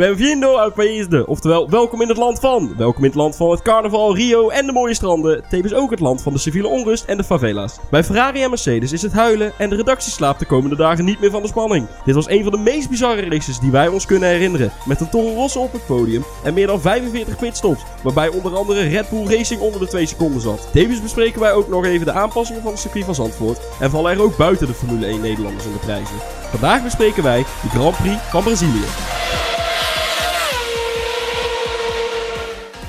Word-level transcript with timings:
Benvindo 0.00 0.56
al 0.56 0.72
país 0.72 1.08
de, 1.08 1.26
oftewel 1.26 1.70
welkom 1.70 2.02
in 2.02 2.08
het 2.08 2.16
land 2.16 2.40
van. 2.40 2.74
Welkom 2.76 3.02
in 3.02 3.08
het 3.08 3.18
land 3.18 3.36
van 3.36 3.50
het 3.50 3.62
carnaval, 3.62 4.16
Rio 4.16 4.48
en 4.48 4.66
de 4.66 4.72
mooie 4.72 4.94
stranden. 4.94 5.44
Tevens 5.48 5.74
ook 5.74 5.90
het 5.90 6.00
land 6.00 6.22
van 6.22 6.32
de 6.32 6.38
civiele 6.38 6.68
onrust 6.68 7.04
en 7.04 7.16
de 7.16 7.24
favela's. 7.24 7.76
Bij 7.90 8.04
Ferrari 8.04 8.42
en 8.42 8.48
Mercedes 8.48 8.92
is 8.92 9.02
het 9.02 9.12
huilen 9.12 9.52
en 9.58 9.70
de 9.70 9.76
redactie 9.76 10.12
slaapt 10.12 10.38
de 10.38 10.46
komende 10.46 10.76
dagen 10.76 11.04
niet 11.04 11.20
meer 11.20 11.30
van 11.30 11.42
de 11.42 11.48
spanning. 11.48 11.86
Dit 12.04 12.14
was 12.14 12.28
een 12.28 12.42
van 12.42 12.52
de 12.52 12.58
meest 12.58 12.90
bizarre 12.90 13.28
races 13.28 13.58
die 13.58 13.70
wij 13.70 13.88
ons 13.88 14.06
kunnen 14.06 14.28
herinneren. 14.28 14.72
Met 14.86 15.00
een 15.00 15.10
Toro 15.10 15.34
Rosso 15.34 15.62
op 15.62 15.72
het 15.72 15.86
podium 15.86 16.24
en 16.44 16.54
meer 16.54 16.66
dan 16.66 16.80
45 16.80 17.36
pitstops. 17.36 17.82
Waarbij 18.02 18.28
onder 18.28 18.56
andere 18.56 18.82
Red 18.82 19.10
Bull 19.10 19.36
Racing 19.36 19.60
onder 19.60 19.80
de 19.80 19.88
2 19.88 20.06
seconden 20.06 20.40
zat. 20.40 20.68
Tevens 20.72 21.02
bespreken 21.02 21.40
wij 21.40 21.52
ook 21.52 21.68
nog 21.68 21.84
even 21.84 22.06
de 22.06 22.12
aanpassingen 22.12 22.62
van 22.62 22.70
het 22.70 22.80
circuit 22.80 23.04
van 23.04 23.14
Zandvoort. 23.14 23.60
En 23.80 23.90
vallen 23.90 24.12
er 24.12 24.22
ook 24.22 24.36
buiten 24.36 24.66
de 24.66 24.74
Formule 24.74 25.06
1 25.06 25.20
Nederlanders 25.20 25.64
in 25.64 25.72
de 25.72 25.78
prijzen. 25.78 26.16
Vandaag 26.50 26.82
bespreken 26.82 27.22
wij 27.22 27.38
de 27.62 27.68
Grand 27.68 27.96
Prix 27.96 28.16
van 28.30 28.42
Brazilië. 28.42 28.86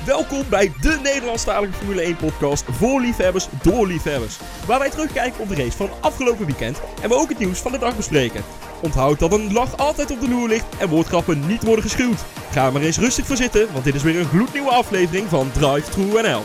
Welkom 0.06 0.42
bij 0.48 0.72
de 0.80 0.98
Nederlandstalige 1.02 1.72
Formule 1.72 2.00
1 2.00 2.16
podcast 2.16 2.64
voor 2.70 3.00
liefhebbers 3.00 3.48
door 3.62 3.86
liefhebbers. 3.86 4.38
Waar 4.66 4.78
wij 4.78 4.90
terugkijken 4.90 5.40
op 5.40 5.48
de 5.48 5.54
race 5.54 5.76
van 5.76 5.90
afgelopen 6.00 6.46
weekend 6.46 6.80
en 7.02 7.08
we 7.08 7.14
ook 7.14 7.28
het 7.28 7.38
nieuws 7.38 7.58
van 7.58 7.72
de 7.72 7.78
dag 7.78 7.96
bespreken. 7.96 8.44
Onthoud 8.82 9.18
dat 9.18 9.32
een 9.32 9.52
lach 9.52 9.76
altijd 9.76 10.10
op 10.10 10.20
de 10.20 10.28
loer 10.28 10.48
ligt 10.48 10.76
en 10.78 10.88
woordgrappen 10.88 11.46
niet 11.46 11.62
worden 11.62 11.84
geschuwd. 11.84 12.24
Ga 12.50 12.70
maar 12.70 12.82
eens 12.82 12.98
rustig 12.98 13.26
voor 13.26 13.36
zitten, 13.36 13.72
want 13.72 13.84
dit 13.84 13.94
is 13.94 14.02
weer 14.02 14.18
een 14.18 14.28
gloednieuwe 14.28 14.70
aflevering 14.70 15.28
van 15.28 15.50
Drive 15.52 15.90
True 15.90 16.22
NL. 16.22 16.42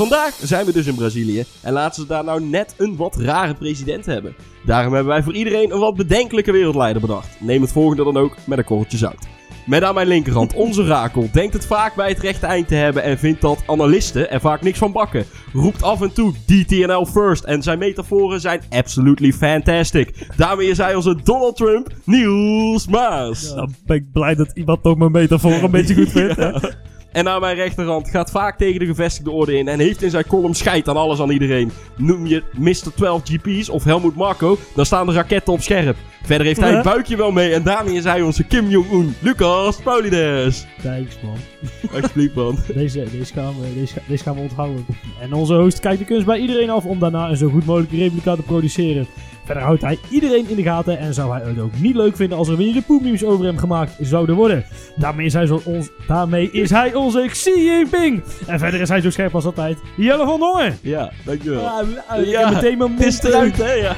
Vandaag 0.00 0.34
zijn 0.42 0.66
we 0.66 0.72
dus 0.72 0.86
in 0.86 0.94
Brazilië 0.94 1.44
en 1.62 1.72
laten 1.72 2.02
ze 2.02 2.08
daar 2.08 2.24
nou 2.24 2.42
net 2.42 2.74
een 2.76 2.96
wat 2.96 3.16
rare 3.16 3.54
president 3.54 4.06
hebben. 4.06 4.34
Daarom 4.64 4.92
hebben 4.94 5.12
wij 5.12 5.22
voor 5.22 5.34
iedereen 5.34 5.72
een 5.72 5.78
wat 5.78 5.96
bedenkelijke 5.96 6.52
wereldleider 6.52 7.00
bedacht. 7.00 7.28
Neem 7.40 7.60
het 7.60 7.72
volgende 7.72 8.04
dan 8.04 8.16
ook 8.16 8.36
met 8.46 8.58
een 8.58 8.64
korreltje 8.64 8.98
zout. 8.98 9.26
Met 9.66 9.82
aan 9.82 9.94
mijn 9.94 10.06
linkerhand 10.06 10.54
onze 10.64 10.84
Rakel 10.84 11.28
denkt 11.32 11.52
het 11.52 11.66
vaak 11.66 11.94
bij 11.94 12.08
het 12.08 12.18
rechte 12.18 12.46
eind 12.46 12.68
te 12.68 12.74
hebben 12.74 13.02
en 13.02 13.18
vindt 13.18 13.40
dat 13.40 13.62
analisten 13.66 14.30
er 14.30 14.40
vaak 14.40 14.62
niks 14.62 14.78
van 14.78 14.92
bakken. 14.92 15.24
Roept 15.52 15.82
af 15.82 16.02
en 16.02 16.12
toe 16.12 16.32
DTNL 16.46 17.06
first 17.06 17.44
en 17.44 17.62
zijn 17.62 17.78
metaforen 17.78 18.40
zijn 18.40 18.60
absolutely 18.70 19.32
fantastic. 19.32 20.26
Daarmee 20.36 20.68
is 20.68 20.78
hij 20.78 20.94
onze 20.94 21.16
Donald 21.24 21.56
Trump, 21.56 21.88
Niels 22.04 22.86
Maas. 22.86 23.54
Dan 23.54 23.74
ben 23.86 23.96
ik 23.96 24.12
blij 24.12 24.34
dat 24.34 24.50
iemand 24.54 24.82
toch 24.82 24.96
mijn 24.96 25.12
metafoor 25.12 25.52
een 25.52 25.70
beetje 25.70 25.94
goed 25.94 26.10
vindt. 26.10 26.38
En 27.12 27.28
aan 27.28 27.40
mijn 27.40 27.56
rechterhand 27.56 28.10
gaat 28.10 28.30
vaak 28.30 28.58
tegen 28.58 28.80
de 28.80 28.86
gevestigde 28.86 29.30
orde 29.30 29.56
in 29.56 29.68
en 29.68 29.78
heeft 29.78 30.02
in 30.02 30.10
zijn 30.10 30.26
column 30.26 30.54
scheid 30.54 30.88
aan 30.88 30.96
alles 30.96 31.20
aan 31.20 31.30
iedereen. 31.30 31.72
Noem 31.96 32.26
je 32.26 32.42
Mr. 32.52 32.94
12 32.94 33.22
GP's 33.24 33.68
of 33.68 33.84
Helmut 33.84 34.14
Marko, 34.14 34.58
dan 34.74 34.86
staan 34.86 35.06
de 35.06 35.12
raketten 35.12 35.52
op 35.52 35.60
scherp. 35.60 35.96
Verder 36.22 36.46
heeft 36.46 36.60
hij 36.60 36.72
het 36.72 36.84
buikje 36.84 37.16
wel 37.16 37.30
mee 37.30 37.52
en 37.52 37.62
daarmee 37.62 37.94
is 37.94 38.04
hij 38.04 38.22
onze 38.22 38.44
Kim 38.44 38.68
Jong-un, 38.68 39.14
Lucas 39.20 39.76
Paulides. 39.82 40.66
Thanks 40.82 41.16
man. 41.22 41.49
Alsjeblieft 41.94 42.34
man. 42.34 42.58
Deze, 42.74 43.06
deze, 43.12 43.32
gaan 43.32 43.54
we, 43.60 43.74
deze, 43.74 43.94
deze 44.08 44.22
gaan 44.22 44.34
we 44.34 44.40
onthouden. 44.40 44.86
En 45.20 45.32
onze 45.32 45.54
host 45.54 45.80
kijkt 45.80 45.98
de 45.98 46.04
kunst 46.04 46.26
bij 46.26 46.38
iedereen 46.38 46.70
af 46.70 46.84
om 46.84 46.98
daarna 46.98 47.28
een 47.28 47.36
zo 47.36 47.48
goed 47.48 47.66
mogelijke 47.66 47.96
replica 47.96 48.36
te 48.36 48.42
produceren. 48.42 49.06
Verder 49.44 49.62
houdt 49.62 49.82
hij 49.82 49.98
iedereen 50.10 50.48
in 50.48 50.56
de 50.56 50.62
gaten 50.62 50.98
en 50.98 51.14
zou 51.14 51.32
hij 51.32 51.48
het 51.48 51.58
ook 51.58 51.78
niet 51.78 51.94
leuk 51.94 52.16
vinden 52.16 52.38
als 52.38 52.48
er 52.48 52.56
weer 52.56 52.72
de 52.72 52.82
poepmemes 52.82 53.24
over 53.24 53.44
hem 53.44 53.58
gemaakt 53.58 53.96
zouden 54.00 54.34
worden. 54.34 54.64
Daarmee 54.96 55.26
is 55.26 55.32
hij, 55.32 55.46
zo 55.46 55.60
ons, 55.64 55.88
daarmee 56.06 56.50
is 56.50 56.70
hij 56.70 56.94
onze 56.94 57.26
Xi 57.30 57.64
Jinping. 57.64 58.22
En 58.46 58.58
verder 58.58 58.80
is 58.80 58.88
hij 58.88 59.00
zo 59.00 59.10
scherp 59.10 59.34
als 59.34 59.44
altijd. 59.44 59.78
Jelle 59.96 60.24
van 60.24 60.40
Dongen. 60.40 60.78
Ja, 60.82 61.12
dankjewel. 61.24 61.60
Ja, 61.60 61.84
Ja, 62.24 62.50
meteen 62.50 62.78
mijn 62.78 62.92
Het 62.92 63.06
is 63.06 63.22
mond 63.22 63.34
eruit 63.34 63.56
hè, 63.56 63.72
ja. 63.72 63.96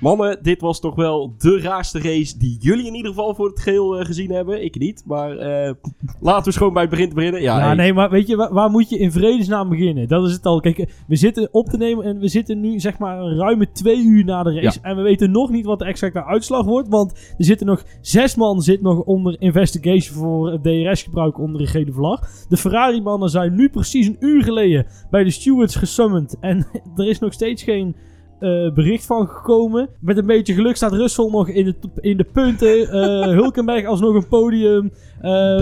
Mannen, 0.00 0.38
dit 0.42 0.60
was 0.60 0.80
toch 0.80 0.94
wel 0.94 1.34
de 1.38 1.60
raarste 1.60 1.98
race 1.98 2.38
die 2.38 2.56
jullie 2.60 2.86
in 2.86 2.94
ieder 2.94 3.10
geval 3.10 3.34
voor 3.34 3.48
het 3.48 3.60
geheel 3.60 3.98
eh, 3.98 4.06
gezien 4.06 4.30
hebben. 4.30 4.64
Ik 4.64 4.78
niet, 4.78 5.02
maar 5.06 5.36
eh, 5.36 5.74
laten 6.20 6.52
we 6.52 6.58
gewoon 6.58 6.72
bij 6.72 6.82
het 6.82 6.90
begin 6.90 7.08
te 7.08 7.14
beginnen. 7.14 7.42
Ja, 7.42 7.60
hey. 7.60 7.74
nee, 7.74 7.92
maar 7.92 8.10
weet 8.10 8.26
je, 8.26 8.36
waar, 8.36 8.52
waar 8.52 8.70
moet 8.70 8.88
je 8.88 8.98
in 8.98 9.12
vredesnaam 9.12 9.68
beginnen? 9.68 10.08
Dat 10.08 10.26
is 10.26 10.32
het 10.32 10.46
al. 10.46 10.60
Kijk, 10.60 11.04
we 11.06 11.16
zitten 11.16 11.48
op 11.52 11.68
te 11.68 11.76
nemen 11.76 12.04
en 12.04 12.18
we 12.18 12.28
zitten 12.28 12.60
nu 12.60 12.80
zeg 12.80 12.98
maar 12.98 13.20
een 13.20 13.36
ruime 13.36 13.72
twee 13.72 14.04
uur 14.04 14.24
na 14.24 14.42
de 14.42 14.60
race. 14.60 14.78
En 14.82 14.96
we 14.96 15.02
weten 15.02 15.30
nog 15.30 15.50
niet 15.50 15.64
wat 15.64 15.78
de 15.78 15.84
exacte 15.84 16.24
uitslag 16.24 16.64
wordt, 16.64 16.88
want 16.88 17.12
er 17.38 17.44
zitten 17.44 17.66
nog 17.66 17.84
zes 18.00 18.34
man 18.34 18.62
zit 18.62 18.82
nog 18.82 19.00
onder 19.00 19.36
investigation 19.40 20.16
voor 20.16 20.60
DRS-gebruik 20.62 21.38
onder 21.38 21.60
een 21.60 21.66
gele 21.66 21.92
vlag. 21.92 22.20
De 22.48 22.56
Ferrari-mannen 22.56 23.28
zijn 23.28 23.54
nu 23.54 23.68
precies 23.68 24.06
een 24.06 24.16
uur 24.20 24.42
geleden 24.42 24.86
bij 25.10 25.24
de 25.24 25.30
stewards 25.30 25.76
gesummand 25.76 26.36
en 26.40 26.66
er 26.96 27.08
is 27.08 27.18
nog 27.18 27.32
steeds 27.32 27.62
geen... 27.62 27.96
eh, 28.40 28.72
bericht 28.74 29.06
van 29.06 29.28
gekomen. 29.28 29.88
Met 30.00 30.16
een 30.16 30.26
beetje 30.26 30.54
geluk 30.54 30.76
staat 30.76 30.92
Russell 30.92 31.28
nog 31.30 31.48
in 31.48 31.64
de, 31.64 31.74
in 32.00 32.16
de 32.16 32.24
punten. 32.24 32.88
eh 32.90 33.26
Hulkenberg 33.40 33.86
alsnog 33.86 34.14
een 34.14 34.28
podium. 34.28 34.92
Ehm. 35.20 35.58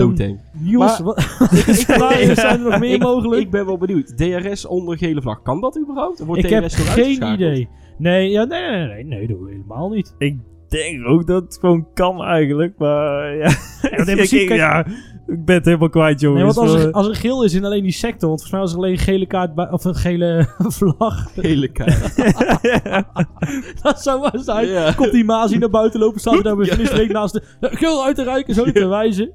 Jongens, 0.63 1.01
Maar- 1.01 1.03
wat, 1.03 1.17
ik, 1.79 1.85
waar 1.97 2.35
zijn 2.35 2.59
er 2.65 2.69
nog 2.69 2.79
meer 2.79 2.93
ik, 2.93 3.01
mogelijk? 3.01 3.41
Ik 3.41 3.51
ben 3.51 3.65
wel 3.65 3.77
benieuwd. 3.77 4.17
DRS 4.17 4.65
onder 4.65 4.97
gele 4.97 5.21
vlag, 5.21 5.41
kan 5.41 5.61
dat 5.61 5.79
überhaupt? 5.81 6.19
Wordt 6.25 6.43
Ik 6.43 6.49
heb 6.49 6.63
DRS 6.63 6.75
geen 6.75 7.33
idee. 7.33 7.67
Nee, 7.97 8.29
ja, 8.29 8.43
nee, 8.43 8.69
nee, 8.69 8.87
nee, 8.87 9.03
nee, 9.03 9.19
dat 9.27 9.37
doen 9.37 9.45
we 9.45 9.51
helemaal 9.51 9.89
niet. 9.89 10.15
Ik 10.17 10.37
denk 10.67 11.07
ook 11.07 11.27
dat 11.27 11.43
het 11.43 11.57
gewoon 11.59 11.87
kan 11.93 12.23
eigenlijk, 12.23 12.73
maar 12.77 13.35
ja. 13.35 13.47
in 13.81 14.03
principe 14.05 14.45
kijk- 14.55 14.59
ja, 14.59 14.85
ik 15.31 15.45
ben 15.45 15.55
het 15.55 15.65
helemaal 15.65 15.89
kwijt, 15.89 16.21
Nee, 16.21 16.31
jongens. 16.31 16.55
want 16.55 16.69
als 16.69 16.83
er, 16.83 16.91
als 16.91 17.07
er 17.07 17.15
geel 17.15 17.43
is 17.43 17.53
in 17.53 17.65
alleen 17.65 17.83
die 17.83 17.91
sector, 17.91 18.29
want 18.29 18.41
volgens 18.41 18.51
mij 18.51 18.59
was 18.59 18.71
er 18.71 18.77
alleen 18.77 18.91
een 18.91 18.97
gele 18.97 19.25
kaart 19.25 19.55
bij, 19.55 19.71
of 19.71 19.83
een 19.83 19.95
gele 19.95 20.47
vlag. 20.77 21.31
Gele 21.33 21.67
kaart. 21.67 22.15
dat 23.83 24.01
zou 24.01 24.21
maar 24.21 24.39
zijn. 24.39 24.67
Ja. 24.67 24.91
Komt 24.91 25.11
die 25.11 25.23
Mazi 25.23 25.57
naar 25.57 25.69
buiten 25.69 25.99
lopen, 25.99 26.19
staat 26.19 26.33
hij 26.33 26.43
daar 26.43 26.57
met 26.57 26.79
een 26.79 26.85
streek 26.85 27.11
naast 27.11 27.33
de 27.33 27.41
geel 27.59 28.05
uit 28.05 28.15
te 28.15 28.23
reiken, 28.23 28.53
zo 28.53 28.71
te 28.71 28.87
wijzen. 28.87 29.31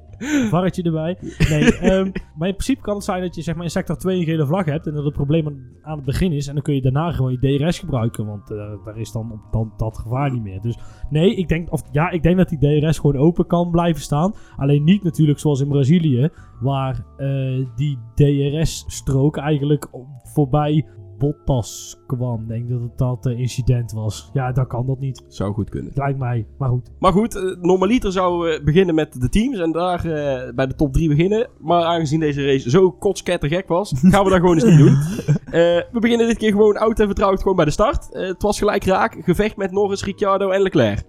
Varretje 0.49 0.83
erbij. 0.83 1.17
Nee, 1.49 1.77
ehm, 1.77 2.11
maar 2.35 2.47
in 2.47 2.53
principe 2.53 2.81
kan 2.81 2.95
het 2.95 3.03
zijn 3.03 3.21
dat 3.21 3.35
je 3.35 3.41
zeg 3.41 3.55
maar, 3.55 3.63
in 3.63 3.69
sector 3.69 3.97
2 3.97 4.17
een 4.17 4.23
gele 4.25 4.45
vlag 4.45 4.65
hebt 4.65 4.87
en 4.87 4.93
dat 4.93 5.03
het 5.05 5.13
probleem 5.13 5.47
aan, 5.47 5.63
aan 5.81 5.95
het 5.95 6.05
begin 6.05 6.31
is. 6.31 6.47
En 6.47 6.53
dan 6.53 6.63
kun 6.63 6.75
je 6.75 6.81
daarna 6.81 7.11
gewoon 7.11 7.37
je 7.39 7.57
DRS 7.57 7.79
gebruiken, 7.79 8.25
want 8.25 8.51
eh, 8.51 8.57
daar 8.85 8.97
is 8.97 9.11
dan, 9.11 9.41
dan 9.51 9.73
dat 9.77 9.97
gevaar 9.97 10.31
niet 10.31 10.43
meer. 10.43 10.61
Dus 10.61 10.77
nee, 11.09 11.35
ik 11.35 11.47
denk, 11.47 11.71
of, 11.71 11.81
ja, 11.91 12.09
ik 12.09 12.23
denk 12.23 12.37
dat 12.37 12.49
die 12.49 12.81
DRS 12.81 12.99
gewoon 12.99 13.17
open 13.17 13.47
kan 13.47 13.71
blijven 13.71 14.01
staan. 14.01 14.33
Alleen 14.57 14.83
niet 14.83 15.03
natuurlijk 15.03 15.39
zoals 15.39 15.59
in 15.61 15.67
Brazilië, 15.67 15.84
waar 16.59 17.05
eh, 17.17 17.65
die 17.75 17.97
DRS-strook 18.15 19.37
eigenlijk 19.37 19.87
voorbij 20.23 20.85
Bottas 21.17 22.01
kwam. 22.07 22.41
Ik 22.41 22.47
denk 22.47 22.69
dat 22.69 22.81
het 22.81 22.97
dat 22.97 23.25
eh, 23.25 23.39
incident 23.39 23.91
was. 23.91 24.29
Ja, 24.33 24.51
dan 24.51 24.67
kan 24.67 24.85
dat 24.85 24.99
niet. 24.99 25.23
Zou 25.27 25.53
goed 25.53 25.69
kunnen. 25.69 25.91
Lijkt 25.95 26.19
mij, 26.19 26.45
maar 26.57 26.69
goed. 26.69 26.91
Maar 26.99 27.11
goed, 27.11 27.35
eh, 27.35 27.43
normaliter 27.61 28.11
zouden 28.11 28.49
we 28.49 28.61
beginnen 28.63 28.95
met 28.95 29.21
de 29.21 29.29
teams 29.29 29.59
en 29.59 29.71
daar 29.71 30.01
bij 30.55 30.67
de 30.67 30.75
top 30.75 30.93
3 30.93 31.09
beginnen. 31.09 31.47
Maar 31.59 31.83
aangezien 31.83 32.19
deze 32.19 32.45
race 32.45 32.69
zo 32.69 32.91
kotskettergek 32.91 33.67
was, 33.67 33.93
gaan 34.11 34.23
we 34.23 34.29
dat 34.29 34.39
gewoon 34.39 34.55
eens 34.55 34.63
niet 34.63 34.77
doen. 34.77 34.97
We 35.91 35.99
beginnen 35.99 36.27
dit 36.27 36.37
keer 36.37 36.51
gewoon 36.51 36.77
oud 36.77 36.99
en 36.99 37.05
vertrouwd 37.05 37.41
gewoon 37.41 37.55
bij 37.55 37.65
de 37.65 37.71
start. 37.71 38.07
Het 38.11 38.41
was 38.41 38.59
gelijk 38.59 38.83
raak, 38.83 39.17
gevecht 39.21 39.57
met 39.57 39.71
Norris, 39.71 40.03
Ricciardo 40.03 40.49
en 40.49 40.61
Leclerc. 40.61 41.03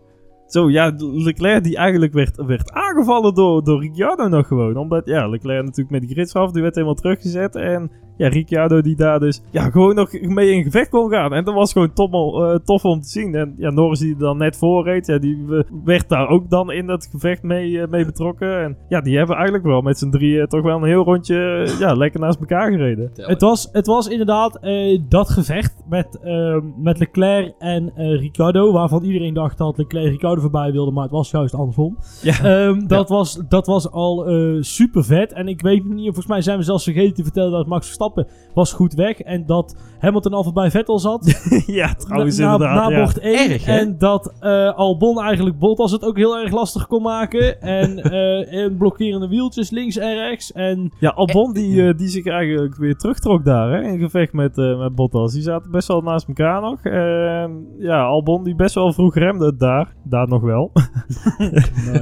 Zo, 0.47 0.71
ja, 0.71 0.93
Leclerc 0.99 1.65
die 1.65 1.77
eigenlijk 1.77 2.12
werd, 2.12 2.37
werd 2.37 2.73
aangevallen 2.73 3.34
door, 3.34 3.65
door 3.65 3.81
Ricciardo 3.81 4.29
nog 4.29 4.47
gewoon. 4.47 4.77
Omdat, 4.77 5.07
ja, 5.07 5.29
Leclerc 5.29 5.65
natuurlijk 5.65 5.91
met 5.91 6.01
die 6.01 6.11
grids 6.11 6.34
af, 6.34 6.51
die 6.51 6.62
werd 6.62 6.75
helemaal 6.75 6.95
teruggezet. 6.95 7.55
En 7.55 7.91
ja, 8.17 8.29
Ricciardo 8.29 8.81
die 8.81 8.97
daar 8.97 9.21
dus 9.21 9.43
ja, 9.51 9.71
gewoon 9.71 9.95
nog 9.95 10.12
mee 10.21 10.51
in 10.51 10.62
gevecht 10.62 10.89
kon 10.89 11.11
gaan. 11.11 11.33
En 11.33 11.45
dat 11.45 11.54
was 11.54 11.72
gewoon 11.72 11.93
tof, 11.93 12.13
eh, 12.13 12.54
tof 12.65 12.84
om 12.84 13.01
te 13.01 13.09
zien. 13.09 13.34
En 13.34 13.54
ja, 13.59 13.71
Norris 13.71 13.98
die 13.98 14.13
er 14.13 14.19
dan 14.19 14.37
net 14.39 14.57
voor 14.57 14.84
reed, 14.84 15.07
ja, 15.07 15.19
die 15.19 15.45
eh, 15.51 15.60
werd 15.84 16.09
daar 16.09 16.28
ook 16.28 16.51
dan 16.51 16.72
in 16.72 16.87
dat 16.87 17.09
gevecht 17.10 17.42
mee, 17.42 17.81
eh, 17.81 17.89
mee 17.89 18.04
betrokken. 18.04 18.63
En 18.63 18.77
ja, 18.89 19.01
die 19.01 19.16
hebben 19.16 19.37
eigenlijk 19.37 19.65
wel 19.65 19.81
met 19.81 19.99
z'n 19.99 20.10
drieën 20.10 20.47
toch 20.47 20.63
wel 20.63 20.77
een 20.77 20.89
heel 20.89 21.04
rondje 21.04 21.65
eh, 21.66 21.78
ja, 21.78 21.92
lekker 21.92 22.21
naast 22.21 22.41
elkaar 22.41 22.71
gereden. 22.71 23.10
Het 23.15 23.41
was, 23.41 23.69
het 23.72 23.87
was 23.87 24.09
inderdaad 24.09 24.59
eh, 24.59 25.01
dat 25.09 25.31
gevecht 25.31 25.75
met, 25.89 26.19
ehm, 26.22 26.63
met 26.83 26.99
Leclerc 26.99 27.54
en 27.59 27.92
eh 27.95 28.21
Ricciardo, 28.21 28.72
waarvan 28.72 29.04
iedereen 29.04 29.34
dacht 29.34 29.59
dat 29.59 29.78
Leclerc 29.78 30.10
Ricciardo 30.10 30.35
Voorbij 30.41 30.72
wilde, 30.72 30.91
maar 30.91 31.03
het 31.03 31.12
was 31.12 31.30
juist 31.30 31.54
andersom. 31.54 31.98
Ja. 32.22 32.38
Ehm, 32.42 32.86
dat, 32.86 33.09
was, 33.09 33.41
dat 33.48 33.66
was 33.66 33.91
al 33.91 34.27
eh, 34.27 34.56
super 34.60 35.04
vet. 35.04 35.33
En 35.33 35.48
ik 35.48 35.60
weet 35.60 35.84
niet, 35.84 36.04
volgens 36.04 36.27
mij 36.27 36.41
zijn 36.41 36.59
we 36.59 36.65
zelfs 36.65 36.84
vergeten 36.84 37.15
te 37.15 37.22
vertellen 37.22 37.50
dat 37.50 37.66
Max 37.66 37.84
Verstappen 37.84 38.27
was 38.54 38.72
goed 38.72 38.94
weg. 38.94 39.21
En 39.21 39.47
dat 39.47 39.77
Hamilton 39.98 40.33
al 40.33 40.44
voorbij 40.44 40.71
Vettel 40.71 40.98
zat. 40.98 41.50
ja, 41.66 41.94
trouwens 41.94 42.38
na, 42.38 42.53
inderdaad. 42.53 42.91
na 42.91 42.97
ja. 42.97 43.00
bocht 43.00 43.18
1. 43.18 43.50
Erg, 43.50 43.65
hè? 43.65 43.78
en 43.78 43.98
dat 43.98 44.34
eh, 44.41 44.74
Albon 44.74 45.21
eigenlijk 45.21 45.59
Bottas 45.59 45.92
het 45.92 46.04
ook 46.04 46.16
heel 46.16 46.39
erg 46.39 46.53
lastig 46.53 46.86
kon 46.86 47.03
maken. 47.03 47.60
en, 47.60 48.03
eh, 48.12 48.62
en 48.62 48.77
blokkerende 48.77 49.28
wieltjes 49.28 49.71
links 49.71 49.97
en 49.97 50.15
rechts. 50.15 50.53
En 50.53 50.92
Ja, 51.00 51.10
Albon 51.10 51.53
die, 51.53 51.94
die 51.94 52.09
zich 52.09 52.27
eigenlijk 52.27 52.77
weer 52.77 52.97
terugtrok 52.97 53.44
daar, 53.44 53.71
hè, 53.71 53.82
in 53.82 53.98
gevecht 53.98 54.32
met, 54.32 54.56
met 54.56 54.94
Bottas. 54.94 55.32
Die 55.32 55.42
zaten 55.42 55.71
best 55.71 55.89
wel 55.89 56.00
naast 56.00 56.28
elkaar 56.28 56.60
nog. 56.60 56.82
En 56.82 57.66
ja, 57.78 58.04
Albon 58.04 58.44
die 58.44 58.54
best 58.54 58.74
wel 58.74 58.92
vroeg 58.92 59.15
remde 59.15 59.56
daar. 59.56 59.94
Daar 60.04 60.26
nog 60.28 60.43
wel. 60.43 60.73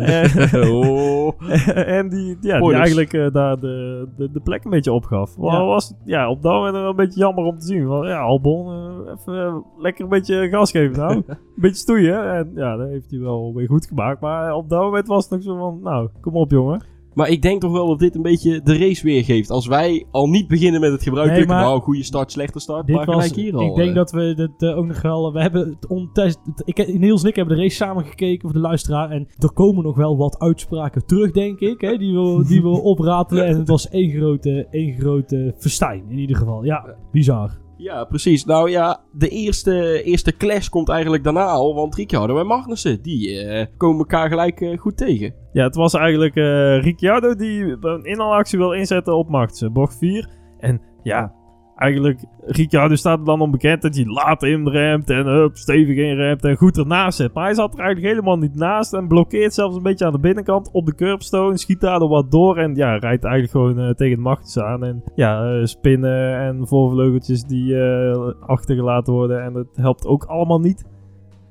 En- 0.01 0.63
oh. 0.71 1.33
en 1.75 2.09
die, 2.09 2.37
ja, 2.41 2.61
die 2.61 2.73
eigenlijk 2.75 3.13
eh, 3.13 3.31
daar 3.33 3.61
de, 3.61 4.09
de, 4.17 4.31
de 4.33 4.41
plek 4.41 4.65
een 4.65 4.71
beetje 4.71 4.93
opgaf. 4.93 5.37
Wel 5.37 5.51
Ja. 5.51 5.65
was 5.65 5.95
ja, 6.05 6.31
op 6.31 6.43
dat 6.43 6.53
moment 6.53 6.75
wel 6.75 6.89
een 6.91 6.97
beetje 6.97 7.21
jammer 7.21 7.45
om 7.45 7.59
te 7.59 7.67
zien. 7.67 7.87
Want 7.87 8.07
ja, 8.07 8.19
Albon, 8.21 8.67
eh, 8.73 9.13
even 9.13 9.47
eh, 9.47 9.57
lekker 9.79 10.05
een 10.05 10.11
beetje 10.11 10.49
gas 10.49 10.71
geven 10.71 10.99
nou. 10.99 11.15
een 11.27 11.37
beetje 11.57 11.77
stoeien. 11.77 12.33
En 12.35 12.51
ja, 12.55 12.77
dat 12.77 12.89
heeft 12.89 13.11
hij 13.11 13.21
wel 13.21 13.55
weer 13.55 13.67
goed 13.69 13.87
gemaakt. 13.87 14.21
Maar 14.21 14.55
op 14.55 14.69
dat 14.69 14.81
moment 14.83 15.07
was 15.07 15.23
het 15.29 15.33
nog 15.33 15.43
zo 15.43 15.59
van, 15.59 15.81
nou, 15.83 16.09
kom 16.21 16.37
op 16.37 16.51
jongen. 16.51 16.83
Maar 17.15 17.29
ik 17.29 17.43
denk 17.43 17.61
toch 17.61 17.73
wel 17.73 17.87
dat 17.87 17.99
dit 17.99 18.15
een 18.15 18.23
beetje 18.23 18.61
de 18.63 18.79
race 18.79 19.05
weergeeft. 19.05 19.51
Als 19.51 19.67
wij 19.67 20.07
al 20.11 20.29
niet 20.29 20.49
beginnen 20.49 20.81
met 20.81 20.93
het 20.93 21.03
gebruikelijke, 21.03 21.49
Nee, 21.49 21.57
maar- 21.57 21.69
nou, 21.69 21.81
goede 21.83 22.03
start, 22.03 22.33
slechte 22.33 22.61
start, 22.61 22.89
maar 22.89 23.05
was, 23.07 23.15
gelijk 23.15 23.35
hier 23.35 23.57
al. 23.57 23.69
ik 23.69 23.75
denk 23.75 23.89
eh. 23.89 23.95
dat 23.95 24.11
we 24.11 24.23
het 24.23 24.63
eh, 24.63 24.79
ook 24.79 24.87
nog 24.87 25.03
wel... 25.03 25.33
We 25.33 25.41
hebben 25.41 25.69
het 25.69 25.87
ontest... 25.87 26.41
Ik, 26.65 26.99
Niels 26.99 27.23
en 27.23 27.29
ik 27.29 27.37
hebben 27.37 27.57
de 27.57 27.63
race 27.63 27.77
samen 27.77 28.05
gekeken 28.05 28.41
voor 28.41 28.53
de 28.53 28.67
luisteraar. 28.67 29.11
En 29.11 29.29
er 29.39 29.53
komen 29.53 29.85
nog 29.85 29.97
wel 29.97 30.17
wat 30.17 30.39
uitspraken 30.39 31.07
terug, 31.07 31.31
denk 31.31 31.61
ik. 31.61 31.81
Hè, 31.81 31.97
die, 31.97 32.13
we, 32.13 32.45
die 32.49 32.63
we 32.63 32.69
opratelen. 32.93 33.47
En 33.47 33.59
het 33.59 33.69
was 33.69 33.89
één 33.89 34.11
grote, 34.11 34.67
één 34.71 34.95
grote 34.99 35.55
festijn, 35.57 36.05
in 36.09 36.19
ieder 36.19 36.37
geval. 36.37 36.65
Ja, 36.65 36.97
bizar. 37.13 37.63
Ja, 37.77 38.05
precies. 38.05 38.45
Nou 38.45 38.71
ja, 38.71 39.01
de 39.13 39.29
eerste, 39.29 40.03
eerste 40.03 40.37
clash 40.37 40.69
komt 40.69 40.89
eigenlijk 40.89 41.25
daarna 41.25 41.47
al. 41.47 41.75
Want 41.75 41.95
Ricciardo 41.95 42.39
en 42.39 42.47
Magnussen, 42.47 43.03
die 43.03 43.39
eh, 43.39 43.67
komen 43.77 43.99
elkaar 43.99 44.29
gelijk 44.29 44.61
eh, 44.61 44.79
goed 44.79 44.97
tegen. 44.97 45.35
Ja, 45.53 45.65
het 45.65 45.75
was 45.75 45.95
eigenlijk 45.95 46.37
eh 46.37 46.83
Ricciardo 46.83 47.35
die 47.35 47.77
een 47.81 48.05
inhaalactie 48.05 48.59
wil 48.59 48.73
inzetten 48.73 49.17
op 49.17 49.29
Max. 49.29 49.73
Bocht 49.73 49.99
4. 49.99 50.29
En 50.59 50.81
ja, 51.03 51.33
eigenlijk, 51.77 52.25
Ricciardo 52.47 52.95
staat 52.95 53.19
er 53.19 53.25
dan 53.25 53.41
onbekend 53.41 53.83
dat 53.83 53.95
hij 53.95 54.05
laat 54.05 54.43
inremt 54.43 55.11
en 55.11 55.27
hup, 55.27 55.57
stevig 55.57 55.97
inremt 55.97 56.45
en 56.45 56.57
goed 56.57 56.79
ernaast 56.79 57.17
zit. 57.17 57.35
Maar 57.35 57.45
hij 57.45 57.55
zat 57.55 57.73
er 57.73 57.79
eigenlijk 57.79 58.15
helemaal 58.15 58.39
niet 58.39 58.55
naast 58.55 58.93
en 58.93 59.09
blokkeert 59.09 59.55
zelfs 59.55 59.77
een 59.77 59.83
beetje 59.83 60.07
aan 60.07 60.13
de 60.13 60.19
binnenkant 60.19 60.71
op 60.73 60.87
de 60.87 60.95
curbstone. 60.95 61.59
Schiet 61.59 61.81
daardoor 61.81 62.09
wat 62.09 62.31
door 62.31 62.57
en 62.57 62.75
ja, 62.75 62.97
rijdt 62.97 63.25
eigenlijk 63.25 63.53
gewoon 63.53 63.79
eh, 63.79 63.95
tegen 63.95 64.17
de 64.17 64.23
Magnussen 64.23 64.67
aan. 64.67 64.85
En 64.85 65.03
ja, 65.15 65.59
eh, 65.59 65.65
spinnen 65.65 66.39
en 66.39 66.67
voorvleugeltjes 66.67 67.43
die 67.43 67.81
eh, 67.81 68.33
achtergelaten 68.47 69.13
worden 69.13 69.43
en 69.43 69.53
dat 69.53 69.69
helpt 69.73 70.07
ook 70.07 70.25
allemaal 70.25 70.61
niet. 70.61 70.93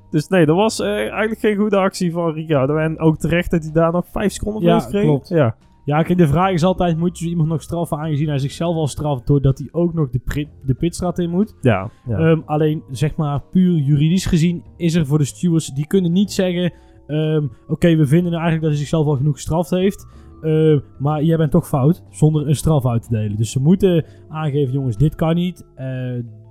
Dus 0.10 0.28
nee, 0.28 0.46
dat 0.46 0.56
was 0.56 0.80
eigenlijk 0.80 1.40
geen 1.40 1.58
goede 1.58 1.78
actie 1.78 2.12
van 2.12 2.34
Ricciardo. 2.34 2.75
En 2.75 3.00
ook 3.00 3.18
terecht 3.18 3.52
dat 3.52 3.64
hij 3.64 3.72
daar 3.72 3.92
nog 3.92 4.06
5 4.08 4.31
seconden 4.31 4.62
voor 4.62 5.00
Ja, 5.00 5.02
klopt. 5.02 5.30
Ja, 5.30 5.56
Ja, 5.85 6.01
kijk, 6.01 6.18
de 6.18 6.27
vraag 6.27 6.51
is 6.51 6.63
altijd, 6.63 6.97
moet 6.97 7.19
je 7.19 7.30
iemand 7.30 7.50
nog 7.50 7.62
straffen 7.62 7.97
aangezien 7.97 8.27
hij 8.27 8.38
zichzelf 8.38 8.75
al 8.75 8.88
straft 8.88 9.27
doordat 9.27 9.57
hij 9.57 9.68
ook 9.71 9.94
nog 9.94 10.09
de, 10.09 10.19
prit, 10.19 10.47
de 10.65 10.74
pitstraat 10.74 11.19
in 11.19 11.30
moet? 11.30 11.56
ja, 11.62 11.89
ja. 12.07 12.18
Ehm, 12.18 12.41
alleen, 12.45 12.83
zeg 12.91 13.15
maar, 13.15 13.41
puur 13.51 13.75
juridisch 13.75 14.25
gezien 14.25 14.63
is 14.77 14.95
er 14.95 15.06
voor 15.06 15.18
de 15.18 15.25
stewards, 15.25 15.74
die 15.74 15.88
kunnen 15.88 16.12
niet 16.12 16.31
zeggen, 16.31 16.74
ehm, 17.07 17.47
oké, 17.68 17.95
we 17.95 18.07
vinden 18.07 18.31
eigenlijk 18.31 18.62
dat 18.62 18.71
hij 18.71 18.80
zichzelf 18.80 19.06
al 19.06 19.15
genoeg 19.15 19.35
gestraft 19.35 19.69
heeft, 19.69 20.07
ehm, 20.41 20.80
maar 21.00 21.24
jij 21.24 21.38
bent 21.38 21.51
toch 21.51 21.68
fout, 21.68 22.03
zonder 22.09 22.47
een 22.47 22.56
straf 22.56 22.86
uit 22.86 23.01
te 23.01 23.09
delen. 23.09 23.38
Dus 23.38 23.51
ze 23.51 23.59
moeten 23.59 24.06
aangeven, 24.29 24.74
jongens, 24.74 24.97
dit 24.97 25.15
kan 25.15 25.36
niet, 25.36 25.65
eh, 25.75 25.88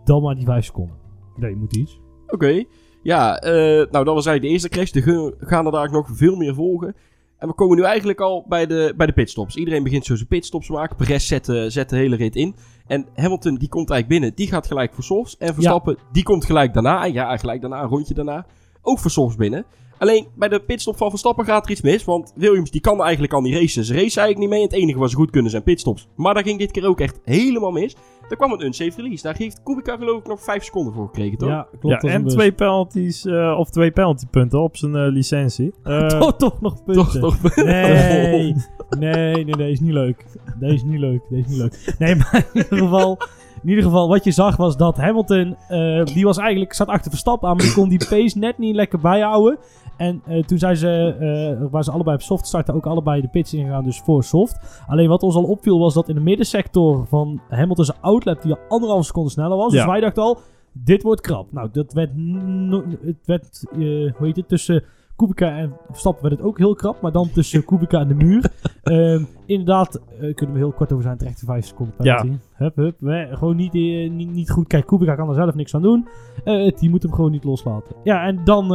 dan 0.04 0.22
maar 0.22 0.34
die 0.34 0.44
5 0.44 0.64
seconden. 0.64 0.96
Nee, 1.36 1.56
moet 1.56 1.76
iets. 1.76 2.00
Oké. 2.26 2.64
Ja, 3.02 3.38
eh, 3.38 3.52
nou 3.90 4.04
dat 4.04 4.14
was 4.14 4.26
eigenlijk 4.26 4.42
de 4.42 4.48
eerste 4.48 4.68
crash. 4.68 4.92
Er 4.92 5.34
gaan 5.38 5.66
er 5.66 5.72
daar 5.72 5.90
nog 5.90 6.08
veel 6.12 6.36
meer 6.36 6.54
volgen. 6.54 6.94
En 7.42 7.48
we 7.48 7.54
komen 7.54 7.76
nu 7.76 7.82
eigenlijk 7.82 8.20
al 8.20 8.44
bij 8.48 8.66
de, 8.66 8.94
bij 8.96 9.06
de 9.06 9.12
pitstops. 9.12 9.56
Iedereen 9.56 9.82
begint 9.82 10.04
zo 10.04 10.14
zijn 10.16 10.28
pitstops 10.28 10.66
te 10.66 10.72
maken. 10.72 10.96
Perez 10.96 11.26
zet, 11.26 11.44
de- 11.44 11.70
zet 11.70 11.88
de 11.88 11.96
hele 11.96 12.16
rit 12.16 12.36
in. 12.36 12.54
En 12.86 13.06
Hamilton 13.14 13.54
die 13.54 13.68
komt 13.68 13.90
eigenlijk 13.90 14.20
binnen. 14.20 14.36
Die 14.36 14.48
gaat 14.54 14.66
gelijk 14.66 14.94
voor 14.94 15.04
softs. 15.04 15.36
En 15.36 15.54
Verstappen 15.54 15.98
die 16.12 16.22
komt 16.22 16.44
gelijk 16.44 16.72
daarna. 16.74 17.04
Ja, 17.04 17.36
gelijk 17.36 17.60
daarna, 17.60 17.82
een 17.82 17.88
rondje 17.88 18.14
daarna. 18.14 18.46
Ook 18.82 18.98
voor 18.98 19.10
softs 19.10 19.36
binnen. 19.36 19.64
Alleen 20.02 20.26
bij 20.34 20.48
de 20.48 20.60
pitstop 20.60 20.96
van 20.96 21.10
Verstappen 21.10 21.44
gaat 21.44 21.64
er 21.64 21.70
iets 21.70 21.80
mis. 21.80 22.04
Want 22.04 22.32
Williams 22.36 22.70
die 22.70 22.80
kan 22.80 23.02
eigenlijk 23.02 23.32
al 23.32 23.40
niet 23.40 23.54
racen. 23.54 23.84
Ze 23.84 23.92
race 23.92 24.20
eigenlijk 24.20 24.38
niet 24.38 24.48
mee. 24.48 24.58
En 24.58 24.64
het 24.64 24.74
enige 24.74 24.98
wat 24.98 25.10
ze 25.10 25.16
goed 25.16 25.30
kunnen 25.30 25.50
zijn 25.50 25.62
pitstops. 25.62 26.08
Maar 26.16 26.34
daar 26.34 26.42
ging 26.42 26.58
dit 26.58 26.70
keer 26.70 26.86
ook 26.86 27.00
echt 27.00 27.20
helemaal 27.24 27.70
mis. 27.70 27.96
Er 28.28 28.36
kwam 28.36 28.52
een 28.52 28.64
unsafe 28.64 29.02
release. 29.02 29.22
Daar 29.22 29.36
heeft 29.36 29.62
Kubica 29.62 29.96
geloof 29.96 30.18
ik 30.18 30.26
nog 30.26 30.42
5 30.42 30.64
seconden 30.64 30.92
voor 30.92 31.06
gekregen, 31.06 31.38
toch? 31.38 31.48
Ja, 31.48 31.66
klopt. 31.80 32.02
ja, 32.02 32.08
dat 32.08 32.10
en 32.10 32.26
twee 32.26 32.52
penalties, 32.52 33.24
eh, 33.26 33.56
of 33.58 33.70
twee 33.70 33.90
penaltypunten 33.90 34.60
op 34.62 34.76
zijn 34.76 34.96
eh, 34.96 35.12
licentie. 35.12 35.72
Eh, 35.82 36.06
toch, 36.06 36.36
toch 36.36 36.60
nog 36.60 36.84
punten. 36.84 37.20
Toch, 37.20 37.36
toch. 37.38 37.56
Nee, 37.64 38.54
nee, 38.98 39.44
nee, 39.44 39.54
nee, 39.54 39.70
is 39.70 39.80
niet 39.80 39.92
leuk. 39.92 40.24
Deze 40.58 40.74
is 40.74 40.82
niet 40.82 40.98
leuk, 40.98 41.22
deze 41.28 41.42
is 41.42 41.48
niet 41.48 41.58
leuk. 41.58 41.94
Nee, 41.98 42.14
maar 42.14 42.46
in 42.52 42.62
ieder 42.62 42.78
geval, 42.78 43.18
in 43.62 43.68
ieder 43.68 43.84
geval 43.84 44.08
wat 44.08 44.24
je 44.24 44.30
zag 44.30 44.56
was 44.56 44.76
dat 44.76 44.96
Hamilton, 44.96 45.56
eh, 45.68 46.04
die 46.04 46.24
was 46.24 46.38
eigenlijk, 46.38 46.72
zat 46.72 46.88
achter 46.88 47.10
Verstappen 47.10 47.48
aan, 47.48 47.56
maar 47.56 47.64
die 47.64 47.74
kon 47.74 47.88
die 47.88 48.06
pace 48.08 48.38
net 48.38 48.58
niet 48.58 48.74
lekker 48.74 48.98
bijhouden. 49.00 49.58
En 50.02 50.22
eh, 50.26 50.42
toen 50.44 50.58
zijn 50.58 50.76
ze, 50.76 51.16
eh 51.60 51.70
waar 51.70 51.84
ze 51.84 51.90
allebei 51.90 52.16
op 52.16 52.22
soft 52.22 52.46
starten, 52.46 52.74
ook 52.74 52.86
allebei 52.86 53.20
de 53.20 53.28
pits 53.28 53.54
ingegaan, 53.54 53.84
dus 53.84 54.00
voor 54.00 54.24
soft. 54.24 54.82
Alleen 54.86 55.08
wat 55.08 55.22
ons 55.22 55.34
al 55.34 55.44
opviel 55.44 55.78
was 55.78 55.94
dat 55.94 56.08
in 56.08 56.14
de 56.14 56.20
middensector 56.20 57.06
van 57.06 57.40
Hamilton 57.48 57.84
zijn 57.84 57.98
outlap, 58.00 58.42
die 58.42 58.52
al 58.52 58.58
anderhalve 58.68 59.04
seconde 59.04 59.30
sneller 59.30 59.56
was. 59.56 59.70
Dus 59.72 59.80
Ja. 59.80 59.86
wij 59.86 60.00
dachten 60.00 60.22
al, 60.22 60.38
dit 60.72 61.02
wordt 61.02 61.20
krap. 61.20 61.52
Nou, 61.52 61.68
dat 61.72 61.92
werd, 61.92 62.16
no- 62.16 62.84
het 63.04 63.26
werd 63.26 63.64
eh, 63.72 63.78
hoe 63.78 64.26
heet 64.26 64.36
het, 64.36 64.48
tussen 64.48 64.84
Kubica 65.22 65.56
en 65.56 65.76
Verstappen 65.90 66.22
werd 66.22 66.36
het 66.36 66.46
ook 66.46 66.58
heel 66.58 66.74
krap, 66.74 67.00
maar 67.00 67.12
dan 67.12 67.30
tussen 67.30 67.64
Kubica 67.68 68.00
en 68.00 68.08
de 68.08 68.14
muur. 68.14 68.50
Ehm, 68.82 69.22
inderdaad, 69.46 70.00
eh, 70.20 70.34
kunnen 70.34 70.54
we 70.54 70.60
heel 70.60 70.72
kort 70.72 70.92
over 70.92 71.04
zijn, 71.04 71.18
terecht 71.18 71.40
de 71.40 71.46
5 71.46 71.66
seconden 71.66 71.94
penalty. 71.96 72.32
Hup, 72.54 72.76
hup, 72.76 72.96
we, 72.98 73.28
gewoon 73.30 73.56
niet, 73.56 73.74
eh, 73.74 74.10
niet, 74.10 74.32
niet 74.32 74.50
goed. 74.50 74.66
Kijk, 74.66 74.86
Kubica 74.86 75.14
kan 75.14 75.28
er 75.28 75.34
zelf 75.34 75.54
niks 75.54 75.74
aan 75.74 75.82
doen. 75.82 76.08
Eh, 76.44 76.64
het 76.64 76.78
team 76.78 76.90
moet 76.90 77.02
hem 77.02 77.12
gewoon 77.12 77.30
niet 77.30 77.44
loslaten. 77.44 77.96
Ja, 78.04 78.26
en 78.26 78.40
dan, 78.44 78.68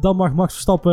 dan 0.00 0.16
mag 0.16 0.34
Max 0.34 0.52
Verstappen 0.52 0.92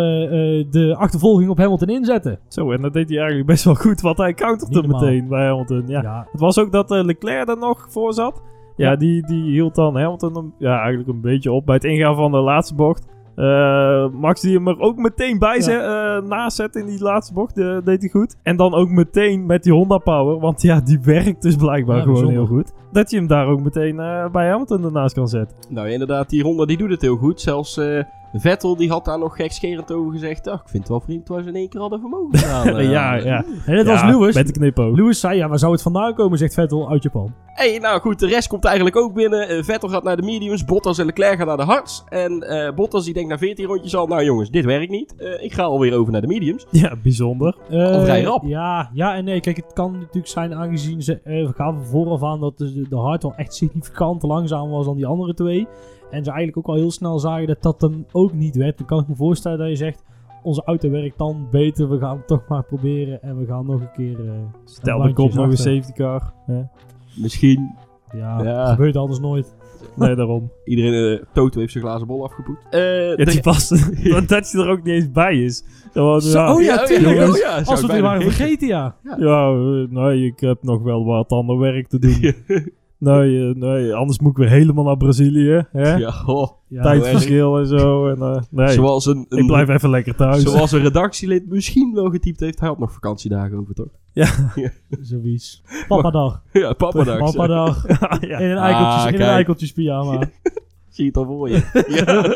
de 0.71 0.95
achtervolging 0.97 1.49
op 1.49 1.57
Hamilton 1.57 1.89
inzetten. 1.89 2.39
Zo, 2.47 2.71
en 2.71 2.81
dat 2.81 2.93
deed 2.93 3.09
hij 3.09 3.17
eigenlijk 3.17 3.47
best 3.47 3.63
wel 3.63 3.75
goed, 3.75 4.01
want 4.01 4.17
hij 4.17 4.33
counterde 4.33 4.87
meteen 4.87 5.27
bij 5.27 5.45
Hamilton. 5.45 5.83
Ja. 5.87 6.01
Ja, 6.01 6.27
Het 6.31 6.41
was 6.41 6.59
ook 6.59 6.71
dat 6.71 6.89
Leclerc 6.89 7.49
er 7.49 7.57
nog 7.57 7.85
voor 7.89 8.13
zat. 8.13 8.41
Ja, 8.75 8.89
Ja. 8.89 8.95
Die, 8.95 9.25
die 9.25 9.43
hield 9.43 9.75
dan 9.75 9.97
Hamilton 9.97 10.53
ja, 10.57 10.79
eigenlijk 10.79 11.09
een 11.09 11.21
beetje 11.21 11.51
op 11.51 11.65
bij 11.65 11.75
het 11.75 11.83
ingaan 11.83 12.15
van 12.15 12.31
de 12.31 12.37
laatste 12.37 12.75
bocht. 12.75 13.10
Eh, 13.35 14.07
Max 14.11 14.41
die 14.41 14.55
hem 14.55 14.67
er 14.67 14.79
ook 14.79 14.97
meteen 14.97 15.39
bij 15.39 15.55
Ja. 15.55 15.61
zet, 15.61 15.81
eh, 15.81 16.29
naast 16.29 16.55
zet 16.55 16.75
in 16.75 16.85
die 16.85 17.01
laatste 17.01 17.33
bocht, 17.33 17.55
deed 17.55 17.85
hij 18.01 18.09
goed. 18.09 18.35
En 18.43 18.55
dan 18.55 18.73
ook 18.73 18.89
meteen 18.89 19.45
met 19.45 19.63
die 19.63 19.73
Honda 19.73 19.97
Power, 19.97 20.39
want 20.39 20.61
ja, 20.61 20.79
die 20.81 20.99
werkt 21.03 21.41
dus 21.41 21.55
blijkbaar 21.55 21.95
Ja, 21.95 22.01
gewoon 22.01 22.17
bijzonder. 22.19 22.43
heel 22.47 22.55
goed. 22.57 22.73
Dat 22.91 23.11
je 23.11 23.17
hem 23.17 23.27
daar 23.27 23.47
ook 23.47 23.61
meteen 23.61 23.99
eh, 23.99 24.29
bij 24.29 24.49
Hamilton 24.49 24.83
ernaast 24.83 25.13
kan 25.15 25.27
zetten. 25.27 25.57
Nou 25.69 25.87
ja, 25.87 25.93
inderdaad, 25.93 26.29
die 26.29 26.43
Honda 26.43 26.65
die 26.65 26.77
doet 26.77 26.89
het 26.91 27.01
heel 27.01 27.15
goed. 27.17 27.41
Zelfs 27.41 27.77
eh, 27.77 28.03
Vettel 28.33 28.75
die 28.75 28.89
had 28.89 29.05
daar 29.05 29.19
nog 29.19 29.35
gekscherend 29.35 29.91
over 29.91 30.11
gezegd. 30.11 30.47
Ach, 30.47 30.61
ik 30.61 30.69
vind 30.69 30.83
het 30.83 30.91
wel 30.91 30.99
vriend 31.01 31.27
waar 31.27 31.41
ze 31.43 31.49
in 31.49 31.55
één 31.55 31.69
keer 31.69 31.81
hadden 31.81 31.99
vermogen 31.99 32.37
gedaan. 32.37 32.67
eh. 32.77 32.91
ja, 32.91 33.13
ja. 33.13 33.43
en 33.65 33.75
dat 33.75 33.85
Ja, 33.85 33.91
was 33.91 34.03
Lewis. 34.03 34.35
Met 34.35 34.47
de 34.47 34.53
knipoog. 34.53 34.95
Lewis 34.95 35.19
zei, 35.19 35.37
ja, 35.37 35.47
waar 35.47 35.59
zou 35.59 35.71
het 35.71 35.81
vandaan 35.81 36.13
komen, 36.13 36.37
zegt 36.37 36.53
Vettel 36.53 36.89
uit 36.89 37.03
Japan. 37.03 37.33
Hey, 37.45 37.77
nou 37.77 37.99
goed, 38.01 38.19
de 38.19 38.27
rest 38.27 38.47
komt 38.47 38.65
eigenlijk 38.65 38.95
ook 38.95 39.13
binnen. 39.13 39.47
Eh, 39.47 39.63
Vettel 39.63 39.89
gaat 39.89 40.03
naar 40.03 40.15
de 40.15 40.21
mediums, 40.21 40.65
Bottas 40.65 40.97
en 40.97 41.05
Leclerc 41.05 41.37
gaan 41.37 41.47
naar 41.47 41.57
de 41.57 41.63
hards. 41.63 42.03
En 42.09 42.41
eh, 42.41 42.73
Bottas 42.73 43.05
die 43.05 43.13
denkt 43.13 43.29
na 43.29 43.37
14 43.37 43.65
rondjes 43.65 43.95
al, 43.95 44.07
nou 44.07 44.23
jongens, 44.23 44.49
dit 44.49 44.65
werkt 44.65 44.89
niet. 44.91 45.15
Eh, 45.17 45.43
ik 45.43 45.53
ga 45.53 45.63
alweer 45.63 45.97
over 45.97 46.11
naar 46.11 46.21
de 46.21 46.27
mediums. 46.27 46.65
Ja, 46.71 46.95
bijzonder. 47.03 47.57
Eh, 47.69 47.95
Of 47.95 48.03
vrij 48.03 48.21
rap. 48.23 48.43
Ja, 48.45 48.89
ja 48.93 49.15
en 49.15 49.23
nee. 49.23 49.39
Kijk, 49.39 49.55
het 49.55 49.73
kan 49.73 49.91
natuurlijk 49.91 50.27
zijn 50.27 50.53
aangezien 50.55 51.01
ze 51.01 51.19
we 51.23 51.51
gaan 51.55 51.75
van 51.75 51.85
vooraf 51.85 52.23
aan 52.23 52.39
dat 52.39 52.57
de, 52.57 52.85
de 52.89 52.95
hard 52.95 53.23
wel 53.23 53.33
echt 53.35 53.53
significant 53.55 54.23
langzamer 54.23 54.69
was 54.69 54.85
dan 54.85 54.95
die 54.95 55.05
andere 55.05 55.33
twee. 55.33 55.67
En 56.11 56.23
ze 56.23 56.29
eigenlijk 56.31 56.57
ook 56.57 56.67
al 56.75 56.81
heel 56.81 56.91
snel 56.91 57.19
zagen 57.19 57.47
dat 57.47 57.61
dat 57.61 57.81
hem 57.81 58.05
ook 58.11 58.33
niet 58.33 58.55
werd. 58.55 58.77
Dan 58.77 58.87
kan 58.87 58.99
ik 59.01 59.07
me 59.07 59.15
voorstellen 59.15 59.57
dat 59.57 59.69
je 59.69 59.75
zegt, 59.75 60.03
onze 60.43 60.63
auto 60.65 60.89
werkt 60.89 61.17
dan 61.17 61.47
beter. 61.51 61.89
We 61.89 61.97
gaan 61.99 62.17
het 62.17 62.27
toch 62.27 62.47
maar 62.47 62.63
proberen 62.63 63.21
en 63.21 63.37
we 63.39 63.45
gaan 63.45 63.65
nog 63.65 63.81
een 63.81 63.91
keer... 63.91 64.19
eh, 64.25 64.31
Stel 64.65 65.01
de 65.01 65.13
kop 65.13 65.33
nog 65.33 65.45
een 65.45 65.57
safety 65.57 65.91
car. 65.93 66.33
Ja. 66.47 66.69
Misschien. 67.17 67.75
Ja, 68.13 68.43
Ja. 68.43 68.65
gebeurt 68.71 68.95
anders 68.95 69.19
nooit. 69.19 69.55
Nee, 69.95 70.15
daarom. 70.15 70.51
Iedereen, 70.65 71.17
eh, 71.19 71.25
Toto 71.33 71.59
heeft 71.59 71.71
zijn 71.71 71.83
glazen 71.83 72.07
bol 72.07 72.23
afgepoet. 72.23 72.57
Eh, 72.69 73.09
Ja, 73.09 73.15
de- 73.15 73.25
die 73.25 73.41
past, 73.41 73.69
want 74.11 74.29
dat 74.29 74.51
hij 74.51 74.61
er 74.61 74.69
ook 74.69 74.83
niet 74.83 74.93
eens 74.93 75.11
bij 75.11 75.35
is. 75.43 75.63
Zo, 75.93 76.19
ja, 76.19 76.53
oh 76.53 76.61
ja, 76.61 76.73
Ja, 76.73 76.83
tuurlijk. 76.85 77.15
ja, 77.17 77.25
Als- 77.25 77.39
ja, 77.39 77.87
we 77.87 77.93
het 77.93 78.01
waren 78.01 78.21
vergeten, 78.21 78.67
ja. 78.67 78.95
Ja, 79.17 79.51
eh, 79.51 79.87
nee, 79.89 80.25
ik 80.25 80.39
heb 80.39 80.57
nog 80.63 80.81
wel 80.81 81.05
wat 81.05 81.29
ander 81.31 81.57
werk 81.57 81.87
te 81.87 81.99
doen. 81.99 82.33
Nee, 83.01 83.49
eh, 83.49 83.55
nee, 83.55 83.93
anders 83.93 84.19
moet 84.19 84.31
ik 84.31 84.37
weer 84.37 84.49
helemaal 84.49 84.83
naar 84.83 84.97
Brazilië. 84.97 85.65
Hè? 85.71 85.95
Ja, 85.95 86.13
oh. 86.25 86.47
Ja, 86.67 86.81
Tijdverschil 86.81 87.57
en 87.59 87.65
zo. 87.67 88.07
En, 88.07 88.21
eh, 88.21 88.41
nee, 88.49 88.67
Zoals 88.67 89.05
een, 89.05 89.25
een, 89.29 89.37
ik 89.37 89.45
blijf 89.47 89.69
even 89.69 89.89
lekker 89.89 90.15
thuis. 90.15 90.41
zoals 90.43 90.71
een 90.71 90.81
redactielid 90.81 91.49
misschien 91.49 91.93
wel 91.93 92.09
getypt 92.09 92.39
heeft. 92.39 92.59
Hij 92.59 92.69
had 92.69 92.79
nog 92.79 92.91
vakantiedagen 92.93 93.57
over, 93.59 93.73
toch? 93.73 93.87
zoiets. 95.01 95.63
Papadag. 95.87 96.41
Ja, 96.53 96.73
papa 96.73 97.03
dag. 97.03 97.17
Papadag. 97.17 97.85
ja. 98.29 98.37
In 98.39 98.49
een 98.49 98.57
Ah, 98.57 98.63
eikeltjes, 98.63 99.05
in 99.05 99.13
een 99.13 99.19
kijk. 99.19 99.29
eikeltjes 99.31 99.71
pyjama. 99.71 100.19
Zie 100.89 101.03
je 101.03 101.09
het 101.09 101.17
al 101.17 101.25
voor 101.25 101.49
je. 101.49 101.83
ja. 101.87 102.35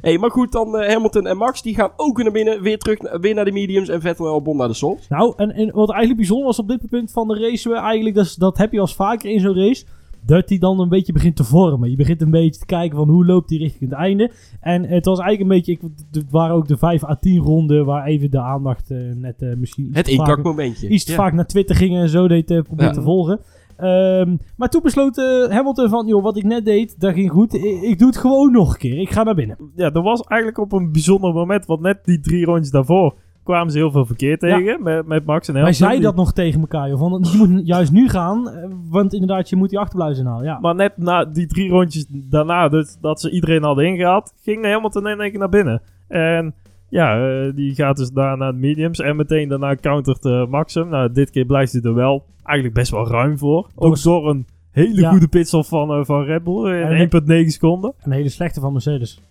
hey, 0.00 0.18
maar 0.18 0.30
goed, 0.30 0.52
dan 0.52 0.76
eh, 0.78 0.92
Hamilton 0.92 1.26
en 1.26 1.36
Max, 1.36 1.62
die 1.62 1.74
gaan 1.74 1.90
ook 1.96 2.22
naar 2.22 2.32
binnen. 2.32 2.62
Weer 2.62 2.78
terug 2.78 3.00
na- 3.00 3.18
weer 3.20 3.34
naar 3.34 3.44
de 3.44 3.52
mediums 3.52 3.88
en 3.88 4.00
Vettel 4.00 4.26
en 4.26 4.32
Albon 4.32 4.56
naar 4.56 4.68
de 4.68 4.74
softs. 4.74 5.08
Nou, 5.08 5.32
en, 5.36 5.50
en 5.52 5.72
wat 5.72 5.88
eigenlijk 5.90 6.16
bijzonder 6.18 6.46
was 6.46 6.58
op 6.58 6.68
dit 6.68 6.88
punt 6.88 7.12
van 7.12 7.28
de 7.28 7.38
race, 7.38 7.74
eigenlijk, 7.74 8.14
dat, 8.14 8.24
is- 8.24 8.34
dat 8.34 8.58
heb 8.58 8.72
je 8.72 8.80
als 8.80 8.94
vaker 8.94 9.30
in 9.30 9.40
zo'n 9.40 9.54
race, 9.54 9.84
dat 10.26 10.48
hij 10.48 10.58
dan 10.58 10.80
een 10.80 10.88
beetje 10.88 11.12
begint 11.12 11.36
te 11.36 11.44
vormen. 11.44 11.90
Je 11.90 11.96
begint 11.96 12.20
een 12.22 12.30
beetje 12.30 12.60
te 12.60 12.66
kijken 12.66 12.96
van 12.98 13.08
hoe 13.08 13.26
loopt 13.26 13.50
hij 13.50 13.58
richting 13.58 13.90
het 13.90 13.98
einde. 13.98 14.30
En 14.60 14.84
het 14.84 15.04
was 15.04 15.18
eigenlijk 15.18 15.50
een 15.50 15.56
beetje, 15.56 15.72
ik, 15.72 15.80
het 16.10 16.30
waren 16.30 16.54
ook 16.56 16.68
de 16.68 16.76
5 16.76 17.04
à 17.04 17.14
10 17.14 17.38
ronden 17.38 17.84
waar 17.84 18.06
even 18.06 18.30
de 18.30 18.40
aandacht 18.40 18.90
eh, 18.90 18.98
net 19.14 19.42
eh, 19.42 19.56
misschien 19.56 19.84
iets 19.86 19.96
Het 19.96 20.04
te 20.04 20.14
vaak- 20.14 20.26
inkakmomentje. 20.28 20.88
iets 20.88 21.04
te 21.04 21.10
Ja. 21.10 21.16
vaak 21.16 21.32
naar 21.32 21.46
Twitter 21.46 21.76
ging 21.76 21.96
en 21.96 22.08
zo 22.08 22.28
deed 22.28 22.50
eh, 22.50 22.62
proberen 22.62 22.90
Ja. 22.92 22.96
te 22.98 23.02
volgen. 23.04 23.40
Ehm, 23.76 24.36
maar 24.56 24.68
toen 24.68 24.82
besloot 24.82 25.16
Hamilton 25.50 25.88
van, 25.88 26.06
joh, 26.06 26.22
wat 26.22 26.36
ik 26.36 26.44
net 26.44 26.64
deed, 26.64 27.00
dat 27.00 27.14
ging 27.14 27.30
goed. 27.30 27.54
Ik, 27.54 27.82
ik 27.82 27.98
doe 27.98 28.08
het 28.08 28.16
gewoon 28.16 28.52
nog 28.52 28.72
een 28.72 28.78
keer. 28.78 28.98
Ik 28.98 29.10
ga 29.10 29.22
naar 29.22 29.34
binnen. 29.34 29.56
ja, 29.76 29.90
dat 29.90 30.02
was 30.02 30.20
eigenlijk 30.20 30.60
op 30.60 30.72
een 30.72 30.92
bijzonder 30.92 31.32
moment. 31.32 31.66
Want 31.66 31.80
net 31.80 32.04
die 32.04 32.20
drie 32.20 32.44
rondjes 32.44 32.70
daarvoor 32.70 33.14
kwamen 33.46 33.72
ze 33.72 33.78
heel 33.78 33.90
veel 33.90 34.06
verkeer 34.06 34.38
tegen. 34.38 34.82
Met, 34.82 35.06
met 35.06 35.24
Max 35.24 35.48
en 35.48 35.54
Wij 35.54 35.62
Hamilton. 35.62 35.74
zeiden 35.74 35.98
Die- 36.00 36.06
dat 36.08 36.16
nog 36.16 36.32
tegen 36.32 36.60
elkaar, 36.60 36.88
joh. 36.88 36.98
Van, 36.98 37.24
je 37.32 37.38
moet 37.46 37.66
juist 37.74 37.92
nu 37.92 38.08
gaan, 38.08 38.48
eh, 38.50 38.68
want 38.90 39.12
inderdaad, 39.12 39.48
je 39.48 39.56
moet 39.56 39.70
die 39.70 39.78
achterblijven 39.78 40.18
inhalen. 40.24 40.44
Ja. 40.44 40.58
Maar 40.60 40.74
net 40.74 40.96
na 40.96 41.24
die 41.24 41.46
drie 41.46 41.70
rondjes 41.70 42.06
daarna, 42.10 42.68
dus 42.68 42.96
dat 43.00 43.20
ze 43.20 43.30
iedereen 43.30 43.62
hadden 43.62 43.86
ingehaald, 43.86 44.32
ging 44.42 44.64
Hamilton 44.64 45.08
in 45.08 45.20
één 45.20 45.30
keer 45.30 45.38
naar 45.38 45.48
binnen. 45.48 45.82
En 46.08 46.54
ja, 46.88 47.28
eh, 47.44 47.54
die 47.54 47.74
gaat 47.74 47.96
dus 47.96 48.10
daar 48.10 48.36
naar 48.36 48.52
de 48.52 48.58
mediums 48.58 49.00
en 49.00 49.16
meteen 49.16 49.48
daarna 49.48 49.76
countert 49.76 50.24
eh, 50.24 50.46
Max. 50.46 50.74
Nou, 50.74 51.12
dit 51.12 51.30
keer 51.30 51.44
blijft 51.44 51.72
hij 51.72 51.82
er 51.82 51.94
wel 51.94 52.24
eigenlijk 52.42 52.78
best 52.78 52.90
wel 52.90 53.08
ruim 53.08 53.38
voor. 53.38 53.68
Ook 53.74 54.02
door 54.02 54.30
een 54.30 54.46
hele 54.70 55.00
Ja. 55.00 55.10
goede 55.10 55.28
pitstop 55.28 55.64
van, 55.64 55.90
eh, 55.92 56.04
van 56.04 56.22
Red 56.24 56.44
Bull 56.44 56.72
in 56.74 57.00
1,9 57.00 57.50
seconden. 57.52 57.92
Een 58.02 58.12
hele 58.12 58.28
slechte 58.28 58.60
van 58.60 58.72
Mercedes. 58.72 59.22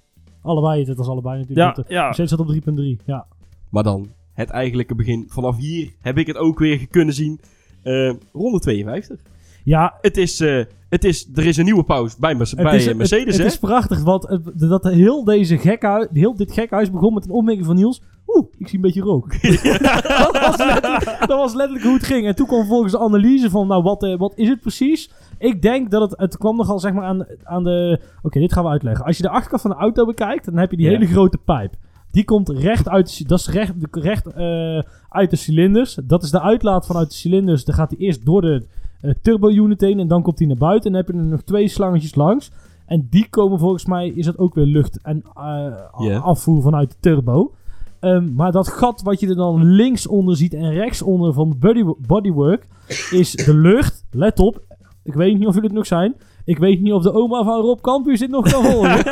Allebei, 0.42 0.84
het 0.86 0.98
was 0.98 1.08
allebei 1.08 1.40
natuurlijk. 1.40 1.76
Ja, 1.78 1.84
De- 1.84 1.94
ja. 1.94 2.04
Mercedes 2.06 2.30
zat 2.30 2.40
op 2.40 2.48
3.3. 2.48 3.00
Ja. 3.06 3.26
Maar 3.76 3.84
dan, 3.84 4.08
het 4.34 4.50
eigenlijke 4.50 4.96
begin. 4.96 5.26
Vanaf 5.28 5.58
hier 5.58 5.92
heb 6.02 6.18
ik 6.18 6.28
het 6.28 6.38
ook 6.38 6.60
weer 6.60 6.88
kunnen 6.88 7.14
zien. 7.14 7.40
Eh, 7.84 8.14
ronde 8.34 8.60
52. 8.60 9.20
ja, 9.64 9.94
Het 10.02 10.18
is, 10.18 10.40
eh, 10.40 10.64
het 10.90 11.04
is, 11.04 11.30
er 11.34 11.46
is 11.46 11.58
een 11.58 11.66
nieuwe 11.66 11.84
pauze 11.84 12.16
bij, 12.20 12.36
Merce- 12.36 12.56
het 12.56 12.66
bij 12.66 12.76
is, 12.76 12.88
eh, 12.88 12.96
Mercedes, 12.96 13.26
het, 13.26 13.38
hè? 13.38 13.44
het 13.44 13.52
is 13.54 13.60
prachtig, 13.60 14.04
want 14.04 14.28
het- 14.28 14.60
dat 14.60 14.84
heel, 14.84 15.24
deze 15.24 15.58
gekhuis, 15.58 16.08
heel 16.14 16.36
dit 16.36 16.52
gekhuis 16.52 16.92
begon 16.92 17.14
met 17.14 17.26
een 17.26 17.32
opmerking 17.32 17.66
van 17.66 17.76
Niels. 17.76 18.02
Oeh, 18.28 18.46
ik 18.58 18.68
zie 18.68 18.76
een 18.76 18.82
beetje 18.82 19.02
rook. 19.02 19.32
dat, 19.42 20.32
was 20.42 20.58
letterlijk, 20.58 21.06
dat 21.20 21.28
was 21.40 21.54
letterlijk 21.54 21.86
hoe 21.86 21.94
het 21.94 22.06
ging. 22.06 22.28
En 22.28 22.36
toen 22.36 22.48
kwam 22.48 22.66
volgens 22.66 22.92
de 22.92 23.00
analyse 23.00 23.50
van, 23.50 23.68
nou, 23.68 23.84
wat, 23.84 24.04
eh, 24.04 24.18
wat 24.18 24.34
is 24.36 24.50
het 24.50 24.62
precies? 24.62 25.12
Ik 25.38 25.62
denk 25.62 25.92
dat 25.92 26.10
het, 26.10 26.20
het 26.20 26.38
kwam 26.38 26.56
nogal 26.56 26.80
zeg 26.80 26.94
maar 26.94 27.04
aan, 27.06 27.26
aan 27.44 27.64
de... 27.64 28.00
Oké, 28.22 28.40
dit 28.40 28.54
gaan 28.54 28.64
we 28.64 28.70
uitleggen. 28.70 29.06
Als 29.06 29.18
je 29.18 29.24
de 29.24 29.30
achterkant 29.30 29.62
van 29.62 29.72
de 29.72 29.78
auto 29.78 30.06
bekijkt, 30.06 30.46
dan 30.46 30.58
heb 30.58 30.72
je 30.72 30.78
die 30.78 30.86
Ja. 30.86 30.92
hele 30.92 31.06
grote 31.08 31.38
pijp. 31.38 31.74
Die 32.16 32.24
komt 32.26 32.50
recht 32.50 32.90
uit, 32.90 33.18
de- 33.18 33.24
dat 33.28 33.40
is 33.40 33.48
recht, 33.50 33.74
recht 33.92 34.28
eh, 34.28 34.82
uit 35.10 35.30
de 35.30 35.36
cilinders. 35.36 35.98
Dat 36.04 36.24
is 36.24 36.32
de 36.32 36.42
uitlaat 36.42 36.86
vanuit 36.86 37.10
de 37.10 37.16
cilinders. 37.16 37.66
Dan 37.66 37.76
gaat 37.76 37.90
hij 37.90 38.00
eerst 38.00 38.26
door 38.26 38.42
de 38.42 38.64
eh, 39.02 39.12
turbo 39.22 39.50
unit 39.50 39.82
heen 39.82 40.00
en 40.00 40.08
dan 40.08 40.22
komt 40.22 40.40
hij 40.40 40.48
naar 40.48 40.58
buiten. 40.58 40.86
En 40.86 40.92
dan 40.98 41.06
heb 41.06 41.16
je 41.16 41.22
er 41.22 41.28
nog 41.28 41.42
twee 41.42 41.68
slangetjes 41.68 42.16
langs. 42.16 42.52
En 42.86 43.08
die 43.10 43.28
komen 43.30 43.60
volgens 43.60 43.86
mij, 43.86 44.08
is 44.08 44.26
dat 44.26 44.38
ook 44.38 44.54
weer 44.56 44.66
lucht 44.66 45.00
en 45.02 45.24
eh, 45.36 45.74
afvoer 46.24 46.62
vanuit 46.62 46.90
de 46.90 46.96
turbo. 47.00 47.52
Ehm, 48.00 48.34
maar 48.34 48.52
dat 48.52 48.68
gat 48.68 49.02
wat 49.02 49.20
je 49.20 49.28
er 49.28 49.36
dan 49.36 49.64
links 49.64 50.08
onder 50.08 50.38
ziet 50.38 50.54
en 50.54 50.72
rechts 50.74 51.02
onder 51.02 51.34
van 51.34 51.50
de 51.50 51.56
body, 51.56 51.84
bodywork 52.08 52.68
is 53.12 53.32
de 53.32 53.56
lucht. 53.58 54.06
Let 54.12 54.40
op, 54.40 54.62
ik 55.04 55.14
weet 55.14 55.38
niet 55.38 55.48
of 55.48 55.54
jullie 55.54 55.70
het 55.70 55.78
nog 55.78 55.86
zijn. 55.88 56.16
Ik 56.46 56.58
weet 56.58 56.82
niet 56.82 56.94
of 56.94 57.04
de 57.04 57.14
oma 57.14 57.44
van 57.44 57.62
Rob 57.62 57.82
Campus 57.82 58.20
dit 58.20 58.30
nog 58.30 58.52
kan 58.52 58.66
horen. 58.66 59.06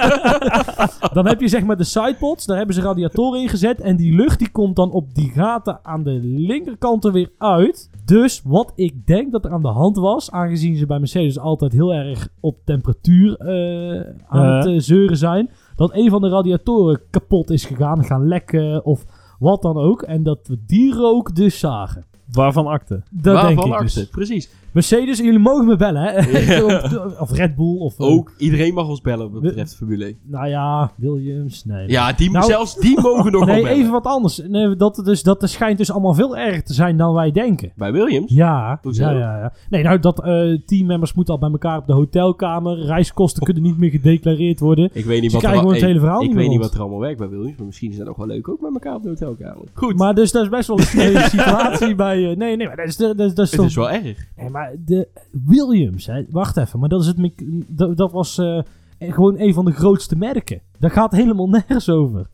dan 1.13 1.27
heb 1.27 1.41
je 1.41 1.47
zeg 1.47 1.63
maar 1.63 1.77
de 1.77 1.83
sidepods, 1.83 2.45
daar 2.45 2.57
hebben 2.57 2.75
ze 2.75 2.81
radiatoren 2.81 3.41
in 3.41 3.49
gezet. 3.49 3.81
En 3.81 3.95
die 3.95 4.15
lucht 4.15 4.39
die 4.39 4.51
komt 4.51 4.75
dan 4.75 4.91
op 4.91 5.13
die 5.13 5.31
gaten 5.31 5.79
aan 5.83 6.03
de 6.03 6.19
linkerkant 6.23 7.05
er 7.05 7.11
weer 7.11 7.31
uit. 7.37 7.89
Dus 8.05 8.41
wat 8.43 8.71
ik 8.75 9.07
denk 9.07 9.31
dat 9.31 9.45
er 9.45 9.51
aan 9.51 9.61
de 9.61 9.67
hand 9.67 9.97
was, 9.97 10.31
aangezien 10.31 10.75
ze 10.75 10.85
bij 10.85 10.99
Mercedes 10.99 11.39
altijd 11.39 11.71
heel 11.71 11.93
erg 11.93 12.27
op 12.39 12.57
temperatuur 12.65 13.37
eh, 13.37 14.13
aan 14.27 14.45
het 14.45 14.65
eh, 14.65 14.73
zeuren 14.77 15.17
zijn. 15.17 15.49
Dat 15.75 15.93
een 15.93 16.09
van 16.09 16.21
de 16.21 16.29
radiatoren 16.29 17.01
kapot 17.09 17.49
is 17.49 17.65
gegaan, 17.65 18.05
gaan 18.05 18.27
lekken 18.27 18.85
of 18.85 19.05
wat 19.39 19.61
dan 19.61 19.77
ook. 19.77 20.01
En 20.01 20.23
dat 20.23 20.39
we 20.47 20.57
die 20.67 20.93
rook 20.93 21.35
dus 21.35 21.59
zagen. 21.59 22.05
Waarvan 22.31 22.67
akte. 22.67 23.03
Dat 23.11 23.33
Waarvan 23.33 23.55
denk 23.55 23.67
ik 23.67 23.73
acte, 23.73 23.99
dus. 23.99 24.09
Precies. 24.09 24.49
Mercedes, 24.73 25.17
jullie 25.17 25.39
mogen 25.39 25.65
me 25.65 25.75
bellen, 25.75 26.01
hè? 26.01 26.39
Ja. 26.55 26.81
of 27.19 27.31
Red 27.31 27.55
Bull, 27.55 27.77
of... 27.77 27.99
eh, 27.99 28.05
Ook 28.05 28.33
iedereen 28.37 28.73
mag 28.73 28.87
ons 28.87 29.01
bellen 29.01 29.31
wat 29.31 29.41
betreft 29.41 29.75
Formule 29.75 30.05
1. 30.05 30.17
Nou 30.23 30.47
ja, 30.47 30.91
Williams, 30.97 31.65
nee. 31.65 31.87
Ja, 31.89 32.13
die, 32.13 32.31
Nou- 32.31 32.45
zelfs 32.45 32.75
die 32.75 33.01
mogen 33.01 33.31
nog 33.31 33.45
wel 33.45 33.53
Nee, 33.53 33.63
bellen. 33.63 33.77
even 33.77 33.91
wat 33.91 34.05
anders. 34.05 34.41
Nee, 34.47 34.75
dat, 34.75 34.95
dus, 35.05 35.23
dat 35.23 35.49
schijnt 35.49 35.77
dus 35.77 35.91
allemaal 35.91 36.13
veel 36.13 36.37
erger 36.37 36.63
te 36.63 36.73
zijn 36.73 36.97
dan 36.97 37.13
wij 37.13 37.31
denken. 37.31 37.71
Bij 37.75 37.91
Williams? 37.91 38.31
Ja, 38.33 38.79
ja, 38.91 39.11
ja, 39.11 39.17
ja. 39.39 39.53
Nee, 39.69 39.83
nou, 39.83 39.99
dat 39.99 40.23
eh 40.23 40.57
teammembers 40.65 41.13
moeten 41.13 41.33
al 41.33 41.39
bij 41.39 41.49
elkaar 41.51 41.77
op 41.77 41.87
de 41.87 41.93
hotelkamer. 41.93 42.77
Reiskosten 42.85 43.43
kunnen 43.43 43.63
niet 43.63 43.77
meer 43.77 43.89
gedeclareerd 43.89 44.59
worden. 44.59 44.89
Ik 44.93 45.05
weet 45.05 45.21
niet 45.21 45.31
wat 45.31 45.41
er 45.41 45.47
krijgen 45.49 45.51
al- 45.51 45.59
gewoon 45.59 45.73
het 45.73 45.83
hele 45.83 45.99
verhaal 45.99 46.23
Ik 46.23 46.33
weet 46.33 46.49
niet 46.49 46.59
wat 46.61 46.73
er 46.73 46.79
allemaal 46.79 46.99
werkt 46.99 47.17
bij 47.17 47.29
Williams, 47.29 47.57
maar 47.57 47.65
misschien 47.65 47.91
is 47.91 47.97
dat 47.97 48.07
nog 48.07 48.17
wel 48.17 48.27
leuk 48.27 48.49
ook 48.49 48.61
met 48.61 48.73
elkaar 48.73 48.95
op 48.95 49.03
de 49.03 49.09
hotelkamer. 49.09 49.63
Goed, 49.73 49.97
Maar 49.97 50.15
dus 50.15 50.31
dat 50.31 50.43
is 50.43 50.49
best 50.49 50.67
wel 50.67 50.79
een 50.79 50.83
situatie 51.29 51.95
bij... 51.95 52.29
eh, 52.31 52.37
nee, 52.37 52.55
nee, 52.55 52.67
maar 52.67 52.75
dat 52.75 52.87
is, 52.87 52.97
dat, 52.97 53.19
is- 53.19 53.33
dat 53.33 53.45
is 53.45 53.51
het 53.51 53.59
toch... 53.59 53.69
is 53.69 53.75
wel 53.75 53.89
erg. 53.91 54.27
Nee, 54.37 54.49
maar 54.49 54.62
de 54.79 55.07
Williams, 55.45 56.05
hè. 56.05 56.25
Wacht 56.29 56.57
even, 56.57 56.79
maar 56.79 56.89
dat, 56.89 57.01
is 57.01 57.07
het, 57.07 57.33
dat, 57.67 57.97
dat 57.97 58.11
was 58.11 58.37
eh, 58.37 58.61
gewoon 58.99 59.39
een 59.39 59.53
van 59.53 59.65
de 59.65 59.71
grootste 59.71 60.15
merken. 60.15 60.61
Daar 60.79 60.91
gaat 60.91 61.11
helemaal 61.11 61.49
nergens 61.49 61.89
over. 61.89 62.27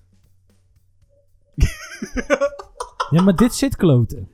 ja, 3.10 3.22
maar 3.22 3.36
dit 3.36 3.54
zit 3.54 3.76
kloten. 3.76 4.28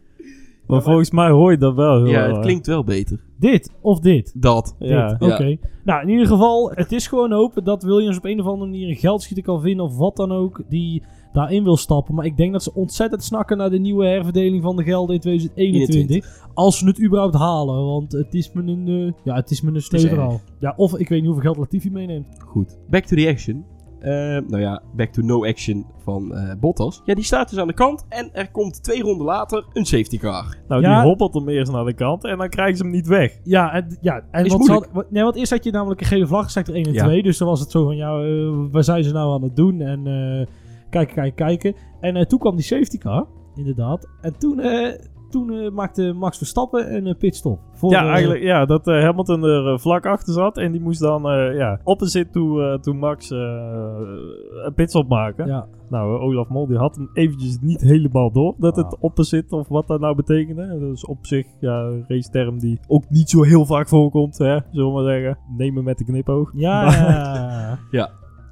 Maar 0.68 0.82
volgens 0.82 1.12
mij 1.12 1.30
hoor 1.30 1.52
je 1.52 1.58
dat 1.58 1.76
wel 1.76 2.04
heel 2.04 2.12
Ja, 2.12 2.28
het 2.28 2.40
klinkt 2.40 2.68
wel 2.68 2.84
beter. 2.84 3.20
Dit 3.40 3.72
of 3.82 4.00
dit. 4.00 4.42
Dat. 4.42 4.76
Ja. 4.80 5.14
Dit, 5.14 5.32
Oké. 5.32 5.58
Nou, 5.84 6.02
in 6.02 6.10
ieder 6.10 6.28
geval, 6.28 6.72
het 6.72 6.92
is 6.92 7.08
gewoon 7.08 7.32
hopen 7.32 7.64
dat 7.64 7.84
Williams 7.84 8.18
op 8.18 8.26
een 8.26 8.40
of 8.40 8.46
andere 8.46 8.72
manier 8.72 8.90
een 8.90 8.96
geldschieter 8.96 9.44
kan 9.44 9.62
vinden 9.62 9.86
of 9.86 9.98
wat 9.98 10.16
dan 10.16 10.32
ook, 10.32 10.62
die 10.70 11.04
daarin 11.36 11.64
wil 11.64 11.78
stappen. 11.78 12.16
Maar 12.16 12.26
ik 12.26 12.38
denk 12.38 12.52
dat 12.52 12.64
ze 12.64 12.74
ontzettend 12.74 13.24
snakken 13.24 13.58
naar 13.58 13.70
de 13.70 13.80
nieuwe 13.80 14.06
herverdeling 14.06 14.64
van 14.64 14.76
de 14.76 14.84
gelden 14.84 15.16
in 15.16 15.22
2021. 15.22 16.44
Als 16.54 16.78
ze 16.78 16.86
het 16.86 17.02
überhaupt 17.04 17.36
halen, 17.36 17.86
want 17.86 18.12
het 18.12 18.34
is 18.34 18.52
me 18.54 18.62
een, 18.62 18.88
eh, 18.88 19.12
ja, 19.24 19.36
het 19.36 19.52
is 19.52 19.62
me 19.62 19.72
een. 19.90 20.40
Ja, 20.60 20.74
of 20.78 20.98
ik 20.98 21.10
weet 21.10 21.20
niet 21.22 21.32
hoeveel 21.32 21.44
geld 21.44 21.58
Latifi 21.58 21.92
meeneemt. 21.92 22.28
Goed. 22.46 22.78
Back 22.90 23.06
to 23.06 23.16
the 23.16 23.28
action. 23.28 23.66
Eh, 24.00 24.12
nou 24.48 24.60
ja, 24.60 24.82
back 24.96 25.10
to 25.12 25.22
no 25.22 25.46
action 25.46 25.86
van 26.04 26.36
eh, 26.36 26.52
Bottas. 26.60 27.02
Ja, 27.06 27.14
die 27.16 27.24
staat 27.24 27.50
dus 27.50 27.60
aan 27.60 27.68
de 27.68 27.74
kant 27.74 28.06
en 28.10 28.30
er 28.34 28.52
komt 28.52 28.84
twee 28.84 29.02
ronden 29.02 29.26
later 29.26 29.66
een 29.74 29.86
safety 29.86 30.18
car. 30.18 30.58
Nou, 30.68 30.82
Ja. 30.82 31.00
die 31.00 31.08
hobbelt 31.10 31.34
hem 31.34 31.50
eerst 31.50 31.72
naar 31.72 31.86
de 31.86 31.94
kant 31.94 32.24
en 32.24 32.38
dan 32.38 32.50
krijgen 32.50 32.78
ze 32.78 32.84
hem 32.84 32.92
niet 32.92 33.08
weg. 33.08 33.40
Ja, 33.44 33.74
en, 33.74 33.98
ja, 34.02 34.22
en 34.32 34.48
wat 34.48 34.68
hadden- 34.68 34.90
wat- 34.94 35.12
nee, 35.12 35.24
want 35.24 35.36
eerst 35.36 35.52
had 35.52 35.64
je 35.64 35.72
namelijk 35.72 36.02
een 36.02 36.08
gele 36.08 36.28
vlag, 36.28 36.52
sector 36.52 36.76
1 36.76 36.86
en 36.86 36.94
Ja. 36.94 37.04
2. 37.04 37.24
Dus 37.24 37.38
dan 37.38 37.48
was 37.48 37.60
het 37.60 37.72
zo 37.72 37.84
van, 37.86 37.96
ja, 37.96 38.20
eh, 38.20 38.50
waar 38.72 38.84
zijn 38.84 39.04
ze 39.04 39.12
nou 39.14 39.34
aan 39.34 39.44
het 39.44 39.56
doen? 39.56 39.82
En 39.82 40.08
eh, 40.08 40.48
kijken, 41.04 41.16
kijken, 41.16 41.46
kijken. 41.46 41.74
En 42.00 42.16
eh, 42.16 42.26
toen 42.26 42.40
kwam 42.40 42.56
die 42.56 42.66
safety 42.66 42.98
car, 42.98 43.26
inderdaad. 43.56 44.08
En 44.22 44.38
toen, 44.38 44.60
eh, 44.60 44.94
toen 45.30 45.52
eh, 45.54 45.72
maakte 45.72 46.14
Max 46.14 46.38
Verstappen 46.38 46.96
een 47.08 47.18
pitstop. 47.18 47.60
Voor, 47.74 47.92
ja, 47.92 48.10
eigenlijk 48.10 48.42
ja, 48.44 48.66
dat 48.66 48.88
eh, 48.88 49.02
Hamilton 49.04 49.44
er 49.44 49.80
vlak 49.80 50.06
achter 50.06 50.34
zat 50.34 50.58
en 50.58 50.72
die 50.72 50.82
moest 50.82 51.00
dan 51.00 51.30
eh 51.30 51.56
ja, 51.58 51.80
opposite 51.84 52.30
toe, 52.32 52.64
eh, 52.64 52.80
toe 52.80 52.94
Max 52.94 53.32
eh, 53.32 53.38
een 54.66 54.74
pitstop 54.76 55.08
maken. 55.10 55.48
Ja, 55.48 55.68
Nou, 55.90 56.20
Olaf 56.20 56.48
Mol 56.50 56.68
die 56.68 56.78
had 56.78 56.96
hem 56.96 57.10
eventjes 57.14 57.58
niet 57.62 57.82
helemaal 57.82 58.32
door 58.32 58.56
dat 58.58 58.78
Ah. 58.78 58.84
het 58.84 58.98
opposite 59.00 59.56
of 59.56 59.68
wat 59.68 59.88
dat 59.88 60.00
nou 60.00 60.16
betekende. 60.16 60.80
Dus 60.80 61.06
op 61.06 61.18
zich 61.26 61.46
ja, 61.60 61.80
een 61.82 62.06
race 62.08 62.30
term 62.30 62.60
die 62.60 62.80
ook 62.88 63.04
niet 63.10 63.30
zo 63.30 63.44
heel 63.44 63.66
vaak 63.66 63.88
voorkomt, 63.88 64.38
hè, 64.38 64.60
zullen 64.72 64.88
we 64.88 65.02
maar 65.02 65.12
zeggen. 65.14 65.38
Neem 65.58 65.76
hem 65.76 65.84
met 65.84 65.98
de 65.98 66.04
knipoog. 66.06 66.52
ja, 66.56 66.84
Maar- 66.84 67.80
ja. 67.92 68.10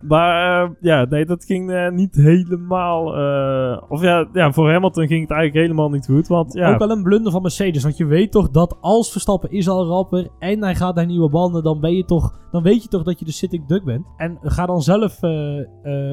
Maar 0.08 0.64
eh, 0.64 0.70
ja, 0.82 1.06
nee, 1.10 1.26
dat 1.26 1.46
ging 1.46 1.72
eh, 1.72 1.90
niet 1.90 2.16
helemaal. 2.16 3.16
eh, 3.16 3.82
of 3.90 4.02
ja, 4.02 4.28
ja, 4.34 4.52
voor 4.52 4.72
Hamilton 4.72 5.08
ging 5.08 5.22
het 5.22 5.32
eigenlijk 5.32 5.66
helemaal 5.66 5.90
niet 5.90 6.06
goed. 6.06 6.28
Want 6.28 6.54
ja, 6.54 6.74
Ook 6.74 6.80
wel 6.80 6.92
een 6.92 7.04
blunder 7.04 7.32
van 7.32 7.42
Mercedes. 7.42 7.84
Want 7.84 7.98
je 7.98 8.06
weet 8.06 8.32
toch 8.32 8.50
dat 8.50 8.78
als 8.82 9.12
Verstappen 9.12 9.52
is 9.52 9.70
al 9.70 9.86
rapper 9.86 10.28
en 10.40 10.64
hij 10.64 10.76
gaat 10.76 10.96
naar 10.96 11.06
nieuwe 11.06 11.30
banden, 11.30 11.64
dan, 11.64 11.80
ben 11.80 11.96
je 11.96 12.06
toch, 12.06 12.40
dan 12.52 12.64
weet 12.64 12.84
je 12.84 12.90
toch 12.90 13.04
dat 13.04 13.20
je 13.20 13.26
de 13.26 13.32
sitting 13.32 13.68
duck 13.68 13.84
bent. 13.84 14.06
En 14.18 14.38
ga 14.42 14.66
dan 14.66 14.82
zelf, 14.82 15.24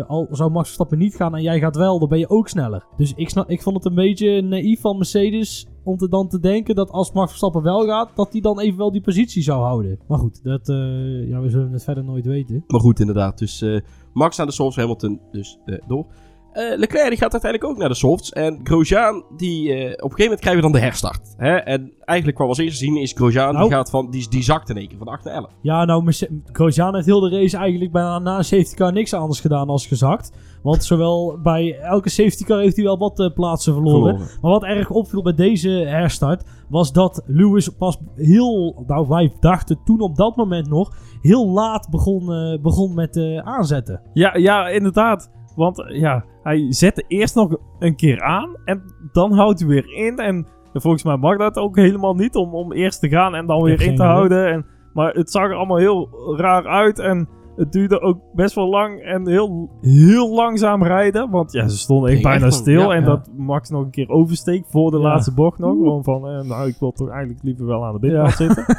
al 0.07 0.29
zou 0.31 0.51
Max 0.51 0.65
Verstappen 0.65 0.99
niet 0.99 1.17
gaan 1.17 1.37
en 1.37 1.43
jij 1.43 1.59
gaat 1.59 1.77
wel, 1.77 1.99
dan 1.99 2.09
ben 2.09 2.19
je 2.19 2.29
ook 2.29 2.49
sneller. 2.49 2.85
Dus 2.97 3.13
ik, 3.15 3.29
snap, 3.29 3.51
ik 3.51 3.63
vond 3.63 3.77
het 3.77 3.85
een 3.85 3.95
beetje 3.95 4.43
naïef 4.43 4.81
van 4.81 4.97
Mercedes 4.97 5.69
om 5.83 5.97
te 5.97 6.09
dan 6.09 6.29
te 6.29 6.41
denken 6.41 6.75
dat 6.75 6.91
als 6.91 7.13
Max 7.13 7.29
Verstappen 7.29 7.63
wel 7.63 7.87
gaat, 7.87 8.11
dat 8.15 8.33
hij 8.33 8.41
dan 8.41 8.61
even 8.61 8.79
wel 8.79 8.93
die 8.93 9.01
positie 9.01 9.43
zou 9.43 9.63
houden. 9.63 9.99
Maar 10.09 10.19
goed, 10.19 10.45
dat, 10.45 10.69
eh, 10.69 11.29
ja, 11.29 11.41
we 11.41 11.49
zullen 11.49 11.73
het 11.73 11.85
verder 11.85 12.05
nooit 12.05 12.27
weten. 12.27 12.65
Maar 12.67 12.81
goed, 12.81 13.01
inderdaad. 13.01 13.39
Dus 13.39 13.63
eh, 13.63 13.81
Max 14.13 14.37
naar 14.37 14.47
de 14.47 14.53
softs, 14.53 14.77
Hamilton 14.77 15.21
dus 15.33 15.59
eh, 15.65 15.79
door. 15.87 16.07
Leclerc 16.53 17.09
die 17.09 17.19
gaat 17.19 17.33
uiteindelijk 17.33 17.65
ook 17.65 17.79
naar 17.79 17.89
de 17.89 17.95
softs. 17.95 18.33
En 18.33 18.61
Grosjean, 18.63 19.25
die, 19.37 19.69
op 19.69 19.77
een 19.77 19.87
gegeven 19.87 20.23
moment 20.23 20.41
krijgen 20.41 20.63
we 20.63 20.71
dan 20.71 20.81
de 20.81 20.87
herstart. 20.87 21.35
Hè? 21.37 21.57
En 21.57 21.93
eigenlijk 22.01 22.37
kwam 22.39 22.49
als 22.49 22.59
eerste 22.59 22.85
zien 22.85 22.97
is 22.97 23.13
Grosjean, 23.13 23.53
Nou. 23.53 23.69
die, 23.69 23.77
gaat 23.77 23.91
van, 23.91 24.11
die, 24.11 24.29
die 24.29 24.43
zakt 24.43 24.69
in 24.71 24.77
één 24.77 24.89
keer 24.89 24.99
van 24.99 25.09
8 25.09 25.25
naar 25.25 25.35
11. 25.35 25.51
Ja, 25.63 25.85
nou, 25.85 26.13
Grosjean 26.53 26.95
heeft 26.95 27.07
heel 27.07 27.21
de 27.21 27.31
race 27.31 27.57
eigenlijk 27.57 27.93
bijna 27.93 28.19
na 28.19 28.39
een 28.39 28.45
safety 28.45 28.75
car 28.75 28.93
niks 28.93 29.15
anders 29.15 29.41
gedaan 29.41 29.69
als 29.69 29.87
gezakt. 29.87 30.33
Want 30.63 30.85
zowel 30.85 31.39
bij 31.43 31.79
elke 31.79 32.09
safety 32.09 32.45
car 32.45 32.61
heeft 32.61 32.77
hij 32.77 32.85
wel 32.85 32.99
wat 32.99 33.21
eh, 33.21 33.33
plaatsen 33.35 33.73
verloren. 33.73 34.15
Verloren. 34.15 34.39
Maar 34.43 34.51
wat 34.51 34.65
erg 34.65 34.91
opviel 34.91 35.23
bij 35.23 35.35
deze 35.35 35.71
herstart 35.71 36.45
was 36.69 36.93
dat 36.93 37.23
Lewis 37.27 37.69
pas 37.69 37.99
heel, 38.15 38.85
nou 38.87 39.09
wij 39.09 39.33
dachten 39.41 39.81
toen 39.85 40.01
op 40.01 40.17
dat 40.17 40.37
moment 40.37 40.69
nog, 40.69 40.93
heel 41.21 41.49
laat 41.49 41.89
begon, 41.91 42.33
eh, 42.33 42.61
begon 42.63 42.95
met 42.95 43.17
eh, 43.17 43.39
aanzetten. 43.39 44.03
Ja, 44.13 44.37
ja, 44.37 44.69
inderdaad. 44.69 45.31
Want 45.57 45.85
ja, 45.89 46.25
hij 46.43 46.73
zette 46.73 47.05
eerst 47.09 47.35
nog 47.35 47.57
een 47.79 47.97
keer 47.97 48.23
aan 48.23 48.57
en 48.65 48.83
dan 49.13 49.33
houdt 49.33 49.61
hij 49.61 49.69
weer 49.69 49.93
in. 49.93 50.17
En 50.17 50.47
volgens 50.73 51.03
mij 51.03 51.17
mag 51.17 51.39
dat 51.39 51.57
ook 51.57 51.77
helemaal 51.77 52.15
niet 52.15 52.35
om, 52.35 52.55
om 52.55 52.73
eerst 52.73 53.01
te 53.01 53.09
gaan 53.09 53.35
en 53.35 53.47
dan 53.47 53.63
weer 53.63 53.81
in 53.81 53.87
te 53.87 53.93
idee. 53.93 54.07
houden. 54.07 54.53
En, 54.53 54.67
maar 54.93 55.13
het 55.13 55.31
zag 55.31 55.43
er 55.43 55.55
allemaal 55.55 55.77
heel 55.77 56.09
raar 56.37 56.67
uit 56.67 56.99
en 56.99 57.29
het 57.61 57.73
duurde 57.73 58.01
ook 58.01 58.19
best 58.35 58.55
wel 58.55 58.69
lang 58.69 59.01
en 59.01 59.29
heel, 59.29 59.71
heel 59.81 60.35
langzaam 60.35 60.83
rijden. 60.83 61.31
Want 61.31 61.53
ja, 61.53 61.69
ze 61.69 61.79
stonden 61.79 62.11
echt 62.11 62.23
bijna 62.23 62.45
echt 62.47 62.55
stil 62.55 62.81
ja, 62.81 62.95
en 62.95 63.01
ja. 63.01 63.07
dat 63.07 63.31
Max 63.37 63.71
nog 63.71 63.83
een 63.85 63.91
keer 63.91 64.09
oversteekt 64.09 64.67
voor 64.71 64.91
de 64.91 64.97
Ja. 64.97 65.03
laatste 65.03 65.35
bocht 65.35 65.59
nog. 65.59 65.73
Gewoon 65.73 66.05
van, 66.05 66.29
eh, 66.29 66.43
nou 66.43 66.69
ik 66.69 66.77
wil 66.81 66.93
toch 66.93 67.09
eigenlijk 67.09 67.43
liever 67.43 67.67
wel 67.67 67.85
aan 67.85 67.93
de 67.93 67.99
binnenkant 67.99 68.35
zitten. 68.35 68.65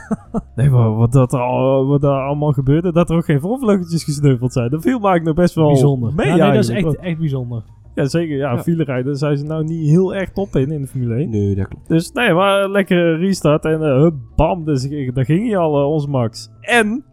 Nee, 0.55 0.69
maar 0.69 0.95
wat, 0.95 1.11
dat 1.11 1.33
al, 1.33 1.85
wat 1.87 2.01
daar 2.01 2.21
allemaal 2.21 2.51
gebeurde, 2.51 2.91
dat 2.91 3.09
er 3.09 3.15
ook 3.15 3.25
geen 3.25 3.39
voorvleugels 3.39 4.03
gesneuveld 4.03 4.53
zijn. 4.53 4.69
Dat 4.69 4.81
viel 4.81 4.91
eigenlijk 4.91 5.25
nog 5.25 5.35
best 5.35 5.55
wel 5.55 5.67
bijzonder. 5.67 6.13
mee 6.15 6.27
Ja, 6.27 6.35
nee, 6.45 6.53
dat 6.53 6.63
is 6.63 6.69
echt, 6.69 6.95
echt 6.95 7.17
bijzonder. 7.19 7.63
Ja, 7.95 8.05
zeker. 8.05 8.37
Ja, 8.37 8.51
Ja. 8.51 8.63
file 8.63 8.83
rijden 8.83 9.15
zijn 9.15 9.37
ze 9.37 9.45
nou 9.45 9.63
niet 9.63 9.89
heel 9.89 10.15
erg 10.15 10.31
top 10.31 10.55
in, 10.55 10.71
in 10.71 10.81
de 10.81 10.87
Formule 10.87 11.15
1. 11.15 11.29
Nee, 11.29 11.55
dat 11.55 11.67
klopt. 11.67 11.87
Dus 11.87 12.11
nee, 12.11 12.33
maar 12.33 12.63
een 12.63 12.71
lekkere 12.71 13.15
restart 13.15 13.65
en 13.65 13.81
eh, 13.83 14.07
bam, 14.35 14.65
dus 14.65 14.89
daar 15.13 15.25
ging 15.25 15.47
hij 15.47 15.57
al, 15.57 15.79
eh, 15.79 15.89
onze 15.91 16.09
Max. 16.09 16.51
En 16.61 17.03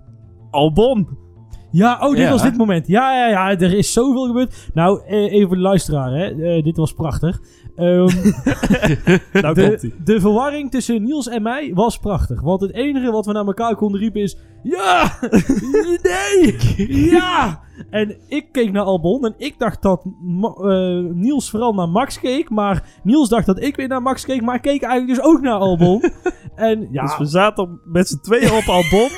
Albon. 0.51 1.09
Ja, 1.71 1.99
oh, 2.01 2.11
dit 2.11 2.19
Ja. 2.19 2.31
was 2.31 2.43
dit 2.43 2.57
moment. 2.57 2.87
Ja, 2.87 3.13
ja, 3.15 3.29
ja, 3.29 3.59
er 3.59 3.73
is 3.75 3.93
zoveel 3.93 4.27
gebeurd. 4.27 4.69
Nou, 4.75 5.01
eh, 5.07 5.33
even 5.33 5.47
voor 5.47 5.57
de 5.57 5.63
luisteraar, 5.63 6.11
hè. 6.13 6.25
Eh, 6.57 6.63
dit 6.65 6.77
was 6.77 6.93
prachtig. 6.95 7.41
Ehm, 7.77 8.07
Nou 9.43 9.55
de, 9.55 9.93
de 10.05 10.21
verwarring 10.21 10.71
tussen 10.71 11.03
Niels 11.03 11.29
en 11.29 11.43
mij 11.43 11.71
was 11.75 11.99
prachtig. 11.99 12.41
Want 12.41 12.61
het 12.61 12.73
enige 12.73 13.11
wat 13.11 13.27
we 13.27 13.33
naar 13.33 13.47
elkaar 13.47 13.75
konden 13.77 14.01
riepen 14.01 14.21
is... 14.23 14.37
Ja! 14.63 15.19
Nee! 16.03 16.57
Ja! 17.11 17.61
En 17.91 18.17
ik 18.29 18.53
keek 18.53 18.73
naar 18.73 18.85
Albon 18.85 19.25
en 19.25 19.35
ik 19.37 19.55
dacht 19.59 19.83
dat 19.83 20.05
eh, 20.05 20.99
Niels 21.15 21.51
vooral 21.51 21.75
naar 21.75 21.89
Max 21.89 22.21
keek. 22.21 22.51
Maar 22.51 22.85
Niels 23.03 23.29
dacht 23.29 23.47
dat 23.47 23.63
ik 23.63 23.77
weer 23.77 23.89
naar 23.89 24.03
Max 24.03 24.25
keek. 24.25 24.43
Maar 24.43 24.55
ik 24.55 24.63
keek 24.63 24.83
eigenlijk 24.83 25.19
dus 25.19 25.29
ook 25.29 25.41
naar 25.41 25.59
Albon. 25.59 26.03
en 26.55 26.89
ja, 26.93 27.03
Dus 27.03 27.19
we 27.19 27.25
zaten 27.27 27.81
met 27.85 28.09
z'n 28.09 28.21
tweeën 28.23 28.53
op 28.53 28.65
Albon. 28.67 29.09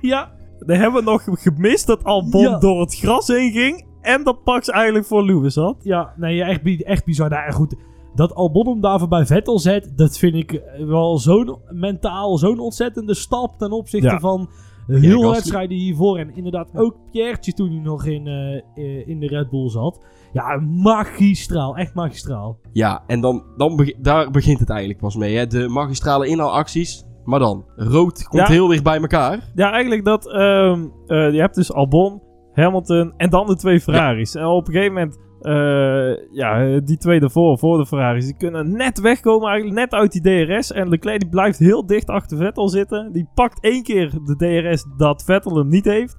ja, 0.00 0.30
Dan 0.66 0.76
hebben 0.76 1.04
we 1.04 1.10
nog 1.10 1.24
gemist 1.42 1.86
dat 1.86 2.04
Albon 2.04 2.40
Ja. 2.42 2.58
door 2.58 2.80
het 2.80 2.94
gras 2.96 3.26
heen 3.26 3.52
ging. 3.52 3.86
En 4.00 4.24
dat 4.24 4.38
Max 4.44 4.68
eigenlijk 4.68 5.06
voor 5.06 5.24
Lewis 5.24 5.54
had. 5.54 5.76
Ja, 5.82 6.12
nee, 6.16 6.42
echt, 6.42 6.82
echt 6.84 7.04
bizar. 7.04 7.28
Nou, 7.30 7.42
ja, 7.42 7.50
goed, 7.50 7.74
dat 8.14 8.34
Albon 8.34 8.66
hem 8.68 8.80
daar 8.80 8.98
voorbij 8.98 9.26
Vettel 9.26 9.58
zet, 9.58 9.92
dat 9.96 10.18
vind 10.18 10.34
ik 10.34 10.62
wel 10.86 11.18
zo'n 11.18 11.56
mentaal 11.70 12.38
zo'n 12.38 12.58
ontzettende 12.58 13.14
stap 13.14 13.58
ten 13.58 13.72
opzichte 13.72 14.06
Ja. 14.08 14.18
van 14.18 14.48
heel 14.86 15.18
Gasly. 15.18 15.32
wedstrijden 15.32 15.76
hiervoor. 15.76 16.18
En 16.18 16.36
inderdaad 16.36 16.68
ook 16.76 16.96
Pierretje 17.12 17.52
toen 17.52 17.70
hij 17.70 17.80
nog 17.80 18.04
in, 18.06 18.26
eh, 18.26 18.56
eh, 18.56 19.08
in 19.08 19.20
de 19.20 19.26
Red 19.26 19.50
Bull 19.50 19.68
zat. 19.68 20.00
Ja, 20.32 20.56
magistraal. 20.56 21.76
Echt 21.76 21.94
magistraal. 21.94 22.58
Ja, 22.72 23.02
en 23.06 23.20
dan, 23.20 23.42
dan 23.56 23.76
beg- 23.76 23.96
daar 23.98 24.30
begint 24.30 24.58
het 24.60 24.70
eigenlijk 24.70 25.00
pas 25.00 25.16
mee. 25.16 25.36
Hè? 25.36 25.46
De 25.46 25.68
magistrale 25.68 26.26
inhaalacties. 26.26 27.04
Maar 27.30 27.38
dan, 27.38 27.64
rood 27.76 28.22
komt 28.22 28.42
Ja. 28.46 28.52
heel 28.52 28.66
dicht 28.66 28.82
bij 28.82 29.00
elkaar. 29.00 29.38
Ja, 29.54 29.70
eigenlijk 29.72 30.04
dat... 30.04 30.32
ehm, 30.32 30.84
eh, 31.06 31.32
je 31.32 31.40
hebt 31.40 31.54
dus 31.54 31.72
Albon, 31.72 32.22
Hamilton 32.52 33.12
en 33.16 33.30
dan 33.30 33.46
de 33.46 33.56
twee 33.56 33.80
Ferraris. 33.80 34.34
En 34.34 34.44
op 34.46 34.66
een 34.66 34.72
gegeven 34.72 34.94
moment... 34.94 35.18
eh, 35.40 36.32
ja, 36.32 36.80
die 36.80 36.96
twee 36.96 37.20
ervoor, 37.20 37.58
voor 37.58 37.78
de 37.78 37.86
Ferraris, 37.86 38.24
die 38.24 38.36
kunnen 38.36 38.72
net 38.72 39.00
wegkomen, 39.00 39.48
eigenlijk 39.48 39.78
net 39.80 40.00
uit 40.00 40.12
die 40.12 40.46
DRS. 40.46 40.72
En 40.72 40.88
Leclerc 40.88 41.20
die 41.20 41.28
blijft 41.28 41.58
heel 41.58 41.86
dicht 41.86 42.08
achter 42.08 42.36
Vettel 42.38 42.68
zitten. 42.68 43.12
Die 43.12 43.28
pakt 43.34 43.62
één 43.62 43.82
keer 43.82 44.10
de 44.24 44.36
DRS 44.36 44.86
dat 44.96 45.22
Vettel 45.24 45.56
hem 45.56 45.68
niet 45.68 45.84
heeft. 45.84 46.16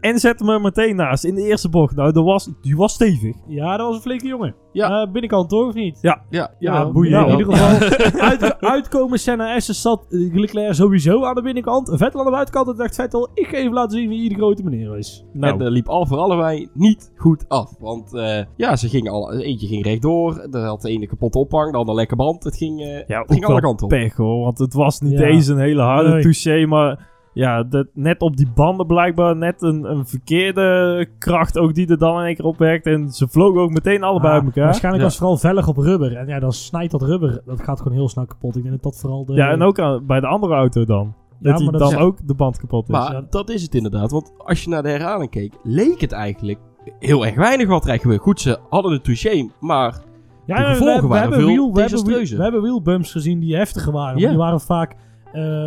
En 0.00 0.18
zet 0.18 0.38
hem 0.38 0.48
er 0.48 0.60
meteen 0.60 0.96
naast 0.96 1.24
in 1.24 1.34
de 1.34 1.42
eerste 1.42 1.68
bocht. 1.68 1.96
Nou, 1.96 2.12
dat 2.12 2.24
was, 2.24 2.50
die 2.60 2.76
was 2.76 2.92
stevig. 2.92 3.36
Ja, 3.48 3.76
dat 3.76 3.86
was 3.86 3.96
een 3.96 4.02
flinke 4.02 4.26
jongen. 4.26 4.54
Ja. 4.72 5.02
Eh, 5.02 5.10
binnenkant 5.12 5.48
toch, 5.48 5.68
of 5.68 5.74
niet? 5.74 5.98
Ja, 6.00 6.22
Ja, 6.30 6.50
jawel. 6.58 6.92
boeien. 6.92 7.12
Nou, 7.12 7.30
in 7.32 7.38
ieder 7.38 7.54
geval, 7.56 8.20
uit, 8.28 8.60
uitkomen 8.60 9.18
Senna 9.18 9.60
S 9.60 9.66
zat 9.82 10.06
eh, 10.10 10.34
Leclerc 10.34 10.74
sowieso 10.74 11.24
aan 11.24 11.34
de 11.34 11.42
binnenkant. 11.42 11.88
Vettel 11.94 12.18
aan 12.20 12.26
de 12.26 12.32
buitenkant. 12.32 12.68
En 12.68 12.76
dacht 12.76 12.94
Vettel, 12.94 13.30
ik 13.34 13.46
ga 13.46 13.56
even 13.56 13.72
laten 13.72 13.98
zien 13.98 14.08
wie 14.08 14.20
hier 14.20 14.28
de 14.28 14.34
grote 14.34 14.62
meneer 14.64 14.98
is. 14.98 15.24
Nou, 15.32 15.52
En 15.52 15.58
dat 15.58 15.70
liep 15.72 15.88
al 15.88 16.06
voor 16.06 16.18
allebei 16.18 16.68
niet 16.74 17.12
goed 17.16 17.44
af. 17.48 17.70
Want 17.78 18.14
eh, 18.14 18.44
ja, 18.56 18.76
ze 18.76 18.88
gingen 18.88 19.12
al, 19.12 19.32
eentje 19.32 19.66
ging 19.66 19.84
rechtdoor. 19.84 20.38
Er 20.50 20.60
had 20.64 20.82
de 20.82 20.90
ene 20.90 21.06
kapot 21.06 21.34
ophang, 21.34 21.72
de 21.72 21.78
ander 21.78 21.94
lekker 21.94 22.16
band. 22.16 22.44
Het 22.44 22.56
ging, 22.56 22.80
eh, 22.80 23.06
ja, 23.06 23.20
het 23.20 23.32
ging 23.32 23.44
alle 23.46 23.60
kanten 23.60 23.84
op. 23.84 23.90
pech 23.92 24.16
hoor. 24.16 24.44
Want 24.44 24.58
het 24.58 24.74
was 24.74 25.00
niet 25.00 25.18
Ja. 25.18 25.24
eens 25.26 25.46
een 25.46 25.58
hele 25.58 25.82
harde 25.82 26.08
Nee. 26.10 26.22
touché. 26.22 26.66
Maar 26.66 27.10
ja, 27.34 27.62
dat, 27.62 27.86
net 27.94 28.20
op 28.20 28.36
die 28.36 28.48
banden 28.54 28.86
blijkbaar 28.86 29.36
net 29.36 29.62
een, 29.62 29.84
een 29.90 30.06
verkeerde 30.06 31.06
kracht 31.18 31.58
ook 31.58 31.74
die 31.74 31.88
er 31.88 31.98
dan 31.98 32.18
in 32.20 32.26
één 32.26 32.34
keer 32.36 32.44
op 32.44 32.58
werkt. 32.58 32.86
En 32.86 33.10
ze 33.10 33.28
vlogen 33.28 33.60
ook 33.60 33.70
meteen 33.70 34.02
allebei 34.02 34.28
Ah, 34.32 34.34
uit 34.38 34.44
elkaar. 34.44 34.64
Waarschijnlijk 34.64 35.02
Ja. 35.04 35.08
was 35.08 35.18
het 35.18 35.28
vooral 35.28 35.50
vellig 35.52 35.68
op 35.68 35.76
rubber. 35.76 36.16
En 36.16 36.26
ja, 36.26 36.38
dan 36.38 36.52
snijdt 36.52 36.90
dat 36.92 37.02
rubber. 37.02 37.42
Dat 37.46 37.62
gaat 37.62 37.78
gewoon 37.80 37.96
heel 37.96 38.08
snel 38.08 38.26
kapot. 38.26 38.56
Ik 38.56 38.62
denk 38.62 38.74
dat 38.74 38.92
dat 38.92 39.00
vooral 39.00 39.24
de... 39.24 39.34
Ja, 39.34 39.50
en 39.50 39.62
ook 39.62 39.78
aan- 39.78 40.06
bij 40.06 40.20
de 40.20 40.26
andere 40.26 40.54
auto 40.54 40.84
dan. 40.84 41.14
Ja, 41.40 41.52
dat 41.52 41.70
dat 41.70 41.78
dan 41.80 41.90
is- 41.90 41.96
ook 41.96 42.26
de 42.26 42.34
band 42.34 42.58
kapot 42.58 42.82
is. 42.88 42.94
Maar 42.94 43.12
Ja. 43.12 43.24
dat 43.30 43.50
is 43.50 43.62
het 43.62 43.74
inderdaad. 43.74 44.10
Want 44.10 44.32
als 44.38 44.62
je 44.62 44.68
naar 44.68 44.82
de 44.82 44.88
herhaling 44.88 45.30
keek, 45.30 45.52
leek 45.62 46.00
het 46.00 46.12
eigenlijk 46.12 46.58
heel 46.98 47.26
erg 47.26 47.34
weinig 47.34 47.68
wat 47.68 47.88
er 47.88 47.98
gebeurde. 48.00 48.22
Goed, 48.22 48.40
ze 48.40 48.58
hadden 48.70 48.92
de 48.92 49.00
touché, 49.00 49.48
maar 49.60 50.00
Ja, 50.46 50.56
De 50.56 50.62
we- 50.62 50.68
gevolgen 50.68 50.94
we, 50.94 51.00
we, 51.02 51.06
waren 51.08 51.20
hebben 51.20 51.38
veel 51.38 51.48
wiel, 51.48 51.72
we, 51.74 51.80
hebben, 51.80 52.36
we 52.36 52.42
hebben 52.42 52.62
wielbumps 52.62 53.12
gezien 53.12 53.40
die 53.40 53.56
heftiger 53.56 53.92
waren. 53.92 54.16
Die 54.16 54.36
waren 54.36 54.60
vaak 54.60 54.92
eh, 54.92 54.98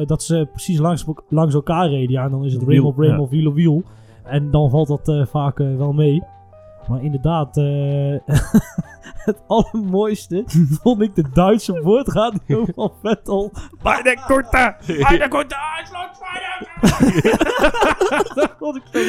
dat 0.06 0.24
ze 0.24 0.48
precies 0.52 0.80
langs, 0.80 1.06
langs 1.30 1.54
elkaar 1.54 1.90
reden. 1.90 2.12
Ja, 2.12 2.24
en 2.24 2.32
dan 2.32 2.46
is 2.46 2.54
het 2.54 2.64
Wiel, 2.64 2.74
rim 2.74 2.86
op 2.86 3.04
ja. 3.04 3.20
of 3.20 3.30
wiel 3.30 3.48
op 3.48 3.56
wiel. 3.56 3.84
En 4.26 4.52
dan 4.52 4.70
valt 4.70 4.88
dat 4.88 5.08
eh, 5.08 5.26
vaak 5.26 5.60
eh, 5.60 5.76
wel 5.78 5.94
mee. 5.94 6.24
Maar 6.88 7.04
inderdaad, 7.04 7.58
eh, 7.58 8.16
het 9.30 9.42
allermooiste 9.48 10.44
vond 10.84 11.02
ik 11.02 11.16
de 11.16 11.26
Duitse 11.34 11.82
woordradio 11.82 12.66
van 12.76 12.92
Vettel. 13.02 13.52
Bij 13.84 14.02
de 14.02 14.24
korte! 14.28 14.76
Bij 14.86 15.18
de 15.18 15.28
korte 15.28 15.56
Dat 18.36 18.56
vond 18.60 18.76
ik 18.76 18.84
zo... 18.92 19.00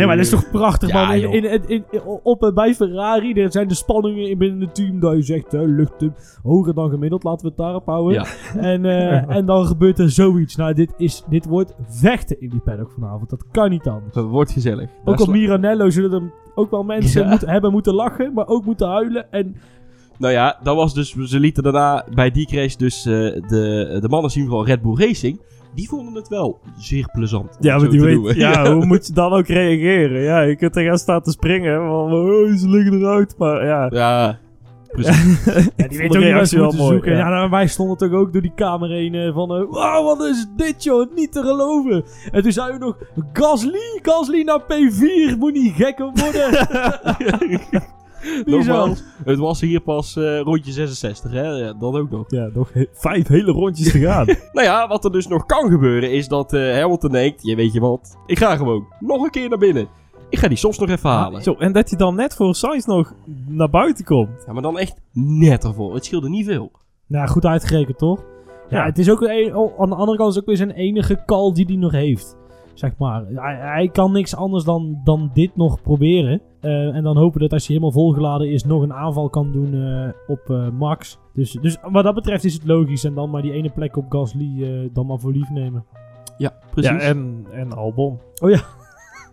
Nee, 0.00 0.08
maar 0.08 0.16
dat 0.16 0.32
is 0.32 0.40
toch 0.40 0.50
prachtig, 0.50 0.88
Ja, 0.88 1.06
man. 1.06 1.16
In, 1.16 1.68
in, 1.68 1.84
op, 2.22 2.42
eh, 2.42 2.52
bij 2.52 2.74
Ferrari 2.74 3.32
er 3.32 3.52
zijn 3.52 3.68
de 3.68 3.74
spanningen 3.74 4.28
in 4.28 4.38
binnen 4.38 4.60
het 4.60 4.74
team 4.74 5.00
dat 5.00 5.16
je 5.16 5.22
zegt, 5.22 5.52
hè, 5.52 5.64
lucht 5.64 6.00
hem 6.00 6.14
hoger 6.42 6.74
dan 6.74 6.90
gemiddeld, 6.90 7.24
laten 7.24 7.42
we 7.42 7.48
het 7.48 7.56
daarop 7.56 7.86
houden. 7.86 8.14
Ja. 8.14 8.26
En, 8.70 8.84
eh, 8.84 9.36
en 9.36 9.46
dan 9.46 9.66
gebeurt 9.66 9.98
er 9.98 10.10
zoiets. 10.10 10.56
Nou, 10.56 10.74
dit, 10.74 10.94
is, 10.96 11.24
dit 11.28 11.46
wordt 11.46 11.74
vechten 11.88 12.40
in 12.40 12.48
die 12.48 12.60
paddock 12.60 12.90
vanavond. 12.90 13.30
Dat 13.30 13.44
kan 13.50 13.70
niet 13.70 13.86
anders. 13.86 14.14
het 14.14 14.24
wordt 14.24 14.52
gezellig. 14.52 14.90
Ook 15.04 15.18
Daar 15.18 15.26
op 15.26 15.32
Miranello 15.32 15.90
zullen 15.90 16.12
er 16.12 16.32
ook 16.54 16.70
wel 16.70 16.84
mensen 16.84 17.28
moeten, 17.28 17.48
hebben 17.48 17.72
moeten 17.72 17.94
lachen, 17.94 18.32
maar 18.34 18.46
ook 18.46 18.64
moeten 18.64 18.88
huilen. 18.88 19.32
En 19.32 19.56
Nou 20.18 20.32
ja, 20.32 20.58
dat 20.62 20.76
was 20.76 20.94
dus, 20.94 21.14
ze 21.14 21.40
lieten 21.40 21.62
daarna 21.62 22.04
bij 22.14 22.30
die 22.30 22.46
crash 22.46 22.74
dus 22.74 23.06
eh, 23.06 23.12
de, 23.12 23.98
de 24.00 24.08
mannen 24.08 24.30
zien 24.30 24.48
van 24.48 24.64
Red 24.64 24.82
Bull 24.82 24.96
Racing. 24.96 25.40
Die 25.74 25.88
vonden 25.88 26.14
het 26.14 26.28
wel 26.28 26.60
zeer 26.78 27.08
plezant. 27.12 27.56
Ja, 27.60 27.78
maar 27.78 27.88
die 27.90 28.00
weet, 28.00 28.14
noemen. 28.14 28.36
ja, 28.46 28.72
hoe 28.74 28.86
moet 28.86 29.06
je 29.06 29.12
dan 29.12 29.32
ook 29.32 29.46
reageren? 29.46 30.22
Ja, 30.22 30.40
je 30.40 30.56
kunt 30.56 30.76
er 30.76 30.84
gaan 30.84 30.98
staan 30.98 31.22
te 31.22 31.30
springen. 31.30 31.76
Van, 31.86 32.12
oh, 32.12 32.54
ze 32.56 32.68
liggen 32.68 32.98
eruit. 33.00 33.34
Maar 33.38 33.64
ja, 33.64 33.86
Ja, 33.90 34.38
precies. 34.92 35.44
ja, 35.76 35.88
die 35.88 36.08
de 36.08 36.18
ook 36.18 36.38
niet 36.38 36.48
ze 36.48 36.58
moeten 36.58 36.78
mooi, 36.78 36.92
zoeken. 36.92 37.12
ja. 37.12 37.18
Ja, 37.18 37.28
nou, 37.28 37.50
wij 37.50 37.66
stonden 37.66 37.96
toch 37.96 38.12
ook 38.12 38.32
door 38.32 38.42
die 38.42 38.52
kamer 38.54 38.88
heen 38.90 39.14
eh, 39.14 39.34
van... 39.34 39.54
eh, 39.54 39.62
Wauw, 39.70 40.04
wat 40.04 40.20
is 40.24 40.46
dit 40.56 40.84
joh, 40.84 41.14
niet 41.14 41.32
te 41.32 41.40
geloven. 41.42 42.04
En 42.32 42.42
toen 42.42 42.52
zei 42.52 42.72
we 42.72 42.78
nog, 42.78 42.96
Gasly, 43.32 43.98
Gasly 44.02 44.42
naar 44.42 44.60
P4, 44.62 45.38
moet 45.38 45.52
niet 45.52 45.74
gekker 45.76 46.10
worden. 46.14 46.50
Nogmaals, 48.44 49.02
het 49.24 49.38
was 49.38 49.60
hier 49.60 49.80
pas 49.80 50.16
eh, 50.16 50.40
rondje 50.40 50.72
66, 50.72 51.30
hè? 51.32 51.42
Ja, 51.42 51.72
dat 51.72 51.94
ook 51.94 52.10
nog. 52.10 52.24
ja 52.28 52.48
nog 52.54 52.72
he- 52.72 52.86
vijf 52.92 53.28
hele 53.28 53.52
rondjes 53.52 53.90
te 53.92 53.98
gaan. 53.98 54.26
Nou 54.52 54.66
ja, 54.66 54.88
wat 54.88 55.04
er 55.04 55.12
dus 55.12 55.26
nog 55.26 55.46
kan 55.46 55.70
gebeuren 55.70 56.12
is 56.12 56.28
dat 56.28 56.52
eh 56.52 56.72
Hamilton 56.80 57.12
denkt, 57.12 57.42
je 57.42 57.56
weet 57.56 57.72
je 57.72 57.80
wat, 57.80 58.16
ik 58.26 58.38
ga 58.38 58.56
gewoon 58.56 58.86
nog 59.00 59.22
een 59.22 59.30
keer 59.30 59.48
naar 59.48 59.58
binnen. 59.58 59.88
Ik 60.28 60.38
ga 60.38 60.48
die 60.48 60.56
soms 60.56 60.78
nog 60.78 60.88
even 60.88 61.10
halen. 61.10 61.42
Zo, 61.42 61.54
en 61.58 61.72
dat 61.72 61.88
hij 61.88 61.98
dan 61.98 62.14
net 62.14 62.34
voor 62.34 62.54
Sainz 62.54 62.84
nog 62.86 63.14
naar 63.46 63.70
buiten 63.70 64.04
komt. 64.04 64.44
Ja, 64.46 64.52
maar 64.52 64.62
dan 64.62 64.78
echt 64.78 65.00
net 65.12 65.64
ervoor. 65.64 65.94
Het 65.94 66.04
scheelde 66.04 66.28
niet 66.28 66.46
veel. 66.46 66.70
Nou, 67.06 67.28
goed 67.28 67.44
uitgerekend, 67.46 67.98
toch? 67.98 68.24
Ja, 68.70 68.78
Ja. 68.78 68.84
het 68.84 68.98
is 68.98 69.10
ook 69.10 69.20
een, 69.20 69.56
oh, 69.56 69.80
aan 69.80 69.88
de 69.88 69.94
andere 69.94 70.16
kant 70.18 70.28
is 70.30 70.34
het 70.34 70.38
ook 70.44 70.48
weer 70.48 70.56
zijn 70.66 70.70
enige 70.70 71.22
call 71.26 71.52
die 71.52 71.64
hij 71.66 71.76
nog 71.76 71.92
heeft. 71.92 72.36
Zeg 72.74 72.92
maar. 72.98 73.24
Hij, 73.26 73.56
hij 73.56 73.88
kan 73.88 74.12
niks 74.12 74.36
anders 74.36 74.64
dan, 74.64 75.00
dan 75.04 75.30
dit 75.34 75.56
nog 75.56 75.82
proberen. 75.82 76.40
Eh, 76.60 76.94
en 76.94 77.02
dan 77.02 77.16
hopen 77.16 77.40
dat 77.40 77.52
als 77.52 77.66
hij 77.66 77.76
helemaal 77.76 78.02
volgeladen 78.02 78.50
is, 78.50 78.64
nog 78.64 78.82
een 78.82 78.92
aanval 78.92 79.28
kan 79.28 79.52
doen 79.52 79.74
eh, 79.74 80.08
op 80.26 80.50
eh, 80.50 80.68
Max. 80.70 81.18
Dus, 81.34 81.52
dus 81.52 81.76
wat 81.82 82.04
dat 82.04 82.14
betreft 82.14 82.44
is 82.44 82.54
het 82.54 82.66
logisch. 82.66 83.04
En 83.04 83.14
dan 83.14 83.30
maar 83.30 83.42
die 83.42 83.52
ene 83.52 83.70
plek 83.70 83.96
op 83.96 84.04
Gasly 84.08 84.62
eh, 84.62 84.88
dan 84.92 85.06
maar 85.06 85.18
voor 85.18 85.32
lief 85.32 85.50
nemen. 85.50 85.84
Ja, 86.38 86.52
precies. 86.70 86.90
Ja, 86.90 86.98
en, 86.98 87.46
en 87.52 87.72
Albon. 87.72 88.18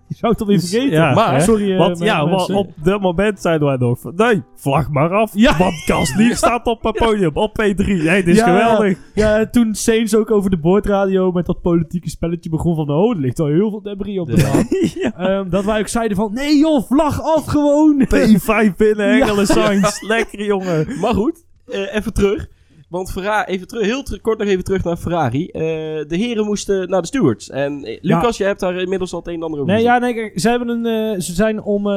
Je 0.09 0.15
zou 0.15 0.31
het 0.31 0.41
alweer 0.41 0.57
Dus, 0.59 0.69
vergeten. 0.69 0.93
ja, 0.97 1.13
Maar- 1.13 1.33
hè? 1.33 1.39
Sorry, 1.39 1.71
eh, 1.71 1.77
Want 1.77 1.99
ja, 1.99 2.25
mensen. 2.25 2.55
op 2.55 2.71
dat 2.83 3.01
moment 3.01 3.41
zeiden 3.41 3.67
wij 3.67 3.77
nog 3.77 3.99
van, 3.99 4.13
nee, 4.15 4.43
vlag 4.55 4.89
maar 4.89 5.09
af. 5.13 5.31
Ja. 5.33 5.57
Want 5.57 5.73
Gasly 5.73 6.33
staat 6.35 6.65
op 6.65 6.83
het 6.83 6.95
podium, 6.95 7.31
op 7.33 7.51
P3. 7.61 7.85
Nee, 7.85 8.23
dit 8.23 8.27
is 8.27 8.37
Ja. 8.37 8.45
geweldig. 8.45 8.97
Ja, 9.13 9.45
toen 9.49 9.75
Sainz 9.75 10.13
ook 10.13 10.31
over 10.31 10.49
de 10.49 10.57
boordradio 10.57 11.31
met 11.31 11.45
dat 11.45 11.61
politieke 11.61 12.09
spelletje 12.09 12.49
begon 12.49 12.75
van... 12.75 12.89
Oh, 12.89 13.11
er 13.15 13.21
ligt 13.21 13.39
al 13.39 13.45
heel 13.47 13.69
veel 13.69 13.81
debris 13.81 14.19
op 14.19 14.27
de 14.27 14.35
baan. 14.51 14.65
ja. 15.03 15.13
Ehm, 15.39 15.49
dat 15.49 15.65
wij 15.65 15.79
ook 15.79 15.87
zeiden 15.87 16.17
van... 16.17 16.33
Nee 16.33 16.57
joh, 16.57 16.83
vlag 16.87 17.21
af 17.21 17.45
gewoon! 17.45 18.05
P5 18.15 18.75
binnen. 18.77 19.21
Engelen 19.21 19.47
Sainz. 19.47 20.01
Lekker, 20.01 20.45
jongen. 20.45 20.87
Maar 21.01 21.13
goed, 21.13 21.45
eh, 21.67 21.95
even 21.95 22.13
terug. 22.13 22.47
Want 22.87 23.11
Ferrari, 23.11 23.51
even 23.51 23.67
terug, 23.67 23.85
heel 23.85 24.03
ter- 24.03 24.21
kort 24.21 24.37
nog 24.39 24.47
even 24.47 24.63
terug 24.63 24.83
naar 24.83 24.97
Ferrari. 24.97 25.47
Eh, 25.47 25.61
de 26.07 26.15
heren 26.15 26.45
moesten 26.45 26.89
naar 26.89 27.01
de 27.01 27.07
stewards. 27.07 27.49
En 27.49 27.83
eh, 27.83 27.97
Lucas, 28.01 28.37
je 28.37 28.43
hebt 28.43 28.59
daar 28.59 28.75
inmiddels 28.81 29.13
al 29.13 29.19
het 29.19 29.27
een 29.27 29.33
en 29.33 29.41
ander 29.43 29.59
over 29.59 29.73
Nee, 29.73 29.83
ja, 29.83 29.97
nee, 29.97 30.13
kijk, 30.13 30.39
ze, 30.39 30.49
hebben 30.49 30.67
een, 30.69 31.13
eh, 31.15 31.19
ze 31.21 31.33
zijn 31.33 31.61
om, 31.63 31.87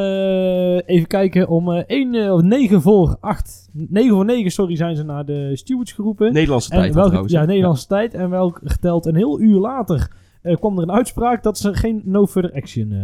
even 0.87 1.07
kijken, 1.07 1.49
om 1.49 1.73
eh 1.73 1.83
1, 1.87 2.15
eh, 2.15 2.33
of 2.33 2.43
9 2.43 2.83
voor 2.83 3.17
8, 3.21 3.69
9 3.73 4.15
voor 4.15 4.25
9, 4.25 4.51
sorry, 4.51 4.77
zijn 4.77 4.97
ze 4.97 5.03
naar 5.05 5.25
de 5.25 5.51
stewards 5.57 5.93
geroepen. 5.93 6.33
Nederlandse 6.33 6.69
tijd 6.69 6.81
en 6.81 6.87
dan 6.87 6.95
welke, 6.97 7.09
trouwens. 7.11 7.35
ja, 7.35 7.45
Nederlandse 7.45 7.87
tijd. 7.87 8.15
En 8.15 8.31
welk 8.31 8.61
geteld 8.65 9.07
een 9.07 9.17
heel 9.17 9.41
uur 9.41 9.59
later 9.59 10.11
kwam 10.55 10.77
er 10.77 10.83
een 10.83 10.93
uitspraak 10.93 11.43
dat 11.43 11.59
ze 11.59 11.75
geen 11.75 12.03
no 12.05 12.27
further 12.27 12.53
action 12.55 12.95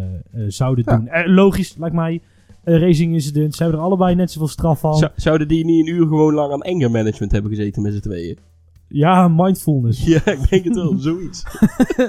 zouden 0.46 0.84
Ja. 0.88 0.96
doen. 1.24 1.34
Logisch, 1.34 1.76
lijkt 1.78 1.94
mij. 1.94 2.20
Racing 2.74 3.12
incident. 3.12 3.54
Ze 3.54 3.62
hebben 3.62 3.80
er 3.80 3.86
allebei 3.86 4.14
net 4.14 4.30
zoveel 4.30 4.48
straf 4.48 4.80
van. 4.80 4.94
Zou- 4.96 5.12
zouden 5.16 5.48
die 5.48 5.64
niet 5.64 5.86
een 5.86 5.94
uur 5.94 6.06
gewoon 6.06 6.34
lang 6.34 6.52
aan 6.52 6.62
anger 6.62 6.90
management 6.90 7.32
hebben 7.32 7.50
gezeten 7.50 7.82
met 7.82 7.92
z'n 7.92 8.00
tweeën? 8.00 8.38
Ja, 8.88 9.28
mindfulness. 9.28 10.04
Ja, 10.14 10.26
ik 10.26 10.48
denk 10.50 10.64
het 10.64 10.74
wel, 10.74 10.94
zoiets. 10.98 11.42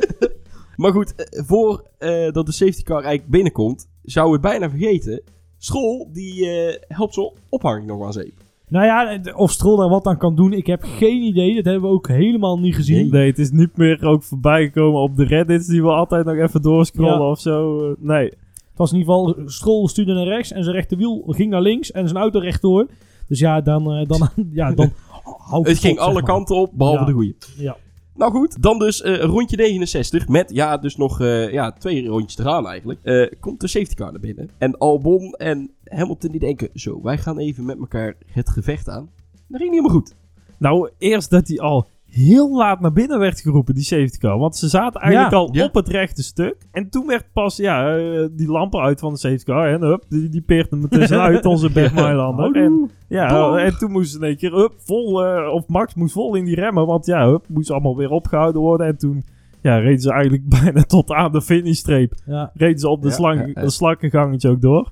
maar 0.76 0.92
goed, 0.92 1.16
eh, 1.16 1.44
voor 1.46 1.84
eh, 1.98 2.32
dat 2.32 2.46
de 2.46 2.52
safety 2.52 2.84
car 2.84 3.02
eigenlijk 3.04 3.30
binnenkomt, 3.30 3.90
zou 4.04 4.32
het 4.32 4.42
bijna 4.42 4.70
vergeten. 4.70 5.22
School, 5.58 6.10
die 6.14 6.50
eh, 6.50 6.76
helpt 6.88 7.14
zo'n 7.14 7.32
ophanging 7.50 7.88
nog 7.88 8.06
aan 8.06 8.14
zeep. 8.14 8.34
Nou 8.70 8.86
ja, 8.86 9.20
of 9.36 9.52
Stroll 9.52 9.78
daar 9.78 9.90
wat 9.90 10.06
aan 10.06 10.18
kan 10.18 10.36
doen, 10.36 10.54
ik 10.54 10.68
heb 10.68 10.84
geen 10.84 11.22
idee. 11.22 11.56
Dat 11.56 11.66
hebben 11.66 11.90
we 11.90 11.96
ook 11.96 12.08
helemaal 12.08 12.60
niet 12.60 12.76
gezien. 12.76 13.10
Nee, 13.12 13.28
het 13.28 13.40
is 13.40 13.52
niet 13.52 13.78
meer 13.78 14.06
ook 14.06 14.24
voorbij 14.24 14.64
gekomen 14.66 15.02
op 15.02 15.16
de 15.16 15.26
Reddits 15.26 15.68
die 15.68 15.82
we 15.82 15.88
altijd 15.90 16.26
nog 16.26 16.36
even 16.36 16.62
doorscrollen 16.62 17.14
Ja. 17.20 17.30
of 17.30 17.40
zo. 17.40 17.96
Nee. 18.00 18.32
Het 18.78 18.90
was 18.90 19.00
in 19.00 19.08
ieder 19.08 19.14
geval, 19.14 19.50
Stroll 19.50 19.88
stuurde 19.88 20.14
naar 20.14 20.28
rechts 20.28 20.52
en 20.52 20.64
zijn 20.64 20.76
rechterwiel 20.76 21.24
ging 21.28 21.50
naar 21.50 21.62
links 21.62 21.92
en 21.92 22.08
zijn 22.08 22.20
auto 22.20 22.40
rechtdoor. 22.40 22.88
Dus 23.28 23.40
ja, 23.40 23.62
dan, 23.62 23.92
eh, 23.92 24.08
dan, 24.08 24.30
ja, 24.52 24.72
dan 24.72 24.92
hou 25.24 25.70
Het 25.70 25.80
ging 25.80 26.00
op, 26.00 26.06
alle 26.06 26.24
kanten 26.24 26.56
op, 26.56 26.72
behalve 26.74 27.00
Ja. 27.00 27.06
de 27.06 27.12
goede. 27.12 27.36
Ja. 27.58 27.78
Nou 28.16 28.32
goed, 28.32 28.62
dan 28.64 28.80
dus 28.80 29.02
eh, 29.02 29.20
rondje 29.20 29.58
69. 29.58 30.28
Met, 30.28 30.52
ja, 30.54 30.78
dus 30.78 30.96
nog 30.96 31.22
eh, 31.22 31.52
ja, 31.52 31.72
twee 31.72 32.08
rondjes 32.08 32.36
te 32.36 32.42
gaan 32.42 32.68
eigenlijk. 32.68 33.30
komt 33.40 33.62
de 33.62 33.68
safety 33.68 33.94
car 33.96 34.12
naar 34.12 34.22
binnen. 34.22 34.50
En 34.58 34.78
Albon 34.78 35.34
en 35.34 35.72
Hamilton 35.84 36.32
die 36.32 36.40
denken, 36.40 36.70
zo, 36.74 37.02
wij 37.02 37.18
gaan 37.18 37.38
even 37.38 37.66
met 37.66 37.80
elkaar 37.80 38.16
het 38.26 38.50
gevecht 38.50 38.90
aan. 38.90 39.10
Dat 39.48 39.62
ging 39.62 39.72
niet 39.72 39.80
helemaal 39.80 40.02
goed. 40.02 40.16
Nou, 40.58 40.90
eerst 40.98 41.30
dat 41.30 41.48
hij 41.48 41.60
al 41.60 41.88
heel 42.18 42.56
laat 42.56 42.80
naar 42.80 42.94
binnen 42.94 43.20
werd 43.20 43.42
geroepen, 43.42 43.76
die 43.76 43.84
safety 43.84 44.18
car. 44.18 44.38
Want 44.38 44.56
ze 44.56 44.68
zaten 44.68 45.02
eigenlijk 45.02 45.32
Ja, 45.32 45.38
al 45.38 45.50
ja. 45.52 45.66
op 45.66 45.74
het 45.74 45.88
rechte 45.88 46.24
stuk. 46.24 46.56
En 46.72 46.90
toen 46.90 47.08
werd 47.08 47.26
pas, 47.34 47.58
ja, 47.58 47.98
eh, 47.98 48.26
die 48.32 48.48
lampen 48.48 48.82
uit 48.82 49.00
van 49.00 49.14
de 49.14 49.20
safety 49.20 49.44
car. 49.44 49.68
En 49.68 49.82
hup, 49.82 50.04
die, 50.10 50.30
die 50.30 50.42
peert 50.42 50.70
hem 50.70 50.84
er 50.84 50.90
tussenuit, 50.90 51.46
onze 51.56 51.72
Bergmailander. 51.72 52.56
En, 52.56 52.90
ja, 53.08 53.56
en 53.58 53.78
toen 53.78 53.92
moest 53.92 54.12
ze 54.12 54.18
in 54.18 54.24
één 54.24 54.38
keer, 54.38 54.54
hup, 54.54 54.74
vol, 54.78 55.26
eh, 55.26 55.54
of 55.54 55.68
Max 55.68 55.94
moest 55.96 56.14
vol 56.14 56.36
in 56.36 56.46
die 56.46 56.56
remmen. 56.56 56.86
Want 56.86 57.06
ja, 57.06 57.28
hup, 57.28 57.46
moest 57.48 57.72
allemaal 57.72 57.98
weer 57.98 58.10
opgehouden 58.10 58.62
worden. 58.62 58.88
En 58.88 58.98
toen, 58.98 59.24
ja, 59.62 59.78
reden 59.78 60.02
ze 60.02 60.12
eigenlijk 60.12 60.50
bijna 60.62 60.82
tot 60.84 61.12
aan 61.12 61.32
de 61.32 61.42
finishstreep. 61.42 62.14
Ja. 62.26 62.52
Reden 62.54 62.80
ze 62.80 62.90
op 62.90 63.02
de, 63.02 63.08
Ja, 63.08 63.14
slang, 63.14 63.40
ja, 63.40 63.48
ja. 63.54 63.62
de 63.62 63.70
slakkengangetje 63.70 64.50
ook 64.50 64.62
door. 64.62 64.92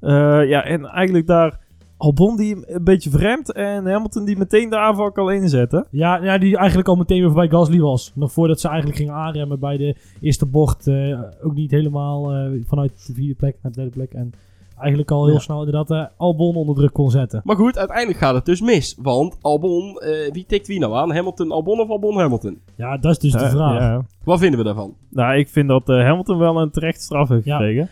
Eh, 0.00 0.48
ja, 0.48 0.64
en 0.64 0.84
eigenlijk 0.84 1.26
daar 1.26 1.58
Albon 2.04 2.36
die 2.36 2.74
een 2.74 2.84
beetje 2.84 3.10
vreemd 3.10 3.52
en 3.52 3.86
Hamilton 3.86 4.24
die 4.24 4.36
meteen 4.36 4.70
de 4.70 4.78
aanval 4.78 5.12
kan 5.12 5.32
inzetten. 5.32 5.86
Ja, 5.90 6.24
ja, 6.24 6.38
die 6.38 6.56
eigenlijk 6.56 6.88
al 6.88 6.96
meteen 6.96 7.18
weer 7.18 7.30
voorbij 7.30 7.48
Gasly 7.48 7.80
was. 7.80 8.12
Nog 8.14 8.32
voordat 8.32 8.60
ze 8.60 8.68
eigenlijk 8.68 8.98
gingen 8.98 9.14
aanremmen 9.14 9.60
bij 9.60 9.76
de 9.76 9.96
eerste 10.20 10.46
bocht. 10.46 10.86
eh, 10.86 11.20
ook 11.42 11.54
niet 11.54 11.70
helemaal 11.70 12.32
eh, 12.32 12.50
vanuit 12.66 13.06
de 13.06 13.14
vierde 13.14 13.34
plek 13.34 13.56
naar 13.62 13.72
de 13.72 13.78
derde 13.80 13.96
plek. 13.96 14.12
En 14.12 14.32
eigenlijk 14.78 15.10
al 15.10 15.24
heel 15.24 15.34
Ja. 15.34 15.40
snel 15.40 15.58
inderdaad 15.64 15.90
eh, 15.90 16.04
Albon 16.16 16.54
onder 16.56 16.74
druk 16.74 16.92
kon 16.92 17.10
zetten. 17.10 17.40
Maar 17.44 17.56
goed, 17.56 17.78
uiteindelijk 17.78 18.18
gaat 18.18 18.34
het 18.34 18.44
dus 18.44 18.60
mis. 18.60 18.96
Want 19.02 19.38
Albon, 19.40 19.98
eh, 19.98 20.32
wie 20.32 20.44
tikt 20.46 20.66
wie 20.66 20.78
nou 20.78 20.94
aan? 20.94 21.12
Hamilton 21.14 21.50
Albon 21.50 21.80
of 21.80 21.88
Albon 21.88 22.16
Hamilton? 22.18 22.58
Ja, 22.76 22.96
dat 22.96 23.12
is 23.12 23.18
dus 23.18 23.32
de 23.32 23.38
Eh, 23.38 23.50
vraag. 23.50 23.78
ja. 23.80 24.04
Wat 24.24 24.38
vinden 24.38 24.58
we 24.58 24.64
daarvan? 24.64 24.94
Nou, 25.10 25.38
ik 25.38 25.48
vind 25.48 25.68
dat 25.68 25.88
eh, 25.88 25.96
Hamilton 26.02 26.38
wel 26.38 26.60
een 26.60 26.70
terecht 26.70 27.00
straf 27.00 27.28
heeft 27.28 27.44
Ja. 27.44 27.56
gekregen. 27.56 27.88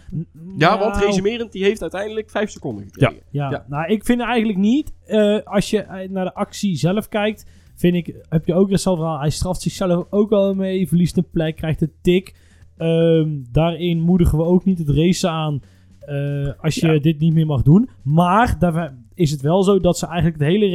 Ja, 0.57 0.79
want 0.79 0.95
Nou, 0.95 1.07
resumerend, 1.07 1.53
die 1.53 1.65
heeft 1.65 1.83
uiteindelijk 1.83 2.31
vijf 2.31 2.51
seconden 2.51 2.85
gekregen. 2.85 3.23
Ja, 3.31 3.51
Ja. 3.51 3.65
nou 3.69 3.93
ik 3.93 4.05
vind 4.05 4.21
eigenlijk 4.21 4.59
niet. 4.59 4.93
eh, 5.07 5.39
als 5.45 5.71
je 5.71 6.07
naar 6.11 6.25
de 6.25 6.35
actie 6.35 6.77
zelf 6.77 7.09
kijkt, 7.09 7.47
vind 7.75 7.95
ik, 7.95 8.15
heb 8.29 8.47
je 8.47 8.55
ook 8.55 8.71
hetzelfde 8.71 9.03
verhaal. 9.03 9.21
Hij 9.21 9.31
straft 9.31 9.61
zichzelf 9.61 10.05
ook 10.11 10.33
al 10.33 10.55
mee, 10.55 10.89
verliest 10.89 11.17
een 11.17 11.27
plek, 11.33 11.57
krijgt 11.57 11.81
een 11.83 11.93
tik. 12.03 12.35
Ehm, 12.77 13.29
daarin 13.53 14.01
moedigen 14.01 14.39
we 14.39 14.45
ook 14.45 14.65
niet 14.65 14.79
het 14.79 14.89
racen 14.89 15.31
aan 15.31 15.63
eh, 16.13 16.63
als 16.65 16.75
je 16.75 16.87
Ja. 16.93 16.99
dit 16.99 17.19
niet 17.19 17.35
meer 17.35 17.47
mag 17.47 17.63
doen. 17.63 17.89
Maar 18.03 18.57
daar 18.59 18.95
is 19.15 19.31
het 19.31 19.41
wel 19.41 19.63
zo 19.63 19.81
dat 19.81 19.99
ze 19.99 20.07
eigenlijk 20.07 20.39
het 20.39 20.49
hele, 20.49 20.67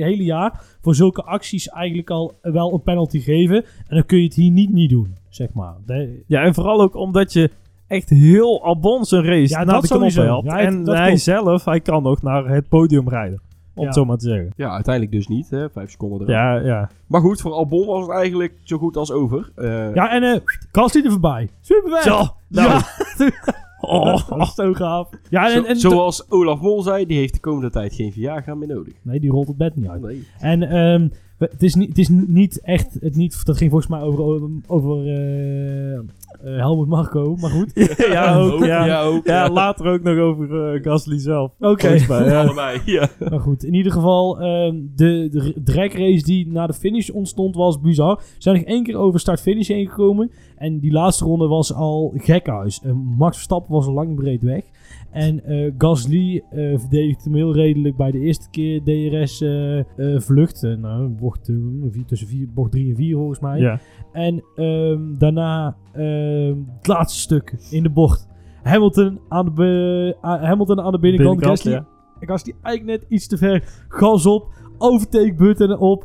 hele, 0.00 0.24
jaar 0.24 0.62
voor 0.80 0.94
zulke 0.94 1.22
acties 1.22 1.68
eigenlijk 1.68 2.10
al 2.10 2.34
wel 2.42 2.72
een 2.72 2.82
penalty 2.82 3.20
geven. 3.20 3.56
En 3.64 3.96
dan 3.96 4.06
kun 4.06 4.18
je 4.18 4.24
het 4.24 4.34
hier 4.34 4.50
niet 4.50 4.72
niet 4.72 4.90
doen, 4.90 5.14
zeg 5.28 5.52
maar. 5.52 5.74
De- 5.86 6.22
Ja, 6.26 6.42
en 6.42 6.54
vooral 6.54 6.80
ook 6.82 6.96
omdat 6.96 7.32
je 7.32 7.50
echt 7.86 8.08
heel 8.10 8.64
Albon 8.64 9.04
zijn 9.04 9.24
race 9.24 9.48
Ja, 9.52 9.56
naar 9.64 9.66
dat 9.74 9.82
de 9.82 9.88
knop 9.88 9.98
sowieso. 9.98 10.22
helpt. 10.22 10.46
Ja, 10.46 10.56
het- 10.56 10.66
en 10.66 10.84
dat 10.84 10.96
hij 10.96 11.16
zelf, 11.16 11.64
hij 11.64 11.80
kan 11.80 12.02
nog 12.02 12.22
naar 12.22 12.48
het 12.48 12.68
podium 12.68 13.08
rijden. 13.08 13.40
Om 13.76 13.80
Ja. 13.82 13.86
het 13.88 13.94
zo 13.98 14.04
maar 14.04 14.16
te 14.18 14.28
zeggen. 14.28 14.52
Ja, 14.56 14.70
uiteindelijk 14.70 15.14
dus 15.14 15.26
niet, 15.28 15.50
hè? 15.50 15.70
vijf 15.70 15.90
seconden 15.90 16.20
eraf. 16.20 16.30
Ja, 16.30 16.54
ja. 16.54 16.90
Maar 17.06 17.20
goed, 17.20 17.40
voor 17.40 17.52
Albon 17.52 17.86
was 17.86 18.00
het 18.06 18.10
eigenlijk 18.16 18.52
zo 18.62 18.78
goed 18.78 18.96
als 18.96 19.12
over. 19.12 19.50
Eh, 19.54 19.94
ja, 19.94 20.10
en 20.12 20.22
eh 20.22 20.40
Gasly 20.72 21.04
er 21.04 21.10
voorbij. 21.10 21.48
Super 21.60 21.90
weg. 21.90 22.02
Zo, 22.02 22.16
nou. 22.48 22.68
Ja. 22.68 22.80
Oh. 23.86 24.28
Dat 24.38 24.40
is 24.40 24.54
zo 24.54 24.72
gaaf. 24.72 25.08
Ja, 25.30 25.52
en, 25.52 25.64
en 25.64 25.76
zoals 25.76 26.30
Olaf 26.30 26.60
Mol 26.60 26.82
zei, 26.82 27.06
die 27.06 27.18
heeft 27.18 27.34
de 27.34 27.40
komende 27.40 27.70
tijd 27.70 27.94
geen 27.94 28.12
Viagra 28.12 28.54
meer 28.54 28.68
nodig. 28.68 28.94
Nee, 29.02 29.20
die 29.20 29.30
rolt 29.30 29.48
het 29.48 29.56
bed 29.56 29.76
niet 29.76 29.88
uit. 29.88 30.02
Nee. 30.02 30.26
En 30.38 30.62
ehm, 30.62 31.08
we- 31.08 31.14
het, 31.50 31.62
is 31.62 31.74
niet, 31.74 31.88
het 31.88 31.98
is 31.98 32.08
niet 32.08 32.60
echt... 32.60 32.96
Het 33.00 33.16
niet, 33.16 33.44
dat 33.44 33.56
ging 33.56 33.70
volgens 33.70 33.90
mij 33.90 34.00
over, 34.00 34.48
over, 34.66 35.06
eh, 35.06 35.94
eh, 35.94 36.00
Helmut 36.42 36.88
Marco, 36.88 37.36
maar 37.40 37.50
goed. 37.50 37.70
ja, 38.12 38.36
ook, 38.36 38.64
ja. 38.64 38.86
Ja, 38.86 39.02
ook. 39.02 39.26
Ja, 39.26 39.50
later 39.50 39.86
ook 39.86 40.02
nog 40.02 40.18
over 40.18 40.74
eh, 40.74 40.82
Gasly 40.82 41.18
zelf. 41.18 41.52
Oké. 41.60 42.04
Allebei, 42.08 42.80
ja. 42.84 43.08
Maar 43.30 43.40
goed, 43.40 43.64
in 43.64 43.74
ieder 43.74 43.92
geval, 43.92 44.40
ehm, 44.40 44.76
de, 44.94 45.28
de 45.30 45.52
drag 45.64 45.92
race 45.92 46.24
die 46.24 46.46
na 46.48 46.66
de 46.66 46.72
finish 46.74 47.08
ontstond 47.08 47.54
was 47.54 47.80
bizar. 47.80 48.20
Ze 48.20 48.34
zijn 48.38 48.56
nog 48.56 48.64
één 48.64 48.82
keer 48.82 48.96
over 48.96 49.20
start-finish 49.20 49.68
heen 49.68 49.88
gekomen. 49.88 50.30
En 50.56 50.78
die 50.78 50.92
laatste 50.92 51.24
ronde 51.24 51.46
was 51.46 51.74
al 51.74 52.12
gekhuis. 52.16 52.80
Uh, 52.84 52.92
Max 53.18 53.36
Verstappen 53.36 53.72
was 53.72 53.86
al 53.86 53.92
lang 53.92 54.14
breed 54.14 54.42
weg. 54.42 54.62
En 55.14 55.44
eh, 55.44 55.72
Gasly 55.78 56.42
verdedigde 56.50 57.22
hem 57.22 57.34
heel 57.34 57.54
redelijk 57.54 57.96
bij 57.96 58.10
de 58.10 58.18
eerste 58.18 58.50
keer 58.50 58.82
DRS 58.82 59.40
eh, 59.40 60.18
vlucht. 60.20 60.62
Eh, 60.64 60.76
nou, 60.76 61.08
bocht, 61.08 61.50
vier- 61.90 62.04
tussen 62.04 62.28
vier, 62.28 62.48
bocht 62.54 62.72
3 62.72 62.88
en 62.90 62.96
4 62.96 63.16
volgens 63.16 63.40
mij. 63.40 63.60
Ja. 63.60 63.80
En 64.12 64.44
ehm, 64.54 65.00
daarna 65.18 65.76
ehm, 65.92 66.56
het 66.76 66.86
laatste 66.86 67.20
stuk 67.20 67.56
in 67.70 67.82
de 67.82 67.90
bocht. 67.90 68.28
Hamilton 68.62 69.20
aan 69.28 69.54
de, 69.54 70.16
Hamilton 70.20 70.80
aan 70.80 70.92
de 70.92 70.98
binnenkant. 70.98 71.38
Binnenkant, 71.38 71.60
Gasly, 71.60 71.72
ja. 71.72 71.86
Gasly 72.20 72.54
eigenlijk 72.62 73.00
net 73.00 73.10
iets 73.10 73.26
te 73.26 73.36
ver. 73.36 73.84
Gas 73.88 74.26
op, 74.26 74.48
overtake 74.78 75.34
button 75.34 75.78
op. 75.78 76.04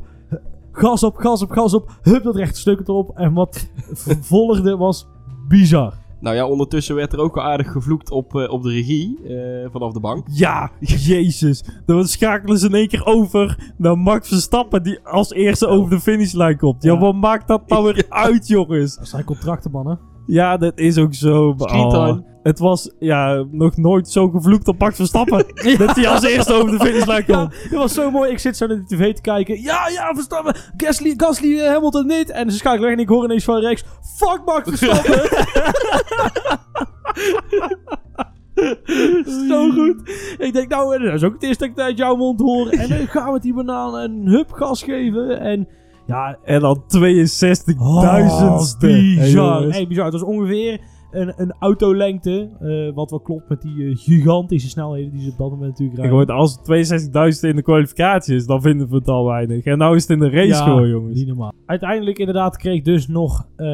Gas 0.72 1.04
op, 1.04 1.16
gas 1.16 1.42
op, 1.42 1.50
gas 1.50 1.74
op. 1.74 2.00
Hup 2.02 2.24
dat 2.24 2.36
rechte 2.36 2.60
stuk 2.60 2.80
erop. 2.80 3.12
En 3.18 3.34
wat 3.34 3.72
volgde 4.22 4.78
was 4.78 5.08
bizar. 5.48 5.94
Nou 6.20 6.36
ja, 6.36 6.48
ondertussen 6.48 6.96
werd 6.96 7.14
er 7.14 7.20
ook 7.20 7.38
al 7.38 7.44
aardig 7.44 7.72
gevloekt 7.72 8.12
op, 8.12 8.36
eh, 8.36 8.52
op 8.52 8.64
de 8.64 8.70
regie 8.70 9.18
eh, 9.28 9.70
vanaf 9.72 9.94
de 9.94 10.00
bank. 10.00 10.28
Ja, 10.32 10.72
jezus. 10.80 11.64
Dan 11.86 12.08
schakelen 12.08 12.58
ze 12.60 12.68
in 12.68 12.74
één 12.74 12.88
keer 12.88 13.06
over 13.06 13.72
naar 13.78 13.98
Max 13.98 14.28
Verstappen 14.28 14.84
die 14.84 15.00
als 15.04 15.32
eerste 15.34 15.68
over 15.68 15.90
de 15.90 16.00
finishlijn 16.00 16.58
komt. 16.58 16.84
Ja, 16.84 16.94
Ja. 16.94 17.00
wat 17.00 17.16
maakt 17.16 17.48
dat 17.48 17.68
nou 17.68 17.84
weer 17.94 18.06
uit, 18.10 18.48
jongens? 18.48 18.96
Dat 18.98 19.08
zijn 19.08 19.24
contracten, 19.24 19.72
mannen. 19.72 20.00
Ja, 20.30 20.58
dat 20.58 20.78
is 20.80 20.98
ook 20.98 21.14
zo. 21.14 21.56
Oh, 21.58 22.18
het 22.44 22.60
was 22.60 22.92
ja, 23.00 23.46
nog 23.52 23.78
nooit 23.78 24.10
zo 24.10 24.30
gevloekt 24.30 24.68
op 24.68 24.80
Max 24.80 24.96
Verstappen. 24.96 25.46
Dat 25.78 25.96
hij 25.96 26.08
als 26.08 26.24
eerste 26.24 26.54
over 26.54 26.78
de 26.78 26.86
finishlijn 26.86 27.20
Ja, 27.20 27.26
kwam. 27.26 27.50
dat 27.70 27.80
was 27.80 27.94
zo 27.94 28.12
mooi. 28.12 28.32
Ik 28.32 28.40
zit 28.40 28.58
zo 28.58 28.68
naar 28.68 28.78
de 28.78 28.96
tv 28.96 29.14
te 29.14 29.22
kijken. 29.22 29.62
Ja, 29.62 29.88
ja, 29.88 30.14
Verstappen. 30.14 30.56
Gasly, 30.78 31.14
Gasly, 31.18 31.60
eh, 31.60 31.72
Hamilton 31.72 32.08
niet. 32.08 32.30
En 32.30 32.52
ze 32.52 32.58
schakelen 32.58 32.84
weg 32.90 32.98
en 32.98 33.04
ik 33.04 33.10
hoor 33.10 33.24
ineens 33.24 33.44
van 33.44 33.60
rechts. 33.60 33.84
Fuck 34.18 34.42
Max 34.46 34.70
Verstappen. 34.70 35.30
zo 39.48 39.70
goed. 39.72 39.96
Ik 40.38 40.54
denk, 40.54 40.70
nou, 40.70 40.96
eh, 40.96 41.04
dat 41.04 41.14
is 41.14 41.24
ook 41.24 41.34
het 41.34 41.44
eerste 41.44 41.68
dat 41.68 41.78
ik 41.78 41.84
uit 41.84 41.98
jouw 41.98 42.16
mond 42.16 42.40
hoor. 42.40 42.70
En 42.70 42.90
dan 42.90 43.08
gaan 43.08 43.34
we 43.34 43.40
die 43.40 43.54
banaan 43.54 43.96
een 43.96 44.28
hup 44.28 44.52
gas 44.52 44.84
geven. 44.84 45.40
En 45.40 45.68
ja, 46.10 46.38
En 46.44 46.60
dan 46.60 46.84
62.000ste. 46.98 47.78
Oh, 47.78 48.70
bizar. 48.80 49.62
Hey, 49.70 49.88
bizar. 49.88 50.04
Het 50.06 50.14
was 50.14 50.24
ongeveer 50.24 50.80
een, 51.12 51.34
een 51.38 51.54
autolengte. 51.60 52.50
eh, 52.60 52.96
wat 52.96 53.10
wel 53.10 53.20
klopt 53.20 53.50
met 53.50 53.62
die 53.62 53.86
eh, 53.86 53.96
gigantische 53.98 54.70
snelheden 54.70 55.12
die 55.12 55.22
ze 55.22 55.32
op 55.32 55.38
dat 55.38 55.50
moment 55.50 55.70
natuurlijk 55.70 55.98
Ik 55.98 56.04
rijden. 56.04 56.18
hoorde, 56.18 56.34
als 56.34 56.60
het 56.64 57.42
62.000 57.44 57.50
in 57.50 57.56
de 57.56 57.62
kwalificatie 57.62 58.36
is, 58.36 58.46
dan 58.46 58.62
vinden 58.62 58.90
we 58.90 58.96
het 58.96 59.08
al 59.08 59.26
weinig. 59.26 59.64
En 59.64 59.78
nou 59.78 59.96
is 59.96 60.02
het 60.02 60.12
in 60.12 60.20
de 60.20 60.30
race 60.30 60.48
Ja, 60.48 60.64
gewoon, 60.64 60.90
jongens. 60.90 61.18
Niet 61.18 61.28
normaal. 61.28 61.52
Uiteindelijk 61.66 62.18
inderdaad 62.20 62.58
kreeg 62.58 62.82
dus 62.82 63.08
nog 63.08 63.48
eh, 63.56 63.68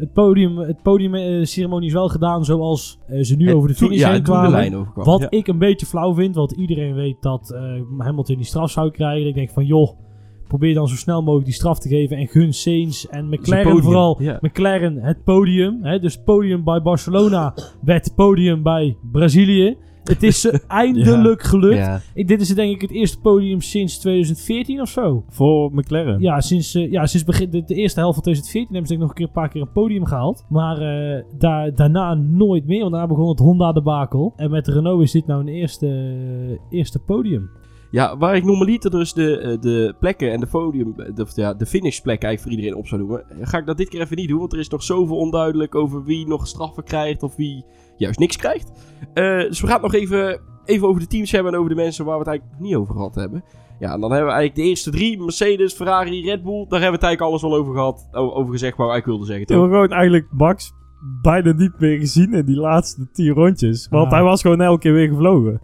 het 0.00 0.12
podium. 0.12 0.56
Het 0.58 0.82
podiumceremonie 0.82 1.88
is 1.88 1.94
wel 1.94 2.08
gedaan 2.08 2.44
zoals 2.44 2.98
ze 3.20 3.36
nu 3.36 3.46
Het 3.46 3.54
over 3.54 3.68
de 3.68 3.74
finish 3.74 3.98
ja, 4.00 4.10
heen 4.12 4.22
kwamen. 4.22 4.50
lijn 4.50 4.76
overkwam. 4.76 5.04
Wat 5.04 5.20
Ja. 5.20 5.26
ik 5.30 5.46
een 5.46 5.58
beetje 5.58 5.86
flauw 5.86 6.14
vind, 6.14 6.34
want 6.34 6.52
iedereen 6.52 6.94
weet 6.94 7.16
dat 7.22 7.50
eh 7.50 7.60
Hamilton 7.98 8.36
die 8.36 8.44
straf 8.44 8.70
zou 8.70 8.90
krijgen. 8.90 9.28
Ik 9.28 9.34
denk 9.34 9.50
van 9.50 9.64
joh, 9.66 9.98
probeer 10.48 10.74
dan 10.74 10.88
zo 10.88 10.96
snel 10.96 11.22
mogelijk 11.22 11.44
die 11.44 11.54
straf 11.54 11.78
te 11.78 11.88
geven 11.88 12.16
en 12.16 12.26
gun 12.26 12.52
Sainz 12.52 13.04
en 13.04 13.28
McLaren 13.28 13.82
vooral. 13.82 14.20
McLaren 14.40 14.96
het 14.96 15.24
podium. 15.24 15.78
Hè, 15.82 15.98
dus 15.98 16.22
podium 16.22 16.64
bij 16.64 16.82
Barcelona 16.82 17.54
werd 17.80 18.14
podium 18.14 18.62
bij 18.62 18.96
Brazilië. 19.12 19.76
Het 20.04 20.22
is 20.22 20.40
ze 20.40 20.62
eindelijk 20.68 21.42
gelukt. 21.42 21.76
Ja. 21.76 22.00
Ik, 22.14 22.28
dit 22.28 22.40
is 22.40 22.54
denk 22.54 22.74
ik 22.74 22.80
het 22.80 22.90
eerste 22.90 23.20
podium 23.20 23.60
sinds 23.60 23.98
2014 23.98 24.80
of 24.80 24.88
zo. 24.88 25.24
Voor 25.28 25.70
McLaren. 25.74 26.20
Ja, 26.20 26.40
sinds, 26.40 26.74
eh, 26.74 26.90
ja, 26.90 27.06
sinds 27.06 27.26
begin, 27.26 27.50
de, 27.50 27.64
de 27.64 27.74
eerste 27.74 28.00
helft 28.00 28.14
van 28.14 28.22
2014 28.22 28.74
hebben 28.74 28.90
ze 28.90 28.96
denk 28.96 29.00
ik 29.02 29.08
nog 29.08 29.08
een, 29.08 29.14
keer, 29.14 29.26
een 29.26 29.42
paar 29.42 29.48
keer 29.52 29.60
een 29.60 29.82
podium 29.82 30.04
gehaald. 30.04 30.44
Maar 30.48 30.78
eh, 30.78 31.24
daar, 31.38 31.74
daarna 31.74 32.14
nooit 32.14 32.66
meer, 32.66 32.80
want 32.80 32.92
daarna 32.92 33.08
begon 33.08 33.28
het 33.28 33.38
Honda 33.38 33.72
debakel. 33.72 34.32
En 34.36 34.50
met 34.50 34.68
Renault 34.68 35.02
is 35.02 35.12
dit 35.12 35.26
nou 35.26 35.40
een 35.40 35.48
eerste, 35.48 36.58
eerste 36.70 36.98
podium. 36.98 37.50
Ja, 37.90 38.16
waar 38.16 38.36
ik 38.36 38.44
normaliter 38.44 38.90
dus 38.90 39.12
de, 39.12 39.38
eh, 39.38 39.60
de 39.60 39.94
plekken 40.00 40.32
en 40.32 40.40
de 40.40 40.46
podium, 40.46 40.94
eh, 40.96 41.14
de, 41.14 41.22
of 41.22 41.36
ja, 41.36 41.54
de 41.54 41.66
finishplek 41.66 42.22
eigenlijk 42.22 42.42
voor 42.42 42.50
iedereen 42.50 42.80
op 42.80 42.86
zou 42.86 43.00
noemen, 43.00 43.24
ga 43.40 43.58
ik 43.58 43.66
dat 43.66 43.76
dit 43.76 43.88
keer 43.88 44.00
even 44.00 44.16
niet 44.16 44.28
doen, 44.28 44.38
want 44.38 44.52
er 44.52 44.58
is 44.58 44.68
nog 44.68 44.82
zoveel 44.82 45.16
onduidelijk 45.16 45.74
over 45.74 46.04
wie 46.04 46.26
nog 46.26 46.46
straffen 46.46 46.84
krijgt 46.84 47.22
of 47.22 47.36
wie 47.36 47.64
juist 47.96 48.18
niks 48.18 48.36
krijgt. 48.36 48.72
Eh, 49.14 49.38
dus 49.38 49.60
we 49.60 49.66
gaan 49.66 49.82
het 49.82 49.92
nog 49.92 49.94
even, 49.94 50.40
even 50.64 50.88
over 50.88 51.00
de 51.00 51.06
teams 51.06 51.30
hebben 51.30 51.52
en 51.52 51.58
over 51.58 51.70
de 51.70 51.82
mensen 51.82 52.04
waar 52.04 52.18
we 52.18 52.20
het 52.20 52.28
eigenlijk 52.28 52.60
niet 52.60 52.74
over 52.74 52.94
gehad 52.94 53.14
hebben. 53.14 53.44
Ja, 53.78 53.92
en 53.92 54.00
dan 54.00 54.10
hebben 54.10 54.28
we 54.28 54.34
eigenlijk 54.34 54.54
de 54.54 54.62
eerste 54.62 54.90
drie, 54.90 55.18
Mercedes, 55.18 55.74
Ferrari, 55.74 56.24
Red 56.24 56.42
Bull, 56.42 56.66
daar 56.68 56.80
hebben 56.80 57.00
we 57.00 57.06
het 57.06 57.16
eigenlijk 57.16 57.20
alles 57.20 57.42
wel 57.42 57.54
over 57.54 57.74
gehad, 57.74 58.08
over 58.12 58.52
gezegd 58.52 58.76
wat 58.76 58.86
we 58.86 58.92
eigenlijk 58.92 59.06
wilden 59.06 59.26
zeggen. 59.26 59.42
Ik 59.42 59.48
toch? 59.48 59.64
gewoon 59.64 59.98
eigenlijk 59.98 60.26
Max 60.30 60.72
bijna 61.22 61.52
niet 61.52 61.78
meer 61.78 61.98
gezien 61.98 62.32
in 62.32 62.44
die 62.44 62.56
laatste 62.56 63.08
10 63.12 63.28
rondjes. 63.28 63.88
Want 63.88 64.10
hij 64.10 64.22
was 64.22 64.40
gewoon 64.42 64.60
elke 64.60 64.80
keer 64.80 64.92
weer 64.92 65.08
gevlogen. 65.08 65.60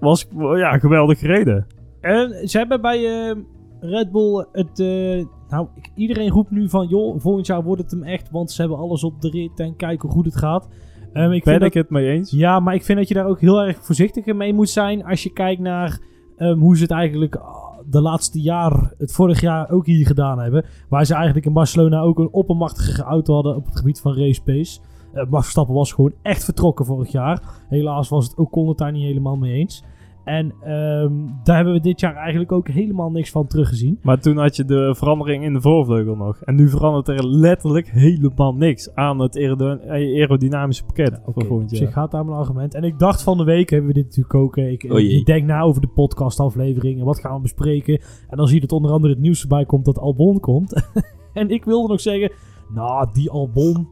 Was 0.00 0.26
ja, 0.56 0.78
geweldig 0.78 1.18
gereden. 1.18 1.66
En 2.00 2.48
ze 2.48 2.58
hebben 2.58 2.80
bij 2.80 3.28
eh, 3.28 3.36
Red 3.80 4.12
Bull 4.12 4.46
het... 4.52 4.80
eh, 4.80 5.24
nou, 5.48 5.68
iedereen 5.94 6.30
roept 6.30 6.50
nu 6.50 6.68
van, 6.68 6.86
joh, 6.86 7.20
volgend 7.20 7.46
jaar 7.46 7.62
wordt 7.62 7.82
het 7.82 7.90
hem 7.90 8.02
echt, 8.02 8.30
want 8.30 8.50
ze 8.50 8.60
hebben 8.60 8.78
alles 8.78 9.04
op 9.04 9.20
de 9.20 9.30
rit 9.30 9.60
en 9.60 9.76
kijken 9.76 10.08
hoe 10.08 10.16
goed 10.16 10.24
het 10.24 10.36
gaat. 10.36 10.68
Ehm, 11.12 11.32
ik 11.32 11.44
ben 11.44 11.52
vind 11.52 11.64
ik 11.64 11.74
het 11.74 11.90
mee 11.90 12.08
eens? 12.08 12.30
Ja, 12.30 12.60
maar 12.60 12.74
ik 12.74 12.84
vind 12.84 12.98
dat 12.98 13.08
je 13.08 13.14
daar 13.14 13.26
ook 13.26 13.40
heel 13.40 13.62
erg 13.62 13.84
voorzichtig 13.84 14.24
mee 14.26 14.54
moet 14.54 14.70
zijn 14.70 15.04
als 15.04 15.22
je 15.22 15.32
kijkt 15.32 15.60
naar 15.60 16.00
ehm, 16.36 16.58
hoe 16.58 16.76
ze 16.76 16.82
het 16.82 16.90
eigenlijk 16.90 17.36
ah, 17.36 17.78
de 17.90 18.00
laatste 18.00 18.40
jaar, 18.40 18.94
het 18.98 19.12
vorig 19.12 19.40
jaar 19.40 19.70
ook 19.70 19.86
hier 19.86 20.06
gedaan 20.06 20.38
hebben. 20.38 20.64
Waar 20.88 21.04
ze 21.04 21.14
eigenlijk 21.14 21.46
in 21.46 21.52
Barcelona 21.52 22.00
ook 22.00 22.18
een 22.18 22.32
oppermachtige 22.32 23.02
auto 23.02 23.34
hadden 23.34 23.56
op 23.56 23.64
het 23.64 23.76
gebied 23.76 24.00
van 24.00 24.14
race 24.14 24.42
pace. 24.42 24.80
Eh, 25.12 25.26
Max 25.28 25.42
Verstappen 25.42 25.74
was 25.74 25.92
gewoon 25.92 26.12
echt 26.22 26.44
vertrokken 26.44 26.84
vorig 26.84 27.12
jaar. 27.12 27.42
Helaas 27.68 28.08
was 28.08 28.24
het 28.24 28.36
ook 28.36 28.50
Con 28.50 28.68
het 28.68 28.78
daar 28.78 28.92
niet 28.92 29.04
helemaal 29.06 29.36
mee 29.36 29.52
eens. 29.52 29.84
En 30.30 30.54
ehm, 30.62 31.12
daar 31.44 31.56
hebben 31.56 31.74
we 31.74 31.80
dit 31.80 32.00
jaar 32.00 32.14
eigenlijk 32.16 32.52
ook 32.52 32.68
helemaal 32.68 33.10
niks 33.10 33.30
van 33.30 33.46
teruggezien. 33.46 33.98
Maar 34.02 34.20
toen 34.20 34.36
had 34.36 34.56
je 34.56 34.64
de 34.64 34.94
verandering 34.96 35.44
in 35.44 35.52
de 35.52 35.60
voorvleugel 35.60 36.16
nog. 36.16 36.40
En 36.40 36.54
nu 36.54 36.68
verandert 36.68 37.08
er 37.08 37.26
letterlijk 37.28 37.88
helemaal 37.90 38.54
niks 38.54 38.94
aan 38.94 39.18
het 39.18 39.36
aerody- 39.36 39.88
aerodynamische 39.88 40.84
pakket 40.84 41.20
voor 41.24 41.44
volgend 41.46 41.70
Op 41.70 41.76
zich 41.76 41.80
jaar. 41.80 41.92
gaat 41.92 42.10
daar 42.10 42.24
mijn 42.24 42.38
argument. 42.38 42.74
En 42.74 42.84
ik 42.84 42.98
dacht 42.98 43.22
van 43.22 43.36
de 43.38 43.44
week 43.44 43.70
hebben 43.70 43.88
we 43.88 43.94
dit 43.94 44.04
natuurlijk 44.04 44.34
ook. 44.34 44.56
eh, 44.56 44.70
Ik, 44.72 44.86
Oh 44.92 44.98
ik 44.98 45.26
denk 45.26 45.46
na 45.46 45.60
over 45.60 45.80
de 45.80 45.88
podcastafleveringen. 45.88 47.04
Wat 47.04 47.20
gaan 47.20 47.34
we 47.34 47.40
bespreken? 47.40 48.00
En 48.28 48.36
dan 48.36 48.46
zie 48.46 48.54
je 48.54 48.60
dat 48.60 48.72
onder 48.72 48.90
andere 48.90 49.12
het 49.12 49.22
nieuws 49.22 49.42
erbij 49.42 49.64
komt 49.64 49.84
dat 49.84 49.98
Albon 49.98 50.40
komt. 50.40 50.90
en 51.32 51.50
ik 51.50 51.64
wilde 51.64 51.88
nog 51.88 52.00
zeggen, 52.00 52.32
nou 52.74 53.08
die 53.12 53.30
Albon, 53.30 53.88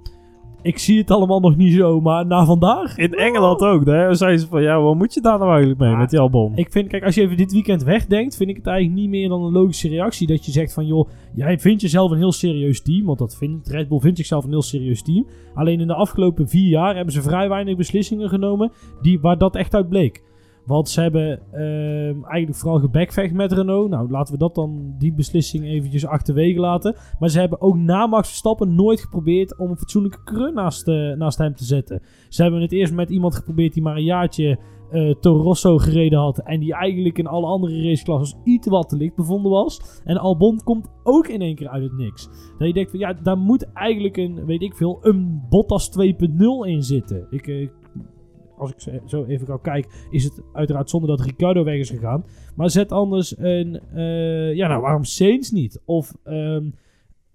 ik 0.63 0.79
zie 0.79 0.99
het 0.99 1.11
allemaal 1.11 1.41
nog 1.41 1.57
niet 1.57 1.75
zo. 1.75 2.01
Maar 2.01 2.27
na 2.27 2.45
vandaag, 2.45 2.97
In 2.97 3.15
Engeland 3.15 3.61
ook, 3.61 3.85
hè? 3.85 4.15
Zeiden 4.15 4.41
ze 4.41 4.47
van, 4.47 4.63
ja, 4.63 4.81
wat 4.81 4.95
moet 4.95 5.15
je 5.15 5.21
daar 5.21 5.39
nou 5.39 5.51
eigenlijk 5.51 5.81
mee 5.81 5.97
met 5.97 6.11
die 6.11 6.19
Albon? 6.19 6.53
ik 6.55 6.73
vind, 6.73 6.89
kijk, 6.89 7.05
als 7.05 7.15
je 7.15 7.21
even 7.21 7.37
dit 7.37 7.53
weekend 7.53 7.83
wegdenkt, 7.83 8.37
vind 8.37 8.51
ik 8.51 8.57
het 8.57 8.67
eigenlijk 8.67 9.01
niet 9.01 9.11
meer 9.11 9.29
dan 9.29 9.43
een 9.43 9.53
logische 9.53 9.89
reactie. 9.89 10.27
Dat 10.27 10.47
je 10.47 10.53
zegt 10.53 10.73
van, 10.73 10.87
joh, 10.87 11.09
jij 11.35 11.59
vindt 11.59 11.81
jezelf 11.81 12.11
een 12.11 12.19
heel 12.19 12.33
serieus 12.33 12.83
team. 12.83 13.07
Want 13.07 13.19
dat 13.19 13.37
vindt, 13.37 13.69
Red 13.69 13.89
Bull 13.89 14.01
vindt 14.01 14.17
zichzelf 14.17 14.45
een 14.45 14.51
heel 14.51 14.63
serieus 14.63 15.03
team. 15.03 15.27
Alleen 15.55 15.81
in 15.81 15.87
de 15.87 15.95
afgelopen 15.95 16.49
vier 16.49 16.69
jaar 16.69 16.95
hebben 16.95 17.13
ze 17.13 17.23
vrij 17.23 17.49
weinig 17.49 17.77
beslissingen 17.77 18.29
genomen 18.29 18.73
die, 19.03 19.21
waar 19.21 19.39
dat 19.39 19.57
echt 19.57 19.75
uit 19.75 19.89
bleek. 19.89 20.23
Want 20.69 20.89
ze 20.89 21.01
hebben 21.01 21.41
ehm, 21.53 22.25
eigenlijk 22.25 22.55
vooral 22.55 22.79
gebackvecht 22.79 23.33
met 23.33 23.53
Renault. 23.53 23.91
Nou, 23.91 24.11
laten 24.11 24.33
we 24.33 24.39
dat 24.39 24.55
dan, 24.55 24.95
die 24.99 25.13
beslissing 25.13 25.65
eventjes 25.65 26.07
achterwege 26.07 26.61
laten. 26.61 26.97
Maar 27.19 27.29
ze 27.29 27.41
hebben 27.41 27.61
ook 27.61 27.77
na 27.77 28.07
Max 28.07 28.29
Verstappen 28.29 28.75
nooit 28.75 29.01
geprobeerd 29.01 29.59
om 29.59 29.71
een 29.71 29.79
fatsoenlijke 29.79 30.25
coureur 30.25 30.53
naast, 30.53 30.89
eh, 30.89 31.13
naast 31.13 31.39
hem 31.39 31.55
te 31.55 31.65
zetten. 31.65 32.03
Ze 32.29 32.43
hebben 32.43 32.61
het 32.61 32.73
eerst 32.73 32.93
met 32.93 33.11
iemand 33.11 33.35
geprobeerd 33.35 33.75
die 33.75 33.83
maar 33.83 33.97
een 33.97 34.05
jaartje 34.05 34.59
eh 34.91 35.15
Toro 35.21 35.43
Rosso 35.43 35.79
gereden 35.79 36.19
had. 36.19 36.39
En 36.39 36.61
die 36.61 36.75
eigenlijk 36.75 37.19
in 37.19 37.27
alle 37.27 37.47
andere 37.47 37.83
raceklassen 37.83 38.39
iets 38.45 38.67
wat 38.67 38.89
te 38.89 38.97
licht 38.97 39.15
bevonden 39.15 39.51
was. 39.51 40.01
En 40.05 40.17
Albon 40.17 40.63
komt 40.65 40.89
ook 41.03 41.29
in 41.29 41.41
één 41.41 41.55
keer 41.55 41.69
uit 41.69 41.83
het 41.83 41.97
niks. 41.97 42.29
Dat 42.59 42.67
je 42.67 42.75
denkt 42.75 42.91
van 42.91 42.99
ja, 42.99 43.13
daar 43.13 43.39
moet 43.39 43.73
eigenlijk 43.73 44.17
een, 44.17 44.45
weet 44.45 44.63
ik 44.63 44.75
veel, 44.75 44.99
een 45.03 45.43
Bottas 45.49 45.91
2.0 45.91 46.67
in 46.67 46.83
zitten. 46.83 47.27
Ik, 47.31 47.47
eh, 47.47 47.69
als 48.59 48.71
ik 48.71 49.01
zo- 49.07 49.25
even 49.25 49.47
ga 49.47 49.59
kijken, 49.63 49.91
is 50.11 50.25
het 50.25 50.43
uiteraard 50.53 50.91
zonder 50.91 51.09
dat 51.17 51.21
Ricardo 51.27 51.65
weg 51.65 51.79
is 51.79 51.91
gegaan. 51.91 52.25
Maar 52.57 52.71
zet 52.71 52.93
anders 52.93 53.39
een, 53.39 53.81
eh, 53.95 54.55
ja 54.55 54.69
nou 54.69 54.81
waarom 54.81 55.05
Sainz 55.05 55.51
niet? 55.51 55.81
Of 55.85 56.15
ehm, 56.25 56.71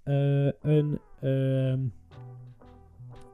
eh, 0.04 0.46
een, 0.62 1.00
ehm, 1.22 1.80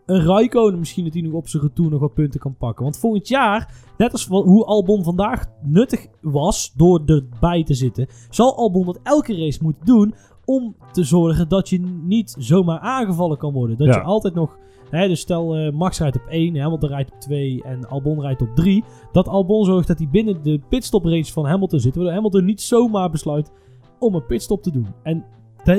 een 0.06 0.26
Raikkonen 0.26 0.80
misschien 0.80 1.04
dat 1.04 1.14
hij 1.14 1.22
nog 1.22 1.34
op 1.34 1.48
zijn 1.48 1.64
retour 1.64 1.90
nog 1.92 2.00
wat 2.00 2.14
punten 2.14 2.40
kan 2.40 2.56
pakken. 2.58 2.84
Want 2.84 2.98
volgend 2.98 3.28
jaar, 3.28 3.74
net 3.98 4.12
als 4.12 4.28
hoe 4.28 4.66
Albon 4.66 5.04
vandaag 5.04 5.46
nuttig 5.64 6.08
was 6.22 6.74
door 6.76 7.02
erbij 7.06 7.64
te 7.64 7.74
zitten, 7.74 8.08
zal 8.30 8.58
Albon 8.58 8.86
dat 8.86 9.00
elke 9.04 9.36
race 9.38 9.60
moeten 9.64 9.86
doen 9.86 10.14
om 10.46 10.76
te 10.92 11.04
zorgen 11.04 11.50
dat 11.50 11.70
je 11.70 11.80
niet 12.04 12.36
zomaar 12.40 12.80
aangevallen 12.80 13.38
kan 13.38 13.54
worden. 13.54 13.78
Dat 13.78 13.88
Ja. 13.88 13.94
je 13.94 14.02
altijd 14.02 14.34
nog, 14.34 14.58
hè, 14.90 15.08
dus 15.08 15.20
stel 15.20 15.56
eh, 15.56 15.72
Max 15.72 16.00
rijdt 16.00 16.16
op 16.16 16.26
1, 16.30 16.60
Hamilton 16.60 16.90
rijdt 16.90 17.12
op 17.12 17.20
2 17.20 17.64
en 17.64 17.88
Albon 17.88 18.22
rijdt 18.22 18.42
op 18.42 18.56
3. 18.56 18.84
Dat 19.12 19.28
Albon 19.28 19.66
zorgt 19.66 19.88
dat 19.88 19.98
hij 19.98 20.08
binnen 20.12 20.44
de 20.44 20.60
pitstop 20.70 21.04
range 21.04 21.26
van 21.26 21.46
Hamilton 21.46 21.80
zit, 21.80 21.96
waardoor 21.96 22.14
Hamilton 22.14 22.46
niet 22.46 22.62
zomaar 22.62 23.10
besluit 23.10 23.52
om 24.00 24.16
een 24.16 24.26
pitstop 24.26 24.64
te 24.64 24.72
doen. 24.72 24.88
En 25.04 25.26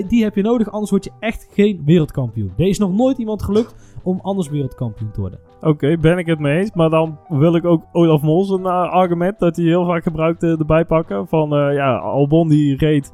die, 0.08 0.22
heb 0.22 0.34
je 0.34 0.42
nodig, 0.42 0.70
anders 0.70 0.90
word 0.90 1.04
je 1.04 1.10
echt 1.20 1.48
geen 1.50 1.82
wereldkampioen. 1.84 2.52
Er 2.56 2.66
is 2.66 2.78
nog 2.78 2.92
nooit 2.92 3.18
iemand 3.18 3.42
gelukt 3.42 3.74
om 4.02 4.18
anders 4.22 4.48
wereldkampioen 4.48 5.10
te 5.10 5.20
worden. 5.20 5.38
Oké, 5.60 5.96
ben 5.96 6.18
ik 6.18 6.26
het 6.26 6.38
mee 6.38 6.58
eens. 6.58 6.72
Maar 6.72 6.90
dan 6.90 7.18
wil 7.28 7.54
ik 7.54 7.64
ook 7.64 7.82
Olaf 7.92 8.22
Mol 8.22 8.44
zijn 8.44 8.64
eh, 8.64 8.90
argument 8.90 9.38
dat 9.38 9.56
hij 9.56 9.64
heel 9.64 9.86
vaak 9.86 10.02
gebruikt 10.02 10.42
erbij 10.42 10.84
pakken. 10.84 11.26
Van 11.26 11.54
eh, 11.54 11.74
ja, 11.74 11.96
Albon 11.96 12.48
die 12.48 12.76
reed 12.76 13.12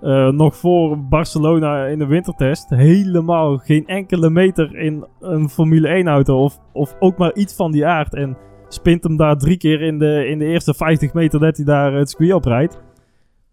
eh, 0.00 0.28
nog 0.28 0.56
voor 0.56 0.98
Barcelona 1.08 1.86
in 1.86 1.98
de 1.98 2.06
wintertest 2.06 2.70
helemaal 2.70 3.56
geen 3.56 3.86
enkele 3.86 4.30
meter 4.30 4.76
in 4.76 5.06
een 5.20 5.48
Formule 5.48 5.88
1 5.88 6.08
auto. 6.08 6.42
Of, 6.42 6.58
of 6.72 6.96
ook 6.98 7.18
maar 7.18 7.34
iets 7.34 7.54
van 7.54 7.72
die 7.72 7.86
aard. 7.86 8.14
En 8.14 8.36
spint 8.68 9.04
hem 9.04 9.16
daar 9.16 9.36
drie 9.36 9.56
keer 9.56 9.82
in 9.82 9.98
de, 9.98 10.26
in 10.26 10.38
de 10.38 10.44
eerste 10.44 10.74
50 10.74 11.12
meter 11.12 11.40
dat 11.40 11.56
hij 11.56 11.64
daar 11.64 11.92
het 11.92 12.10
circuit 12.10 12.32
op 12.32 12.44
rijdt. 12.44 12.82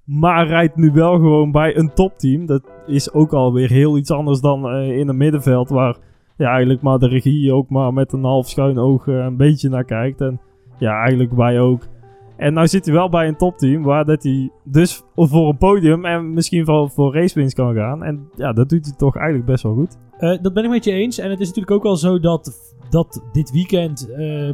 Maar 0.03 0.47
rijdt 0.47 0.75
nu 0.75 0.91
wel 0.91 1.13
gewoon 1.13 1.51
bij 1.51 1.77
een 1.77 1.93
topteam. 1.93 2.45
Dat 2.45 2.63
is 2.87 3.13
ook 3.13 3.33
alweer 3.33 3.69
heel 3.69 3.97
iets 3.97 4.11
anders 4.11 4.41
dan 4.41 4.69
eh, 4.69 4.97
in 4.97 5.07
een 5.07 5.17
middenveld 5.17 5.69
waar 5.69 5.97
ja, 6.37 6.49
eigenlijk 6.49 6.81
maar 6.81 6.99
de 6.99 7.07
regie 7.07 7.53
ook 7.53 7.69
maar 7.69 7.93
met 7.93 8.13
een 8.13 8.23
half 8.23 8.49
schuin 8.49 8.77
oog 8.77 9.07
eh, 9.07 9.15
een 9.15 9.37
beetje 9.37 9.69
naar 9.69 9.83
kijkt. 9.83 10.21
En 10.21 10.41
ja, 10.77 10.99
eigenlijk 10.99 11.33
wij 11.33 11.59
ook. 11.59 11.87
En 12.37 12.53
nou 12.53 12.67
zit 12.67 12.85
hij 12.85 12.93
wel 12.93 13.09
bij 13.09 13.27
een 13.27 13.37
topteam 13.37 13.83
waar 13.83 14.05
dat 14.05 14.23
hij 14.23 14.51
dus 14.63 15.03
voor 15.15 15.49
een 15.49 15.57
podium 15.57 16.05
en 16.05 16.33
misschien 16.33 16.65
wel 16.65 16.89
voor 16.89 17.13
racewins 17.13 17.53
kan 17.53 17.75
gaan. 17.75 18.03
En 18.03 18.29
ja, 18.35 18.53
dat 18.53 18.69
doet 18.69 18.85
hij 18.85 18.95
toch 18.97 19.15
eigenlijk 19.15 19.45
best 19.45 19.63
wel 19.63 19.73
goed. 19.73 19.97
Eh, 20.17 20.41
dat 20.41 20.53
ben 20.53 20.63
ik 20.63 20.69
met 20.69 20.83
je 20.83 20.91
eens. 20.91 21.17
En 21.17 21.29
het 21.29 21.39
is 21.39 21.47
natuurlijk 21.47 21.75
ook 21.75 21.83
wel 21.83 21.95
zo 21.95 22.19
dat, 22.19 22.75
dat 22.89 23.23
dit 23.31 23.51
weekend 23.51 24.09
uh, 24.09 24.49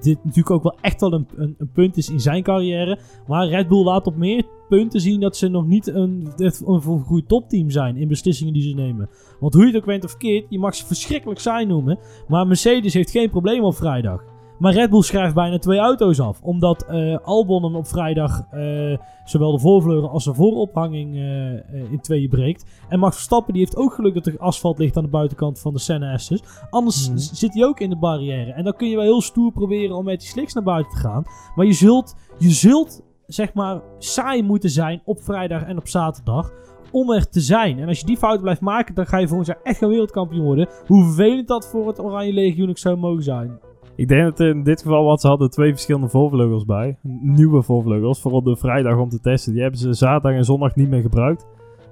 dit, 0.00 0.24
natuurlijk 0.24 0.50
ook 0.50 0.62
wel 0.62 0.76
echt 0.80 1.00
wel 1.00 1.12
een, 1.12 1.26
een, 1.36 1.70
punt 1.72 1.96
is 1.96 2.10
in 2.10 2.20
zijn 2.20 2.42
carrière. 2.42 2.98
Maar 3.26 3.46
Red 3.46 3.68
Bull 3.68 3.84
laat 3.84 4.06
op 4.06 4.16
meer 4.16 4.44
punten 4.68 5.00
zien 5.00 5.20
dat 5.20 5.36
ze 5.36 5.48
nog 5.48 5.66
niet 5.66 5.86
een, 5.86 6.28
een, 6.36 6.80
goed 6.80 7.28
topteam 7.28 7.70
zijn 7.70 7.96
in 7.96 8.08
beslissingen 8.08 8.52
die 8.52 8.62
ze 8.62 8.74
nemen. 8.74 9.08
Want 9.40 9.54
hoe 9.54 9.62
je 9.62 9.68
het 9.68 9.76
ook 9.76 9.86
bent 9.86 10.04
of 10.04 10.10
verkeerd, 10.10 10.46
je 10.48 10.58
mag 10.58 10.74
ze 10.74 10.86
verschrikkelijk 10.86 11.40
saai 11.40 11.66
noemen. 11.66 11.98
Maar 12.28 12.46
Mercedes 12.46 12.94
heeft 12.94 13.10
geen 13.10 13.30
probleem 13.30 13.62
op 13.64 13.74
vrijdag. 13.74 14.29
Maar 14.60 14.72
Red 14.72 14.90
Bull 14.90 15.02
schrijft 15.02 15.34
bijna 15.34 15.58
twee 15.58 15.78
auto's 15.78 16.20
af. 16.20 16.40
Omdat 16.42 16.86
uh, 16.90 17.18
Albon 17.22 17.64
hem 17.64 17.76
op 17.76 17.86
vrijdag 17.86 18.44
uh, 18.54 18.98
zowel 19.24 19.52
de 19.52 19.58
voorvleugel 19.58 20.10
als 20.10 20.24
de 20.24 20.34
voorophanging 20.34 21.14
uh, 21.14 21.92
in 21.92 22.00
tweeën 22.00 22.28
breekt. 22.28 22.64
En 22.88 22.98
Max 22.98 23.14
Verstappen 23.14 23.52
die 23.52 23.62
heeft 23.62 23.76
ook 23.76 23.92
geluk 23.94 24.14
dat 24.14 24.26
er 24.26 24.38
asfalt 24.38 24.78
ligt 24.78 24.96
aan 24.96 25.02
de 25.04 25.08
buitenkant 25.10 25.60
van 25.60 25.72
de 25.72 25.78
Senna 25.78 26.16
S's. 26.18 26.42
Anders 26.70 27.08
Mhm. 27.08 27.18
zit 27.18 27.54
hij 27.54 27.64
ook 27.64 27.80
in 27.80 27.90
de 27.90 27.96
barrière. 27.96 28.52
En 28.52 28.64
dan 28.64 28.76
kun 28.76 28.88
je 28.88 28.94
wel 28.96 29.04
heel 29.04 29.20
stoer 29.22 29.52
proberen 29.52 29.96
om 29.96 30.04
met 30.04 30.20
die 30.20 30.28
slicks 30.28 30.54
naar 30.54 30.64
buiten 30.64 30.92
te 30.92 30.98
gaan. 30.98 31.24
Maar 31.54 31.66
je 31.66 31.72
zult, 31.72 32.14
je 32.38 32.50
zult 32.50 33.02
zeg 33.26 33.54
maar 33.54 33.80
saai 33.98 34.42
moeten 34.42 34.70
zijn 34.70 35.02
op 35.04 35.22
vrijdag 35.22 35.62
en 35.62 35.76
op 35.78 35.88
zaterdag 35.88 36.52
om 36.92 37.12
er 37.12 37.28
te 37.28 37.40
zijn. 37.40 37.78
En 37.78 37.88
als 37.88 38.00
je 38.00 38.06
die 38.06 38.16
fout 38.16 38.40
blijft 38.40 38.60
maken, 38.60 38.94
dan 38.94 39.06
ga 39.06 39.18
je 39.18 39.26
volgend 39.28 39.46
jaar 39.48 39.60
echt 39.62 39.78
geen 39.78 39.88
wereldkampioen 39.88 40.44
worden. 40.44 40.68
Hoe 40.86 41.04
vervelend 41.04 41.48
dat 41.48 41.66
voor 41.66 41.86
het 41.86 42.00
Oranje 42.00 42.32
Legioen 42.32 42.68
ook 42.68 42.78
zou 42.78 42.96
mogen 42.96 43.22
zijn. 43.22 43.58
Ik 44.00 44.08
denk 44.08 44.22
dat 44.24 44.40
in 44.40 44.62
dit 44.62 44.82
geval 44.82 45.04
wat 45.04 45.20
ze 45.20 45.26
hadden 45.26 45.50
twee 45.50 45.70
verschillende 45.70 46.08
voorvleugels 46.08 46.64
bij. 46.64 46.98
Nieuwe 47.22 47.62
voorvleugels 47.62 48.20
voor 48.20 48.32
op 48.32 48.44
de 48.44 48.56
vrijdag 48.56 48.98
om 48.98 49.08
te 49.08 49.20
testen. 49.20 49.52
Die 49.52 49.62
hebben 49.62 49.80
ze 49.80 49.92
zaterdag 49.92 50.32
en 50.32 50.44
zondag 50.44 50.76
niet 50.76 50.88
meer 50.88 51.00
gebruikt. 51.00 51.46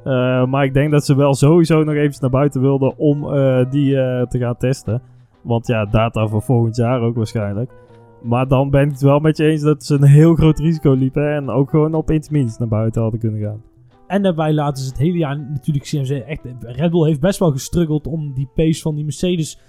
Uh, 0.04 0.46
maar 0.46 0.64
ik 0.64 0.74
denk 0.74 0.90
dat 0.90 1.04
ze 1.04 1.16
wel 1.16 1.34
sowieso 1.34 1.84
nog 1.84 1.94
even 1.94 2.18
naar 2.20 2.30
buiten 2.30 2.60
wilden 2.60 2.98
om 2.98 3.24
uh, 3.24 3.70
die 3.70 3.90
uh, 3.90 4.26
te 4.26 4.38
gaan 4.38 4.56
testen. 4.56 5.02
Want 5.42 5.66
ja, 5.66 5.84
data 5.84 6.26
voor 6.26 6.42
volgend 6.42 6.76
jaar 6.76 7.00
ook 7.00 7.16
waarschijnlijk. 7.16 7.70
Maar 8.22 8.48
dan 8.48 8.70
ben 8.70 8.82
ik 8.82 8.90
het 8.90 9.00
wel 9.00 9.20
met 9.20 9.36
je 9.36 9.44
eens 9.44 9.62
dat 9.62 9.84
ze 9.84 9.94
een 9.94 10.02
heel 10.02 10.34
groot 10.34 10.58
risico 10.58 10.92
liepen. 10.92 11.34
En 11.34 11.50
ook 11.50 11.70
gewoon 11.70 11.94
op 11.94 12.10
intermediates 12.10 12.58
naar 12.58 12.68
buiten 12.68 13.02
hadden 13.02 13.20
kunnen 13.20 13.40
gaan. 13.40 13.62
En 14.06 14.22
daarbij 14.22 14.52
laten 14.52 14.82
ze 14.82 14.88
het 14.88 14.98
hele 14.98 15.18
jaar 15.18 15.38
natuurlijk 15.38 15.86
zien. 15.86 16.24
Echt, 16.24 16.40
Red 16.60 16.90
Bull 16.90 17.06
heeft 17.06 17.20
best 17.20 17.38
wel 17.38 17.50
gestruggeld 17.50 18.06
om 18.06 18.32
die 18.34 18.48
pace 18.54 18.80
van 18.80 18.94
die 18.94 19.04
Mercedes 19.04 19.60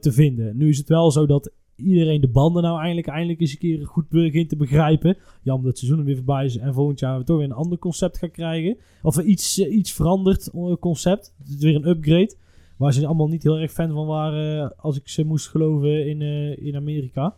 te 0.00 0.12
vinden. 0.12 0.56
Nu 0.56 0.68
is 0.68 0.78
het 0.78 0.88
wel 0.88 1.10
zo 1.10 1.26
dat 1.26 1.52
iedereen 1.76 2.20
de 2.20 2.28
banden 2.28 2.62
nou 2.62 2.78
eindelijk, 2.78 3.06
eindelijk 3.06 3.40
eens 3.40 3.52
een 3.52 3.58
keer 3.58 3.86
goed 3.86 4.08
begint 4.08 4.48
te 4.48 4.56
begrijpen. 4.56 5.16
Jammer 5.42 5.64
dat 5.64 5.78
het 5.78 5.78
seizoen 5.78 6.04
weer 6.04 6.16
voorbij 6.16 6.44
is 6.44 6.56
en 6.56 6.74
volgend 6.74 6.98
jaar 6.98 7.18
we 7.18 7.24
toch 7.24 7.36
weer 7.36 7.46
een 7.46 7.52
ander 7.52 7.78
concept 7.78 8.18
gaan 8.18 8.30
krijgen. 8.30 8.76
Of 9.02 9.18
iets, 9.18 9.58
uh, 9.58 9.74
iets 9.76 9.92
veranderd 9.92 10.50
concept. 10.80 11.34
Het 11.38 11.48
is 11.48 11.64
weer 11.64 11.74
een 11.74 11.88
upgrade. 11.88 12.34
Waar 12.76 12.92
ze 12.92 13.06
allemaal 13.06 13.28
niet 13.28 13.42
heel 13.42 13.58
erg 13.58 13.72
fan 13.72 13.92
van 13.92 14.06
waren 14.06 14.76
als 14.76 14.96
ik 14.96 15.08
ze 15.08 15.24
moest 15.24 15.48
geloven 15.48 16.06
in, 16.06 16.20
uh, 16.20 16.66
in 16.66 16.76
Amerika. 16.76 17.34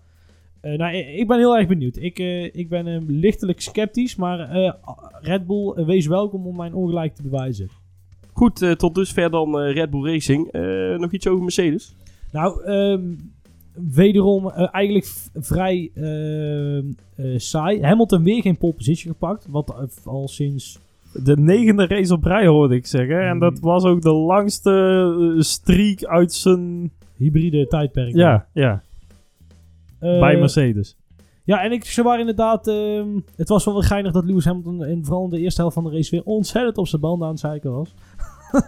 Uh, 0.63 0.79
nou, 0.79 0.97
ik 0.97 1.27
ben 1.27 1.39
heel 1.39 1.57
erg 1.57 1.69
benieuwd. 1.69 1.97
Ik, 1.97 2.19
uh, 2.19 2.45
ik 2.45 2.69
ben 2.69 3.07
lichtelijk 3.07 3.61
sceptisch, 3.61 4.17
maar 4.17 4.51
Red 5.21 5.47
Bull, 5.47 5.85
wees 5.85 6.07
welkom 6.07 6.47
om 6.47 6.57
mijn 6.57 6.75
ongelijk 6.75 7.15
te 7.15 7.23
bewijzen. 7.23 7.69
Goed, 8.33 8.79
tot 8.79 8.95
dusver 8.95 9.31
dan 9.31 9.57
Red 9.57 9.91
Bull 9.91 10.13
Racing. 10.13 10.53
nog 10.99 11.13
iets 11.13 11.27
over 11.27 11.43
Mercedes? 11.43 11.95
Nou, 12.33 12.71
um, 12.71 13.35
wederom 13.77 14.51
eigenlijk 14.51 15.07
vrij 15.35 15.91
ehm, 15.95 16.85
saai. 17.37 17.83
Hamilton 17.83 18.23
weer 18.23 18.43
geen 18.43 18.59
pole 18.59 18.73
position 18.73 19.13
gepakt, 19.13 19.47
wat 19.51 20.01
al 20.05 20.29
sinds... 20.29 20.79
De 21.25 21.37
negende 21.37 21.87
race 21.87 22.13
op 22.13 22.25
rij 22.25 22.47
hoorde 22.47 22.75
ik 22.75 22.87
zeggen. 22.87 23.21
En 23.21 23.39
dat 23.39 23.59
was 23.59 23.85
ook 23.85 24.03
de 24.03 24.13
langste 24.13 24.71
eh, 25.37 25.43
streak 25.43 26.05
uit 26.05 26.33
zijn... 26.33 26.93
Hybride 27.17 27.67
tijdperk. 27.67 28.15
Ja, 28.15 28.47
ja. 28.53 28.83
Bij 29.99 30.39
Mercedes. 30.39 30.97
Ja, 31.47 31.63
en 31.63 31.73
ik, 31.73 31.85
ze 31.85 32.03
waren 32.03 32.21
inderdaad... 32.21 32.69
Uh, 32.69 33.03
het 33.37 33.49
was 33.49 33.65
wel 33.65 33.75
wel 33.75 33.83
geinig 33.83 34.13
dat 34.13 34.25
Lewis 34.25 34.45
Hamilton 34.45 34.85
in, 34.85 35.05
vooral 35.05 35.25
in 35.25 35.31
de 35.31 35.39
eerste 35.39 35.61
helft 35.61 35.75
van 35.75 35.85
de 35.85 35.91
race 35.91 36.11
weer 36.11 36.25
ontzettend 36.25 36.79
op 36.79 36.89
zijn 36.89 37.01
banden 37.01 37.27
aan 37.27 37.33
het 37.33 37.43
zeiken 37.43 37.73
was. 37.73 37.95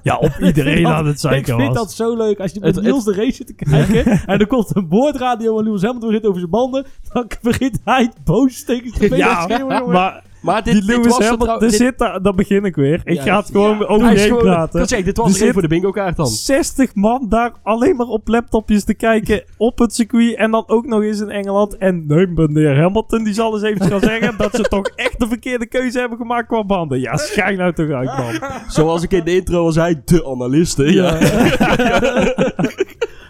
Ja, 0.03 0.16
op 0.16 0.38
iedereen 0.40 0.87
aan 0.96 1.07
het 1.07 1.20
zeiken 1.20 1.53
was. 1.53 1.61
Ik 1.61 1.64
vind 1.64 1.79
dat 1.79 1.92
zo 1.92 2.16
leuk. 2.16 2.40
Als 2.40 2.53
je 2.53 2.61
met 2.61 2.83
Niels 2.83 3.05
de 3.05 3.14
race 3.14 3.33
zit 3.33 3.46
te 3.46 3.55
kijken 3.55 4.05
en 4.27 4.38
er 4.38 4.46
komt 4.46 4.77
een 4.77 4.88
boordradio 4.88 5.55
van 5.55 5.64
Lewis 5.64 5.83
Hamilton 5.83 6.09
begint 6.09 6.27
over 6.27 6.38
zijn 6.38 6.51
banden, 6.51 6.87
dan 7.12 7.31
begint 7.42 7.81
hij 7.85 8.12
boos 8.24 8.64
tegen 8.64 8.90
zijn 8.90 9.16
Ja, 9.16 9.46
maar... 9.87 10.27
Maar 10.40 10.62
dit, 10.62 10.72
die 10.72 10.83
dit 10.85 10.96
Lewis 10.96 11.16
was 11.16 11.29
Hamilton, 11.29 11.59
dit- 11.59 11.74
zit 11.74 11.98
daar, 11.98 12.22
dan 12.22 12.37
begin 12.37 12.64
ik 12.64 12.77
weer. 12.77 13.01
Ik 13.05 13.14
Ja, 13.14 13.22
ga 13.22 13.37
het 13.38 13.46
gewoon 13.51 13.79
ja, 13.79 13.85
over 13.85 14.03
hij 14.07 14.09
je 14.11 14.14
is 14.14 14.20
heen 14.20 14.29
gewoon- 14.38 14.44
praten. 14.53 14.79
Dat 14.81 14.88
zeg 14.88 15.05
dit 15.05 15.16
was 15.16 15.40
er 15.40 15.53
voor 15.53 15.62
de 15.62 15.68
bingo 15.68 15.90
kaart 15.90 16.16
dan. 16.16 16.27
60 16.27 16.94
man 16.94 17.27
daar 17.29 17.53
alleen 17.62 17.96
maar 17.96 18.07
op 18.07 18.29
laptopjes 18.29 18.85
te 18.85 18.94
kijken 18.94 19.42
op 19.57 19.79
het 19.79 19.94
circuit 19.94 20.35
en 20.37 20.51
dan 20.51 20.64
ook 20.66 20.87
nog 20.87 21.03
eens 21.03 21.20
in 21.20 21.31
Engeland. 21.31 21.77
En 21.77 22.05
nee, 22.07 22.27
meneer 22.27 22.81
Hamilton 22.81 23.24
die 23.24 23.35
zal 23.35 23.55
eens 23.55 23.62
even 23.62 23.87
gaan 23.87 24.01
zeggen 24.11 24.35
dat 24.38 24.55
ze 24.55 24.62
toch 24.62 24.88
echt 24.88 25.18
de 25.20 25.27
verkeerde 25.29 25.66
keuze 25.66 25.98
hebben 25.98 26.18
gemaakt 26.18 26.46
qua 26.46 26.64
banden. 26.64 27.01
Ja, 27.01 27.16
schijn 27.16 27.57
nou 27.57 27.72
toch 27.72 27.90
uit, 27.90 28.16
man. 28.18 28.51
Zoals 28.68 29.03
ik 29.03 29.12
in 29.12 29.24
de 29.24 29.35
intro 29.35 29.64
al 29.64 29.72
zei, 29.72 30.01
de 30.05 30.27
analisten. 30.27 30.92
Ja. 30.92 31.18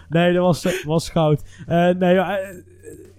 nee, 0.09 0.33
dat 0.33 0.43
was, 0.43 0.83
was 0.85 1.09
goud. 1.09 1.41
Eh, 1.67 1.89
nee, 1.89 2.13
ja, 2.13 2.37
eh, 2.37 2.47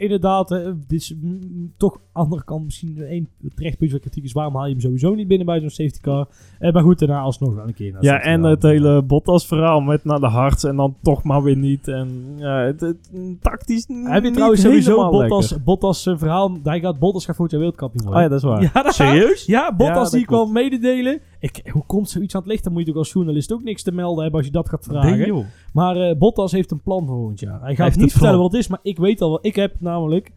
inderdaad, 0.01 0.51
eh, 0.51 0.59
dit 0.87 1.01
is 1.01 1.15
mm, 1.21 1.73
toch 1.77 1.95
aan 1.95 2.01
de 2.13 2.19
andere 2.21 2.45
kant 2.45 2.65
misschien 2.65 3.03
één 3.03 3.29
terecht 3.55 3.79
punt 3.79 3.91
van 3.91 4.01
kritiek 4.01 4.25
is. 4.25 4.33
Waarom 4.33 4.55
haal 4.55 4.65
je 4.67 4.71
hem 4.73 4.81
sowieso 4.81 5.15
niet 5.15 5.29
binnen 5.29 5.47
bij 5.47 5.61
zo'n 5.61 5.71
safety 5.71 6.01
car? 6.01 6.29
Eh, 6.59 6.73
maar 6.73 6.83
goed, 6.83 6.99
daarna 6.99 7.21
alsnog 7.21 7.55
wel 7.55 7.67
een 7.67 7.75
keer. 7.75 7.93
naar 7.93 8.05
Ja, 8.05 8.21
en 8.21 8.43
het 8.43 8.63
hele 8.63 9.03
Bottas 9.03 9.47
verhaal 9.47 9.81
met 9.81 10.05
naar 10.05 10.21
de 10.21 10.27
harts 10.27 10.65
en 10.65 10.77
dan 10.77 10.97
toch 11.03 11.23
maar 11.23 11.43
weer 11.43 11.57
niet. 11.57 11.89
En 11.89 12.25
ja, 12.37 12.57
het, 12.59 12.81
het- 12.81 13.11
tactisch 13.41 13.87
Heb 13.89 14.25
je 14.25 14.31
trouwens 14.31 14.61
sowieso 14.61 15.11
Bottas. 15.11 15.63
Bottas 15.63 16.03
zijn 16.03 16.19
verhaal? 16.19 16.59
Hij 16.63 16.81
gaat 16.81 16.99
Bottas 16.99 17.25
gaat 17.25 17.37
volgend 17.37 17.51
jaar 17.51 17.61
wereldkampioen 17.61 18.05
worden. 18.05 18.23
ja, 18.23 18.29
dat 18.29 18.39
is 18.39 18.45
waar. 18.45 18.63
Ja, 18.85 18.91
Serieus? 18.93 19.45
Ja, 19.47 19.75
Bottas 19.77 20.11
Ja, 20.11 20.17
die 20.17 20.27
kwam 20.27 20.53
mededelen. 20.53 21.21
Ik, 21.41 21.61
hoe 21.73 21.85
komt 21.87 22.11
zoiets 22.11 22.35
aan 22.35 22.41
het 22.41 22.51
licht? 22.51 22.65
Dan 22.65 22.73
moet 22.73 22.83
je 22.83 22.89
toch 22.89 22.97
als 22.97 23.13
journalist 23.13 23.53
ook 23.53 23.63
niks 23.63 23.83
te 23.83 23.93
melden 23.93 24.21
hebben 24.23 24.39
als 24.39 24.47
je 24.49 24.53
dat 24.55 24.69
gaat 24.69 24.85
vragen. 24.85 25.19
Nee, 25.19 25.27
joh. 25.27 25.45
Maar 25.73 25.97
eh, 25.97 26.17
Bottas 26.19 26.53
heeft 26.53 26.71
een 26.71 26.83
plan 26.83 27.07
voor 27.07 27.17
volgend 27.17 27.41
jaar. 27.41 27.61
Hij 27.61 27.75
gaat 27.75 27.87
heeft 27.87 27.99
niet 27.99 28.11
vertellen 28.11 28.35
plan. 28.35 28.45
wat 28.47 28.53
het 28.53 28.61
is, 28.61 28.69
maar 28.69 28.81
ik 28.83 28.99
weet 28.99 29.21
al 29.21 29.31
wat. 29.31 29.45
Ik 29.47 29.55
heb 29.57 29.75
namelijk... 29.79 30.33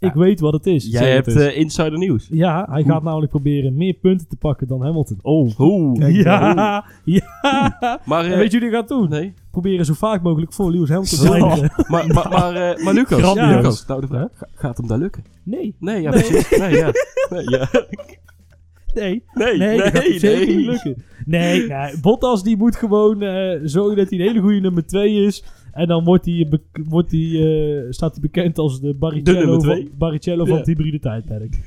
Ik 0.00 0.14
Ja. 0.14 0.20
weet 0.20 0.40
wat 0.40 0.52
het 0.52 0.66
is. 0.66 0.86
Jij 0.86 1.12
hebt 1.12 1.26
eh, 1.36 1.56
insider 1.56 1.98
nieuws. 1.98 2.28
Ja, 2.30 2.66
hij 2.70 2.82
gaat 2.84 3.02
namelijk 3.02 3.30
proberen 3.30 3.74
meer 3.76 3.92
punten 3.94 4.28
te 4.28 4.36
pakken 4.36 4.66
dan 4.66 4.82
Hamilton. 4.82 5.18
Oh, 5.22 5.58
Oeh. 5.60 6.22
Ja, 6.22 6.84
ja. 7.04 7.20
Maar, 8.04 8.24
eh, 8.24 8.36
weet 8.36 8.52
je 8.52 8.60
wat 8.60 8.68
hij 8.70 8.78
gaat 8.78 8.88
doen? 8.88 9.08
Nee. 9.08 9.34
Proberen 9.50 9.84
zo 9.84 9.94
vaak 9.94 10.22
mogelijk 10.22 10.52
voor 10.52 10.70
Lewis 10.70 10.88
Hamilton 10.88 11.18
te 11.18 11.32
eindigen. 11.32 11.70
Maar, 11.92 12.06
maar, 12.06 12.28
maar, 12.28 12.54
eh, 12.54 12.84
maar 12.84 12.94
Lucas. 12.94 13.34
Lucas, 13.34 13.86
nou 13.86 14.00
de 14.00 14.06
vraag, 14.06 14.28
ga- 14.34 14.48
gaat 14.54 14.76
hem 14.76 14.86
daar 14.86 14.98
lukken? 14.98 15.24
Nee, 15.42 15.74
Nee, 15.80 16.02
ja, 16.02 16.10
Nee. 16.10 16.22
precies. 16.22 16.58
Nee, 16.58 16.74
ja. 16.76 16.90
Nee, 17.30 17.50
ja. 17.50 17.68
nee. 18.94 19.22
Nee, 19.34 19.56
Nee, 19.58 19.78
nee, 19.78 19.90
dat 19.90 20.02
zeker 20.04 20.46
nee. 20.46 20.56
niet 20.56 20.66
lukken. 20.66 20.96
Nee, 21.26 21.66
nee, 21.66 22.00
Bottas 22.00 22.42
die 22.42 22.56
moet 22.56 22.76
gewoon 22.76 23.22
eh, 23.22 23.58
zorgen 23.62 23.96
dat 23.96 24.10
hij 24.10 24.18
een 24.18 24.26
hele 24.26 24.40
goede 24.40 24.60
nummer 24.60 24.86
2 24.86 25.24
is. 25.24 25.44
En 25.72 25.86
dan 25.88 26.04
wordt 26.04 26.24
hij, 26.24 26.46
be- 26.50 26.82
wordt 26.88 27.10
hij, 27.10 27.20
eh, 27.20 27.84
staat 27.90 28.12
hij 28.12 28.20
bekend 28.20 28.58
als 28.58 28.80
de 28.80 28.94
Barrichello, 28.94 30.44
van, 30.44 30.46
van 30.48 30.56
het 30.56 30.66
hybride 30.66 30.98
tijdperk. 30.98 31.58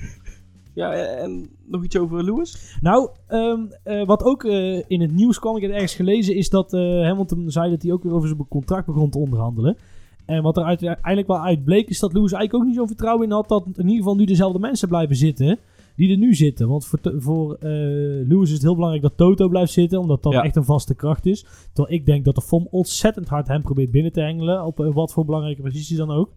Ja, 0.73 0.93
eh, 0.93 1.23
en 1.23 1.49
nog 1.67 1.83
iets 1.83 1.97
over 1.97 2.23
Lewis? 2.23 2.77
Nou, 2.81 3.09
ehm, 3.27 3.59
eh, 3.83 4.05
wat 4.05 4.23
ook 4.23 4.43
eh, 4.43 4.75
in 4.87 5.01
het 5.01 5.11
nieuws 5.13 5.39
kwam, 5.39 5.55
ik 5.55 5.61
heb 5.61 5.71
ergens 5.71 5.95
gelezen, 5.95 6.35
is 6.35 6.49
dat 6.49 6.73
eh, 6.73 6.79
Hamilton 6.81 7.43
zei 7.51 7.69
dat 7.69 7.81
hij 7.81 7.91
ook 7.91 8.03
weer 8.03 8.13
over 8.13 8.27
zijn 8.27 8.47
contract 8.47 8.85
begon 8.85 9.09
te 9.09 9.17
onderhandelen. 9.17 9.77
En 10.25 10.43
wat 10.43 10.57
er 10.57 10.63
uiteindelijk 10.63 11.27
wel 11.27 11.41
uit 11.41 11.63
bleek, 11.63 11.89
is 11.89 11.99
dat 11.99 12.13
Lewis 12.13 12.31
eigenlijk 12.31 12.63
ook 12.63 12.69
niet 12.69 12.79
zo 12.79 12.85
vertrouwen 12.85 13.25
in 13.25 13.31
had 13.31 13.47
dat 13.49 13.65
in 13.65 13.83
ieder 13.83 13.97
geval 13.97 14.15
nu 14.15 14.25
dezelfde 14.25 14.59
mensen 14.59 14.87
blijven 14.87 15.15
zitten 15.15 15.59
die 16.01 16.11
er 16.11 16.17
nu 16.17 16.35
zitten. 16.35 16.67
Want 16.67 16.85
voor, 16.85 16.99
voor 17.17 17.53
eh, 17.53 17.69
Lewis 18.27 18.47
is 18.47 18.53
het 18.53 18.61
heel 18.61 18.73
belangrijk 18.75 19.03
dat 19.03 19.17
Toto 19.17 19.47
blijft 19.47 19.71
zitten, 19.71 19.99
omdat 19.99 20.23
dat 20.23 20.33
Ja. 20.33 20.43
echt 20.43 20.55
een 20.55 20.63
vaste 20.63 20.95
kracht 20.95 21.25
is. 21.25 21.45
Terwijl 21.73 21.95
ik 21.95 22.05
denk 22.05 22.25
dat 22.25 22.35
de 22.35 22.41
FOM 22.41 22.67
ontzettend 22.71 23.27
hard 23.27 23.47
hem 23.47 23.61
probeert 23.61 23.91
binnen 23.91 24.11
te 24.11 24.21
hengelen, 24.21 24.65
op 24.65 24.79
eh, 24.79 24.93
wat 24.93 25.13
voor 25.13 25.25
belangrijke 25.25 25.61
positie 25.61 25.97
dan 25.97 26.11
ook. 26.11 26.33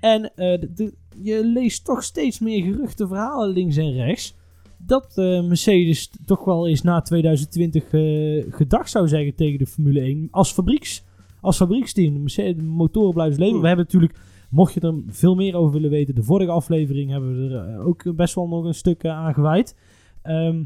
En 0.00 0.34
eh, 0.36 0.60
de- 0.60 0.72
de- 0.74 0.94
je 1.22 1.44
leest 1.44 1.84
toch 1.84 2.02
steeds 2.02 2.38
meer 2.38 2.62
geruchten, 2.62 3.08
verhalen 3.08 3.48
links 3.50 3.76
en 3.76 3.92
rechts. 3.92 4.36
Dat 4.80 5.12
Mercedes 5.16 6.10
toch 6.26 6.44
wel 6.44 6.68
eens 6.68 6.82
na 6.82 7.00
2020 7.02 7.84
eh, 7.92 8.44
gedag 8.54 8.88
zou 8.88 9.08
zeggen 9.08 9.34
tegen 9.34 9.58
de 9.58 9.66
Formule 9.66 10.00
1. 10.00 10.28
Als, 10.30 10.52
fabrieks, 10.52 11.04
als 11.40 11.56
fabrieksteam. 11.56 12.12
De, 12.14 12.20
Mercedes, 12.20 12.56
de 12.56 12.62
motoren 12.62 13.12
blijven 13.14 13.38
leven. 13.40 13.60
We 13.60 13.66
hebben 13.66 13.84
natuurlijk, 13.84 14.18
mocht 14.48 14.74
je 14.74 14.80
er 14.80 14.94
veel 15.06 15.34
meer 15.34 15.54
over 15.56 15.72
willen 15.72 15.90
weten. 15.90 16.14
De 16.14 16.22
vorige 16.22 16.50
aflevering 16.50 17.10
hebben 17.10 17.48
we 17.48 17.54
er 17.54 17.68
eh, 17.74 17.86
ook 17.86 18.16
best 18.16 18.34
wel 18.34 18.48
nog 18.48 18.64
een 18.64 18.74
stuk 18.74 19.02
eh, 19.02 19.10
aan 19.10 19.34
gewijd. 19.34 19.76
Ehm, 20.22 20.64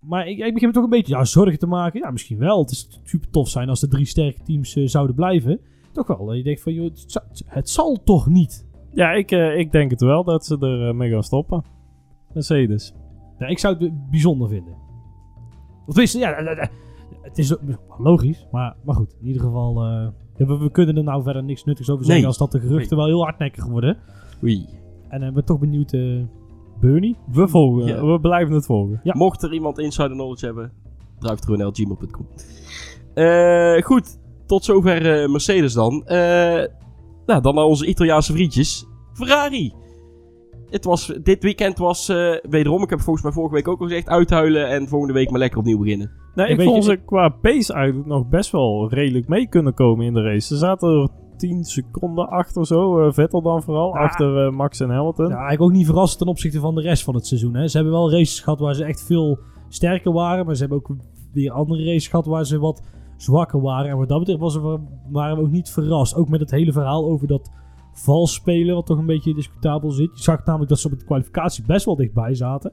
maar 0.00 0.26
ik, 0.28 0.38
ik 0.38 0.52
begin 0.52 0.68
me 0.68 0.74
toch 0.74 0.84
een 0.84 0.90
beetje 0.90 1.16
ja, 1.16 1.24
zorgen 1.24 1.58
te 1.58 1.66
maken. 1.66 2.00
Ja, 2.00 2.10
misschien 2.10 2.38
wel. 2.38 2.58
Het 2.60 2.70
is 2.70 3.00
super 3.04 3.30
tof 3.30 3.48
zijn 3.48 3.68
als 3.68 3.80
de 3.80 3.88
drie 3.88 4.04
sterke 4.04 4.42
teams 4.42 4.76
eh, 4.76 4.86
zouden 4.86 5.14
blijven. 5.16 5.60
Toch 5.92 6.06
wel. 6.06 6.32
Je 6.32 6.42
denkt 6.42 6.60
van, 6.62 6.72
joh, 6.72 6.84
het, 6.84 7.04
za- 7.06 7.24
het 7.46 7.70
zal 7.70 8.02
toch 8.04 8.28
niet? 8.28 8.66
Ja, 8.92 9.12
ik, 9.12 9.30
ik 9.56 9.72
denk 9.72 9.90
het 9.90 10.00
wel 10.00 10.24
dat 10.24 10.46
ze 10.46 10.58
er 10.58 10.96
mee 10.96 11.10
gaan 11.10 11.22
stoppen. 11.22 11.64
Mercedes. 12.34 12.94
Ja, 13.38 13.46
ik 13.46 13.58
zou 13.58 13.76
het 13.84 14.10
bijzonder 14.10 14.48
vinden. 14.48 14.74
Of 15.86 15.94
tenminste, 15.94 16.18
ja, 16.18 16.68
het 17.22 17.38
is 17.38 17.56
logisch, 17.98 18.46
maar, 18.50 18.76
maar 18.84 18.94
goed. 18.94 19.16
In 19.20 19.26
ieder 19.26 19.42
geval, 19.42 19.74
we, 20.46 20.58
we 20.58 20.70
kunnen 20.70 20.96
er 20.96 21.02
nou 21.04 21.22
verder 21.22 21.44
niks 21.44 21.64
nuttigs 21.64 21.90
over 21.90 22.04
zeggen 22.04 22.22
Nee. 22.22 22.30
als 22.38 22.38
dat 22.38 22.52
de 22.52 22.68
geruchten 22.68 22.96
wel 22.96 23.06
heel 23.06 23.22
hardnekkig 23.22 23.66
worden. 23.66 23.96
Oei. 24.42 24.66
En 25.08 25.22
ik 25.22 25.34
ben 25.34 25.44
toch 25.44 25.58
benieuwd, 25.58 25.92
eh 25.92 26.22
Bernie? 26.80 27.16
We 27.32 27.48
volgen. 27.48 27.86
Ja. 27.86 28.04
We 28.04 28.20
blijven 28.20 28.54
het 28.54 28.66
volgen. 28.66 29.00
Ja. 29.02 29.14
Mocht 29.16 29.42
er 29.42 29.52
iemand 29.52 29.78
insider 29.78 30.10
knowledge 30.10 30.46
hebben, 30.46 30.72
druiftruwnl.gmail.com. 31.18 32.26
Eh 33.14 33.82
goed, 33.82 34.18
tot 34.46 34.64
zover 34.64 35.22
eh, 35.22 35.28
Mercedes 35.30 35.72
dan. 35.72 36.06
Eh, 36.06 36.64
nou, 37.26 37.42
dan 37.42 37.54
naar 37.54 37.64
onze 37.64 37.86
Italiaanse 37.86 38.32
vriendjes. 38.32 38.86
Ferrari. 39.12 39.72
Het 40.70 40.84
was, 40.84 41.12
dit 41.22 41.42
weekend 41.42 41.78
was 41.78 42.08
eh, 42.08 42.34
wederom, 42.42 42.82
ik 42.82 42.90
heb 42.90 43.00
volgens 43.00 43.24
mij 43.24 43.34
vorige 43.34 43.54
week 43.54 43.68
ook 43.68 43.80
al 43.80 43.86
gezegd, 43.86 44.08
uithuilen 44.08 44.68
en 44.68 44.88
volgende 44.88 45.14
week 45.14 45.30
maar 45.30 45.38
lekker 45.38 45.58
opnieuw 45.58 45.78
beginnen. 45.78 46.10
Nee, 46.46 46.48
ik 46.56 46.62
vond 46.62 46.84
ze 46.84 46.96
qua 46.96 47.28
pace 47.28 47.72
eigenlijk 47.72 48.06
nog 48.08 48.28
best 48.28 48.50
wel 48.52 48.88
redelijk 48.90 49.28
mee 49.28 49.48
kunnen 49.48 49.74
komen 49.74 50.06
in 50.06 50.14
de 50.14 50.22
race. 50.22 50.46
Ze 50.46 50.56
zaten 50.56 50.88
er 50.88 51.08
10 51.36 51.64
seconden 51.64 52.28
achter 52.28 52.66
zo. 52.66 52.98
eh, 53.06 53.12
Vettel 53.12 53.42
dan 53.42 53.62
vooral. 53.62 53.94
Ja. 53.94 54.00
Achter 54.00 54.46
eh, 54.46 54.52
Max 54.52 54.80
en 54.80 54.90
Hamilton. 54.90 55.28
Ja, 55.28 55.32
eigenlijk 55.32 55.62
ook 55.62 55.72
niet 55.72 55.86
verrassend 55.86 56.18
ten 56.18 56.28
opzichte 56.28 56.60
van 56.60 56.74
de 56.74 56.80
rest 56.80 57.04
van 57.04 57.14
het 57.14 57.26
seizoen. 57.26 57.54
Hè. 57.54 57.68
Ze 57.68 57.76
hebben 57.76 57.94
wel 57.94 58.10
races 58.10 58.40
gehad 58.40 58.58
waar 58.60 58.74
ze 58.74 58.84
echt 58.84 59.04
veel 59.06 59.38
sterker 59.68 60.12
waren. 60.12 60.46
Maar 60.46 60.54
ze 60.54 60.60
hebben 60.60 60.78
ook 60.78 60.96
weer 61.32 61.50
andere 61.52 61.84
races 61.84 62.08
gehad 62.08 62.26
waar 62.26 62.44
ze 62.46 62.58
wat 62.58 62.82
zwakker 63.16 63.60
waren. 63.60 63.90
En 63.90 63.96
wat 63.96 64.08
dat 64.08 64.18
betreft 64.18 64.40
was 64.40 64.54
er, 64.54 64.80
waren 65.10 65.36
we 65.36 65.42
ook 65.42 65.50
niet 65.50 65.70
verrast. 65.70 66.14
Ook 66.14 66.28
met 66.28 66.40
het 66.40 66.50
hele 66.50 66.72
verhaal 66.72 67.04
over 67.04 67.26
dat 67.26 67.50
vals 67.92 68.34
spelen, 68.34 68.74
wat 68.74 68.86
toch 68.86 68.98
een 68.98 69.06
beetje 69.06 69.34
discutabel 69.34 69.90
zit. 69.90 70.10
Je 70.16 70.22
zag 70.22 70.44
namelijk 70.44 70.70
dat 70.70 70.78
ze 70.78 70.90
op 70.92 70.98
de 70.98 71.04
kwalificatie 71.04 71.64
best 71.66 71.84
wel 71.84 71.96
dichtbij 71.96 72.34
zaten. 72.34 72.72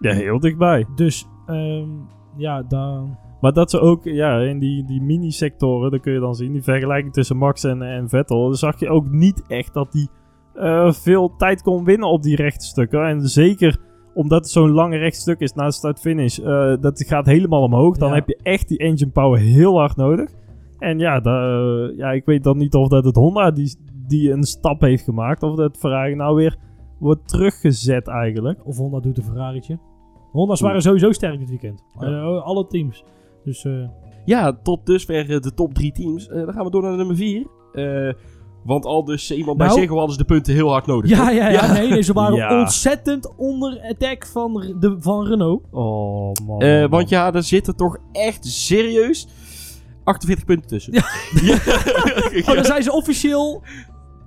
Ja, 0.00 0.12
heel 0.12 0.40
dichtbij. 0.40 0.86
Dus 0.94 1.26
ehm, 1.46 1.88
ja, 2.36 2.62
daar... 2.62 3.02
Maar 3.40 3.52
dat 3.52 3.70
ze 3.70 3.80
ook 3.80 4.04
ja, 4.04 4.38
in 4.40 4.58
die, 4.58 4.84
die 4.84 5.02
mini-sectoren, 5.02 5.90
dat 5.90 6.00
kun 6.00 6.12
je 6.12 6.20
dan 6.20 6.34
zien, 6.34 6.52
die 6.52 6.62
vergelijking 6.62 7.12
tussen 7.12 7.36
Max 7.36 7.64
en, 7.64 7.82
en 7.82 8.08
Vettel, 8.08 8.42
dan 8.44 8.54
zag 8.54 8.80
je 8.80 8.88
ook 8.88 9.10
niet 9.10 9.42
echt 9.46 9.74
dat 9.74 9.92
die 9.92 10.08
eh, 10.54 10.92
veel 10.92 11.36
tijd 11.36 11.62
kon 11.62 11.84
winnen 11.84 12.08
op 12.08 12.22
die 12.22 12.36
rechte 12.36 12.64
stukken. 12.64 13.06
En 13.06 13.20
zeker 13.28 13.76
omdat 14.14 14.38
het 14.38 14.50
zo'n 14.50 14.70
lange 14.70 14.96
rechtstuk 14.96 15.40
is 15.40 15.52
na 15.52 15.64
de 15.64 15.72
start-finish, 15.72 16.38
eh, 16.38 16.72
dat 16.80 17.04
gaat 17.06 17.26
helemaal 17.26 17.62
omhoog. 17.62 17.96
Dan 17.96 18.08
Ja. 18.08 18.14
heb 18.14 18.28
je 18.28 18.38
echt 18.42 18.68
die 18.68 18.78
engine 18.78 19.10
power 19.10 19.38
heel 19.40 19.78
hard 19.78 19.96
nodig. 19.96 20.30
En 20.78 20.98
ja, 20.98 21.20
eh, 21.22 21.96
ja, 21.96 22.10
ik 22.12 22.24
weet 22.24 22.42
dan 22.44 22.56
niet 22.56 22.74
of 22.74 22.88
dat 22.88 23.04
het 23.04 23.16
Honda 23.16 23.50
die, 23.50 23.76
die 24.06 24.30
een 24.30 24.42
stap 24.44 24.80
heeft 24.80 25.04
gemaakt, 25.04 25.42
of 25.42 25.56
dat 25.56 25.76
Ferrari 25.76 26.14
nou 26.14 26.34
weer 26.36 26.56
wordt 26.98 27.28
teruggezet 27.28 28.08
eigenlijk. 28.08 28.66
Of 28.66 28.76
Honda 28.76 29.00
doet 29.00 29.18
een 29.18 29.24
Ferrari'tje. 29.24 29.78
Honda's 30.36 30.60
waren 30.60 30.82
sowieso 30.82 31.12
sterk 31.12 31.38
dit 31.38 31.48
weekend. 31.48 31.82
Eh, 31.98 32.42
alle 32.42 32.66
teams. 32.66 33.04
Dus 33.44 33.64
eh, 33.64 33.88
Ja, 34.24 34.58
tot 34.62 34.86
dusver 34.86 35.30
eh, 35.30 35.40
de 35.40 35.54
top 35.54 35.74
drie 35.74 35.92
teams. 35.92 36.26
Dan 36.28 36.52
gaan 36.52 36.64
we 36.64 36.70
door 36.70 36.82
naar 36.82 36.96
nummer 36.96 37.16
vier. 37.16 37.46
Eh, 37.72 38.12
want 38.64 38.84
al 38.84 39.04
dus 39.04 39.30
iemand 39.30 39.58
bij 39.58 39.66
Nou- 39.66 39.78
Ziggo 39.80 39.94
hadden 39.96 40.12
ze 40.12 40.18
de 40.18 40.24
punten 40.26 40.54
heel 40.54 40.70
hard 40.70 40.86
nodig. 40.86 41.10
ja, 41.10 41.30
ja, 41.30 41.48
ja, 41.48 41.72
Nee, 41.72 41.88
nee, 41.88 42.02
ze 42.02 42.12
waren 42.12 42.36
Ja. 42.48 42.60
ontzettend 42.60 43.32
onder 43.36 43.80
attack 43.90 44.26
van, 44.26 44.52
de, 44.80 44.96
van 44.98 45.26
Renault. 45.26 45.62
Oh 45.70 46.32
man. 46.46 46.60
Eh, 46.60 46.80
man. 46.80 46.90
want 46.90 47.08
ja, 47.08 47.32
er 47.34 47.42
zitten 47.42 47.76
toch 47.76 47.96
echt 48.12 48.44
serieus 48.46 49.28
48 50.04 50.44
punten 50.44 50.68
tussen. 50.68 50.92
Ja. 50.92 51.02
Ja. 51.42 51.54
Oh, 52.48 52.54
dan 52.54 52.64
zijn 52.64 52.82
ze 52.82 52.92
officieel... 52.92 53.62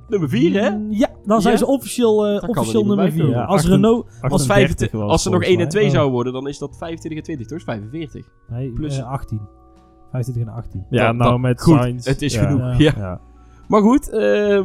Nummer 0.10 0.30
4, 0.30 0.62
hè? 0.64 0.70
Mm, 0.70 0.92
Ja, 0.92 1.08
dan 1.26 1.42
zijn 1.42 1.54
Ja? 1.54 1.60
ze 1.60 1.66
officieel, 1.68 2.28
eh, 2.28 2.50
officieel 2.50 2.86
nummer 2.86 3.06
bij 3.06 3.12
4. 3.12 3.24
komen. 3.26 3.48
als 3.48 3.66
Renault... 3.66 4.06
Als, 4.06 4.14
38 4.22 4.46
25, 4.48 4.92
was 5.00 5.12
als 5.12 5.22
ze 5.22 5.30
nog 5.30 5.38
volgens 5.44 5.48
1 5.48 5.58
en 5.58 5.64
mij. 5.64 5.72
2 5.72 5.86
Oh. 5.86 5.92
zouden 5.92 6.14
worden, 6.14 6.34
dan 6.34 6.48
is 6.48 6.58
dat 6.58 6.78
25 6.78 7.20
en 7.20 7.24
20, 7.26 7.48
toch? 7.48 7.58
Is 7.58 7.64
45. 7.64 8.26
Nee, 8.50 8.72
Plus- 8.72 8.98
eh, 8.98 9.08
18. 9.12 9.42
25 10.12 10.44
en 10.54 10.60
18. 10.62 10.86
Ja, 10.90 11.06
Dat- 11.06 11.16
nou 11.16 11.32
dat- 11.32 11.40
met 11.40 11.62
goed, 11.62 11.76
Sainz. 11.78 12.06
het 12.06 12.22
is 12.22 12.34
ja. 12.34 12.42
genoeg. 12.48 12.60
Ja. 12.60 12.76
Ja. 12.78 12.94
Ja. 12.98 13.20
Maar 13.68 13.82
goed, 13.82 14.10
ehm, 14.10 14.64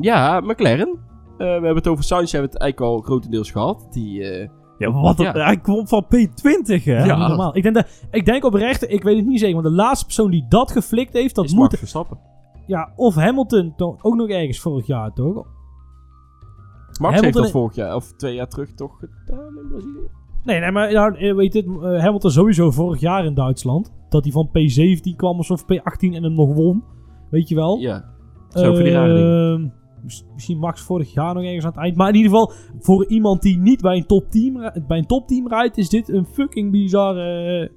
ja, 0.00 0.40
McLaren. 0.40 0.88
Eh, 0.88 1.46
we 1.46 1.52
hebben 1.52 1.74
het 1.74 1.86
over 1.88 2.04
Sainz, 2.04 2.32
hebben 2.32 2.50
we 2.50 2.54
het 2.56 2.62
eigenlijk 2.64 2.92
al 2.92 3.00
grotendeels 3.02 3.50
gehad. 3.50 3.86
Die, 3.90 4.22
eh, 4.22 4.48
Ja, 4.78 4.92
wat 4.92 5.18
een, 5.18 5.24
Ja. 5.24 5.32
Hij 5.32 5.56
kwam 5.60 5.88
van 5.88 6.04
P20, 6.04 6.84
hè? 6.84 7.04
Ja. 7.04 7.16
Niet 7.18 7.28
normaal. 7.28 7.56
Ik 7.56 7.62
denk, 7.62 7.74
dat, 7.74 7.86
ik 8.10 8.24
denk 8.26 8.44
oprecht, 8.44 8.90
ik 8.90 9.02
weet 9.02 9.16
het 9.16 9.26
niet 9.26 9.38
zeker, 9.40 9.54
want 9.54 9.66
de 9.66 9.72
laatste 9.72 10.04
persoon 10.04 10.30
die 10.30 10.46
dat 10.48 10.70
geflikt 10.72 11.12
heeft, 11.12 11.34
dat 11.34 11.44
is 11.44 11.52
moet... 11.52 11.60
Max 11.62 11.78
Verstappen. 11.78 12.18
Ja, 12.66 12.92
of 12.96 13.14
Hamilton, 13.14 13.72
ook 13.76 14.14
nog 14.14 14.28
ergens 14.28 14.60
vorig 14.60 14.86
jaar, 14.86 15.12
toch? 15.12 15.34
Max 15.34 17.14
Hamilton 17.14 17.22
heeft 17.22 17.34
dat 17.36 17.50
vorig 17.50 17.74
jaar, 17.74 17.94
of 17.94 18.12
twee 18.12 18.34
jaar 18.34 18.48
terug, 18.48 18.72
toch 18.74 18.98
gedaan 18.98 19.58
in 19.58 19.68
Brazilië. 19.68 20.08
Nee, 20.44 20.60
nee, 20.60 20.70
maar 20.70 20.90
ja, 20.90 21.10
weet 21.34 21.52
je, 21.52 21.58
het, 21.58 21.68
eh, 21.82 22.02
Hamilton 22.02 22.30
sowieso 22.30 22.70
vorig 22.70 23.00
jaar 23.00 23.24
in 23.24 23.34
Duitsland. 23.34 23.92
Dat 24.08 24.24
hij 24.24 24.32
van 24.32 24.48
P17 24.48 25.16
kwam 25.16 25.38
of 25.38 25.62
P18 25.64 26.14
en 26.14 26.22
hem 26.22 26.34
nog 26.34 26.54
won. 26.54 26.84
Weet 27.30 27.48
je 27.48 27.54
wel? 27.54 27.78
Ja, 27.78 28.04
zo 28.48 28.74
voor 28.74 28.82
die 28.82 28.92
rare. 28.92 29.52
Ehm, 29.54 29.68
mis- 30.02 30.26
Misschien 30.34 30.58
Max 30.58 30.80
vorig 30.80 31.12
jaar 31.12 31.34
nog 31.34 31.42
ergens 31.42 31.64
aan 31.64 31.70
het 31.70 31.80
eind. 31.80 31.96
Maar 31.96 32.08
in 32.08 32.14
ieder 32.14 32.30
geval, 32.30 32.52
voor 32.78 33.06
iemand 33.06 33.42
die 33.42 33.58
niet 33.58 33.80
bij 33.80 33.96
een 33.96 34.06
topteam, 34.06 34.54
bij 34.86 34.98
een 34.98 35.06
topteam 35.06 35.48
rijdt, 35.48 35.78
is 35.78 35.88
dit 35.88 36.08
een 36.08 36.26
fucking 36.26 36.70
bizar 36.70 37.16
eh, 37.16 37.62
eh, 37.62 37.68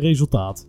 resultaat. 0.00 0.68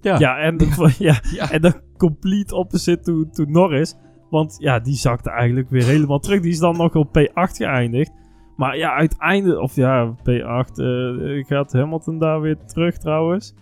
Ja. 0.00 0.18
Ja, 0.18 0.38
en, 0.38 0.56
ja, 0.98 1.14
Ja. 1.34 1.50
en 1.50 1.60
dan 1.60 1.74
complete 1.96 2.54
opposite 2.54 3.00
to, 3.02 3.24
to 3.30 3.44
Norris. 3.50 3.94
Want 4.30 4.56
ja, 4.58 4.78
die 4.78 4.94
zakte 4.94 5.30
eigenlijk 5.30 5.70
weer 5.70 5.84
helemaal 5.84 6.18
terug. 6.18 6.40
Die 6.40 6.50
is 6.50 6.58
dan 6.58 6.76
nog 6.76 6.94
op 6.94 7.18
P8 7.18 7.32
geëindigd. 7.56 8.12
Maar 8.56 8.76
ja, 8.76 8.94
uiteindelijk... 8.94 9.60
Of 9.60 9.74
ja, 9.76 10.14
P8. 10.18 10.72
eh, 10.74 11.44
gaat 11.46 11.72
Hamilton 11.72 12.18
daar 12.18 12.40
weer 12.40 12.56
terug 12.66 12.96
trouwens? 12.98 13.54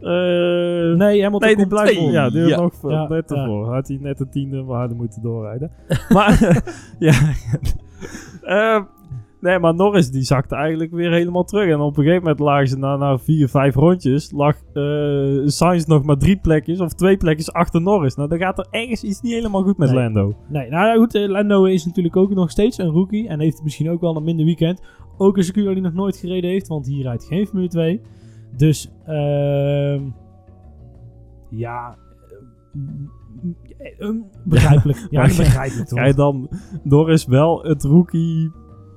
Eh, 0.00 0.10
Nee, 0.96 1.22
Hamilton 1.22 1.38
Nee, 1.48 1.56
die 1.56 1.66
blijft. 1.66 2.00
ja, 2.00 2.30
die 2.30 2.40
ja. 2.46 2.60
nog 2.60 2.90
Ja, 2.90 3.08
net 3.08 3.30
ja. 3.30 3.36
ervoor. 3.36 3.72
Had 3.74 3.88
hij 3.88 3.98
net 4.00 4.20
een 4.20 4.30
tiende 4.30 4.62
maar 4.62 4.76
harder 4.76 4.96
moeten 4.96 5.22
doorrijden. 5.22 5.70
maar 6.14 6.62
ja. 6.98 7.12
Eh, 8.42 8.82
nee, 9.44 9.58
maar 9.58 9.74
Norris 9.74 10.10
die 10.10 10.22
zakte 10.22 10.54
eigenlijk 10.54 10.90
weer 10.92 11.12
helemaal 11.12 11.44
terug. 11.44 11.68
En 11.72 11.80
op 11.80 11.96
een 11.96 12.02
gegeven 12.02 12.22
moment 12.22 12.40
lagen 12.40 12.68
ze 12.68 12.78
na, 12.78 12.96
na 12.96 13.18
vier, 13.18 13.48
vijf 13.48 13.74
rondjes. 13.74 14.30
Lag 14.32 14.56
eh 14.72 14.82
Sainz 15.44 15.84
nog 15.84 16.04
maar 16.04 16.16
drie 16.18 16.36
plekjes 16.36 16.80
of 16.80 16.92
twee 16.92 17.16
plekjes 17.16 17.52
achter 17.52 17.80
Norris. 17.82 18.14
Nou, 18.14 18.28
dan 18.28 18.38
gaat 18.38 18.58
er 18.58 18.66
ergens 18.70 19.02
iets 19.04 19.20
niet 19.20 19.32
helemaal 19.32 19.62
goed 19.62 19.76
met 19.78 19.90
Nee. 19.90 20.02
Lando. 20.02 20.34
Nee, 20.48 20.70
nou 20.70 20.98
goed. 20.98 21.14
eh, 21.14 21.28
Lando 21.28 21.64
is 21.64 21.84
natuurlijk 21.84 22.16
ook 22.16 22.34
nog 22.34 22.50
steeds 22.50 22.78
een 22.78 22.90
rookie. 22.90 23.28
En 23.28 23.40
heeft 23.40 23.62
misschien 23.62 23.90
ook 23.90 24.00
wel 24.00 24.16
een 24.16 24.24
minder 24.24 24.44
weekend. 24.44 24.82
Ook 25.18 25.36
een 25.36 25.42
circuit 25.44 25.66
hij 25.66 25.80
nog 25.80 25.92
nooit 25.92 26.16
gereden 26.16 26.50
heeft. 26.50 26.68
Want 26.68 26.86
hier 26.86 27.02
rijdt 27.02 27.24
geen 27.24 27.46
Formule 27.46 27.68
2. 27.68 28.00
Dus, 28.56 28.90
ehm 29.06 30.02
ja. 31.50 31.96
begrijpelijk. 34.44 34.98
Ja, 35.10 35.20
Maar- 35.20 35.28
begrijpelijk 35.36 35.88
toch? 35.88 36.06
Je 36.06 36.14
dan 36.14 36.48
Norris 36.82 37.26
wel 37.26 37.62
het 37.62 37.84
rookie 37.84 38.50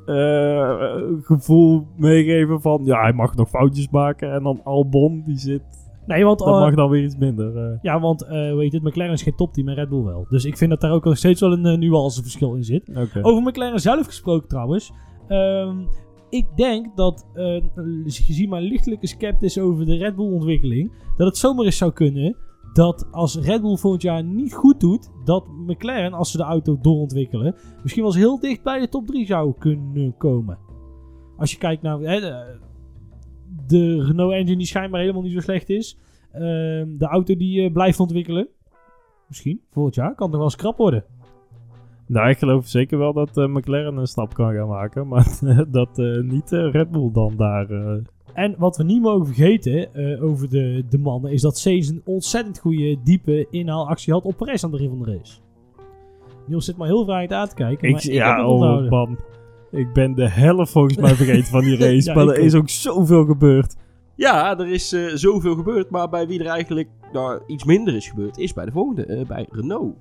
eh, 0.08 1.03
gevoel 1.22 1.88
meegeven 1.97 2.62
van... 2.62 2.82
Ja, 2.86 3.01
hij 3.01 3.14
mag 3.14 3.36
nog 3.36 3.49
foutjes 3.49 3.89
maken. 3.89 4.32
En 4.32 4.43
dan 4.43 4.62
Albon, 4.64 5.24
die 5.26 5.38
zit... 5.38 5.62
Nee, 6.05 6.26
want, 6.26 6.39
Dat 6.39 6.47
eh, 6.47 6.60
mag 6.60 6.76
dan 6.76 6.89
weer 6.89 7.03
iets 7.03 7.18
minder. 7.18 7.58
eh. 7.58 7.78
ja, 7.82 7.99
want 7.99 8.28
weet 8.55 8.72
je, 8.72 8.80
McLaren 8.84 9.14
is 9.14 9.22
geen 9.22 9.36
topteam 9.36 9.68
en 9.68 9.76
Red 9.76 9.89
Bull 9.89 10.03
wel. 10.03 10.26
Dus 10.30 10.45
ik 10.45 10.58
vind 10.58 10.70
dat 10.70 10.82
daar 10.82 10.91
ook 10.91 11.03
nog 11.03 11.18
steeds 11.18 11.41
wel 11.41 11.53
een 11.53 11.80
nuanceverschil 11.80 12.55
in 12.55 12.64
zit. 12.64 12.89
Over 13.22 13.43
McLaren 13.43 13.80
zelf 13.80 14.05
gesproken 14.05 14.47
trouwens. 14.47 14.91
Ehm, 15.28 15.78
ik 16.30 16.45
denk 16.55 16.95
dat, 16.95 17.28
gezien 18.05 18.49
mijn 18.49 18.64
lichtelijke 18.64 19.08
sceptisch 19.08 19.60
over 19.60 19.86
de 19.86 19.95
Red 19.97 20.16
Bull 20.16 20.32
ontwikkeling, 20.32 20.91
dat 21.18 21.28
het 21.28 21.38
zomaar 21.38 21.66
eens 21.66 21.78
zou 21.78 21.91
kunnen 21.91 22.36
dat 22.78 23.08
als 23.12 23.36
Red 23.36 23.62
Bull 23.62 23.78
volgend 23.78 24.02
jaar 24.02 24.24
niet 24.24 24.54
goed 24.54 24.80
doet, 24.80 25.12
dat 25.24 25.48
McLaren, 25.48 26.14
als 26.14 26.32
ze 26.32 26.38
de 26.38 26.44
auto 26.44 26.78
doorontwikkelen, 26.82 27.56
misschien 27.82 28.04
wel 28.04 28.12
eens 28.12 28.22
heel 28.22 28.40
dicht 28.40 28.64
bij 28.64 28.80
de 28.80 28.90
top 28.90 29.08
3 29.08 29.26
zou 29.26 29.54
kunnen 29.60 30.18
komen. 30.18 30.58
Als 31.38 31.52
je 31.52 31.58
kijkt 31.58 31.82
naar 31.82 32.00
hè, 32.00 32.20
de, 33.68 34.04
Renault 34.04 34.34
engine 34.34 34.58
die 34.58 34.66
schijnbaar 34.66 35.00
helemaal 35.00 35.22
niet 35.22 35.34
zo 35.34 35.40
slecht 35.40 35.70
is. 35.70 35.98
Ehm, 36.32 36.98
de 36.98 37.06
auto 37.06 37.36
die 37.36 37.64
eh, 37.64 37.72
blijft 37.72 38.00
ontwikkelen. 38.00 38.48
Misschien, 39.28 39.62
volgend 39.70 39.96
jaar, 39.96 40.16
kan 40.16 40.28
toch 40.28 40.36
wel 40.36 40.44
eens 40.44 40.56
krap 40.56 40.78
worden. 40.78 41.06
Nou, 42.08 42.30
ik 42.30 42.38
geloof 42.38 42.68
zeker 42.68 42.98
wel 42.98 43.14
dat 43.14 43.38
eh, 43.38 43.48
McLaren 43.48 43.98
een 43.98 44.08
stap 44.08 44.34
kan 44.34 44.54
gaan 44.54 44.68
maken. 44.68 45.08
Maar 45.08 45.40
dat 45.72 46.00
eh, 46.00 46.22
niet 46.22 46.52
Red 46.52 46.92
Bull 46.92 47.12
dan 47.12 47.36
daar... 47.38 47.68
En 48.38 48.56
wat 48.58 48.78
we 48.78 48.84
niet 48.84 49.02
mogen 49.02 49.26
vergeten 49.26 49.94
eh, 49.94 50.24
over 50.24 50.50
de, 50.50 50.84
de 50.90 50.98
mannen, 50.98 51.32
is 51.32 51.42
dat 51.42 51.58
Sainz 51.58 51.90
een 51.90 52.02
ontzettend 52.06 52.60
goede, 52.60 52.98
diepe 53.04 53.48
inhaalactie 53.50 54.14
had 54.14 54.24
op 54.24 54.38
Perez 54.38 54.64
aan 54.64 54.72
het 54.72 54.80
begin 54.80 54.98
van 54.98 55.06
de 55.06 55.18
race. 55.18 55.40
Niels 56.48 56.66
zit 56.66 56.78
maar 56.78 56.88
heel 56.88 57.06
vragend 57.06 57.34
aan 57.34 57.48
te 57.48 57.56
kijken. 57.56 57.88
ik, 57.88 57.94
maar 57.94 58.04
ik 58.04 58.12
heb 58.12 58.16
ja, 58.16 58.38
het 58.38 58.46
oh 58.46 58.90
man. 58.90 59.18
Ik 59.72 59.94
ben 59.94 60.16
de 60.16 60.30
helft 60.30 60.72
volgens 60.72 60.98
mij 60.98 61.16
vergeten 61.16 61.46
van 61.46 61.62
die 61.62 61.78
race. 61.86 62.10
Ja, 62.10 62.16
maar 62.16 62.28
er 62.28 62.40
is 62.40 62.56
ook 62.56 62.70
zoveel 62.70 63.26
gebeurd. 63.26 63.76
Ja, 64.16 64.58
er 64.60 64.68
is 64.68 64.94
eh, 64.94 65.06
zoveel 65.14 65.56
gebeurd, 65.56 65.90
maar 65.90 66.10
bij 66.10 66.28
wie 66.28 66.40
er 66.40 66.48
eigenlijk 66.48 66.90
nou, 67.14 67.42
iets 67.48 67.64
minder 67.64 67.96
is 67.96 68.08
gebeurd, 68.08 68.38
is 68.38 68.54
bij 68.54 68.66
de 68.66 68.72
volgende, 68.72 69.06
eh, 69.06 69.26
bij 69.26 69.46
Renault. 69.50 69.96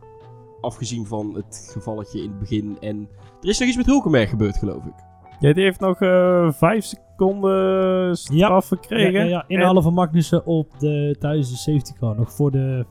afgezien 0.61 1.07
van 1.07 1.35
het 1.35 1.71
gevalletje 1.73 2.23
in 2.23 2.29
het 2.29 2.39
begin. 2.39 2.77
En 2.81 3.09
er 3.43 3.49
is 3.49 3.59
nog 3.59 3.69
iets 3.69 3.77
met 3.77 3.87
Hulkenberg 3.87 4.31
gebeurd, 4.31 4.57
geloof 4.57 4.85
ik. 4.85 4.95
Ja, 5.41 5.53
die 5.53 5.65
heeft 5.65 5.81
nog 5.81 6.01
eh, 6.01 6.53
vijf 6.53 6.85
seconden 7.21 8.17
straf 8.17 8.71
Ja, 8.71 8.77
gekregen. 8.77 9.13
ja, 9.13 9.23
ja, 9.25 9.45
inhalen 9.47 9.83
van 9.83 9.95
Magnussen 9.95 10.47
op 10.47 10.79
de, 10.79 11.17
tijdens 11.19 11.51
de 11.51 11.57
safety 11.57 11.93
car. 11.99 12.17
Nog 12.17 12.33
voor 12.33 12.51
de 12.51 12.85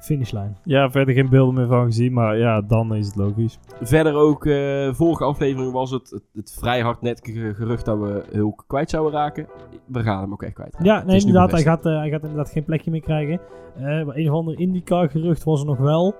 finishlijn. 0.00 0.56
Ja, 0.64 0.90
verder 0.90 1.14
geen 1.14 1.28
beelden 1.28 1.54
meer 1.54 1.66
van 1.66 1.84
gezien, 1.84 2.12
maar 2.12 2.38
ja, 2.38 2.60
dan 2.60 2.94
is 2.94 3.06
het 3.06 3.16
logisch. 3.16 3.58
Verder 3.80 4.14
ook, 4.14 4.46
eh, 4.46 4.92
vorige 4.92 5.24
aflevering 5.24 5.72
was 5.72 5.90
het, 5.90 6.10
het, 6.10 6.22
het 6.32 6.56
vrij 6.60 6.80
hard 6.80 7.00
net 7.02 7.20
ge- 7.22 7.54
gerucht 7.54 7.84
dat 7.84 7.98
we 7.98 8.22
Hulk 8.32 8.64
kwijt 8.66 8.90
zouden 8.90 9.12
raken. 9.20 9.46
We 9.86 10.02
gaan 10.02 10.20
hem 10.20 10.32
ook 10.32 10.42
echt 10.42 10.54
kwijt. 10.54 10.76
Ja, 10.82 11.04
nee, 11.04 11.18
inderdaad. 11.20 11.50
Hij 11.52 11.62
gaat, 11.62 11.86
eh, 11.86 11.96
hij 11.98 12.10
gaat 12.10 12.22
inderdaad 12.22 12.50
geen 12.50 12.64
plekje 12.64 12.90
meer 12.90 13.00
krijgen. 13.00 13.40
Eh, 13.76 13.82
maar 13.82 14.16
een 14.16 14.28
of 14.30 14.34
ander 14.36 14.58
IndyCar 14.60 15.10
gerucht 15.10 15.44
was 15.44 15.60
er 15.60 15.66
nog 15.66 15.78
wel. 15.78 16.14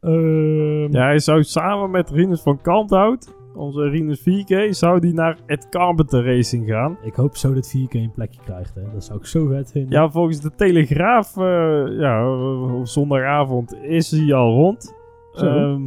Ehm, 0.00 0.92
Ja, 0.92 1.04
hij 1.04 1.18
zou 1.18 1.42
samen 1.42 1.90
met 1.90 2.10
Rinus 2.10 2.40
van 2.42 2.60
Kanthout, 2.60 3.34
onze 3.54 3.88
Rinus 3.88 4.20
4K, 4.20 4.70
zou 4.70 5.00
die 5.00 5.12
naar 5.12 5.38
het 5.46 5.68
Carpenter 5.68 6.24
Racing 6.24 6.68
gaan. 6.68 6.98
Ik 7.02 7.14
hoop 7.14 7.36
zo 7.36 7.54
dat 7.54 7.74
4K 7.76 7.90
een 7.90 8.12
plekje 8.14 8.40
krijgt. 8.44 8.74
Hè. 8.74 8.82
Dat 8.92 9.04
zou 9.04 9.18
ik 9.18 9.26
zo 9.26 9.46
vet 9.46 9.70
vinden. 9.70 9.92
Ja, 9.92 10.10
volgens 10.10 10.40
de 10.40 10.54
Telegraaf, 10.54 11.36
eh, 11.36 11.98
ja, 11.98 12.38
op 12.78 12.86
zondagavond 12.86 13.76
is 13.82 14.10
hij 14.10 14.34
al 14.34 14.52
rond. 14.52 14.94
Ehm, 15.34 15.82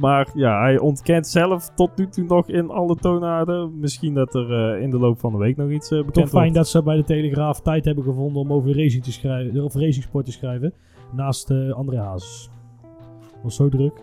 maar 0.00 0.28
ja, 0.34 0.60
hij 0.60 0.78
ontkent 0.78 1.26
zelf 1.26 1.68
tot 1.74 1.96
nu 1.96 2.08
toe 2.08 2.24
nog 2.24 2.48
in 2.48 2.70
alle 2.70 2.96
toonaarden. 2.96 3.78
Misschien 3.78 4.14
dat 4.14 4.34
er 4.34 4.74
eh, 4.74 4.82
in 4.82 4.90
de 4.90 4.98
loop 4.98 5.18
van 5.18 5.32
de 5.32 5.38
week 5.38 5.56
nog 5.56 5.70
iets 5.70 5.90
eh, 5.90 5.98
bekend 5.98 6.14
Toch 6.14 6.28
fijn 6.28 6.42
wordt. 6.42 6.54
dat 6.54 6.68
ze 6.68 6.82
bij 6.82 6.96
de 6.96 7.04
Telegraaf 7.04 7.60
tijd 7.60 7.84
hebben 7.84 8.04
gevonden 8.04 8.42
om 8.42 8.52
over 8.52 8.76
racing 8.76 9.02
te 9.02 9.12
schrijven, 9.12 9.64
of 9.64 9.74
racingsport 9.74 10.24
te 10.24 10.32
schrijven. 10.32 10.72
Naast 11.12 11.50
eh 11.50 11.70
André 11.70 11.98
Hazes. 11.98 12.50
Was 13.42 13.56
zo 13.56 13.68
druk. 13.68 14.02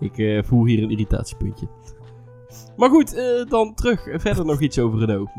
Ik 0.00 0.18
eh, 0.18 0.42
voel 0.42 0.64
hier 0.64 0.82
een 0.82 0.90
irritatiepuntje. 0.90 1.66
Maar 2.76 2.88
goed, 2.90 3.14
eh, 3.14 3.24
dan 3.48 3.74
terug. 3.74 4.00
Verder 4.14 4.44
nog 4.44 4.60
iets 4.60 4.78
over 4.78 4.98
Renault. 4.98 5.30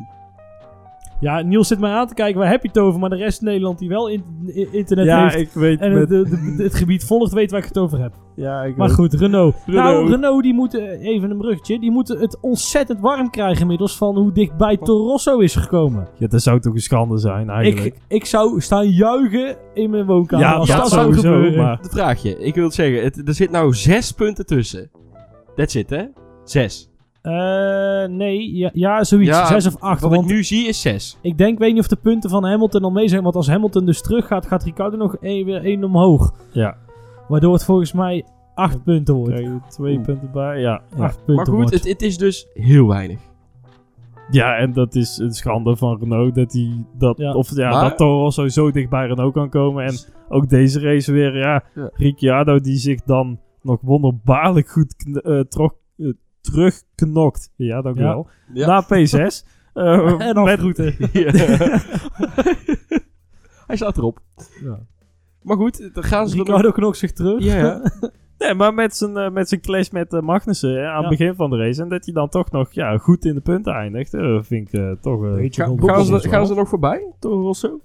Ja, 1.22 1.42
Niels 1.42 1.68
zit 1.68 1.80
mij 1.80 1.92
aan 1.92 2.08
te 2.08 2.14
kijken, 2.14 2.40
waar 2.40 2.50
heb 2.50 2.62
je 2.62 2.68
het 2.68 2.78
over? 2.78 3.00
Maar 3.00 3.10
de 3.10 3.16
rest 3.16 3.38
van 3.38 3.48
Nederland 3.48 3.80
die 3.80 3.90
wel 3.90 4.08
in- 4.10 4.24
in- 4.46 4.74
internet 4.74 5.06
Ja, 5.06 5.24
heeft 5.24 5.36
ik 5.36 5.50
weet 5.54 5.80
en 5.80 5.94
met- 5.94 6.10
het, 6.10 6.10
de- 6.30 6.54
de- 6.58 6.64
het 6.64 6.76
gebied 6.76 7.04
volgt, 7.06 7.34
weet 7.34 7.52
waar 7.52 7.60
ik 7.60 7.66
het 7.66 7.78
over 7.78 8.02
heb. 8.02 8.14
ja, 8.36 8.64
ik 8.64 8.76
Maar 8.78 8.88
weet- 8.88 8.96
goed, 8.96 9.14
Renault. 9.14 9.56
Nou, 9.66 9.78
Renault. 9.88 10.10
Renault 10.10 10.44
die 10.44 10.54
moeten, 10.54 10.90
even 11.00 11.32
een 11.32 11.38
bruggetje, 11.38 11.80
die 11.80 11.92
moeten 11.92 12.20
het 12.20 12.38
ontzettend 12.42 13.00
warm 13.00 13.30
krijgen 13.30 13.62
inmiddels 13.62 13.98
van 13.98 14.18
hoe 14.18 14.32
dichtbij 14.32 14.78
Toro 14.78 15.08
Rosso 15.08 15.40
is 15.40 15.56
gekomen. 15.56 16.08
Ja, 16.18 16.28
dat 16.28 16.42
zou 16.42 16.60
toch 16.60 16.74
een 16.74 16.80
schande 16.82 17.18
zijn 17.18 17.50
eigenlijk. 17.50 17.96
Ik, 17.96 18.02
ik 18.08 18.26
zou 18.26 18.62
staan 18.62 18.90
juichen 18.90 19.58
in 19.74 19.90
mijn 19.90 20.06
woonkamer 20.06 20.46
ja, 20.46 20.54
als 20.54 20.68
dat, 20.68 20.78
dat, 20.78 20.90
zou 20.90 21.02
sowieso, 21.04 21.34
gebeuren. 21.34 21.64
maar... 21.64 21.82
De 21.82 21.90
vraagje. 21.90 22.40
Ik 22.40 22.56
wil 22.56 22.64
het 22.64 22.74
zeggen. 22.74 23.04
Het, 23.04 23.28
er 23.28 23.34
zit 23.34 23.52
nou 23.52 23.74
zes 23.74 24.12
punten 24.12 24.46
tussen. 24.46 24.90
That's 25.56 25.76
it, 25.76 25.90
hè? 25.90 26.04
Zes. 26.44 26.89
Eh, 27.22 28.06
nee, 28.10 28.56
ja, 28.56 28.70
ja 28.74 29.04
zoiets. 29.04 29.30
Ja, 29.30 29.46
Zes 29.46 29.68
of 29.68 29.76
acht. 29.82 30.02
Wat 30.02 30.12
want 30.12 30.30
ik 30.30 30.36
nu 30.36 30.44
zie 30.44 30.68
is 30.68 30.82
zes. 30.82 31.18
ik 31.22 31.38
denk, 31.38 31.60
weet 31.60 31.72
niet 31.72 31.82
of 31.82 31.88
de 31.88 31.96
punten 31.96 32.30
van 32.30 32.46
Hamilton 32.46 32.84
al 32.84 32.92
mee 32.92 33.08
zijn. 33.08 33.24
Want 33.24 33.36
als 33.36 33.48
Hamilton 33.48 33.86
dus 33.86 34.02
terug 34.02 34.28
gaat, 34.28 34.46
gaat 34.46 34.64
Ricardo 34.64 34.98
nog 34.98 35.16
één, 35.16 35.46
weer 35.46 35.64
één 35.64 35.84
omhoog. 35.84 36.34
Ja, 36.52 36.78
Waardoor 37.28 37.54
het 37.54 37.66
volgens 37.66 37.94
mij 37.94 38.26
acht 38.56 38.84
punten 38.84 39.16
wordt. 39.16 39.32
krijg 39.34 39.46
je 39.48 39.60
twee 39.70 39.96
Oeh. 39.96 40.06
punten 40.06 40.30
bij. 40.34 40.60
Ja, 40.60 40.82
ja. 40.96 41.04
Acht 41.04 41.26
punten 41.26 41.54
Maar 41.54 41.64
goed, 41.64 41.74
het, 41.74 41.88
het 41.88 42.02
is 42.02 42.18
dus 42.18 42.48
heel 42.54 42.88
weinig. 42.88 43.20
ja, 44.32 44.56
en 44.56 44.74
dat 44.74 44.96
is 44.96 45.18
een 45.18 45.32
schande 45.34 45.76
van 45.76 45.98
Renault 46.00 46.36
dat 46.36 46.54
hij 46.54 46.84
dat, 46.98 47.18
Ja. 47.18 47.34
of 47.34 47.56
ja, 47.56 47.70
Maar- 47.70 47.82
dat 47.90 47.98
Toro 47.98 48.20
Rosso 48.20 48.48
zo 48.48 48.72
dicht 48.72 48.90
bij 48.90 49.08
Renault 49.08 49.34
kan 49.34 49.50
komen. 49.50 49.86
En 49.86 49.94
ook 50.30 50.50
deze 50.50 50.80
race 50.80 51.12
weer, 51.12 51.38
ja, 51.38 51.64
Ja. 51.76 51.90
Ricciardo 51.94 52.60
die 52.60 52.78
zich 52.78 53.02
dan 53.04 53.40
nog 53.62 53.78
wonderbaarlijk 53.82 54.70
goed 54.70 55.20
eh, 55.24 55.40
trok- 55.40 55.78
eh, 55.98 56.08
terugknokt. 56.52 57.52
Ja, 57.56 57.82
dank 57.82 57.96
u 57.98 58.00
Ja. 58.00 58.08
wel. 58.08 58.28
Ja. 58.54 58.68
Na 58.68 58.84
P6. 58.84 59.46
eh, 59.74 60.22
en. 60.28 60.36
Ja. 61.14 61.32
Hij 63.68 63.76
staat 63.76 63.98
erop. 63.98 64.20
Ja. 64.64 64.80
Maar 65.42 65.58
goed, 65.58 65.90
dan 65.94 66.04
gaan 66.04 66.28
ze 66.28 66.32
er 66.34 66.38
nog... 66.38 66.48
Ricardo 66.48 66.72
knokt 66.72 66.98
zich 66.98 67.12
terug. 67.12 67.44
Ja, 67.44 67.56
ja. 67.58 67.82
Nee, 68.38 68.54
maar 68.54 68.74
met 68.74 68.96
zijn, 68.96 69.18
eh, 69.18 69.32
met 69.32 69.50
zijn 69.50 69.62
clash 69.62 69.90
met 69.90 70.14
eh, 70.14 70.22
Magnussen 70.22 70.70
hè, 70.74 70.88
aan 70.88 71.02
Ja. 71.02 71.10
het 71.10 71.18
begin 71.18 71.36
van 71.36 71.50
de 71.50 71.58
race. 71.58 71.82
En 71.82 71.90
dat 71.90 72.06
hij 72.06 72.14
dan 72.14 72.30
toch 72.30 72.52
nog 72.52 72.72
ja, 72.74 72.98
goed 72.98 73.26
in 73.26 73.34
de 73.34 73.42
punten 73.42 73.74
eindigt. 73.74 74.14
eh, 74.14 74.38
vind 74.42 74.68
ik 74.74 74.80
eh, 74.80 74.92
toch... 75.02 75.24
eh, 75.26 75.34
Beetje 75.36 75.64
Ga- 75.64 75.76
wel 75.76 75.88
gaan, 75.96 76.06
ze, 76.06 76.30
gaan 76.30 76.46
ze 76.46 76.52
er 76.52 76.58
nog 76.58 76.70
voorbij, 76.70 77.06
Toro 77.20 77.42
Rosso? 77.42 77.80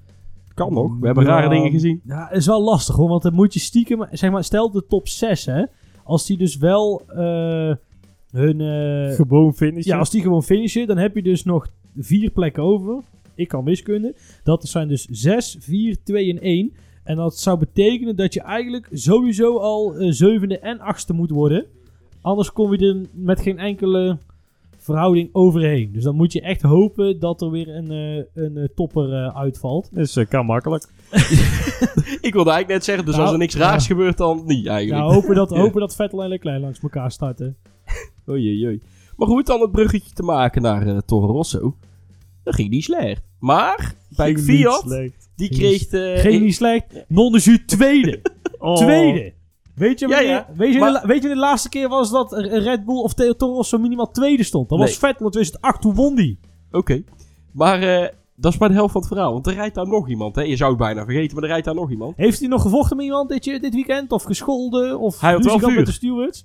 Kan 0.55 0.73
nog. 0.73 0.97
We 1.01 1.07
hebben 1.07 1.25
Ja. 1.25 1.31
rare 1.31 1.49
dingen 1.49 1.71
gezien. 1.71 2.01
Ja, 2.05 2.31
is 2.31 2.47
wel 2.47 2.63
lastig 2.65 2.95
hoor, 2.97 3.09
want 3.09 3.23
dan 3.23 3.35
moet 3.35 3.55
je 3.55 3.61
stiekem, 3.61 4.07
zeg 4.11 4.31
maar, 4.31 4.45
stel 4.45 4.71
de 4.71 4.87
top 4.87 5.09
6 5.09 5.47
hè, 5.47 5.65
als 6.05 6.27
die 6.27 6.39
dus 6.39 6.57
wel 6.57 7.03
eh, 7.09 7.75
hun, 8.35 8.61
eh, 8.61 9.15
gewoon 9.15 9.55
finishen. 9.55 9.93
ja, 9.93 9.99
als 9.99 10.11
die 10.11 10.23
gewoon 10.23 10.43
finishen, 10.43 10.87
dan 10.87 10.97
heb 10.97 11.15
je 11.15 11.23
dus 11.23 11.45
nog 11.45 11.69
vier 11.99 12.31
plekken 12.31 12.63
over. 12.63 13.03
Ik 13.35 13.49
kan 13.49 13.65
wiskunde. 13.65 14.15
Dat 14.43 14.69
zijn 14.69 14.89
dus 14.89 15.07
6, 15.11 15.57
4, 15.61 15.97
2 16.05 16.31
en 16.31 16.39
1. 16.47 16.73
En 17.05 17.17
dat 17.17 17.39
zou 17.39 17.59
betekenen 17.59 18.17
dat 18.17 18.35
je 18.35 18.41
eigenlijk 18.41 18.89
sowieso 18.93 19.59
al 19.59 19.95
eh, 19.95 20.11
zevende 20.11 20.59
en 20.59 20.81
achtste 20.81 21.13
moet 21.13 21.31
worden. 21.31 21.65
Anders 22.21 22.53
kom 22.53 22.75
je 22.75 22.87
er 22.87 23.07
met 23.13 23.41
geen 23.41 23.59
enkele 23.59 24.19
verhouding 24.77 25.29
overheen. 25.33 25.93
Dus 25.93 26.03
dan 26.03 26.17
moet 26.17 26.33
je 26.33 26.41
echt 26.41 26.63
hopen 26.63 27.21
dat 27.21 27.43
er 27.43 27.51
weer 27.51 27.69
een, 27.69 27.91
eh, 27.91 28.25
een 28.45 28.69
topper 28.75 29.33
uitvalt. 29.33 29.89
Dus 29.93 30.19
kan 30.29 30.47
makkelijk. 30.47 30.89
Ik 32.29 32.33
wilde 32.33 32.51
eigenlijk 32.51 32.69
net 32.69 32.85
zeggen, 32.85 33.05
dus 33.05 33.15
Nou, 33.15 33.25
als 33.27 33.33
er 33.35 33.41
niks 33.41 33.55
raars 33.57 33.87
ja. 33.87 33.95
gebeurt, 33.95 34.17
dan 34.17 34.43
niet 34.47 34.67
eigenlijk. 34.67 35.09
Ja, 35.09 35.15
hopen 35.15 35.35
dat, 35.35 35.51
hopen 35.63 35.81
dat 35.81 35.95
Vettel 35.95 36.23
en 36.23 36.29
Leclerc 36.29 36.61
langs 36.61 36.79
elkaar 36.81 37.11
starten. 37.11 37.57
Oei, 38.29 38.67
oei. 38.67 38.83
Maar 39.17 39.29
goed, 39.29 39.47
dan 39.47 39.61
het 39.61 39.71
bruggetje 39.71 40.13
te 40.15 40.23
maken 40.23 40.63
naar 40.63 40.87
eh, 40.87 40.99
Toro 41.07 41.27
Rosso. 41.33 41.77
Dat 42.45 42.55
ging 42.55 42.71
niet 42.71 42.85
slecht. 42.85 43.23
Maar 43.39 43.95
bij 44.17 44.35
Ging 44.35 44.41
Fiat, 44.41 44.89
die 44.89 45.47
Ging 45.49 45.51
kreeg 45.59 45.87
de... 45.89 46.15
Geen 46.17 46.43
niet 46.43 46.55
slecht. 46.55 46.85
Non-de 47.09 47.65
tweede. 47.67 48.21
Oh. 48.59 48.77
Tweede. 48.77 49.33
Weet 49.75 49.99
je, 49.99 50.09
Ja, 50.09 50.15
wanneer- 50.15 50.31
ja. 50.33 50.49
Weet, 50.57 50.73
je 50.73 50.79
Maar- 50.79 51.01
de, 51.01 51.07
weet 51.07 51.23
je 51.23 51.29
de 51.29 51.37
laatste 51.37 51.69
keer 51.69 51.89
was 51.89 52.11
dat 52.11 52.33
Red 52.43 52.85
Bull 52.85 52.97
of 52.99 53.15
Toro 53.15 53.55
Rosso 53.55 53.79
minimaal 53.79 54.11
tweede 54.11 54.43
stond? 54.43 54.69
Dat 54.69 54.79
was 54.79 54.89
Nee. 54.89 54.99
Vettel 54.99 55.25
in 55.27 55.31
2008, 55.33 55.81
toen 55.81 55.95
won 55.95 56.15
die. 56.15 56.39
Oké. 56.71 57.03
Maar 57.53 57.83
eh, 57.83 58.09
dat 58.37 58.53
is 58.53 58.59
maar 58.59 58.69
de 58.69 58.75
helft 58.75 58.93
van 58.93 59.01
het 59.01 59.11
verhaal. 59.11 59.33
Want 59.33 59.47
er 59.47 59.55
rijdt 59.55 59.75
daar 59.75 59.89
nog 59.89 60.09
iemand. 60.09 60.35
Hè? 60.35 60.43
Je 60.43 60.57
zou 60.57 60.71
het 60.71 60.79
bijna 60.79 61.05
vergeten, 61.05 61.35
maar 61.35 61.43
er 61.45 61.51
rijdt 61.51 61.65
daar 61.65 61.75
nog 61.75 61.91
iemand. 61.91 62.17
Heeft 62.17 62.39
hij 62.39 62.49
nog 62.49 62.63
gevochten 62.63 62.97
met 62.97 63.07
iemand 63.07 63.29
dit, 63.29 63.75
weekend? 63.75 64.13
Of 64.13 64.23
gescholden? 64.23 64.99
Of 64.99 65.21
Hij 65.21 65.33
had 65.33 65.45
wel 65.45 65.59
vuur. 65.59 65.75
met 65.75 65.87
de 65.87 65.93
stewards? 65.93 66.45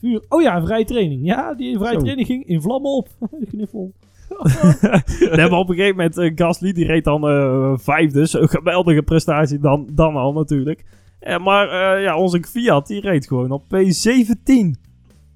Vuur. 0.00 0.24
Oh 0.28 0.42
ja, 0.42 0.62
vrije 0.64 0.84
training. 0.84 1.26
Ja, 1.26 1.54
die 1.54 1.78
vrije 1.78 1.92
Zo. 1.94 2.00
training 2.00 2.26
ging 2.26 2.44
in 2.46 2.60
vlammen 2.62 2.90
op. 2.90 3.08
Knuffel. 3.50 3.92
Nee, 5.36 5.48
maar 5.48 5.58
op 5.58 5.68
een 5.68 5.74
gegeven 5.74 5.96
moment, 5.96 6.18
eh, 6.18 6.32
Gasly 6.34 6.72
die 6.72 6.86
reed 6.86 7.04
dan 7.04 7.28
eh 7.28 7.72
vijfde. 7.76 8.26
Zo'n 8.26 8.48
geweldige 8.48 9.02
prestatie 9.02 9.58
dan, 9.58 9.88
dan 9.92 10.16
al 10.16 10.32
natuurlijk. 10.32 10.84
Eh, 11.18 11.38
maar 11.38 12.00
ja, 12.00 12.16
onze 12.18 12.42
Fiat 12.48 12.86
die 12.86 13.00
reed 13.00 13.26
gewoon 13.26 13.50
op 13.50 13.62
P17. 13.64 14.80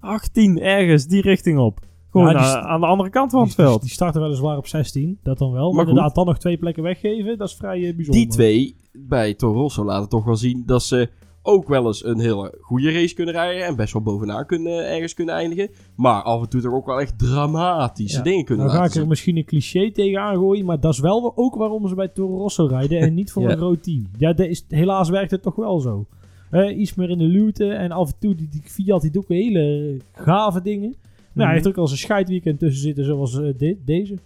18 0.01 0.61
ergens 0.61 1.07
die 1.07 1.23
richting 1.23 1.59
op. 1.59 1.79
Gewoon 2.19 2.33
Ja, 2.33 2.39
die 2.39 2.47
eh, 2.47 2.51
st- 2.61 2.67
aan 2.67 2.81
de 2.81 2.87
andere 2.87 3.11
kant 3.11 3.31
van 3.31 3.41
het 3.41 3.57
Die, 3.57 3.65
veld. 3.65 3.81
die 3.81 3.91
starten 3.91 4.21
weliswaar 4.21 4.57
op 4.57 4.67
16. 4.67 5.19
Dat 5.23 5.39
dan 5.39 5.53
wel. 5.53 5.67
Maar, 5.67 5.75
Maar 5.75 5.89
inderdaad, 5.89 6.15
dan 6.15 6.27
nog 6.27 6.39
twee 6.39 6.57
plekken 6.57 6.83
weggeven. 6.83 7.39
Dat 7.39 7.49
is 7.49 7.55
vrij 7.55 7.77
eh, 7.89 7.95
bijzonder. 7.97 8.13
Die 8.23 8.27
twee 8.27 8.77
bij 8.93 9.35
Toro 9.35 9.61
Rosso 9.61 9.85
laten 9.85 10.09
toch 10.09 10.25
wel 10.25 10.37
zien 10.37 10.63
dat 10.67 10.83
ze 10.83 11.09
ook 11.43 11.69
wel 11.69 11.87
eens 11.87 12.05
een 12.05 12.19
hele 12.19 12.59
goede 12.61 12.93
race 12.93 13.15
kunnen 13.15 13.35
rijden. 13.35 13.65
En 13.67 13.77
best 13.77 13.93
wel 13.93 14.03
bovenaan 14.03 14.47
kunnen, 14.47 14.89
ergens 14.91 15.15
kunnen 15.15 15.35
eindigen. 15.35 15.71
Maar 15.97 16.23
af 16.23 16.43
en 16.43 16.49
toe 16.49 16.61
toch 16.61 16.73
ook 16.75 16.87
wel 16.87 17.01
echt 17.01 17.19
dramatische 17.19 18.17
Ja. 18.17 18.23
dingen 18.23 18.45
kunnen 18.45 18.65
Nou 18.65 18.77
ga 18.77 18.83
laten 18.83 18.97
ik 18.97 19.03
er 19.03 19.09
misschien 19.09 19.37
een 19.37 19.45
cliché 19.45 19.91
tegen 19.93 20.21
aangooien, 20.21 20.65
maar 20.65 20.81
dat 20.81 20.93
is 20.93 20.99
wel 21.01 21.33
ook 21.37 21.55
waarom 21.55 21.89
ze 21.89 21.95
bij 21.95 22.09
Toro 22.09 22.37
Rosso 22.37 22.67
rijden 22.67 23.01
en 23.01 23.15
niet 23.15 23.33
voor 23.33 23.43
Ja. 23.47 23.51
een 23.51 23.57
groot 23.57 23.83
team. 23.83 24.07
Ja, 24.19 24.33
dat 24.33 24.47
is, 24.47 24.65
helaas 24.69 25.09
werkt 25.09 25.31
het 25.31 25.43
toch 25.43 25.55
wel 25.57 25.81
zo. 25.81 26.07
Eh, 26.51 26.79
iets 26.79 26.95
meer 26.95 27.11
in 27.11 27.19
de 27.19 27.25
luwte 27.25 27.69
en 27.73 27.91
af 27.91 28.09
en 28.09 28.15
toe 28.19 28.35
die, 28.35 28.49
die 28.51 28.63
Fiat 28.65 29.01
die 29.03 29.11
doet 29.11 29.23
ook 29.23 29.29
hele 29.29 29.97
gave 30.13 30.63
dingen. 30.63 30.95
Nou, 31.37 31.49
hij 31.49 31.57
heeft 31.57 31.69
ook 31.69 31.77
al 31.77 31.87
zijn 31.87 31.99
scheidweekend 31.99 32.59
tussen 32.59 32.83
zitten 32.83 33.05
zoals 33.05 33.41
eh, 33.41 33.53
dit, 33.57 33.77
deze. 33.87 34.19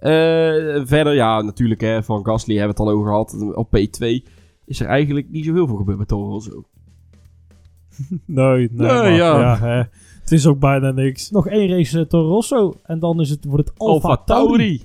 Eh, 0.00 0.86
verder, 0.86 1.14
ja, 1.14 1.42
natuurlijk 1.42 1.80
hè, 1.80 2.02
van 2.02 2.24
Gasly 2.24 2.56
hebben 2.56 2.76
we 2.76 2.82
het 2.82 2.90
al 2.90 2.96
over 2.96 3.10
gehad. 3.10 3.56
Op 3.56 3.76
P2 3.76 4.28
is 4.64 4.80
er 4.80 4.86
eigenlijk 4.86 5.30
niet 5.30 5.44
zo 5.44 5.54
heel 5.54 5.66
veel 5.66 5.76
gebeurd 5.76 5.96
bij 5.96 6.06
Toro 6.06 6.30
Rosso. 6.30 6.64
Nee, 8.24 8.56
nee, 8.56 8.68
Nee, 8.72 8.86
maar, 8.86 9.12
ja. 9.12 9.40
ja. 9.40 9.58
hè, 9.58 9.82
het 10.20 10.32
is 10.32 10.46
ook 10.46 10.58
bijna 10.58 10.90
niks. 10.90 11.30
Nog 11.30 11.46
één 11.46 11.68
race 11.68 11.98
eh, 11.98 12.04
Toro 12.04 12.28
Rosso 12.28 12.74
en 12.82 12.98
dan 12.98 13.20
is 13.20 13.30
het, 13.30 13.44
wordt 13.44 13.68
het 13.68 13.78
Alfa, 13.78 14.08
Alfa 14.08 14.24
Tauri. 14.24 14.48
Tauri. 14.48 14.82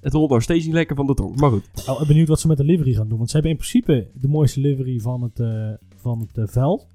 Het 0.00 0.12
rolt 0.12 0.30
nog 0.30 0.42
steeds 0.42 0.64
niet 0.64 0.74
lekker 0.74 0.96
van 0.96 1.06
de 1.06 1.14
tong. 1.14 1.40
Maar 1.40 1.50
goed. 1.50 1.64
Ik 1.74 1.84
ben 1.98 2.06
benieuwd 2.06 2.28
wat 2.28 2.40
ze 2.40 2.46
met 2.46 2.56
de 2.56 2.64
livery 2.64 2.94
gaan 2.94 3.08
doen, 3.08 3.18
want 3.18 3.28
ze 3.30 3.34
hebben 3.34 3.52
in 3.52 3.58
principe 3.58 4.08
de 4.12 4.28
mooiste 4.28 4.60
livery 4.60 5.00
van 5.00 5.22
het, 5.22 5.40
eh, 5.40 5.70
van 5.96 6.28
het 6.32 6.50
veld. 6.50 6.86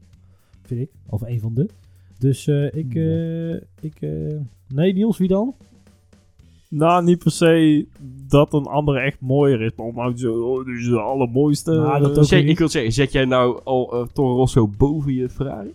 Vind 0.62 0.82
ik. 0.82 0.90
Of 1.08 1.22
een 1.22 1.40
van 1.40 1.54
de. 1.54 1.70
Dus 2.20 2.48
eh, 2.48 2.66
ik, 2.74 2.96
eh, 2.96 3.54
ik 3.82 3.96
eh, 4.00 4.36
nee 4.68 4.94
Niels, 4.94 5.18
wie 5.18 5.28
dan? 5.28 5.54
Nou, 6.70 7.04
niet 7.04 7.20
per 7.20 7.32
se 7.32 7.86
dat 8.28 8.54
een 8.54 8.66
andere 8.66 9.00
echt 9.00 9.20
mooier 9.22 9.62
is. 9.62 9.72
Maar 9.76 9.86
om 9.86 9.96
nou 9.96 10.18
zo, 10.18 10.34
oh, 10.42 10.66
dit 10.66 10.78
is 10.78 10.86
de 10.88 11.00
allermooiste. 11.00 11.72
Nou, 11.72 12.02
dat 12.02 12.18
ook 12.18 12.24
Zet- 12.26 12.46
ik 12.46 12.58
wil 12.58 12.70
zeggen, 12.70 12.92
zet 12.92 13.12
jij 13.12 13.26
nou 13.26 13.62
al 13.64 13.94
eh, 13.94 14.08
Toro 14.14 14.36
Rosso 14.36 14.68
boven 14.78 15.14
je 15.14 15.30
Ferrari? 15.30 15.74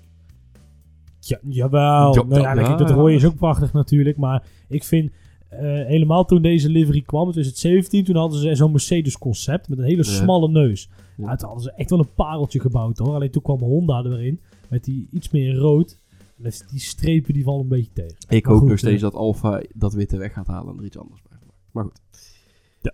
Ja, 1.21 1.39
jawel. 1.49 2.15
Ja, 2.15 2.23
nou 2.23 2.41
ja, 2.41 2.55
ja. 2.55 2.63
kijk, 2.63 2.79
het 2.79 2.91
rode 2.91 3.15
is 3.15 3.25
ook 3.25 3.37
prachtig 3.37 3.73
natuurlijk. 3.73 4.17
Maar 4.17 4.43
ik 4.69 4.85
vind 4.85 5.11
eh, 5.49 5.61
helemaal 5.63 6.25
toen 6.25 6.43
deze 6.43 6.69
livery 6.69 7.01
kwam, 7.01 7.27
in 7.27 7.33
2017, 7.33 8.05
toen 8.05 8.17
hadden 8.17 8.39
ze 8.39 8.55
zo'n 8.55 8.71
Mercedes 8.71 9.19
concept 9.19 9.69
met 9.69 9.79
een 9.79 9.85
hele 9.85 9.97
Ja. 9.97 10.03
smalle 10.11 10.49
neus. 10.49 10.89
Ja. 11.17 11.25
Ja. 11.31 11.37
toen 11.37 11.47
hadden 11.49 11.65
ze 11.65 11.73
echt 11.77 11.91
wel 11.91 11.99
een 11.99 12.15
pareltje 12.15 12.61
gebouwd 12.61 12.99
hoor. 12.99 13.15
Alleen 13.15 13.31
toen 13.31 13.43
kwam 13.43 13.59
Honda 13.59 14.03
erin 14.05 14.41
met 14.69 14.85
die 14.85 15.09
iets 15.13 15.31
meer 15.31 15.55
rood. 15.55 15.99
Dus 16.45 16.65
die 16.71 16.81
strepen 16.81 17.35
die 17.35 17.45
vallen 17.45 17.61
een 17.61 17.69
beetje 17.69 17.93
tegen. 17.93 18.17
Ik 18.29 18.45
Maar 18.45 18.53
hoop 18.53 18.61
goed, 18.61 18.71
nog 18.71 18.79
steeds 18.79 19.03
eh. 19.03 19.11
dat 19.11 19.15
Alfa 19.15 19.63
dat 19.75 19.93
witte 19.95 20.17
weg 20.17 20.33
gaat 20.33 20.47
halen 20.47 20.73
en 20.73 20.79
er 20.79 20.85
iets 20.85 20.99
anders 20.99 21.23
bij. 21.29 21.39
Maar 21.73 21.85
goed. 21.85 22.01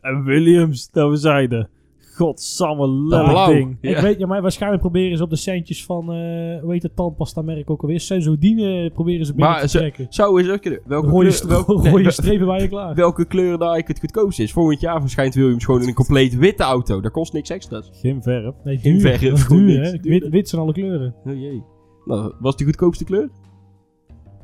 En 0.00 0.24
Williams, 0.24 0.90
dat 0.90 1.10
we 1.10 1.16
zeiden. 1.16 1.68
Godsamme 2.14 3.06
blauw. 3.06 3.52
ding. 3.52 3.76
Ja. 3.80 3.90
Ik 3.90 3.96
weet, 4.02 4.18
ja, 4.18 4.26
maar 4.26 4.42
waarschijnlijk 4.42 4.82
proberen 4.82 5.16
ze 5.16 5.22
op 5.22 5.30
de 5.30 5.36
centjes 5.36 5.84
van, 5.84 6.12
eh 6.12 6.60
hoe 6.60 6.72
heet 6.72 6.82
het 6.82 6.96
tandpasta 6.96 7.42
merk 7.42 7.70
ook 7.70 7.82
alweer? 7.82 8.00
Sensodine 8.00 8.90
proberen 8.90 9.26
ze 9.26 9.34
binnen 9.34 9.52
Maar 9.52 9.60
te 9.60 9.78
trekken. 9.78 10.06
Zou 10.08 10.40
eens 10.40 10.50
ook 10.50 10.60
kunnen. 10.60 10.80
Welke, 10.84 11.08
Rode, 11.08 11.28
kleur, 11.40 11.48
welke, 11.48 11.72
rode 11.90 12.02
nee, 12.02 12.10
strepen 12.10 12.46
bij 12.46 12.60
je 12.60 12.68
klaar. 12.68 12.94
welke 12.94 13.24
kleur 13.26 13.58
daar 13.58 13.78
ik 13.78 13.88
het 13.88 13.98
goedkoopst 14.00 14.38
is? 14.40 14.52
Volgend 14.52 14.80
jaar 14.80 15.00
verschijnt 15.00 15.34
Williams 15.34 15.64
gewoon 15.64 15.82
in 15.82 15.88
een 15.88 15.94
compleet 15.94 16.36
witte 16.36 16.62
auto. 16.62 17.00
Dat 17.00 17.12
kost 17.12 17.32
niks 17.32 17.50
extra's. 17.50 17.90
Geen 17.92 18.22
verf. 18.22 18.54
Nee, 18.64 18.78
Geen 18.78 18.92
duur. 18.98 19.00
verf, 19.00 19.22
is 19.22 19.46
duur, 19.48 19.82
hè? 19.82 19.98
Wit, 20.00 20.28
wit 20.28 20.48
zijn 20.48 20.60
alle 20.62 20.72
kleuren. 20.72 21.14
Oh 21.24 21.34
jee. 21.40 21.62
Nou, 22.10 22.32
was 22.40 22.56
die 22.56 22.66
goedkoopste 22.66 23.04
kleur? 23.04 23.28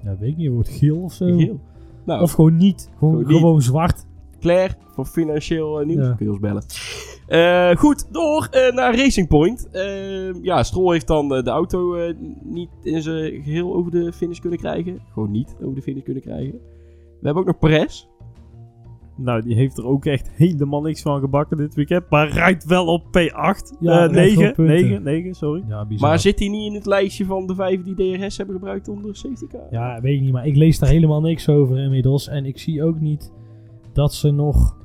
Ja, 0.05 0.17
weet 0.19 0.31
ik 0.31 0.37
niet. 0.37 0.51
Wordt 0.51 0.69
geel 0.69 0.97
of 0.97 1.13
zo. 1.13 1.27
Geel. 1.37 1.61
Nou, 2.05 2.23
Of 2.23 2.33
gewoon 2.33 2.57
niet. 2.57 2.91
Gewoon, 2.99 3.15
Gewoon 3.15 3.29
niet. 3.33 3.39
gewoon 3.41 3.63
zwart. 3.63 4.05
Claire 4.41 4.75
van 4.93 5.07
Financieel 5.07 5.81
uh, 5.81 5.87
Nieuws. 5.87 6.07
Ja. 6.07 6.13
Kun 6.13 6.27
je 6.27 6.33
ons 6.33 6.41
bellen. 6.41 6.65
Eh, 7.27 7.77
goed, 7.77 8.13
door 8.13 8.49
eh, 8.51 8.75
naar 8.75 8.97
Racing 8.97 9.29
Point. 9.29 9.71
Eh, 9.71 10.43
ja, 10.43 10.63
Stroll 10.63 10.93
heeft 10.93 11.07
dan 11.07 11.35
eh, 11.35 11.43
de 11.43 11.51
auto 11.51 11.95
eh, 11.95 12.15
niet 12.43 12.69
in 12.83 13.03
zijn 13.03 13.43
geheel 13.43 13.75
over 13.75 13.91
de 13.91 14.13
finish 14.13 14.39
kunnen 14.39 14.59
krijgen. 14.59 15.01
Gewoon 15.13 15.31
niet 15.31 15.57
over 15.63 15.75
de 15.75 15.83
finish 15.83 16.03
kunnen 16.03 16.23
krijgen. 16.23 16.53
We 17.21 17.23
hebben 17.27 17.43
ook 17.43 17.49
nog 17.49 17.59
Perez. 17.59 18.07
Nou, 19.17 19.43
die 19.43 19.55
heeft 19.55 19.79
er 19.79 19.87
ook 19.87 20.05
echt 20.05 20.31
helemaal 20.31 20.81
niks 20.83 21.03
van 21.03 21.21
gebakken 21.21 21.57
dit 21.57 21.75
weekend. 21.75 22.05
Maar 22.11 22.29
rijdt 22.29 22.65
wel 22.65 22.87
op 22.87 23.05
P8. 23.07 23.77
Ja, 23.81 23.93
Ja, 23.93 24.07
rijdt 24.07 24.15
wel 24.15 24.25
9, 24.25 24.55
punten. 24.55 24.75
9, 24.75 25.03
9, 25.03 25.35
sorry. 25.35 25.65
Ja, 25.69 25.87
bizar. 25.87 26.09
Maar 26.09 26.19
zit 26.19 26.39
hij 26.39 26.49
niet 26.49 26.67
in 26.67 26.75
het 26.75 26.87
lijstje 26.87 27.25
van 27.25 27.47
de 27.47 27.55
vijf 27.55 27.83
die 27.83 27.95
DRS 27.95 28.37
hebben 28.37 28.55
gebruikt 28.55 28.89
onder 28.89 29.17
safety 29.17 29.47
car? 29.47 29.67
Ja, 29.71 30.01
weet 30.01 30.15
ik 30.15 30.21
niet. 30.21 30.33
Maar 30.33 30.47
ik 30.47 30.57
lees 30.57 30.79
daar 30.79 30.89
helemaal 30.89 31.21
niks 31.21 31.49
over 31.49 31.79
inmiddels. 31.79 32.29
En 32.29 32.45
ik 32.45 32.59
zie 32.59 32.83
ook 32.85 33.01
niet 33.01 33.33
dat 33.93 34.15
ze 34.15 34.31
nog 34.31 34.77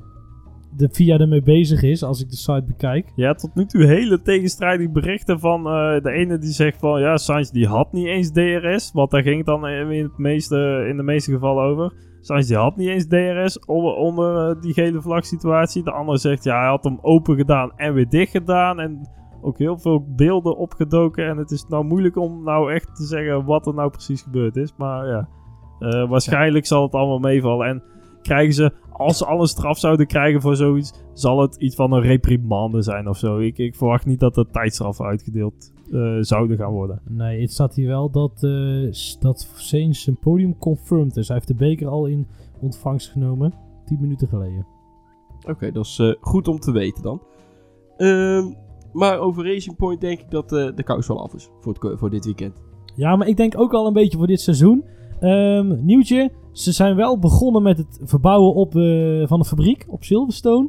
de 0.76 0.88
VIA 0.92 1.18
ermee 1.18 1.42
bezig 1.42 1.82
is. 1.82 2.02
Als 2.02 2.20
ik 2.20 2.30
de 2.30 2.36
site 2.36 2.64
bekijk. 2.66 3.12
Ja, 3.16 3.34
tot 3.34 3.54
nu 3.54 3.66
toe 3.66 3.86
hele 3.86 4.22
tegenstrijdige 4.22 4.90
berichten 4.90 5.40
van 5.40 5.66
eh, 5.66 6.00
de 6.02 6.10
ene 6.10 6.38
die 6.38 6.52
zegt 6.52 6.78
van 6.78 7.00
ja, 7.00 7.16
Sainz 7.16 7.50
die 7.50 7.66
had 7.66 7.92
niet 7.92 8.06
eens 8.06 8.30
DRS. 8.32 8.90
Want 8.92 9.10
daar 9.10 9.22
ging 9.22 9.36
het 9.36 9.46
dan 9.46 9.68
in, 9.68 10.02
het 10.02 10.18
meeste, 10.18 10.86
in 10.88 10.96
de 10.96 11.02
meeste 11.02 11.32
gevallen 11.32 11.64
over. 11.64 11.92
Sainz 12.22 12.48
die 12.48 12.56
had 12.56 12.76
niet 12.76 12.88
eens 12.88 13.06
DRS 13.06 13.58
onder, 13.58 13.94
onder 13.94 14.48
eh, 14.48 14.60
die 14.60 14.72
gele 14.72 15.00
vlag 15.00 15.26
situatie. 15.26 15.82
De 15.82 15.92
andere 15.92 16.18
zegt 16.18 16.44
ja, 16.44 16.58
hij 16.58 16.68
had 16.68 16.84
hem 16.84 16.98
open 17.00 17.36
gedaan 17.36 17.72
en 17.76 17.94
weer 17.94 18.08
dicht 18.08 18.30
gedaan. 18.30 18.80
En 18.80 19.08
ook 19.40 19.58
heel 19.58 19.78
veel 19.78 20.04
beelden 20.16 20.56
opgedoken. 20.56 21.28
En 21.28 21.36
het 21.36 21.50
is 21.50 21.66
nou 21.68 21.84
moeilijk 21.84 22.16
om 22.16 22.42
nou 22.42 22.72
echt 22.72 22.96
te 22.96 23.04
zeggen 23.04 23.44
wat 23.44 23.66
er 23.66 23.74
nou 23.74 23.90
precies 23.90 24.22
gebeurd 24.22 24.56
is. 24.56 24.72
Maar 24.76 25.06
ja, 25.06 25.28
eh, 25.78 26.08
waarschijnlijk 26.08 26.66
zal 26.66 26.82
het 26.82 26.94
allemaal 26.94 27.18
meevallen. 27.18 27.66
En 27.66 27.82
krijgen 28.22 28.54
ze, 28.54 28.72
als 28.92 29.18
ze 29.18 29.26
al 29.26 29.40
een 29.40 29.46
straf 29.46 29.78
zouden 29.78 30.06
krijgen 30.06 30.40
voor 30.40 30.56
zoiets, 30.56 31.04
zal 31.12 31.40
het 31.40 31.56
iets 31.56 31.74
van 31.74 31.92
een 31.92 32.02
reprimande 32.02 32.82
zijn 32.82 33.08
of 33.08 33.16
zo. 33.16 33.38
Ik, 33.38 33.58
ik 33.58 33.74
verwacht 33.74 34.06
niet 34.06 34.20
dat 34.20 34.36
er 34.36 34.50
tijdstraffen 34.50 35.04
uitgedeeld 35.06 35.72
eh, 35.92 36.16
zouden 36.20 36.56
gaan 36.56 36.72
worden. 36.72 37.00
Nee, 37.08 37.40
het 37.40 37.52
staat 37.52 37.74
hier 37.74 37.86
wel 37.88 38.10
dat, 38.10 38.42
eh 38.42 38.86
s- 38.90 39.18
dat 39.20 39.48
Sainz 39.54 40.02
zijn 40.02 40.18
podium 40.18 40.58
confirmed 40.58 41.16
is. 41.16 41.26
Hij 41.28 41.36
heeft 41.36 41.48
de 41.48 41.54
beker 41.54 41.88
al 41.88 42.06
in 42.06 42.26
ontvangst 42.60 43.10
genomen. 43.10 43.52
10 43.84 43.98
minuten 44.00 44.28
geleden. 44.28 44.66
Oké, 45.48 45.70
dat 45.72 45.84
is 45.84 45.98
eh, 45.98 46.12
goed 46.20 46.48
om 46.48 46.58
te 46.58 46.72
weten 46.72 47.02
dan. 47.02 47.20
Ehm, 47.96 48.52
maar 48.92 49.18
over 49.18 49.44
Racing 49.52 49.76
Point 49.76 50.00
denk 50.00 50.20
ik 50.20 50.30
dat 50.30 50.52
eh, 50.52 50.68
de 50.74 50.82
kous 50.82 51.06
wel 51.06 51.22
af 51.22 51.34
is 51.34 51.48
voor, 51.60 51.72
het, 51.80 51.98
voor 51.98 52.10
dit 52.10 52.24
weekend. 52.24 52.62
Ja, 52.96 53.16
maar 53.16 53.26
ik 53.28 53.36
denk 53.36 53.58
ook 53.58 53.72
al 53.74 53.86
een 53.86 53.92
beetje 53.92 54.18
voor 54.18 54.26
dit 54.26 54.40
seizoen. 54.40 54.84
Ehm, 55.20 55.84
nieuwtje. 55.84 56.30
Ze 56.52 56.72
zijn 56.72 56.96
wel 56.96 57.18
begonnen 57.18 57.62
met 57.62 57.78
het 57.78 58.00
verbouwen 58.04 58.54
op, 58.54 58.76
eh, 58.76 59.26
van 59.26 59.38
de 59.38 59.44
fabriek 59.44 59.84
op 59.88 60.04
Silverstone. 60.04 60.68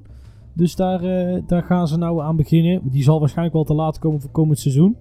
Dus 0.53 0.75
daar, 0.75 1.03
eh, 1.03 1.41
daar 1.47 1.63
gaan 1.63 1.87
ze 1.87 1.97
nou 1.97 2.21
aan 2.21 2.35
beginnen. 2.35 2.81
Die 2.89 3.03
zal 3.03 3.19
waarschijnlijk 3.19 3.55
wel 3.55 3.63
te 3.65 3.73
laat 3.73 3.99
komen 3.99 4.21
voor 4.21 4.31
komend 4.31 4.59
seizoen. 4.59 4.95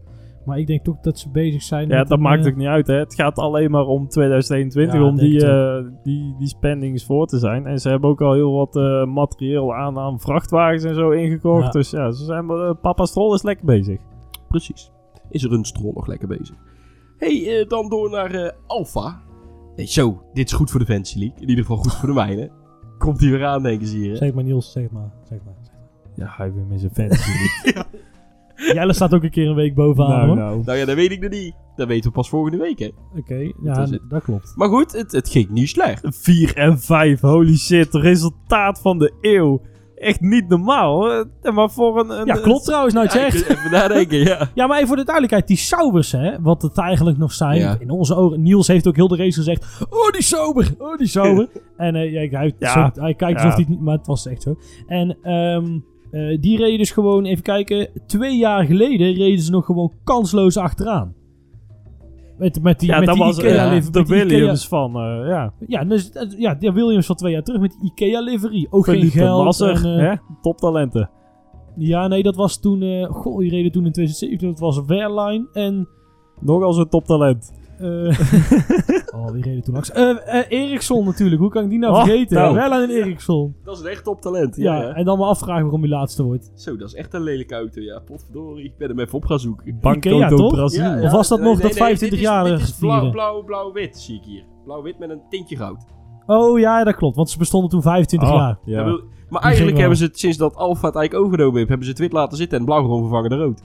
Maar 0.44 0.58
ik 0.58 0.66
denk 0.66 0.84
toch 0.84 1.00
dat 1.00 1.18
ze 1.18 1.30
bezig 1.30 1.62
zijn 1.62 1.88
Ja, 1.88 1.98
met 1.98 2.08
dat 2.08 2.18
een, 2.18 2.24
maakt 2.24 2.44
eh, 2.44 2.50
ook 2.50 2.56
niet 2.56 2.66
uit. 2.66 2.86
Hè. 2.86 2.94
Het 2.94 3.14
gaat 3.14 3.38
alleen 3.38 3.70
maar 3.70 3.86
om 3.86 4.08
2021 4.08 4.94
Ja, 4.94 5.06
om 5.06 5.16
die, 5.16 5.46
eh, 5.46 5.84
die, 6.02 6.34
die 6.38 6.48
spendings 6.48 7.04
voor 7.04 7.26
te 7.26 7.38
zijn. 7.38 7.66
En 7.66 7.78
ze 7.78 7.88
hebben 7.88 8.10
ook 8.10 8.20
al 8.20 8.32
heel 8.32 8.52
wat 8.52 8.76
eh, 8.76 9.04
materieel 9.04 9.74
aan, 9.74 9.98
aan 9.98 10.20
vrachtwagens 10.20 10.84
en 10.84 10.94
zo 10.94 11.10
ingekocht. 11.10 11.64
Ja. 11.64 11.70
Dus 11.70 11.90
ja, 11.90 12.10
ze 12.10 12.24
zijn, 12.24 12.46
papa 12.80 13.04
Stroll 13.04 13.34
is 13.34 13.42
lekker 13.42 13.66
bezig. 13.66 14.00
Precies. 14.48 14.90
Is 15.30 15.44
er 15.44 15.52
een 15.52 15.64
strol 15.64 15.92
nog 15.92 16.06
lekker 16.06 16.28
bezig. 16.28 16.56
hey, 17.18 17.64
dan 17.68 17.88
door 17.88 18.10
naar 18.10 18.30
eh 18.30 18.52
Alfa. 18.66 19.20
Hey, 19.76 19.86
zo, 19.86 20.22
dit 20.32 20.46
is 20.46 20.52
goed 20.52 20.70
voor 20.70 20.80
de 20.80 20.86
Fantasy 20.86 21.18
League. 21.18 21.36
In 21.40 21.48
ieder 21.48 21.64
geval 21.64 21.76
goed 21.82 21.94
voor 21.94 22.08
de 22.08 22.14
mijne. 22.14 22.50
Komt 22.98 23.20
hij 23.20 23.30
weer 23.30 23.44
aan, 23.44 23.62
denken 23.62 23.86
ze 23.86 23.96
hier. 23.96 24.10
hè? 24.10 24.16
Zeg 24.16 24.34
maar 24.34 24.44
Niels, 24.44 24.72
zeg 24.72 24.90
maar. 24.90 25.12
Zeg 25.28 25.38
maar. 25.44 25.54
Ja, 26.14 26.34
hij 26.36 26.52
weer 26.52 26.66
met 26.66 26.80
zijn 26.80 26.92
fantasy. 26.94 27.30
Jelle 28.74 28.92
staat 28.92 29.14
ook 29.14 29.22
een 29.22 29.30
keer 29.30 29.48
een 29.48 29.54
week 29.54 29.74
bovenaan 29.74 30.10
nou, 30.10 30.26
hoor. 30.26 30.36
nou. 30.36 30.62
Nou 30.64 30.78
ja, 30.78 30.84
dat 30.84 30.94
weet 30.96 31.10
ik 31.10 31.20
nog 31.20 31.30
niet. 31.30 31.54
Dat 31.76 31.88
weten 31.88 32.08
we 32.10 32.16
pas 32.16 32.28
volgende 32.28 32.56
week, 32.56 32.78
hè. 32.78 32.90
Oké, 33.18 33.52
Dat 33.62 33.90
ja, 34.10 34.18
klopt. 34.18 34.52
Maar 34.56 34.68
goed, 34.68 34.92
het, 34.92 35.12
het 35.12 35.28
ging 35.28 35.48
niet 35.50 35.68
slecht. 35.68 36.02
4 36.10 36.56
en 36.56 36.80
5, 36.80 37.20
holy 37.20 37.56
shit. 37.56 37.94
Resultaat 37.94 38.80
van 38.80 38.98
de 38.98 39.12
eeuw. 39.20 39.60
Echt 39.94 40.20
niet 40.20 40.48
normaal. 40.48 41.04
hè. 41.10 41.24
En 41.42 41.54
maar 41.54 41.70
voor 41.70 42.00
een... 42.00 42.10
een 42.10 42.26
Ja, 42.26 42.34
klopt 42.34 42.64
trouwens, 42.64 42.94
nou 42.94 43.06
het 43.06 43.14
Ja, 43.14 43.30
zegt. 43.30 43.48
even 43.48 43.70
nadenken, 43.70 44.18
ja. 44.18 44.48
Ja, 44.54 44.66
maar 44.66 44.76
even 44.76 44.88
voor 44.88 44.96
de 44.96 45.04
duidelijkheid, 45.04 45.46
die 45.48 45.56
Saubers, 45.56 46.12
hè, 46.12 46.40
wat 46.40 46.62
het 46.62 46.78
eigenlijk 46.78 47.18
nog 47.18 47.32
zijn, 47.32 47.58
Ja. 47.58 47.76
in 47.78 47.90
onze 47.90 48.14
ogen, 48.16 48.42
Niels 48.42 48.66
heeft 48.66 48.86
ook 48.88 48.96
heel 48.96 49.08
de 49.08 49.16
race 49.16 49.36
gezegd, 49.38 49.86
oh 49.90 50.10
die 50.10 50.22
Sauber, 50.22 50.74
oh 50.78 50.96
die 50.96 51.06
Sauber. 51.06 51.48
en 51.76 51.94
eh, 51.94 52.12
ja, 52.12 52.38
hij, 52.38 52.52
Ja. 52.58 52.72
zo- 52.94 53.00
hij 53.00 53.14
kijkt 53.14 53.38
Ja. 53.38 53.44
alsof 53.44 53.52
hij 53.54 53.60
het 53.60 53.68
niet, 53.68 53.80
maar 53.80 53.96
het 53.96 54.06
was 54.06 54.26
echt 54.26 54.42
zo. 54.42 54.56
En 54.86 55.16
ehm, 55.22 55.78
eh, 56.12 56.38
die 56.40 56.56
reden 56.56 56.78
dus 56.78 56.90
gewoon, 56.90 57.24
even 57.24 57.42
kijken, 57.42 57.88
twee 58.06 58.36
jaar 58.36 58.64
geleden 58.64 59.12
reden 59.12 59.40
ze 59.42 59.50
nog 59.50 59.64
gewoon 59.64 59.92
kansloos 60.04 60.56
achteraan. 60.56 61.14
Met, 62.38 62.62
met 62.62 62.80
die, 62.80 62.88
ja, 62.88 62.98
met 62.98 63.06
dat 63.06 63.14
die 63.16 63.24
was 63.24 63.38
Ikea 63.38 63.68
liv- 63.68 63.86
de 63.86 64.00
Ikea- 64.00 64.14
Williams 64.26 64.68
van, 64.68 64.96
eh, 64.96 65.28
ja. 65.28 65.52
Ja, 65.66 65.84
dus, 65.84 66.10
eh, 66.12 66.38
ja, 66.38 66.54
de 66.54 66.72
Williams 66.72 67.06
van 67.06 67.16
twee 67.16 67.32
jaar 67.32 67.42
terug 67.42 67.60
met 67.60 67.76
die 67.80 67.90
Ikea 67.90 68.20
livery. 68.20 68.66
Ook 68.70 68.84
geen 68.84 69.10
geld. 69.10 69.44
Nasser, 69.44 69.84
en, 69.86 69.98
hè? 69.98 70.14
toptalenten. 70.42 71.10
ja, 71.76 72.08
nee, 72.08 72.22
dat 72.22 72.36
was 72.36 72.60
toen, 72.60 73.06
goh, 73.10 73.38
die 73.38 73.50
reden 73.50 73.72
toen 73.72 73.84
in 73.86 73.92
2017, 73.92 74.48
dat 74.48 74.58
was 74.58 74.84
Wehrlein 74.86 75.48
en... 75.52 75.88
Nogal 76.40 76.72
zo'n 76.72 76.88
toptalent. 76.88 77.52
Eh, 77.82 79.14
oh, 79.20 79.30
wie 79.30 79.42
reden 79.42 79.62
toen 79.62 79.72
langs? 79.74 79.90
Eh 79.92 80.10
eh, 80.40 80.44
Eriksson 80.48 81.04
natuurlijk. 81.04 81.40
Hoe 81.40 81.50
kan 81.50 81.64
ik 81.64 81.70
die 81.70 81.78
nou 81.78 81.92
Oh, 81.94 82.02
vergeten? 82.04 82.36
nou. 82.36 82.54
Wel 82.54 82.72
en 82.72 82.90
Eriksson. 82.90 83.54
Dat 83.64 83.76
is 83.76 83.82
een 83.82 83.88
echt 83.90 84.04
toptalent. 84.04 84.56
Ja, 84.56 84.76
Ja, 84.76 84.82
ja. 84.82 84.92
en 84.94 85.04
dan 85.04 85.18
maar 85.18 85.28
afvragen 85.28 85.62
waarom 85.62 85.80
hij 85.80 85.90
laatste 85.90 86.22
wordt. 86.22 86.50
Zo, 86.54 86.76
dat 86.76 86.88
is 86.88 86.94
echt 86.94 87.14
een 87.14 87.22
lelijke 87.22 87.54
auto, 87.54 87.80
ja. 87.80 87.98
Potverdorie. 87.98 88.64
Ik 88.64 88.76
ben 88.78 88.88
hem 88.88 88.98
even 89.00 89.14
op 89.14 89.24
gaan 89.24 89.38
zoeken. 89.40 89.78
Banco? 89.80 90.18
Brazil. 90.48 90.82
Ja, 90.82 90.96
ja. 90.96 91.02
Of 91.04 91.10
was 91.12 91.28
dat 91.28 91.38
Nee, 91.38 91.48
nog 91.48 91.56
nee, 91.58 91.66
dat 91.66 91.72
nee, 91.78 91.82
25 91.82 92.08
dit 92.18 92.18
is- 92.18 92.24
jaar 92.34 92.44
Dit 92.44 92.60
is 92.60 92.72
blauw, 92.78 92.92
vieren? 92.94 93.10
blauw, 93.12 93.42
blauw-wit, 93.42 93.98
zie 93.98 94.16
ik 94.16 94.24
hier. 94.24 94.44
Blauw-wit 94.64 94.98
met 94.98 95.10
een 95.10 95.20
tintje 95.30 95.56
goud. 95.56 95.84
Oh 96.26 96.58
ja, 96.58 96.84
dat 96.84 96.94
klopt. 96.96 97.16
Want 97.16 97.30
ze 97.30 97.38
bestonden 97.38 97.70
toen 97.70 97.82
25 97.82 98.28
Oh, 98.30 98.34
jaar. 98.36 98.58
ja. 98.64 98.84
Wil- 98.84 99.00
maar 99.28 99.42
eigenlijk 99.42 99.72
wel. 99.72 99.80
hebben 99.80 99.98
ze 99.98 100.04
het, 100.04 100.18
sinds 100.18 100.36
dat 100.36 100.54
Alfa 100.56 100.86
het 100.86 100.96
eigenlijk 100.96 101.24
overgenomen 101.24 101.56
heeft, 101.56 101.68
hebben 101.68 101.86
ze 101.86 101.92
het 101.92 102.00
wit 102.02 102.12
laten 102.12 102.36
zitten 102.36 102.58
en 102.58 102.64
blauw 102.64 102.82
gewoon 102.82 103.00
vervangen 103.00 103.30
door 103.30 103.38
rood. 103.38 103.62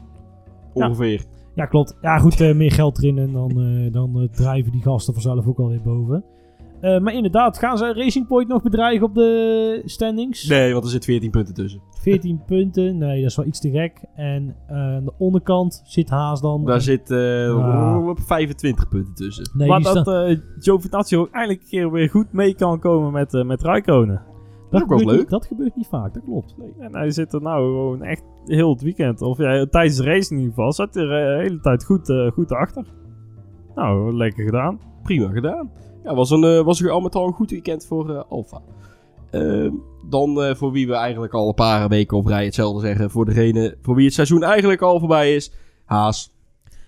Ja. 0.74 0.88
Ongeveer. 0.88 1.24
Ja, 1.58 1.66
klopt. 1.66 1.97
Ja, 2.01 2.18
goed. 2.18 2.41
eh, 2.41 2.55
meer 2.55 2.72
geld 2.72 2.97
erin 2.97 3.18
en 3.18 3.32
dan, 3.32 3.49
eh, 3.62 3.91
dan 3.93 4.20
eh, 4.22 4.28
drijven 4.30 4.72
die 4.72 4.82
gasten 4.82 5.14
vanzelf 5.14 5.47
ook 5.47 5.60
alweer 5.60 5.82
boven. 5.82 6.24
Eh, 6.82 6.99
maar 6.99 7.14
inderdaad, 7.14 7.58
gaan 7.58 7.78
ze 7.78 7.93
Racing 7.93 8.28
Point 8.28 8.47
nog 8.47 8.62
bedreigen 8.62 9.05
op 9.05 9.16
de 9.16 9.82
standings? 9.86 10.47
Nee, 10.47 10.72
want 10.74 10.84
er 10.84 10.89
zit 10.91 11.05
14 11.05 11.30
punten 11.32 11.53
tussen. 11.53 11.82
14 12.01 12.41
punten. 12.45 12.97
Nee, 12.97 13.22
dat 13.22 13.30
is 13.30 13.36
wel 13.36 13.45
iets 13.45 13.60
te 13.60 13.70
gek. 13.72 14.01
En 14.16 14.55
eh, 14.68 14.76
aan 14.78 15.05
de 15.05 15.14
onderkant 15.18 15.82
zit 15.86 16.10
Haas 16.10 16.41
dan. 16.41 16.66
Daar 16.66 16.82
zit 16.82 17.12
op 18.10 18.20
25 18.20 18.88
punten 18.88 19.14
tussen. 19.14 19.49
nee, 19.53 19.68
maar 19.68 19.82
dat 19.82 20.08
eh 20.08 20.38
Giovinazzi 20.60 21.18
ook 21.18 21.32
eindelijk 21.32 21.62
een 21.62 21.70
keer 21.70 21.91
weer 21.91 22.10
goed 22.10 22.32
mee 22.34 22.55
kan 22.55 22.80
komen 22.80 23.12
met, 23.12 23.34
eh 23.34 23.43
met 23.43 23.62
Raikkonen. 23.62 24.22
Dat 24.70 24.74
is 24.74 24.82
ook 24.82 24.89
wel 24.89 24.97
gebeurt 24.97 25.05
leuk. 25.18 25.20
niet- 25.20 25.30
dat 25.30 25.45
gebeurt 25.45 25.76
niet 25.76 25.88
vaak, 25.88 26.13
dat 26.13 26.24
klopt. 26.24 26.55
En 26.80 26.95
hij 26.95 27.11
zit 27.11 27.34
er 27.34 27.41
nou 27.41 27.63
gewoon 27.65 28.03
echt 28.03 28.24
heel 28.45 28.70
het 28.70 28.82
weekend, 28.82 29.22
of 29.22 29.38
ja, 29.38 29.65
tijdens 29.65 29.97
de 29.97 30.03
race 30.03 30.32
in 30.34 30.38
ieder 30.39 30.53
geval, 30.53 30.72
zat 30.74 30.93
hij 30.93 31.03
er 31.03 31.30
eh, 31.32 31.38
de 31.38 31.43
hele 31.43 31.59
tijd 31.59 31.86
goed, 31.86 32.09
eh, 32.09 32.32
goed 32.32 32.51
achter. 32.51 32.86
Nou, 33.76 34.13
lekker 34.13 34.43
gedaan. 34.45 34.80
Prima 35.03 35.30
gedaan. 35.32 35.72
Ja, 36.03 36.15
was, 36.15 36.30
een, 36.30 36.43
eh, 36.43 36.61
was 36.63 36.82
er 36.82 36.91
al 36.91 36.99
met 37.01 37.15
al 37.15 37.28
een 37.28 37.34
goed 37.34 37.51
weekend 37.51 37.86
voor 37.86 38.09
eh 38.15 38.24
Alfa. 38.30 38.61
Ehm, 39.32 39.72
dan 40.09 40.41
eh, 40.41 40.55
voor 40.55 40.72
wie 40.72 40.88
we 40.88 40.93
eigenlijk 40.93 41.34
al 41.34 41.47
een 41.47 41.53
paar 41.53 41.89
weken 41.89 42.18
op 42.18 42.26
rij 42.26 42.45
hetzelfde 42.45 42.82
zeggen. 42.88 43.09
Voor 43.11 43.26
degene 43.26 43.78
voor 43.82 43.95
wie 43.95 44.05
het 44.05 44.13
seizoen 44.13 44.43
eigenlijk 44.43 44.82
al 44.82 44.99
voorbij 44.99 45.36
is. 45.36 45.53
Haas. 45.86 46.36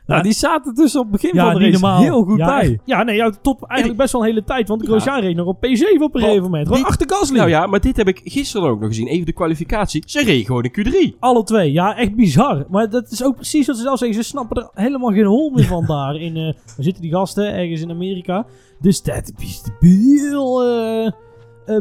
Nou, 0.10 0.24
die 0.24 0.32
zaten 0.34 0.76
dus 0.76 0.96
op 0.96 1.02
het 1.02 1.12
begin 1.12 1.32
Ja, 1.34 1.44
van 1.52 1.54
de 1.54 1.60
race 1.60 1.72
normaal. 1.72 2.02
heel 2.02 2.24
goed 2.24 2.38
ja, 2.38 2.46
bij. 2.46 2.80
Ja, 2.86 3.04
nee, 3.04 3.16
ja, 3.16 3.32
top 3.42 3.64
eigenlijk 3.68 4.00
best 4.02 4.12
wel 4.12 4.22
een 4.22 4.28
hele 4.28 4.44
tijd. 4.44 4.68
Want 4.68 4.86
Grosjean 4.86 5.20
reed 5.20 5.36
nog 5.36 5.46
op 5.48 5.56
P7 5.56 6.02
op 6.02 6.16
een 6.16 6.22
gegeven 6.22 6.44
moment. 6.44 6.68
Gewoon 6.68 6.84
achter 6.86 7.10
Gasly. 7.10 7.38
Nou 7.38 7.50
ja, 7.50 7.66
maar 7.68 7.80
dit 7.80 7.98
heb 7.98 8.08
ik 8.08 8.22
gisteren 8.24 8.70
ook 8.70 8.80
nog 8.80 8.88
gezien. 8.90 9.08
Even 9.08 9.26
de 9.26 9.34
kwalificatie. 9.34 10.04
Ze 10.06 10.24
reed 10.24 10.46
gewoon 10.46 10.64
in 10.64 10.72
Q3. 11.14 11.20
Alle 11.20 11.44
twee. 11.44 11.72
Ja, 11.72 11.98
echt 11.98 12.16
bizar. 12.16 12.66
Maar 12.70 12.90
dat 12.90 13.12
is 13.12 13.24
ook 13.24 13.36
precies 13.36 13.68
wat 13.68 13.76
ze 13.76 13.82
zelf 13.82 13.98
zeggen. 13.98 14.24
Ze 14.24 14.30
snappen 14.30 14.58
er 14.62 14.70
helemaal 14.84 15.12
geen 15.12 15.26
hol 15.26 15.50
meer 15.50 15.66
van 15.66 15.86
daar. 15.86 16.16
In, 16.16 16.34
waar 16.34 16.54
zitten 16.78 17.02
die 17.02 17.12
gasten? 17.12 17.54
Ergens 17.54 17.82
in 17.82 17.90
Amerika. 17.92 18.46
Dus 18.80 19.02
dat 19.04 19.32
is 19.38 19.64
heel 19.80 20.64
eh, 20.64 21.06
eh, 21.06 21.12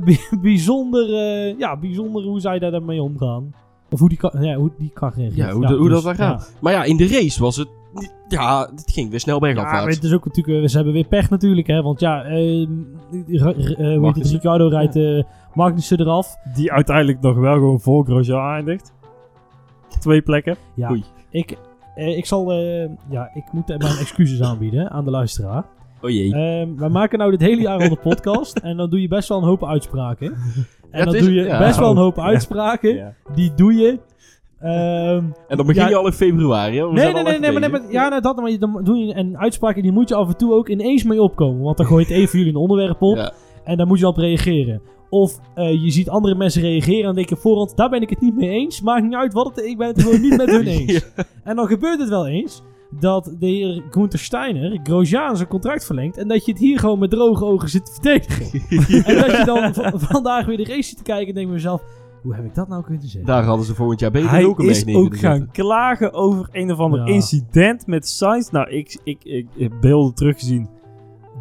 bij- 0.05 0.21
bijzonder, 0.43 1.09
ja, 1.59 1.77
bijzonder 1.77 2.23
hoe 2.23 2.41
zij 2.41 2.59
daar 2.59 2.71
dan 2.71 2.85
mee 2.85 3.03
omgaan. 3.03 3.55
Of 3.91 3.99
hoe 4.01 4.09
die, 4.09 4.19
ja, 4.41 4.55
hoe 4.55 4.71
die 4.79 4.91
reageert. 4.95 5.35
Ja, 5.35 5.51
hoe 5.51 5.67
dat- 5.67 5.79
hoe 5.79 5.89
dat 5.89 6.03
daar 6.03 6.17
ja. 6.19 6.29
gaat. 6.29 6.53
Maar 6.61 6.73
ja, 6.73 6.85
in 6.85 6.97
de 6.97 7.07
race 7.09 7.41
was 7.43 7.57
het... 7.57 7.69
Ja, 8.29 8.69
het 8.75 8.91
ging 8.91 9.11
weer 9.11 9.21
snel 9.21 9.35
Ja, 9.35 9.41
maar 9.41 9.55
bergafwaarts. 9.55 9.95
het 9.97 10.05
is 10.05 10.13
ook 10.13 10.25
natuurlijk, 10.25 10.63
eh, 10.63 10.69
ze 10.69 10.77
hebben 10.77 10.95
weer 10.95 11.07
pech 11.07 11.31
natuurlijk, 11.31 11.67
hè. 11.67 11.83
Want 11.83 12.01
ja, 12.01 12.23
eh, 12.25 12.67
ra- 13.27 13.53
eh, 13.53 13.97
hoe 13.97 14.13
het, 14.15 14.73
rijdt 14.73 14.97
eh 14.97 15.23
Magnussen 15.55 16.01
eraf. 16.01 16.37
Die 16.55 16.73
uiteindelijk 16.73 17.21
nog 17.21 17.37
wel 17.37 17.55
gewoon 17.55 17.81
voor 17.81 18.05
Grosjean 18.05 18.55
eindigt. 18.55 18.93
Twee 20.01 20.23
plekken. 20.23 20.57
Ja, 20.75 20.91
Oei. 20.91 21.05
ik, 21.31 21.57
ik 21.95 22.27
zal, 22.27 22.53
eh, 22.53 22.89
ja, 23.11 23.31
ik 23.35 23.45
moet 23.53 23.69
mijn 23.69 23.81
excuses 23.83 24.43
aanbieden 24.43 24.91
aan 24.91 25.05
de 25.05 25.11
luisteraar. 25.11 25.65
Oh 26.03 26.11
jee. 26.11 26.35
Ehm, 26.35 26.77
wij 26.77 26.89
maken 26.89 27.19
nou 27.19 27.31
dit 27.31 27.41
hele 27.41 27.61
jaar 27.61 27.81
al 27.83 27.89
de 27.89 27.97
podcast 27.97 28.57
en 28.59 28.77
dan 28.77 28.91
doe 28.91 29.01
je 29.01 29.09
best 29.09 29.29
wel 29.29 29.39
een 29.39 29.45
hoop 29.45 29.65
uitspraken. 29.65 30.35
En 30.91 31.05
dan 31.05 31.15
is- 31.15 31.23
doe 31.23 31.33
je 31.33 31.43
ja. 31.45 31.59
best 31.59 31.79
wel 31.79 31.91
een 31.91 31.97
hoop 31.97 32.17
Ja. 32.17 32.23
uitspraken. 32.23 32.95
Ja. 32.95 33.15
Die 33.35 33.55
doe 33.55 33.75
je. 33.75 33.99
Ehm, 34.61 35.25
en 35.49 35.57
dan 35.57 35.67
begin 35.67 35.83
ja. 35.83 35.89
je 35.89 35.97
al 35.97 36.07
in 36.07 36.13
februari. 36.13 36.79
hè? 36.79 36.93
Nee, 36.93 37.13
nee, 37.13 37.23
nee, 37.23 37.39
nee, 37.39 37.53
maar, 37.53 37.61
nee, 37.61 37.71
maar- 37.71 37.93
ja, 37.93 38.09
nee, 38.09 38.21
dat, 38.21 38.37
maar 38.37 38.59
dan 38.59 38.81
doe 38.85 38.97
je 38.99 39.15
een 39.17 39.39
uitspraak 39.39 39.77
en 39.77 39.83
die 39.83 39.93
moet 39.93 40.09
je 40.09 40.15
af 40.15 40.29
en 40.29 40.37
toe 40.37 40.53
ook 40.53 40.69
ineens 40.69 41.03
mee 41.05 41.23
opkomen. 41.23 41.63
Want 41.63 41.77
dan 41.77 41.87
gooi 41.87 42.05
je 42.07 42.13
het 42.13 42.23
even 42.23 42.39
jullie 42.39 42.55
een 42.55 42.61
onderwerp 42.61 43.03
op 43.03 43.17
Ja. 43.17 43.33
en 43.65 43.77
dan 43.77 43.87
moet 43.89 43.99
je 43.99 44.07
op 44.07 44.17
reageren. 44.17 44.81
Of 45.11 45.39
eh, 45.55 45.83
je 45.85 45.91
ziet 45.91 46.09
andere 46.09 46.35
mensen 46.35 46.63
reageren 46.63 47.09
en 47.09 47.15
denk 47.15 47.29
je 47.29 47.37
voorhand, 47.37 47.77
daar 47.77 47.89
ben 47.91 48.03
ik 48.03 48.11
het 48.11 48.21
niet 48.21 48.37
mee 48.37 48.51
eens. 48.51 48.81
Maakt 48.81 49.03
niet 49.05 49.15
uit 49.15 49.33
wat 49.33 49.47
het 49.57 49.65
ik 49.65 49.79
ben 49.79 49.87
het 49.89 50.03
gewoon 50.03 50.21
niet 50.21 50.37
met 50.37 50.51
hun 50.51 50.67
eens. 50.79 51.07
En 51.45 51.57
dan 51.57 51.67
gebeurt 51.67 52.01
het 52.01 52.09
wel 52.09 52.27
eens 52.27 52.63
dat 53.01 53.35
de 53.39 53.47
heer 53.47 53.83
Gunther 53.91 54.19
Steiner 54.19 54.81
Grosjean 54.83 55.37
zijn 55.37 55.49
contract 55.49 55.87
verlengt. 55.87 56.17
En 56.17 56.29
dat 56.29 56.45
je 56.45 56.51
het 56.53 56.61
hier 56.61 56.79
gewoon 56.79 56.99
met 56.99 57.11
droge 57.11 57.45
ogen 57.45 57.69
zit 57.69 57.85
te 57.85 57.93
verdedigen. 57.93 58.45
En 59.15 59.15
dat 59.29 59.37
je 59.37 59.43
dan 59.45 59.75
vandaag 60.01 60.47
weer 60.47 60.57
de 60.57 60.65
race 60.65 60.83
zit 60.89 60.97
te 60.97 61.03
kijken 61.03 61.29
en 61.29 61.35
denk 61.35 61.47
je 61.47 61.53
mezelf, 61.53 61.83
hoe 62.23 62.35
heb 62.35 62.45
ik 62.45 62.55
dat 62.55 62.69
nou 62.69 62.83
kunnen 62.85 63.03
zeggen? 63.03 63.25
Daar 63.25 63.43
hadden 63.45 63.67
ze 63.67 63.75
volgend 63.75 64.01
jaar 64.01 64.11
beter 64.11 64.31
Hij 64.31 64.45
ook 64.45 64.59
een 64.59 64.69
is 64.69 64.87
ook 64.95 65.03
zetten. 65.15 65.19
gaan 65.19 65.51
klagen 65.51 66.13
over 66.13 66.49
een 66.53 66.73
of 66.73 66.79
ander 66.79 67.01
Ja. 67.01 67.07
incident 67.07 67.87
met 67.87 68.09
Sainz. 68.09 68.51
Nou, 68.51 68.71
ik, 68.71 68.99
ik, 69.05 69.25
ik, 69.25 69.47
ik 69.55 69.63
heb 69.63 69.73
beelden 69.81 70.15
teruggezien 70.15 70.69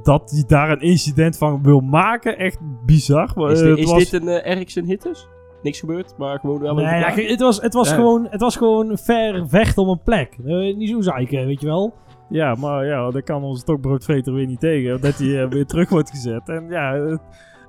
dat 0.03 0.31
hij 0.31 0.43
daar 0.47 0.69
een 0.71 0.81
incident 0.81 1.37
van 1.37 1.63
wil 1.63 1.79
maken. 1.79 2.37
Echt 2.37 2.57
bizar. 2.85 3.51
Is, 3.51 3.61
Eh, 3.61 3.75
is 3.77 3.91
was- 3.91 4.09
dit 4.09 4.21
een 4.21 4.27
eh, 4.27 4.51
Ericsson 4.55 4.83
hitters? 4.83 5.27
Niks 5.63 5.79
gebeurd, 5.79 6.13
maar 6.17 6.39
gewoon 6.39 6.59
wel 6.59 6.75
Nee, 6.75 6.85
even 6.85 7.23
ja, 7.23 7.29
het 7.29 7.39
was, 7.39 7.61
het, 7.61 7.73
was 7.73 7.89
Ja. 7.89 7.95
gewoon, 7.95 8.27
het 8.29 8.41
was 8.41 8.55
gewoon 8.55 8.97
ver 8.97 9.47
vechten 9.49 9.83
om 9.83 9.89
een 9.89 10.01
plek. 10.03 10.37
Eh, 10.45 10.75
niet 10.75 10.89
zo 10.89 11.01
zeiken, 11.01 11.45
weet 11.45 11.61
je 11.61 11.67
wel. 11.67 11.93
Ja, 12.29 12.55
maar 12.55 12.85
ja, 12.85 13.11
dat 13.11 13.23
kan 13.23 13.43
onze 13.43 13.61
stokbroodveter 13.61 14.33
weer 14.33 14.45
niet 14.45 14.59
tegen. 14.59 15.01
Dat 15.01 15.17
hij 15.17 15.47
weer 15.49 15.65
terug 15.65 15.89
wordt 15.89 16.09
gezet. 16.09 16.49
En 16.49 16.65
ja, 16.69 17.17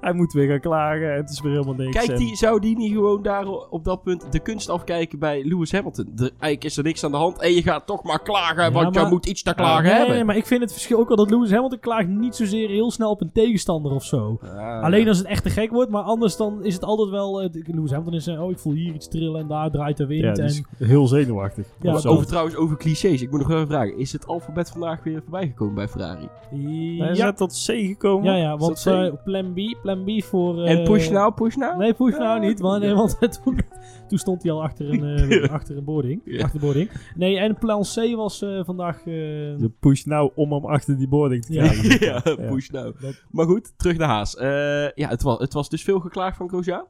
hij 0.00 0.12
moet 0.12 0.32
weer 0.32 0.48
gaan 0.48 0.60
klagen. 0.60 1.10
En 1.12 1.16
het 1.16 1.30
is 1.30 1.40
weer 1.40 1.52
helemaal 1.52 1.74
niks. 1.74 1.96
Kijk, 1.96 2.08
En- 2.08 2.16
die, 2.16 2.36
zou 2.36 2.60
die 2.60 2.76
niet 2.76 2.92
gewoon 2.92 3.22
daar 3.22 3.46
op 3.48 3.84
dat 3.84 4.02
punt 4.02 4.32
de 4.32 4.38
kunst 4.38 4.68
afkijken 4.68 5.18
bij 5.18 5.44
Lewis 5.44 5.72
Hamilton? 5.72 6.04
De, 6.14 6.22
eigenlijk 6.22 6.64
is 6.64 6.76
er 6.76 6.82
niks 6.84 7.04
aan 7.04 7.10
de 7.10 7.16
hand 7.16 7.40
en 7.40 7.52
je 7.52 7.62
gaat 7.62 7.86
toch 7.86 8.02
maar 8.02 8.22
klagen, 8.22 8.64
Ja, 8.64 8.72
want 8.72 8.94
jij 8.94 9.02
maar- 9.02 9.12
moet 9.12 9.26
iets 9.26 9.42
te 9.42 9.54
klagen 9.54 9.82
nee, 9.84 9.92
hebben. 9.92 10.14
nee, 10.14 10.24
maar 10.24 10.36
ik 10.36 10.46
vind 10.46 10.60
het 10.60 10.72
verschil 10.72 10.98
ook 10.98 11.08
wel 11.08 11.16
dat 11.16 11.30
Lewis 11.30 11.50
Hamilton 11.50 11.78
klaagt 11.78 12.08
niet 12.08 12.36
zozeer 12.36 12.68
heel 12.68 12.90
snel 12.90 13.10
op 13.10 13.20
een 13.20 13.32
tegenstander 13.32 13.92
of 13.92 14.04
zo. 14.04 14.38
Alleen 14.82 15.08
als 15.08 15.18
het 15.18 15.26
echt 15.26 15.42
te 15.42 15.50
gek 15.50 15.70
wordt, 15.70 15.90
maar 15.90 16.02
anders 16.02 16.36
dan 16.36 16.64
is 16.64 16.74
het 16.74 16.84
altijd 16.84 17.10
wel... 17.10 17.42
eh, 17.42 17.48
Lewis 17.66 17.90
Hamilton 17.90 18.14
is, 18.14 18.26
eh, 18.26 18.42
oh 18.42 18.50
ik 18.50 18.58
voel 18.58 18.72
hier 18.72 18.94
iets 18.94 19.08
trillen 19.08 19.40
en 19.40 19.46
daar 19.48 19.70
draait 19.70 19.96
de 19.96 20.06
wind. 20.06 20.22
ja, 20.22 20.32
en, 20.32 20.44
is 20.44 20.62
heel 20.78 21.06
zenuwachtig. 21.06 21.66
Ja, 21.80 21.88
over, 21.90 22.00
zo. 22.00 22.08
dat- 22.08 22.16
over 22.16 22.28
trouwens, 22.28 22.56
over 22.56 22.76
clichés. 22.76 23.22
Ik 23.22 23.30
moet 23.30 23.38
nog 23.38 23.48
wel 23.48 23.56
even 23.56 23.68
vragen. 23.68 23.98
Is 23.98 24.12
het 24.12 24.26
alfabet 24.26 24.70
vandaag 24.70 25.02
weer 25.02 25.20
voorbij 25.22 25.46
gekomen 25.46 25.74
bij 25.74 25.88
Ferrari? 25.88 26.28
Hij 26.98 27.10
is 27.10 27.18
ja, 27.18 27.24
net 27.24 27.36
tot 27.36 27.52
C 27.66 27.70
gekomen. 27.72 28.32
ja, 28.32 28.36
ja, 28.36 28.56
want 28.56 28.84
dat 28.84 28.94
eh, 28.94 29.12
plan 29.24 29.52
B, 29.52 29.58
plan 29.96 30.04
B 30.04 30.22
voor... 30.22 30.64
eh, 30.64 30.70
en 30.70 30.84
push 30.84 31.08
push 31.34 31.54
now? 31.56 31.78
Nee, 31.78 31.94
push 31.94 32.16
nou 32.18 32.40
niet, 32.40 32.60
want, 32.60 32.82
nee, 32.82 32.94
want 32.94 33.18
toen, 33.44 33.58
toen 34.08 34.18
stond 34.18 34.42
hij 34.42 34.52
al 34.52 34.62
achter 34.62 34.90
een, 34.92 35.30
eh, 35.30 35.50
achter 35.50 35.76
een 35.76 35.84
boarding. 35.84 36.20
Ja. 36.24 36.42
Achter 36.44 36.60
de 36.60 36.64
boarding. 36.66 36.90
Nee, 37.14 37.38
en 37.38 37.58
plan 37.58 37.82
C 37.82 38.14
was 38.16 38.42
eh, 38.42 38.64
vandaag... 38.64 38.98
eh, 38.98 39.04
De 39.04 39.70
push 39.80 40.04
nou 40.04 40.30
om 40.34 40.52
hem 40.52 40.64
achter 40.64 40.96
die 40.98 41.08
boarding 41.08 41.44
te 41.44 41.52
krijgen. 41.52 42.06
ja, 42.06 42.20
push. 42.48 42.68
Dat- 42.68 42.94
Maar 43.30 43.46
goed, 43.46 43.72
terug 43.78 43.96
naar 43.98 44.08
Haas. 44.08 44.36
Eh, 44.36 44.48
ja, 44.94 45.08
het 45.08 45.22
was, 45.22 45.38
het 45.38 45.52
was 45.52 45.68
dus 45.68 45.82
veel 45.82 46.00
geklaagd 46.00 46.36
van 46.36 46.48
Grosjean. 46.48 46.84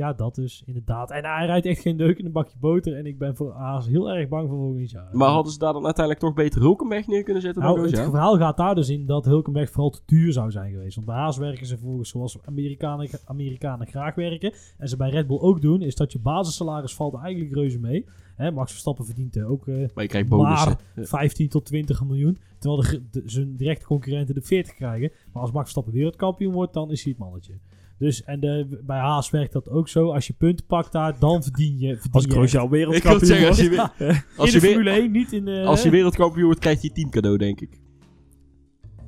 Ja, 0.00 0.12
dat 0.12 0.34
dus, 0.34 0.62
inderdaad. 0.66 1.10
En 1.10 1.24
hij 1.24 1.46
rijdt 1.46 1.66
echt 1.66 1.80
geen 1.80 1.96
deuk 1.96 2.18
in 2.18 2.26
een 2.26 2.32
bakje 2.32 2.56
boter. 2.60 2.96
En 2.96 3.06
ik 3.06 3.18
ben 3.18 3.36
voor 3.36 3.52
Aas 3.52 3.86
heel 3.86 4.10
erg 4.10 4.28
bang 4.28 4.48
voor 4.48 4.58
volgend 4.58 4.90
jaar. 4.90 5.08
Maar 5.12 5.28
hadden 5.28 5.52
ze 5.52 5.58
daar 5.58 5.72
dan 5.72 5.84
uiteindelijk 5.84 6.24
toch 6.26 6.34
beter 6.34 6.60
Hulkenberg 6.60 7.06
neer 7.06 7.22
kunnen 7.22 7.42
zetten 7.42 7.62
dan 7.62 7.74
Nou, 7.74 7.86
het 7.90 8.00
verhaal 8.10 8.36
gaat 8.38 8.56
daar 8.56 8.74
dus 8.74 8.88
in 8.88 9.06
dat 9.06 9.24
Hulkenberg 9.24 9.70
vooral 9.70 9.90
te 9.90 10.00
duur 10.06 10.32
zou 10.32 10.50
zijn 10.50 10.72
geweest. 10.72 10.94
Want 10.94 11.06
bij 11.06 11.16
Haas 11.16 11.36
werken 11.36 11.66
ze 11.66 11.78
volgens 11.78 12.08
zoals 12.08 12.38
Amerikanen, 12.44 13.08
Amerikanen 13.24 13.86
graag 13.86 14.14
werken. 14.14 14.52
En 14.78 14.88
ze 14.88 14.96
bij 14.96 15.10
Red 15.10 15.26
Bull 15.26 15.38
ook 15.40 15.60
doen, 15.60 15.82
is 15.82 15.94
dat 15.96 16.12
je 16.12 16.18
basissalaris 16.18 16.94
valt 16.94 17.14
eigenlijk 17.14 17.54
reuze 17.54 17.78
mee. 17.78 18.06
Hè, 18.36 18.50
Max 18.50 18.70
Verstappen 18.70 19.04
verdient 19.04 19.36
eh, 19.36 19.50
ook 19.50 19.66
eh, 19.68 19.74
Maar 19.94 20.04
je 20.04 20.08
krijgt 20.10 20.28
bonussen. 20.28 20.76
maar 20.94 21.06
15 21.06 21.48
tot 21.48 21.64
20 21.64 22.04
miljoen. 22.04 22.38
Terwijl 22.58 22.82
de- 23.10 23.22
zijn 23.26 23.56
directe 23.56 23.84
concurrenten 23.86 24.34
de 24.34 24.42
40 24.42 24.74
krijgen. 24.74 25.10
Maar 25.32 25.42
als 25.42 25.50
Max 25.50 25.62
Verstappen 25.62 25.92
wereldkampioen 25.92 26.52
wordt, 26.52 26.72
dan 26.74 26.90
is 26.90 27.02
hij 27.02 27.12
het 27.12 27.20
mannetje. 27.20 27.52
Dus 28.00 28.24
en 28.24 28.40
de, 28.40 28.80
bij 28.86 28.98
Haas 28.98 29.30
werkt 29.30 29.52
dat 29.52 29.68
ook 29.68 29.88
zo. 29.88 30.12
Als 30.12 30.26
je 30.26 30.32
punten 30.32 30.66
pakt 30.66 30.92
daar, 30.92 31.18
dan 31.18 31.42
verdien 31.42 31.78
je. 31.78 31.96
Verdien 31.96 32.12
Als 32.12 32.68
wereldkampioen 32.68 33.26
zeggen, 33.26 33.48
als 33.48 33.68
wordt. 33.68 33.92
je, 33.98 34.04
weer, 34.04 34.24
als, 34.36 34.48
in 34.48 34.54
je 34.54 34.60
de 34.60 34.66
weer, 34.66 34.70
Formule 34.70 34.90
1, 34.90 35.10
niet 35.10 35.32
in 35.32 35.44
de... 35.44 35.62
als 35.64 35.82
je 35.82 35.90
wereldkampioen 35.90 36.44
wordt, 36.44 36.60
krijg 36.60 36.82
je 36.82 36.92
teamcadeau, 36.92 37.36
denk 37.36 37.60
ik. 37.60 37.80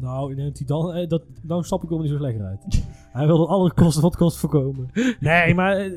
Nou, 0.00 0.52
dan, 0.66 0.92
eh, 0.92 1.08
dat, 1.08 1.22
dan 1.42 1.64
stap 1.64 1.82
ik 1.82 1.88
wel 1.88 1.98
niet 1.98 2.10
zo 2.10 2.16
slecht 2.16 2.40
uit. 2.40 2.84
Hij 3.12 3.26
wil 3.26 3.38
dat 3.38 3.48
alle 3.48 3.72
kosten 3.72 4.02
wat 4.02 4.16
kost 4.16 4.36
voorkomen. 4.38 4.90
Nee, 5.20 5.54
maar, 5.54 5.76
eh, 5.76 5.92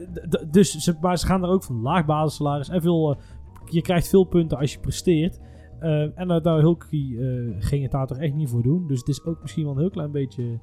dus, 0.51 0.71
ze, 0.71 0.95
maar 1.01 1.17
ze 1.17 1.25
gaan 1.25 1.43
er 1.43 1.49
ook 1.49 1.63
van 1.63 1.81
laag 1.81 2.05
basissalaris 2.05 2.69
en 2.69 2.81
veel... 2.81 3.11
eh, 3.11 3.17
je 3.69 3.81
krijgt 3.81 4.07
veel 4.07 4.23
punten 4.23 4.57
als 4.57 4.73
je 4.73 4.79
presteert. 4.79 5.39
Eh, 5.79 6.19
en 6.19 6.27
daar, 6.27 6.41
daar 6.41 6.59
Hulkie 6.59 7.19
eh, 7.19 7.55
ging 7.59 7.83
het 7.83 7.91
daar 7.91 8.07
toch 8.07 8.17
echt 8.17 8.33
niet 8.33 8.49
voor 8.49 8.63
doen. 8.63 8.87
Dus 8.87 8.99
het 8.99 9.07
is 9.07 9.25
ook 9.25 9.41
misschien 9.41 9.63
wel 9.63 9.73
een 9.73 9.79
heel 9.79 9.89
klein 9.89 10.11
beetje 10.11 10.59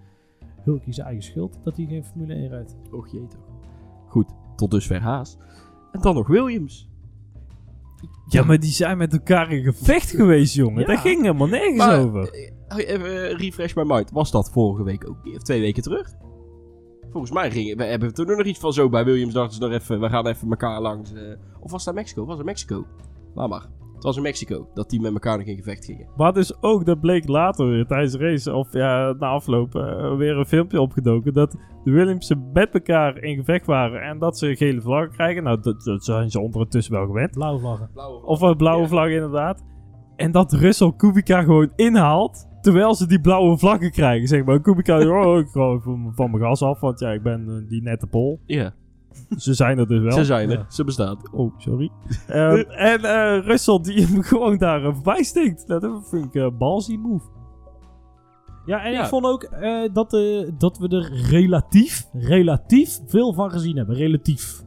Hulkie's 0.65 0.99
eigen 0.99 1.23
schuld 1.23 1.59
dat 1.65 1.77
hij 1.77 1.87
geen 1.87 2.05
Formule 2.05 2.35
1 2.35 2.49
rijdt. 2.49 2.77
Och 2.91 3.09
jee 3.13 3.27
toch. 3.27 3.41
Goed, 4.09 4.27
tot 4.57 4.71
dusver 4.71 5.01
Haas. 5.01 5.39
En 5.93 6.01
dan 6.01 6.15
nog 6.15 6.27
Williams. 6.29 6.91
Ja, 8.29 8.45
maar 8.45 8.59
die 8.61 8.71
zijn 8.71 8.99
met 8.99 9.13
elkaar 9.13 9.51
in 9.53 9.63
gevecht 9.63 10.11
geweest, 10.21 10.55
jongen. 10.55 10.81
Ja. 10.81 10.87
Daar 10.87 10.99
ging 10.99 11.21
helemaal 11.21 11.47
nergens 11.49 11.77
Maar, 11.77 12.01
over. 12.01 12.31
eh, 12.33 12.53
Even 12.77 13.29
eh, 13.31 13.39
refresh 13.39 13.75
my 13.75 13.83
mind. 13.87 14.11
Was 14.11 14.31
dat 14.31 14.51
vorige 14.51 14.83
week 14.85 15.09
ook? 15.09 15.17
Of 15.37 15.43
twee 15.43 15.61
weken 15.61 15.83
terug? 15.83 16.15
Volgens 17.11 17.33
mij 17.33 17.51
gingen 17.51 17.77
we 17.77 17.85
hebben 17.85 18.15
toen 18.15 18.27
nog 18.27 18.45
iets 18.47 18.59
van 18.59 18.73
zo 18.73 18.89
bij 18.89 19.05
Williams. 19.05 19.33
Dachten 19.33 19.55
ze 19.55 19.61
nog 19.63 19.73
even, 19.73 20.01
we 20.01 20.09
gaan 20.09 20.27
even 20.27 20.51
elkaar 20.51 20.81
langs. 20.81 21.13
eh, 21.13 21.23
of 21.61 21.71
was 21.71 21.85
dat 21.85 21.95
Mexico? 21.95 22.25
Was 22.25 22.37
het 22.37 22.47
Mexico? 22.47 22.87
Laat 23.35 23.49
maar. 23.49 23.67
Het 24.03 24.11
was 24.15 24.21
in 24.25 24.31
Mexico 24.31 24.69
dat 24.75 24.91
die 24.91 25.01
met 25.01 25.13
elkaar 25.13 25.39
nog 25.39 25.47
in 25.47 25.57
gevecht 25.57 25.85
gingen. 25.85 26.07
Maar 26.17 26.33
dus 26.33 26.63
ook, 26.63 26.87
dat 26.87 27.01
bleek 27.01 27.29
later 27.29 27.69
weer 27.69 27.87
tijdens 27.87 28.13
de 28.13 28.19
race, 28.19 28.55
of 28.55 28.73
ja, 28.73 29.15
na 29.19 29.27
afloop, 29.27 29.75
eh, 29.75 30.17
weer 30.17 30.37
een 30.37 30.47
filmpje 30.47 30.81
opgedoken. 30.81 31.33
Dat 31.33 31.57
de 31.85 31.91
Williamsen 31.91 32.51
met 32.53 32.75
elkaar 32.75 33.23
in 33.23 33.37
gevecht 33.37 33.67
waren 33.67 34.03
en 34.03 34.19
dat 34.19 34.39
ze 34.39 34.57
gele 34.57 34.81
vlaggen 34.81 35.11
krijgen. 35.13 35.43
Nou, 35.43 35.61
dat, 35.61 35.83
dat 35.83 36.05
zijn 36.05 36.31
ze 36.31 36.41
ondertussen 36.41 36.95
wel 36.95 37.07
gewend. 37.07 37.31
Blauwe 37.31 37.61
vlaggen. 37.61 37.91
Of 38.25 38.41
een 38.41 38.57
blauwe 38.57 38.83
Ja. 38.83 38.89
vlag 38.89 39.09
inderdaad. 39.09 39.65
En 40.17 40.31
dat 40.31 40.53
Russell 40.53 40.93
Kubica 40.97 41.43
gewoon 41.43 41.73
inhaalt. 41.77 42.49
Terwijl 42.61 42.95
ze 42.95 43.07
die 43.07 43.21
blauwe 43.21 43.59
vlaggen 43.59 43.91
krijgen. 43.91 44.29
Zeg 44.29 44.45
maar, 44.45 44.61
Kubica, 44.61 45.09
oh, 45.25 45.39
ik 45.39 45.49
ga 45.49 45.79
van, 45.79 46.13
van 46.15 46.31
mijn 46.31 46.43
gas 46.43 46.63
af, 46.63 46.81
want 46.81 47.01
ja, 47.01 47.11
ik 47.11 47.23
ben 47.23 47.49
eh, 47.49 47.69
die 47.69 47.83
nette 47.83 48.07
pol. 48.07 48.41
Ja, 48.47 48.75
Ze 49.37 49.55
zijn 49.55 49.79
er 49.79 49.89
dus 49.89 50.01
wel. 50.01 50.13
ze 50.13 50.25
zijn 50.25 50.51
er. 50.51 50.59
Ja. 50.59 50.67
Ze 50.69 50.85
bestaan. 50.85 51.19
Oh, 51.33 51.53
sorry. 51.59 51.91
Ehm, 52.27 52.57
en 52.93 53.01
eh 53.05 53.47
Russell 53.47 53.79
die 53.83 54.05
hem 54.07 54.23
gewoon 54.23 54.59
daar 54.59 54.85
eh, 54.85 54.95
voorbij 54.95 55.55
Dat 55.67 56.09
vind 56.09 56.25
ik 56.25 56.35
een 56.35 56.57
ballsy 56.59 56.97
move. 56.97 57.25
Ja, 58.67 58.85
en 58.85 58.93
Ja. 58.93 59.03
ik 59.03 59.09
vond 59.09 59.25
ook 59.25 59.43
eh, 59.43 59.83
dat, 59.93 60.15
eh, 60.15 60.49
dat 60.59 60.79
we 60.79 60.89
er 60.89 61.13
relatief, 61.31 62.09
relatief 62.13 63.01
veel 63.07 63.33
van 63.33 63.51
gezien 63.51 63.77
hebben. 63.77 63.97
Relatief. 63.97 64.63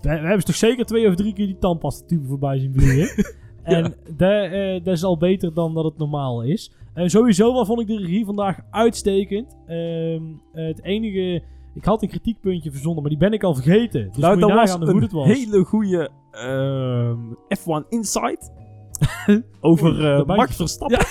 We, 0.00 0.08
we 0.08 0.14
hebben 0.26 0.44
toch 0.44 0.54
zeker 0.54 0.84
twee 0.84 1.08
of 1.08 1.14
drie 1.14 1.32
keer 1.32 1.46
die 1.46 1.58
tandpasta 1.58 2.06
tube 2.06 2.26
voorbij 2.26 2.58
zien 2.58 2.72
vliegen. 2.74 3.24
En 3.64 3.94
dat, 4.16 4.30
eh, 4.30 4.84
dat 4.84 4.94
is 4.94 5.04
al 5.04 5.18
beter 5.18 5.54
dan 5.54 5.74
dat 5.74 5.84
het 5.84 5.98
normaal 5.98 6.42
is. 6.42 6.72
En 6.94 7.10
sowieso 7.10 7.52
wel 7.52 7.66
vond 7.66 7.80
ik 7.80 7.86
de 7.86 7.96
regie 7.98 8.24
vandaag 8.24 8.58
uitstekend. 8.70 9.56
Ehm, 9.66 10.22
het 10.52 10.82
enige 10.82 11.42
Ik 11.74 11.84
had 11.84 12.02
een 12.02 12.08
kritiekpuntje 12.08 12.70
verzonnen, 12.70 13.00
maar 13.02 13.10
die 13.10 13.20
ben 13.20 13.32
ik 13.32 13.42
al 13.42 13.54
vergeten. 13.54 14.06
Dus 14.12 14.16
nou, 14.16 14.38
dat 14.38 14.50
was 14.50 14.74
een 14.74 15.02
het 15.02 15.12
was. 15.12 15.26
hele 15.26 15.64
goede 15.64 16.10
ehm, 16.30 17.18
F1 17.58 17.88
Insight. 17.88 18.52
Over 19.60 20.14
eh, 20.14 20.24
Max. 20.24 20.56
Verstappen. 20.56 21.06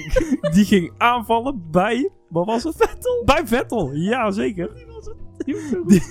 Die 0.54 0.64
ging 0.64 0.92
aanvallen 0.98 1.62
bij... 1.70 2.10
Wat 2.28 2.46
was 2.46 2.64
het? 2.64 2.76
Vettel. 2.76 3.22
Bij 3.24 3.46
Vettel, 3.46 3.92
ja 3.92 4.30
zeker. 4.30 4.70
Die, 5.86 6.02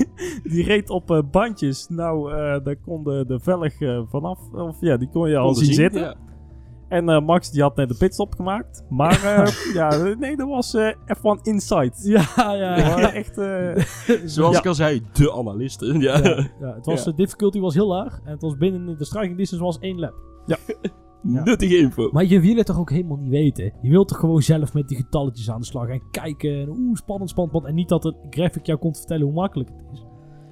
die 0.44 0.64
reed 0.64 0.90
op 0.90 1.12
eh, 1.12 1.20
bandjes. 1.32 1.88
Nou, 1.90 2.32
eh, 2.32 2.64
daar 2.64 2.76
kon 2.76 3.04
de, 3.04 3.26
de 3.28 3.40
velg 3.40 3.74
vanaf. 4.10 4.40
Of 4.54 4.78
ja, 4.80 4.98
die 4.98 5.10
kon 5.10 5.30
je 5.30 5.38
al 5.38 5.54
zien 5.54 5.66
zien, 5.66 5.74
zitten. 5.74 6.02
ja. 6.02 6.16
En 6.92 7.10
eh, 7.10 7.22
Max 7.26 7.52
die 7.52 7.62
had 7.62 7.76
net 7.76 7.90
de 7.90 7.96
pitstop 7.96 8.34
gemaakt. 8.36 8.84
Maar 8.90 9.24
eh, 9.24 9.48
ja, 9.74 10.14
nee, 10.20 10.36
dat 10.38 10.48
was 10.48 10.74
eh, 10.74 10.94
F1 11.18 11.42
Insight. 11.42 12.02
Ja, 12.04 12.26
ja, 12.36 12.78
ja. 12.78 13.14
Echt... 13.14 13.38
eh, 13.38 13.84
Zoals 14.26 14.54
Ja. 14.54 14.60
ik 14.60 14.66
al 14.66 14.74
zei, 14.74 15.02
de 15.14 15.34
analisten. 15.34 16.00
Ja. 16.00 16.18
Ja, 16.18 16.48
ja, 16.60 16.74
het 16.76 16.86
was, 16.86 17.04
Ja. 17.04 17.12
de 17.12 17.18
difficulty 17.18 17.60
was 17.60 17.74
heel 17.74 17.88
laag. 17.88 18.20
En 18.26 18.32
het 18.32 18.42
was 18.42 18.58
binnen 18.58 18.98
de 18.98 19.06
striking 19.06 19.38
distance 19.38 19.64
was 19.66 19.80
één 19.80 20.00
lap. 20.00 20.14
Ja. 20.46 20.58
Nuttige 21.24 21.78
info. 21.78 22.10
Maar 22.12 22.26
je 22.26 22.40
wil 22.40 22.56
het 22.56 22.66
toch 22.66 22.80
ook 22.80 22.90
helemaal 22.90 23.18
niet 23.18 23.30
weten? 23.30 23.74
Je 23.82 23.90
wilt 23.90 24.08
toch 24.08 24.18
gewoon 24.20 24.42
zelf 24.42 24.74
met 24.74 24.88
die 24.88 24.98
getalletjes 24.98 25.52
aan 25.52 25.60
de 25.60 25.66
slag 25.66 25.88
en 25.88 26.02
kijken. 26.12 26.60
En 26.62 26.70
oeh, 26.70 26.96
spannend, 26.96 27.30
spannend, 27.30 27.30
spannend. 27.30 27.66
En 27.66 27.76
niet 27.76 27.90
dat 27.90 28.04
het 28.04 28.16
graphic 28.30 28.66
jou 28.66 28.80
komt 28.80 28.98
vertellen 28.98 29.24
hoe 29.26 29.34
makkelijk 29.34 29.70
het 29.70 29.86
is. 29.94 30.06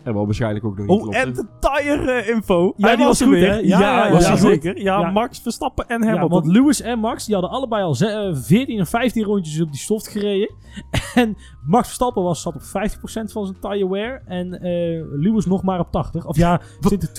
En 0.10 0.16
wel 0.16 0.26
waarschijnlijk 0.26 0.66
ook 0.66 0.78
nog 0.78 0.88
niet 0.88 0.96
Oh, 0.98 1.02
klopt. 1.02 1.18
en 1.18 1.34
de 1.34 1.46
tire 1.60 2.12
eh, 2.12 2.30
info. 2.36 2.74
Ja, 2.78 2.88
Hij 2.88 2.96
die 2.96 3.06
was 3.06 3.20
er 3.20 3.26
goed, 3.28 3.36
weer. 3.36 3.50
hè? 3.50 3.56
Ja, 3.58 3.62
Ja, 3.64 3.80
ja, 3.80 4.06
ja, 4.06 4.12
was 4.30 4.40
zeker. 4.42 4.82
Ja, 4.82 5.00
Ja. 5.00 5.12
Max 5.12 5.40
Verstappen 5.40 5.88
en 5.88 6.00
Ja, 6.02 6.06
Hamilton. 6.08 6.30
want 6.30 6.46
Lewis 6.56 6.82
en 6.82 7.00
Max 7.00 7.26
die 7.26 7.34
hadden 7.34 7.52
allebei 7.54 7.84
al 7.84 7.96
ze- 7.96 8.08
eh, 8.08 8.36
14 8.36 8.80
en 8.80 8.88
15 8.88 9.24
rondjes 9.24 9.62
op 9.62 9.72
die 9.72 9.80
stoft 9.80 10.08
gereden. 10.08 10.54
En 11.16 11.38
Max 11.66 11.86
Verstappen 11.86 12.24
was, 12.24 12.42
zat 12.42 12.56
op 12.56 12.62
50% 12.62 13.32
van 13.32 13.46
zijn 13.46 13.60
tire 13.60 13.90
wear. 13.90 14.22
En 14.26 14.54
eh, 14.62 15.04
Lewis 15.12 15.46
nog 15.46 15.64
maar 15.64 15.80
op 15.80 15.92
80. 15.92 16.26
Of 16.26 16.38
ja, 16.38 16.62
20%, 16.80 17.12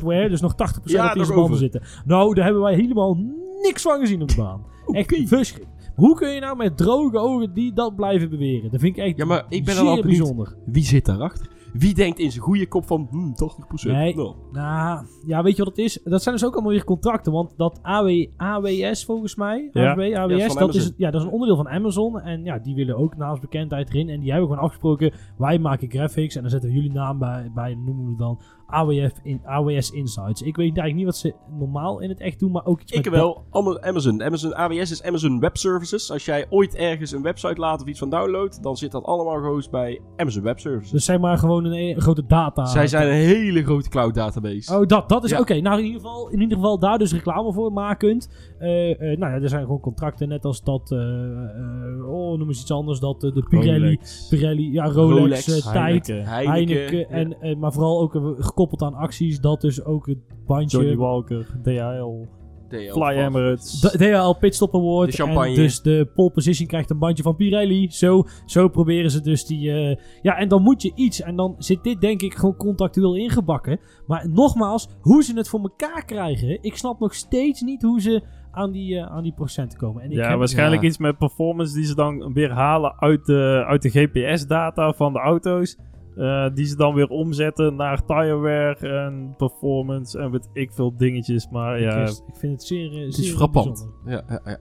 20% 0.00 0.02
wear, 0.04 0.28
dus 0.28 0.40
nog 0.40 0.54
80% 0.54 0.56
Ja, 0.84 1.12
op 1.16 1.24
zijn 1.24 1.38
banden 1.38 1.58
zitten. 1.58 1.82
Nou, 2.04 2.34
daar 2.34 2.44
hebben 2.44 2.62
wij 2.62 2.74
helemaal 2.74 3.16
niks 3.62 3.82
van 3.82 4.00
gezien 4.00 4.22
op 4.22 4.28
de 4.28 4.36
baan. 4.36 4.64
Echt 4.92 5.14
verschrikkelijk. 5.24 5.76
Hoe 5.94 6.16
kun 6.16 6.28
je 6.34 6.40
nou 6.40 6.56
met 6.56 6.76
droge 6.76 7.18
ogen 7.18 7.54
die 7.54 7.72
dat 7.72 7.96
blijven 7.96 8.30
beweren? 8.30 8.70
Dat 8.70 8.80
vind 8.80 8.96
ik 8.96 9.04
echt 9.04 9.16
Ja, 9.16 9.24
maar 9.24 9.44
ik 9.48 9.64
ben 9.64 9.74
zeer 9.74 9.86
al 9.86 10.02
bijzonder. 10.02 10.56
Wie 10.66 10.84
zit 10.84 11.04
daarachter? 11.04 11.46
Wie 11.72 11.94
denkt 11.94 12.18
in 12.18 12.30
zijn 12.30 12.44
goede 12.44 12.66
kop 12.66 12.86
van 12.86 13.06
hmm, 13.10 13.34
80%? 13.34 13.90
Nee. 13.90 14.16
Nou, 14.16 14.34
Nou, 14.52 15.06
ja, 15.26 15.42
weet 15.42 15.56
je 15.56 15.64
wat 15.64 15.76
het 15.76 15.84
is? 15.84 16.00
Dat 16.04 16.22
zijn 16.22 16.34
dus 16.34 16.44
ook 16.44 16.52
allemaal 16.52 16.72
weer 16.72 16.84
contracten. 16.84 17.32
Want 17.32 17.54
dat 17.56 17.78
AW, 17.82 18.26
AWS 18.36 19.04
volgens 19.04 19.34
mij, 19.34 19.70
Ja. 19.72 19.92
AWS, 19.92 20.08
Ja, 20.08 20.26
dat, 20.26 20.74
is, 20.74 20.92
ja, 20.96 21.10
dat 21.10 21.20
is 21.20 21.26
een 21.26 21.32
onderdeel 21.32 21.56
van 21.56 21.68
Amazon. 21.68 22.20
En 22.20 22.44
ja, 22.44 22.58
die 22.58 22.74
willen 22.74 22.96
ook 22.96 23.16
naast 23.16 23.40
bekendheid 23.40 23.88
erin. 23.88 24.08
En 24.08 24.20
die 24.20 24.30
hebben 24.30 24.48
gewoon 24.48 24.64
afgesproken, 24.64 25.12
wij 25.38 25.58
maken 25.58 25.90
graphics 25.90 26.34
en 26.34 26.40
dan 26.40 26.50
zetten 26.50 26.68
we 26.68 26.74
jullie 26.74 26.92
naam 26.92 27.18
bij, 27.18 27.50
bij 27.54 27.74
noemen 27.74 28.06
we 28.06 28.16
dan 28.16 28.40
AWF 28.70 29.12
in, 29.22 29.40
AWS 29.44 29.90
Insights. 29.90 30.42
Ik 30.42 30.56
weet 30.56 30.76
eigenlijk 30.78 30.94
niet 30.94 31.04
wat 31.04 31.16
ze 31.16 31.34
normaal 31.58 32.00
in 32.00 32.08
het 32.08 32.20
echt 32.20 32.38
doen, 32.38 32.50
maar 32.52 32.64
ook 32.66 32.80
iets 32.80 32.92
ik 32.92 33.04
met 33.04 33.14
wel. 33.20 33.44
Ama- 33.50 33.80
Amazon. 33.80 34.22
Amazon 34.22 34.54
AWS 34.56 34.90
is 34.90 35.02
Amazon 35.02 35.40
Web 35.40 35.56
Services. 35.56 36.10
Als 36.12 36.24
jij 36.24 36.46
ooit 36.50 36.74
ergens 36.74 37.12
een 37.12 37.22
website 37.22 37.60
laat 37.60 37.80
of 37.80 37.86
iets 37.86 37.98
van 37.98 38.10
download, 38.10 38.62
dan 38.62 38.76
zit 38.76 38.90
dat 38.90 39.04
allemaal 39.04 39.40
gehost 39.42 39.70
bij 39.70 40.00
Amazon 40.16 40.42
Web 40.42 40.58
Services. 40.58 40.90
Dus 40.90 41.04
zeg 41.04 41.18
maar 41.18 41.38
gewoon 41.38 41.64
een, 41.64 41.72
een 41.72 42.00
grote 42.00 42.26
data. 42.26 42.64
Zij 42.66 42.86
zijn 42.86 43.06
een 43.08 43.12
hele 43.14 43.62
grote 43.64 43.88
cloud 43.88 44.14
database. 44.14 44.74
Oh, 44.78 44.86
dat, 44.86 45.08
dat 45.08 45.24
is 45.24 45.30
Ja. 45.30 45.40
oké. 45.40 45.60
Nou, 45.60 45.78
in 45.78 45.84
ieder, 45.84 46.00
geval, 46.00 46.28
in 46.28 46.40
ieder 46.40 46.56
geval 46.56 46.78
daar 46.78 46.98
dus 46.98 47.12
reclame 47.12 47.52
voor 47.52 47.72
maken 47.72 47.96
kunt. 47.98 48.28
Eh, 48.58 48.90
eh, 48.90 49.18
nou 49.18 49.32
ja, 49.34 49.40
er 49.40 49.48
zijn 49.48 49.62
gewoon 49.62 49.80
contracten, 49.80 50.28
net 50.28 50.44
als 50.44 50.62
dat, 50.62 50.92
eh, 50.92 50.98
eh, 50.98 52.08
oh, 52.10 52.38
noem 52.38 52.48
eens 52.48 52.60
iets 52.60 52.70
anders, 52.72 53.00
dat 53.00 53.24
eh, 53.24 53.34
de 53.34 53.42
Pirelli, 53.48 53.78
Rolex. 53.78 54.26
Pirelli, 54.30 54.72
ja, 54.72 54.84
Rolex, 54.84 55.18
Rolex, 55.46 55.64
eh, 55.66 55.72
Tijd, 55.72 56.06
Heineken. 56.06 57.10
En, 57.10 57.40
eh, 57.40 57.56
maar 57.56 57.72
vooral 57.72 58.00
ook 58.00 58.14
eh, 58.14 58.22
gekoppeld 58.58 58.82
aan 58.92 58.94
acties, 59.00 59.40
dat 59.40 59.60
dus 59.60 59.84
ook 59.84 60.06
het 60.06 60.18
bandje, 60.46 60.78
Johnny 60.78 60.96
Walker, 60.96 61.46
DHL, 61.62 62.26
DL 62.68 62.92
Fly. 62.92 63.16
Emirates. 63.16 63.80
de 63.80 63.98
DHL 63.98 64.32
Pitstop 64.38 64.74
Award, 64.74 65.10
De 65.10 65.16
champagne. 65.16 65.48
en 65.48 65.54
dus 65.54 65.82
de 65.82 66.10
pole 66.14 66.30
position 66.30 66.66
krijgt 66.68 66.90
een 66.90 66.98
bandje 66.98 67.22
van 67.22 67.36
Pirelli. 67.36 67.90
Zo, 67.90 68.24
zo 68.46 68.68
proberen 68.68 69.10
ze 69.10 69.20
dus 69.20 69.46
die, 69.46 69.72
eh, 69.72 69.96
ja, 70.22 70.36
en 70.36 70.48
dan 70.48 70.62
moet 70.62 70.82
je 70.82 70.92
iets, 70.94 71.20
en 71.22 71.36
dan 71.36 71.54
zit 71.58 71.82
dit 71.84 72.00
denk 72.00 72.22
ik 72.22 72.34
gewoon 72.34 72.56
contractueel 72.56 73.16
ingebakken. 73.16 73.80
Maar 74.06 74.28
nogmaals, 74.28 74.88
hoe 75.00 75.22
ze 75.22 75.36
het 75.36 75.48
voor 75.48 75.60
elkaar 75.60 76.04
krijgen, 76.04 76.58
ik 76.62 76.76
snap 76.76 77.00
nog 77.00 77.14
steeds 77.14 77.60
niet 77.60 77.82
hoe 77.82 78.00
ze 78.00 78.22
aan 78.50 78.72
die, 78.72 78.96
eh, 78.98 79.06
aan 79.12 79.22
die 79.22 79.32
procenten 79.34 79.78
komen. 79.78 80.02
En 80.02 80.10
ik 80.10 80.16
ja, 80.16 80.28
heb- 80.28 80.38
waarschijnlijk 80.38 80.82
ja. 80.82 80.88
iets 80.88 80.98
met 80.98 81.18
performance 81.18 81.74
die 81.74 81.84
ze 81.84 81.94
dan 81.94 82.32
weer 82.32 82.50
halen 82.50 82.94
uit 83.00 83.26
de, 83.26 83.64
uit 83.66 83.82
de 83.82 83.90
GPS-data 83.90 84.92
van 84.92 85.12
de 85.12 85.18
auto's. 85.18 85.76
Eh, 86.18 86.54
die 86.54 86.64
ze 86.64 86.76
dan 86.76 86.94
weer 86.94 87.08
omzetten 87.08 87.76
naar 87.76 88.04
tire 88.04 88.36
wear 88.38 88.76
en 88.76 89.34
performance 89.36 90.18
en 90.18 90.30
weet 90.30 90.48
ik 90.52 90.72
veel 90.72 90.96
dingetjes. 90.96 91.48
Maar 91.48 91.80
ja, 91.80 91.96
ik, 92.02 92.08
ik 92.08 92.36
vind 92.36 92.52
het 92.52 92.62
zeer, 92.62 92.92
eh, 92.92 93.04
Het 93.04 93.14
zeer 93.14 93.24
is 93.24 93.32
frappant. 93.34 93.88
Ja, 94.04 94.22
ja, 94.28 94.40
ja. 94.44 94.58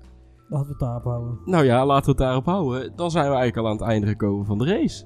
Laten 0.50 0.66
we 0.66 0.72
het 0.72 0.80
daarop 0.80 1.04
houden. 1.04 1.40
Nou 1.46 1.66
ja, 1.66 1.86
laten 1.86 2.06
we 2.06 2.10
het 2.12 2.20
daarop 2.20 2.46
houden. 2.46 2.96
Dan 2.96 3.12
zijn 3.12 3.24
we 3.30 3.36
eigenlijk 3.36 3.58
al 3.58 3.66
aan 3.68 3.78
het 3.78 3.88
einde 3.88 4.08
gekomen 4.08 4.46
van 4.46 4.58
de 4.58 4.66
race. 4.66 5.06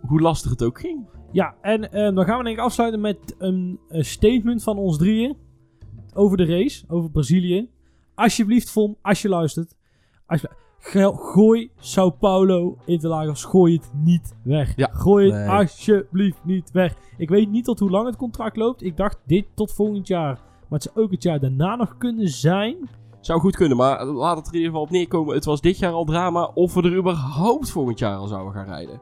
Hoe 0.00 0.20
lastig 0.20 0.50
het 0.50 0.62
ook 0.62 0.80
ging. 0.80 1.08
Ja, 1.32 1.54
en 1.60 1.92
eh, 1.92 2.14
dan 2.14 2.24
gaan 2.24 2.38
we 2.38 2.44
denk 2.44 2.56
ik 2.58 2.64
afsluiten 2.64 3.00
met 3.00 3.34
een, 3.38 3.80
statement 3.88 4.62
van 4.62 4.78
ons 4.78 4.98
drieën 4.98 5.36
over 6.14 6.36
de 6.36 6.44
race, 6.44 6.84
over 6.88 7.10
Brazilië. 7.10 7.68
Alsjeblieft, 8.14 8.70
Vom, 8.70 8.96
als 9.02 9.22
je 9.22 9.28
luistert, 9.28 9.76
ge- 10.26 10.50
gooi 10.80 11.70
Sao 11.76 12.10
Paulo 12.10 12.76
Interlagos, 12.84 13.44
gooi 13.44 13.74
het 13.74 13.90
niet 14.04 14.34
weg. 14.42 14.72
Ja, 14.76 14.88
gooi 14.92 15.32
het 15.32 15.48
alsjeblieft 15.48 16.44
niet 16.44 16.70
weg. 16.70 16.94
Ik 17.16 17.28
weet 17.28 17.50
niet 17.50 17.64
tot 17.64 17.78
hoe 17.78 17.90
lang 17.90 18.06
het 18.06 18.16
contract 18.16 18.56
loopt. 18.56 18.82
Ik 18.82 18.96
dacht 18.96 19.18
dit 19.26 19.46
tot 19.54 19.72
volgend 19.72 20.06
jaar. 20.06 20.34
Maar 20.68 20.78
het 20.78 20.82
zou 20.82 21.04
ook 21.04 21.10
het 21.10 21.22
jaar 21.22 21.40
daarna 21.40 21.76
nog 21.76 21.96
kunnen 21.98 22.28
zijn. 22.28 22.76
Zou 23.20 23.40
goed 23.40 23.56
kunnen, 23.56 23.76
maar 23.76 24.04
laat 24.04 24.36
het 24.36 24.46
er 24.46 24.52
in 24.52 24.58
ieder 24.58 24.70
geval 24.72 24.86
op 24.86 24.90
neerkomen. 24.92 25.34
Het 25.34 25.44
was 25.44 25.60
dit 25.60 25.78
jaar 25.78 25.92
al 25.92 26.04
drama 26.04 26.50
of 26.54 26.74
we 26.74 26.82
er 26.82 26.96
überhaupt 26.96 27.70
volgend 27.70 27.98
jaar 27.98 28.16
al 28.16 28.26
zouden 28.26 28.52
gaan 28.52 28.66
rijden. 28.66 29.00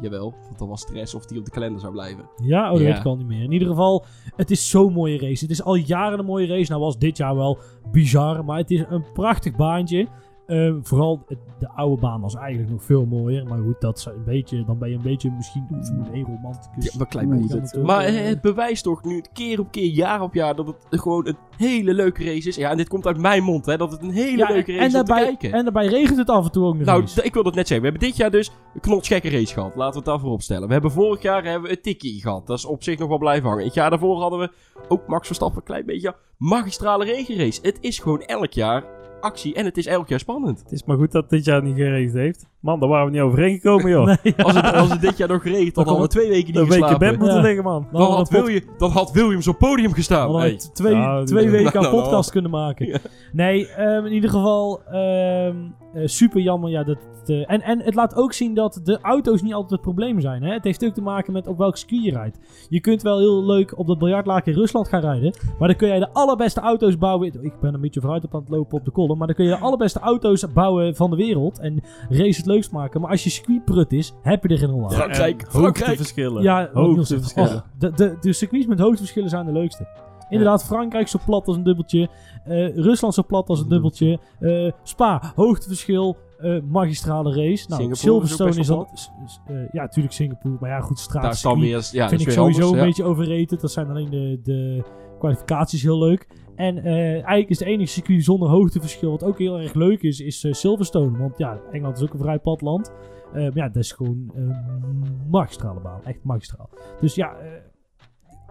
Jawel, 0.00 0.34
want 0.46 0.58
dan 0.58 0.68
was 0.68 0.80
stress 0.80 1.14
of 1.14 1.26
die 1.26 1.38
op 1.38 1.44
de 1.44 1.50
kalender 1.50 1.80
zou 1.80 1.92
blijven. 1.92 2.24
Ja, 2.42 2.64
oh, 2.66 2.70
dat 2.72 2.80
Ja. 2.80 2.86
weet 2.86 2.96
ik 2.98 3.04
al 3.04 3.16
niet 3.16 3.26
meer. 3.26 3.42
In 3.42 3.52
ieder 3.52 3.68
geval, 3.68 4.04
het 4.36 4.50
is 4.50 4.70
zo'n 4.70 4.92
mooie 4.92 5.18
race. 5.18 5.42
Het 5.44 5.50
is 5.50 5.62
al 5.62 5.74
jaren 5.74 6.18
een 6.18 6.24
mooie 6.24 6.46
race. 6.46 6.70
Nou 6.70 6.82
was 6.82 6.98
dit 6.98 7.16
jaar 7.16 7.36
wel 7.36 7.58
bizar, 7.92 8.44
maar 8.44 8.58
het 8.58 8.70
is 8.70 8.84
een 8.88 9.04
prachtig 9.12 9.56
baantje. 9.56 10.06
Ehm, 10.48 10.78
vooral 10.82 11.24
het- 11.26 11.38
de 11.58 11.68
oude 11.68 12.00
baan 12.00 12.20
was 12.20 12.34
eigenlijk 12.34 12.70
nog 12.70 12.84
veel 12.84 13.04
mooier. 13.06 13.46
Maar 13.46 13.58
goed, 13.58 13.80
dat 13.80 13.98
is 13.98 14.04
een 14.04 14.24
beetje, 14.24 14.64
dan 14.64 14.78
ben 14.78 14.88
je 14.90 14.96
een 14.96 15.02
beetje 15.02 15.30
misschien 15.30 15.66
een 15.70 16.08
1 16.14 16.24
romanticus. 16.24 16.84
Ja, 16.84 16.90
maar 16.98 17.06
klein 17.06 17.28
beetje. 17.28 17.60
moet 17.60 17.76
ook, 17.76 17.86
Maar 17.86 18.04
eh, 18.04 18.24
het 18.26 18.40
bewijst 18.40 18.82
toch 18.84 19.04
nu 19.04 19.22
keer 19.32 19.60
op 19.60 19.70
keer, 19.70 19.90
jaar 19.90 20.22
op 20.22 20.34
jaar, 20.34 20.54
dat 20.56 20.66
het 20.66 21.00
gewoon 21.00 21.26
een 21.26 21.36
hele 21.56 21.94
leuke 21.94 22.24
race 22.24 22.48
is. 22.48 22.56
Ja, 22.56 22.70
en 22.70 22.76
dit 22.76 22.88
komt 22.88 23.06
uit 23.06 23.18
mijn 23.20 23.42
mond, 23.42 23.66
hè, 23.66 23.76
dat 23.76 23.92
het 23.92 24.02
een 24.02 24.10
hele 24.10 24.36
ja, 24.36 24.48
leuke 24.52 24.72
race 24.72 24.82
en 24.84 24.86
is 24.88 24.94
om 24.94 25.00
te 25.00 25.06
daarbij, 25.06 25.26
kijken. 25.26 25.52
En 25.58 25.64
daarbij 25.64 25.86
regent 25.86 26.18
het 26.18 26.30
af 26.30 26.44
en 26.44 26.52
toe 26.52 26.66
ook 26.66 26.76
nog 26.76 26.86
Nou, 26.86 27.04
ik 27.22 27.34
wil 27.34 27.42
dat 27.42 27.54
net 27.54 27.66
zeggen. 27.68 27.86
We 27.86 27.90
hebben 27.92 28.08
dit 28.08 28.16
jaar 28.18 28.30
dus 28.30 28.50
een 28.74 28.80
knotsgekke 28.80 29.30
race 29.30 29.52
gehad. 29.54 29.74
Laten 29.74 29.90
we 29.92 29.96
het 29.96 30.06
daarvoor 30.06 30.30
opstellen. 30.30 30.66
We 30.66 30.72
hebben 30.72 30.90
vorig 30.90 31.22
jaar 31.22 31.44
hebben 31.44 31.70
we 31.70 31.76
een 31.76 31.82
tikkie 31.82 32.20
gehad. 32.20 32.46
Dat 32.46 32.58
is 32.58 32.64
op 32.64 32.82
zich 32.82 32.98
nog 32.98 33.08
wel 33.08 33.18
blijven 33.18 33.48
hangen. 33.48 33.64
Het 33.64 33.74
jaar 33.74 33.90
daarvoor 33.90 34.20
hadden 34.20 34.38
we 34.38 34.50
ook 34.88 35.06
Max 35.06 35.26
Verstappen 35.26 35.58
een 35.58 35.64
klein 35.66 35.86
beetje 35.86 36.14
magistrale 36.36 37.04
regenrace. 37.04 37.60
Het 37.62 37.78
is 37.80 37.98
gewoon 37.98 38.20
elk 38.22 38.52
jaar 38.52 38.84
actie 39.20 39.54
en 39.54 39.64
het 39.64 39.76
is 39.76 39.86
elk 39.86 40.08
jaar 40.08 40.18
spannend. 40.18 40.58
het 40.58 40.72
is 40.72 40.84
maar 40.84 40.96
goed 40.96 41.12
dat 41.12 41.30
dit 41.30 41.44
jaar 41.44 41.62
niet 41.62 41.76
geregend 41.76 42.14
heeft. 42.14 42.46
Man, 42.60 42.80
daar 42.80 42.88
waren 42.88 43.06
we 43.06 43.12
niet 43.12 43.20
overheen 43.20 43.54
gekomen, 43.54 43.90
joh. 43.90 44.06
Nee, 44.22 44.34
Als 44.36 44.54
het, 44.54 44.72
als 44.74 44.90
het 44.90 45.00
dit 45.00 45.16
jaar 45.16 45.28
nog 45.28 45.42
dan 45.42 45.52
Dan 45.74 45.84
hadden 45.86 46.02
we 46.02 46.08
twee 46.08 46.28
weken 46.28 46.46
niet 46.46 46.56
Een 46.56 46.62
week 46.62 46.72
in 46.72 46.82
geslapen. 46.82 47.08
bed 47.08 47.18
moeten 47.18 47.36
Ja. 47.36 47.42
liggen, 47.42 47.64
man. 47.64 47.86
dan 47.92 48.00
Dan 48.00 48.12
had, 48.12 48.28
we 48.28 48.40
William, 48.42 48.62
dan 48.78 48.90
had 48.90 49.12
Williams 49.12 49.48
op 49.48 49.58
podium 49.58 49.92
gestaan. 49.92 50.30
hadden 50.30 50.42
we 50.42 50.48
Hey. 50.48 50.58
twee, 50.72 50.94
Nou, 51.04 51.24
twee 51.26 51.50
weken 51.50 51.66
aan 51.74 51.82
Nou, 51.82 51.94
nou, 51.94 52.02
podcast 52.02 52.30
kunnen 52.30 52.50
maken. 52.50 52.86
Ja. 52.86 52.98
Nee, 53.32 53.68
ehm, 53.68 54.04
in 54.06 54.12
ieder 54.12 54.30
geval 54.30 54.82
ehm, 54.90 55.56
eh, 55.92 56.02
super 56.04 56.40
jammer. 56.40 56.70
Ja, 56.70 56.84
dat, 56.84 56.98
eh, 57.26 57.50
en, 57.50 57.62
en 57.62 57.80
het 57.80 57.94
laat 57.94 58.14
ook 58.14 58.32
zien 58.32 58.54
dat 58.54 58.80
de 58.84 58.98
auto's 59.00 59.42
niet 59.42 59.52
altijd 59.52 59.70
het 59.70 59.80
probleem 59.80 60.20
zijn. 60.20 60.42
Hè? 60.42 60.52
Het 60.52 60.64
heeft 60.64 60.84
ook 60.84 60.94
te 60.94 61.02
maken 61.02 61.32
met 61.32 61.46
op 61.46 61.58
welk 61.58 61.76
circuit 61.76 62.04
je 62.04 62.10
rijdt. 62.10 62.38
Je 62.68 62.80
kunt 62.80 63.02
wel 63.02 63.18
heel 63.18 63.44
leuk 63.44 63.78
op 63.78 63.86
dat 63.86 63.98
biljartlaak 63.98 64.46
in 64.46 64.54
Rusland 64.54 64.88
gaan 64.88 65.00
rijden. 65.00 65.34
Maar 65.58 65.68
dan 65.68 65.76
kun 65.76 65.88
jij 65.88 65.98
de 65.98 66.12
allerbeste 66.12 66.60
auto's 66.60 66.98
bouwen. 66.98 67.44
Ik 67.44 67.60
ben 67.60 67.74
een 67.74 67.80
beetje 67.80 68.00
vooruit 68.00 68.24
op 68.24 68.34
aan 68.34 68.40
het 68.40 68.48
lopen 68.48 68.78
op 68.78 68.84
de 68.84 68.90
kolom. 68.90 69.18
Maar 69.18 69.26
dan 69.26 69.36
kun 69.36 69.44
je 69.44 69.50
de 69.50 69.58
allerbeste 69.58 69.98
auto's 69.98 70.52
bouwen 70.52 70.96
van 70.96 71.10
de 71.10 71.16
wereld. 71.16 71.58
En 71.58 71.82
race 72.08 72.36
het 72.36 72.46
leukst 72.46 72.72
maken. 72.72 73.00
Maar 73.00 73.10
als 73.10 73.24
je 73.24 73.30
circuit 73.30 73.64
prut 73.64 73.92
is, 73.92 74.14
heb 74.22 74.42
je 74.42 74.48
er 74.48 74.58
geen 74.58 74.70
hol 74.70 74.84
aan. 74.84 74.90
Frankrijk, 74.90 75.44
Frankrijk. 75.48 75.78
Hoogteverschillen. 75.78 76.42
Ja. 76.42 76.70
Hoogteverschillen. 76.72 77.54
Oh, 77.54 77.60
de, 77.78 77.92
de, 77.92 78.16
de 78.20 78.32
circuits 78.32 78.66
met 78.66 78.78
hoogteverschillen 78.78 79.30
zijn 79.30 79.46
de 79.46 79.52
leukste. 79.52 80.07
Inderdaad, 80.28 80.64
Frankrijk 80.64 81.08
zo 81.08 81.18
plat 81.24 81.46
als 81.46 81.56
een 81.56 81.62
dubbeltje. 81.62 82.08
eh, 82.44 82.76
Rusland 82.76 83.14
zo 83.14 83.22
plat 83.26 83.48
als 83.48 83.60
een 83.60 83.68
dubbeltje. 83.68 84.18
eh, 84.40 84.72
Spa, 84.82 85.32
hoogteverschil. 85.34 86.16
eh, 86.38 86.60
magistrale 86.68 87.28
race. 87.34 87.68
Nou, 87.68 87.94
Singapore 87.94 88.26
Silverstone 88.26 88.86
is 88.92 89.10
is 89.24 89.40
ja, 89.72 89.82
natuurlijk 89.82 90.14
Singapore. 90.14 90.56
Maar 90.60 90.70
ja, 90.70 90.80
goed, 90.80 91.12
Daar 91.12 91.30
is 91.30 91.40
dan 91.42 91.52
straatcircuit 91.52 91.90
weer... 91.90 92.00
Ja, 92.00 92.08
vind 92.08 92.20
ik 92.20 92.30
sowieso 92.30 92.62
anders, 92.62 92.80
een 92.80 92.86
beetje 92.86 93.04
overrated. 93.04 93.60
Dat 93.60 93.72
zijn 93.72 93.88
alleen 93.88 94.10
de, 94.10 94.40
de 94.42 94.82
kwalificaties 95.18 95.82
heel 95.82 95.98
leuk. 95.98 96.26
En 96.56 96.84
eigenlijk 96.84 97.48
is 97.48 97.58
de 97.58 97.64
enige 97.64 97.90
circuit 97.90 98.24
zonder 98.24 98.48
hoogteverschil, 98.48 99.10
wat 99.10 99.24
ook 99.24 99.38
heel 99.38 99.58
erg 99.58 99.74
leuk 99.74 100.02
is, 100.02 100.20
is 100.20 100.46
Silverstone. 100.50 101.18
Want 101.18 101.38
ja, 101.38 101.60
Engeland 101.72 101.96
is 101.96 102.02
ook 102.02 102.12
een 102.12 102.18
vrij 102.18 102.38
plat 102.38 102.60
land. 102.60 102.92
Maar 103.32 103.54
ja, 103.54 103.68
dat 103.68 103.82
is 103.82 103.92
gewoon 103.92 104.30
een 104.34 104.56
magistrale 105.30 105.80
baan. 105.80 106.00
Echt 106.04 106.24
magistraal. 106.24 106.68
Dus 107.00 107.14
ja, 107.14 107.36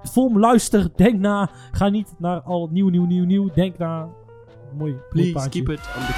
Vom, 0.03 0.39
luister, 0.39 0.89
denk 0.95 1.19
na. 1.19 1.49
Ga 1.71 1.89
niet 1.89 2.13
naar 2.17 2.41
al 2.41 2.69
nieuw, 2.71 2.89
nieuw, 2.89 3.05
nieuw, 3.05 3.25
nieuw. 3.25 3.49
Denk 3.53 3.77
na. 3.77 4.07
Mooi, 4.77 4.95
Please 5.09 5.49
keep 5.49 5.69
it 5.69 5.79
on 5.79 6.05
the 6.05 6.13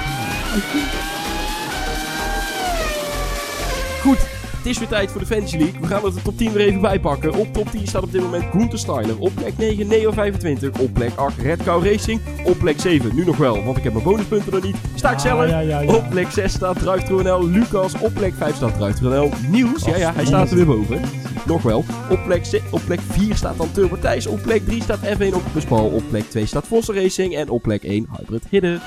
Goed, 4.02 4.39
het 4.60 4.68
is 4.68 4.78
weer 4.78 4.88
tijd 4.88 5.10
voor 5.10 5.20
de 5.20 5.26
Fantasy 5.26 5.56
League. 5.56 5.80
We 5.80 5.86
gaan 5.86 6.04
er 6.04 6.14
de 6.14 6.22
top 6.22 6.36
10 6.36 6.52
weer 6.52 6.66
even 6.66 6.80
bij 6.80 7.00
pakken. 7.00 7.34
Op 7.34 7.52
top 7.52 7.70
10 7.70 7.86
staat 7.86 8.02
op 8.02 8.12
dit 8.12 8.22
moment 8.22 8.44
Gunther 8.50 8.78
Steiner. 8.78 9.18
Op 9.18 9.32
plek 9.34 9.58
9 9.58 9.86
Neo 9.86 10.10
25. 10.10 10.78
Op 10.78 10.94
plek 10.94 11.14
8 11.14 11.38
Red 11.38 11.62
Cow 11.62 11.84
Racing. 11.84 12.20
Op 12.44 12.58
plek 12.58 12.80
7, 12.80 13.14
nu 13.14 13.24
nog 13.24 13.36
wel, 13.36 13.64
want 13.64 13.76
ik 13.76 13.84
heb 13.84 13.92
mijn 13.92 14.04
bonuspunten 14.04 14.52
er 14.52 14.62
niet. 14.62 14.76
Sta 14.94 15.10
ik 15.10 15.18
zelf. 15.18 15.48
ja, 15.48 15.58
ja, 15.60 15.80
ja. 15.80 15.94
Op 15.94 16.10
plek 16.10 16.30
6 16.30 16.52
staat 16.52 16.78
Druif 16.78 17.02
Tronel 17.02 17.48
Lucas. 17.48 17.98
Op 17.98 18.14
plek 18.14 18.34
5 18.34 18.54
staat 18.54 18.74
Druif 18.74 18.94
Tronel 18.94 19.30
Nieuws. 19.48 19.84
Ja, 19.84 19.96
ja, 19.96 20.12
hij 20.14 20.24
staat 20.24 20.50
er 20.50 20.56
weer 20.56 20.66
boven. 20.66 21.00
Nog 21.46 21.62
wel. 21.62 21.84
Op 22.10 22.24
plek, 22.24 22.60
op 22.70 22.80
plek 22.86 23.00
4 23.08 23.36
staat 23.36 23.56
dan 23.56 23.72
Turbo 23.72 23.98
Thijs. 23.98 24.26
Op 24.26 24.42
plek 24.42 24.64
3 24.64 24.82
staat 24.82 24.98
F1 24.98 25.34
Octopus. 25.34 25.64
Op 25.68 26.02
plek 26.10 26.30
2 26.30 26.46
staat 26.46 26.66
Vossen 26.66 26.94
Racing. 26.94 27.36
En 27.36 27.48
op 27.48 27.62
plek 27.62 27.82
1 27.82 28.06
Hybrid 28.16 28.44
Hidden. 28.50 28.80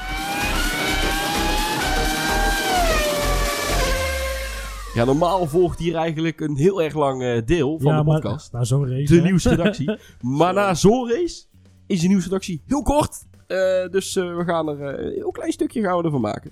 Ja, 4.93 5.05
normaal 5.05 5.45
volgt 5.45 5.79
hier 5.79 5.95
eigenlijk 5.95 6.41
een 6.41 6.55
heel 6.55 6.81
erg 6.81 6.93
lang 6.93 7.23
eh, 7.23 7.41
deel 7.45 7.79
van 7.79 7.91
ja, 7.91 7.97
de 7.97 8.03
maar, 8.03 8.19
podcast. 8.21 8.51
maar 8.51 8.65
zo'n 8.65 8.89
race. 8.89 9.13
De 9.13 9.19
hè? 9.19 9.25
nieuwsredactie. 9.25 9.97
maar 10.39 10.53
na 10.53 10.73
zo'n 10.73 11.09
race 11.09 11.43
is 11.87 12.01
de 12.01 12.07
nieuwsredactie 12.07 12.61
heel 12.65 12.81
kort. 12.81 13.25
Eh, 13.47 13.57
dus 13.91 14.15
eh, 14.15 14.35
we 14.35 14.43
gaan 14.43 14.69
er 14.69 14.81
eh, 14.81 15.05
een 15.05 15.11
heel 15.11 15.31
klein 15.31 15.51
stukje 15.51 15.81
gaan 15.81 15.97
we 15.97 16.03
ervan 16.03 16.21
maken. 16.21 16.51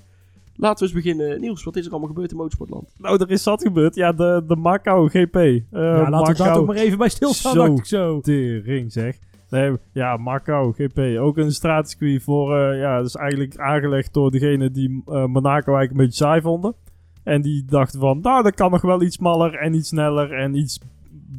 Laten 0.55 0.87
we 0.87 0.93
eens 0.93 1.03
beginnen. 1.03 1.39
Niels, 1.39 1.63
wat 1.63 1.75
is 1.75 1.85
er 1.85 1.91
allemaal 1.91 2.09
gebeurd 2.09 2.31
in 2.31 2.37
motorsportland? 2.37 2.93
Nou, 2.97 3.21
er 3.21 3.31
is 3.31 3.43
zat 3.43 3.61
gebeurd. 3.61 3.95
Ja, 3.95 4.11
de, 4.11 4.43
de 4.47 4.55
Macau 4.55 5.09
GP. 5.09 5.35
Eh 5.35 5.61
ja, 5.71 6.09
laten 6.09 6.33
we 6.33 6.43
daar 6.43 6.53
toch 6.53 6.65
maar 6.65 6.75
even 6.75 6.97
bij 6.97 7.09
stilstaan. 7.09 7.53
Zo. 7.53 7.77
zo. 7.83 8.19
Tering 8.19 8.91
zeg. 8.91 9.17
Nee, 9.51 9.77
ja, 9.93 10.17
Macau 10.17 10.73
GP. 10.73 11.19
Ook 11.19 11.37
een 11.37 11.51
straatcircuit 11.51 12.23
voor, 12.23 12.57
eh, 12.57 12.79
ja, 12.79 12.97
dat 12.97 13.05
is 13.05 13.15
eigenlijk 13.15 13.57
aangelegd 13.57 14.13
door 14.13 14.31
degene 14.31 14.71
die 14.71 15.01
eh, 15.05 15.25
Monaco 15.25 15.75
eigenlijk 15.75 15.91
een 15.91 15.97
beetje 15.97 16.23
saai 16.25 16.41
vonden. 16.41 16.75
En 17.23 17.41
die 17.41 17.65
dachten 17.65 17.99
van, 17.99 18.19
nou, 18.21 18.43
dat 18.43 18.53
kan 18.55 18.71
nog 18.71 18.81
wel 18.81 19.01
iets 19.01 19.15
smaller 19.15 19.53
en 19.55 19.73
iets 19.73 19.87
sneller 19.87 20.33
en 20.33 20.55
iets 20.55 20.79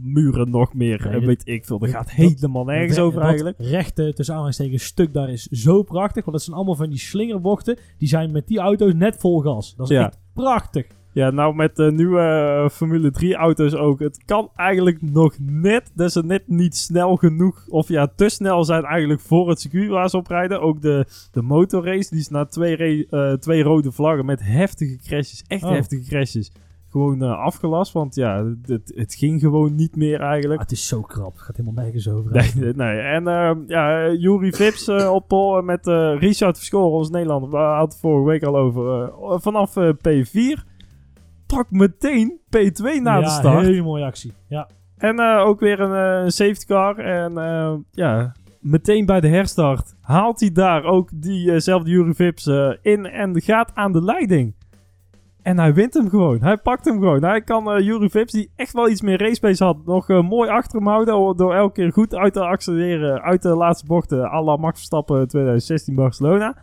muren 0.03 0.51
nog 0.51 0.75
meer. 0.75 1.11
Dit- 1.11 1.25
weet 1.25 1.43
ik 1.49 1.65
veel. 1.65 1.79
Dat 1.79 1.89
gaat 1.91 2.11
helemaal 2.11 2.65
nergens 2.65 2.99
over 2.99 3.21
eigenlijk. 3.23 3.57
rechte, 3.59 4.13
tussen 4.15 4.35
aanhalingstekens, 4.35 4.85
stuk 4.85 5.13
daar 5.13 5.29
is 5.31 5.43
zo 5.47 5.83
prachtig. 5.83 6.25
Want 6.25 6.37
dat 6.37 6.43
zijn 6.43 6.57
allemaal 6.57 6.75
van 6.77 6.89
die 6.91 6.99
slingerbochten. 6.99 7.79
Die 7.99 8.09
zijn 8.09 8.31
met 8.31 8.47
die 8.47 8.59
auto's 8.59 8.95
net 8.95 9.17
vol 9.19 9.41
gas. 9.41 9.75
Dat 9.77 9.91
is 9.91 9.97
Ja. 9.97 10.05
echt 10.07 10.19
prachtig. 10.35 10.87
Ja, 11.15 11.31
nou 11.31 11.55
met 11.55 11.77
de 11.77 11.93
nieuwe 11.93 12.21
eh, 12.21 12.69
Formule 12.69 13.11
3 13.11 13.35
auto's 13.35 13.75
ook. 13.75 13.99
Het 14.01 14.23
kan 14.25 14.51
eigenlijk 14.57 15.03
nog 15.03 15.35
net, 15.41 15.91
dat 15.95 16.13
ze 16.13 16.25
net 16.25 16.43
niet 16.49 16.77
snel 16.77 17.17
genoeg, 17.17 17.67
of 17.69 17.89
ja, 17.89 18.13
te 18.17 18.29
snel 18.29 18.65
zijn 18.65 18.85
eigenlijk 18.85 19.21
voor 19.21 19.49
het 19.49 19.61
circuit 19.61 19.89
waar 19.89 20.09
ze 20.09 20.17
op 20.17 20.27
rijden. 20.27 20.61
Ook 20.61 20.81
de, 20.83 21.07
de 21.33 21.43
motorrace, 21.43 22.11
die 22.11 22.19
is 22.19 22.29
na 22.29 22.45
twee, 22.47 23.07
eh, 23.11 23.33
twee 23.33 23.63
rode 23.63 23.93
vlaggen 23.93 24.25
met 24.27 24.41
heftige 24.43 24.99
crashes, 25.07 25.45
echt 25.47 25.63
Oh. 25.65 25.71
heftige 25.71 26.09
crashes, 26.09 26.53
gewoon 26.89 27.23
eh, 27.23 27.39
afgelast. 27.39 27.93
Want 27.93 28.15
ja, 28.15 28.45
het, 28.67 28.93
het 28.95 29.15
ging 29.15 29.41
gewoon 29.41 29.75
niet 29.75 29.97
meer 29.97 30.21
Ah, 30.21 30.27
eigenlijk. 30.31 30.61
het 30.61 30.73
is 30.73 30.87
zo 30.89 31.01
krap. 31.01 31.33
Het 31.33 31.43
gaat 31.43 31.57
helemaal 31.57 31.83
nergens 31.85 32.09
over. 32.09 32.31
Nee, 32.33 32.73
nee. 32.75 32.99
En 32.99 33.25
ja, 33.67 34.13
Juri 34.13 34.53
Vips 34.53 34.89
op 34.89 35.29
pol 35.29 35.63
met 35.63 35.87
Richard 36.19 36.57
Verschoor, 36.57 36.91
ons 36.93 37.11
Nederlander. 37.11 37.51
We 37.51 37.57
hadden 37.57 37.85
het 37.89 37.99
vorige 38.01 38.27
week 38.29 38.43
al 38.43 38.57
over. 38.57 39.13
vanaf 39.41 39.77
eh, 39.77 39.89
P4 39.89 40.71
trok 41.53 41.71
meteen 41.71 42.41
P2 42.47 43.03
na 43.03 43.17
ja, 43.17 43.21
de 43.21 43.29
start. 43.29 43.65
hele 43.65 43.83
mooie 43.83 44.05
actie. 44.05 44.33
Ja. 44.49 44.69
En 44.97 45.19
eh, 45.19 45.47
ook 45.47 45.61
weer 45.61 45.81
een 45.81 46.25
eh, 46.25 46.29
safety 46.29 46.67
car. 46.67 46.99
En 46.99 47.39
eh, 47.39 47.75
ja, 47.91 48.33
meteen 48.61 49.07
bij 49.07 49.21
de 49.21 49.29
herstart 49.29 49.95
haalt 50.01 50.41
hij 50.41 50.53
daar 50.53 50.85
ook 50.85 51.11
diezelfde 51.15 51.91
Jury 51.91 52.15
Vips 52.15 52.47
in 52.83 53.07
en 53.07 53.41
gaat 53.41 53.71
aan 53.75 53.93
de 53.93 54.03
leiding. 54.05 54.55
En 55.43 55.59
hij 55.59 55.75
wint 55.75 55.95
hem 55.95 56.09
gewoon. 56.09 56.43
Hij 56.43 56.57
pakt 56.57 56.85
hem 56.85 56.99
gewoon. 56.99 57.25
Hij 57.25 57.43
kan 57.43 57.71
eh 57.71 57.85
Jury 57.85 58.09
Vips, 58.09 58.33
die 58.33 58.51
echt 58.57 58.73
wel 58.73 58.89
iets 58.89 59.03
meer 59.03 59.19
racepace 59.19 59.65
had, 59.65 59.85
nog 59.85 60.09
mooi 60.09 60.51
achter 60.51 60.79
hem 60.79 60.89
houden. 60.89 61.37
Door- 61.37 61.55
elke 61.55 61.73
keer 61.73 61.93
goed 61.93 62.15
uit 62.15 62.33
te 62.33 62.41
accelereren 62.41 63.23
uit 63.23 63.43
de 63.43 63.55
laatste 63.57 63.87
bochten. 63.87 64.25
à 64.25 64.43
la 64.43 64.57
Max 64.57 64.77
Verstappen 64.77 65.29
2016 65.29 65.95
Barcelona. 65.95 66.57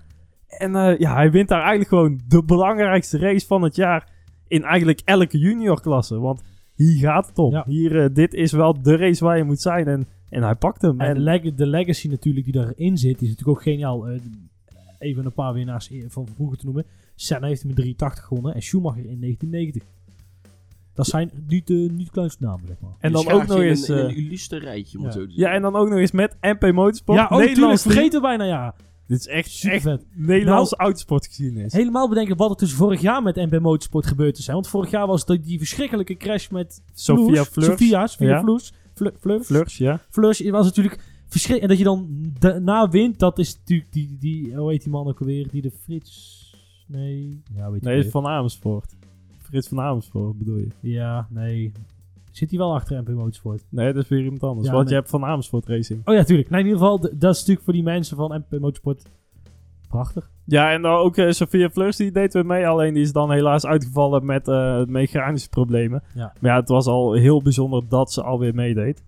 En 0.48 0.96
ja, 1.00 1.14
hij 1.14 1.32
wint 1.32 1.48
daar 1.48 1.60
eigenlijk 1.60 1.90
gewoon 1.90 2.20
de 2.28 2.44
belangrijkste 2.44 3.18
race 3.18 3.48
van 3.48 3.62
het 3.62 3.76
jaar. 3.76 4.08
In 4.50 4.64
eigenlijk 4.64 5.02
elke 5.06 5.38
juniorklasse. 5.38 6.20
Want 6.20 6.42
hier 6.76 6.98
gaat 6.98 7.28
het 7.28 7.38
om. 7.38 7.52
Ja. 7.52 7.64
Hier, 7.68 8.04
eh, 8.04 8.10
dit 8.14 8.34
is 8.34 8.52
wel 8.52 8.82
de 8.82 8.96
race 8.96 9.24
waar 9.24 9.38
je 9.38 9.44
moet 9.44 9.62
zijn. 9.62 9.88
En, 9.88 10.08
en 10.30 10.44
hij 10.44 10.56
pakt 10.56 10.82
hem. 10.82 11.00
En 11.02 11.14
de, 11.14 11.20
leg- 11.20 11.54
de 11.56 11.68
legacy 11.68 12.08
natuurlijk 12.08 12.46
die 12.46 12.56
erin 12.58 12.98
zit, 12.98 13.22
is 13.22 13.28
natuurlijk 13.30 13.58
ook 13.58 13.64
geniaal. 13.64 14.08
Eh, 14.08 14.20
even 15.00 15.26
een 15.26 15.34
paar 15.34 15.54
winnaars 15.54 15.92
van 16.08 16.28
vroeger 16.36 16.58
te 16.58 16.66
noemen. 16.66 16.86
Senna 17.16 17.48
heeft 17.48 17.62
hem 17.62 17.70
in 17.70 17.76
83 17.76 18.24
gewonnen 18.26 18.54
en 18.56 18.62
Schumacher 18.62 19.06
in 19.06 19.20
1990. 19.20 19.84
Dat 20.94 21.08
zijn 21.08 21.32
niet 21.48 21.68
de 21.68 21.74
niet 21.74 22.06
de 22.06 22.12
kleinste 22.12 22.44
namen, 22.44 22.68
zeg 22.68 22.80
maar. 22.80 22.92
en 23.00 23.12
dan 23.12 23.30
ook 23.30 23.48
nog 23.48 23.60
eens... 23.60 23.88
Een, 23.88 24.16
illustre 24.16 24.60
rijtje, 24.60 24.98
om 24.98 25.04
Ja. 25.04 25.12
zo 25.12 25.26
ja, 25.28 25.52
en 25.54 25.62
dan 25.62 25.76
ook 25.76 25.90
nog 25.90 25.98
eens 26.00 26.12
met 26.12 26.38
MP 26.42 26.72
Motorsport. 26.74 27.18
ja, 27.18 27.24
oh, 27.24 27.30
tuurlijk, 27.30 27.50
Nederlands 27.50 27.82
team. 27.82 27.94
vergeten 27.94 28.22
bijna, 28.22 28.44
ja. 28.44 28.76
Dit 29.10 29.20
is 29.20 29.28
echt, 29.28 29.50
Super 29.52 29.76
echt 29.76 29.84
vet. 29.84 30.06
Nederlandse 30.14 30.76
autosportgeschiedenis. 30.76 31.74
Helemaal 31.74 32.10
bedenken 32.10 32.38
wat 32.38 32.50
er 32.50 32.58
dus 32.58 32.74
vorig 32.74 33.02
jaar 33.02 33.24
met 33.24 33.36
NP 33.36 33.60
Motorsport 33.60 34.08
gebeurd 34.08 34.38
is. 34.38 34.48
Hè? 34.48 34.54
Want 34.54 34.68
vorig 34.68 34.90
jaar 34.92 35.08
was 35.08 35.26
dat 35.26 35.44
die 35.44 35.58
verschrikkelijke 35.58 36.18
crash 36.18 36.48
met 36.50 36.84
Sofia. 36.94 37.44
Fleurs. 37.46 37.68
Sofia, 37.68 38.08
Sofia 38.08 38.28
Ja. 38.28 38.42
Fleurs. 38.42 38.74
Fleurs, 39.46 39.78
ja. 39.78 40.00
Fleurs 40.10 40.50
was 40.50 40.66
natuurlijk 40.66 41.00
verschrikkelijk. 41.28 41.62
En 41.62 41.68
dat 41.68 41.78
je 41.78 41.84
dan 41.84 42.34
daarna 42.40 42.90
wint, 42.90 43.20
dat 43.20 43.40
is 43.40 43.58
natuurlijk 43.58 43.92
die, 43.92 44.18
die, 44.20 44.56
hoe 44.56 44.72
heet 44.72 44.82
die 44.84 44.92
man 44.92 45.08
ook 45.08 45.20
alweer? 45.20 45.48
Die 45.52 45.62
de 45.62 45.72
Frits... 45.84 46.38
Nee, 46.88 47.42
ja, 47.56 47.72
weet 47.72 47.84
je 47.84 47.90
Nee, 47.90 48.00
is 48.00 48.10
van 48.12 48.28
Amersfoort. 48.28 48.96
Frits 49.38 49.68
van 49.68 49.80
Amersfoort 49.80 50.38
bedoel 50.38 50.58
je? 50.58 50.68
Ja, 50.80 51.28
nee. 51.30 51.72
Zit 52.32 52.50
hij 52.50 52.60
wel 52.60 52.74
achter 52.74 53.02
MP 53.02 53.10
Motorsport? 53.10 53.66
Nee, 53.70 53.94
dat 53.94 54.04
is 54.04 54.10
weer 54.10 54.24
iemand 54.24 54.44
anders. 54.44 54.68
Ja, 54.68 54.74
want 54.74 54.84
nee. 54.84 54.94
je 54.94 55.00
hebt 55.00 55.12
van 55.12 55.26
Amersfoort 55.26 55.68
Racing. 55.68 56.02
Oh 56.08 56.14
ja, 56.14 56.24
tuurlijk. 56.24 56.50
Nee, 56.50 56.60
in 56.60 56.66
ieder 56.66 56.82
geval, 56.82 57.00
dat 57.00 57.34
is 57.34 57.40
natuurlijk 57.40 57.62
voor 57.62 57.74
die 57.74 57.84
mensen 57.84 58.18
van 58.18 58.44
MP 58.50 58.60
Motorsport 58.60 59.06
prachtig. 59.90 60.30
Ja, 60.46 60.72
en 60.72 60.82
dan 60.82 60.96
ook 60.96 61.18
eh, 61.18 61.32
Sophia 61.32 61.70
Fleurs, 61.70 61.98
die 61.98 62.12
deed 62.12 62.34
weer 62.34 62.46
mee. 62.46 62.68
Alleen 62.68 62.94
die 62.94 63.04
is 63.04 63.12
dan 63.12 63.32
helaas 63.32 63.66
uitgevallen 63.66 64.26
met 64.26 64.48
eh, 64.48 64.86
mechanische 64.86 65.50
problemen. 65.50 66.04
Ja. 66.14 66.34
Maar 66.40 66.52
ja, 66.52 66.60
het 66.60 66.70
was 66.70 66.86
al 66.86 67.14
heel 67.14 67.42
bijzonder 67.42 67.84
dat 67.90 68.12
ze 68.12 68.24
alweer 68.24 68.56
meedeed. 68.56 69.04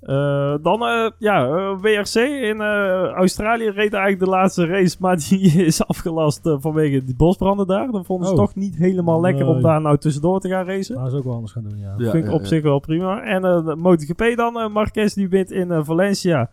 Eh, 0.00 0.54
dan, 0.62 0.82
eh, 0.82 1.10
ja, 1.18 1.46
eh, 1.46 1.80
WRC 1.80 2.14
in 2.14 2.60
eh, 2.60 3.04
Australië 3.04 3.64
reed 3.64 3.92
eigenlijk 3.92 4.18
de 4.18 4.30
laatste 4.30 4.66
race. 4.66 4.96
Maar 5.00 5.16
die 5.28 5.40
is 5.66 5.86
afgelast 5.86 6.40
vanwege 6.42 7.04
die 7.04 7.16
bosbranden 7.16 7.66
daar. 7.66 7.90
Dan 7.90 8.04
vonden 8.04 8.26
ze 8.26 8.32
Oh. 8.32 8.38
toch 8.38 8.54
niet 8.54 8.76
helemaal 8.76 9.20
lekker 9.20 9.46
om 9.46 9.62
daar 9.62 9.80
nou 9.80 9.98
tussendoor 9.98 10.40
te 10.40 10.48
gaan 10.48 10.66
racen. 10.66 10.94
Dat 10.94 11.12
is 11.12 11.18
ook 11.18 11.24
wel 11.24 11.34
anders 11.34 11.52
gaan 11.52 11.62
doen, 11.62 11.78
ja. 11.78 11.94
Ja, 11.98 12.10
vind 12.10 12.24
ik 12.24 12.30
ja, 12.30 12.36
op 12.36 12.40
ja. 12.40 12.46
zich 12.46 12.62
wel 12.62 12.78
prima. 12.78 13.22
En 13.22 13.44
eh, 13.44 13.64
de 13.64 13.76
MotoGP 13.76 14.36
dan, 14.36 14.58
eh 14.60 14.68
Marquez 14.68 15.14
die 15.14 15.28
wint 15.28 15.50
in 15.50 15.84
Valencia. 15.84 16.50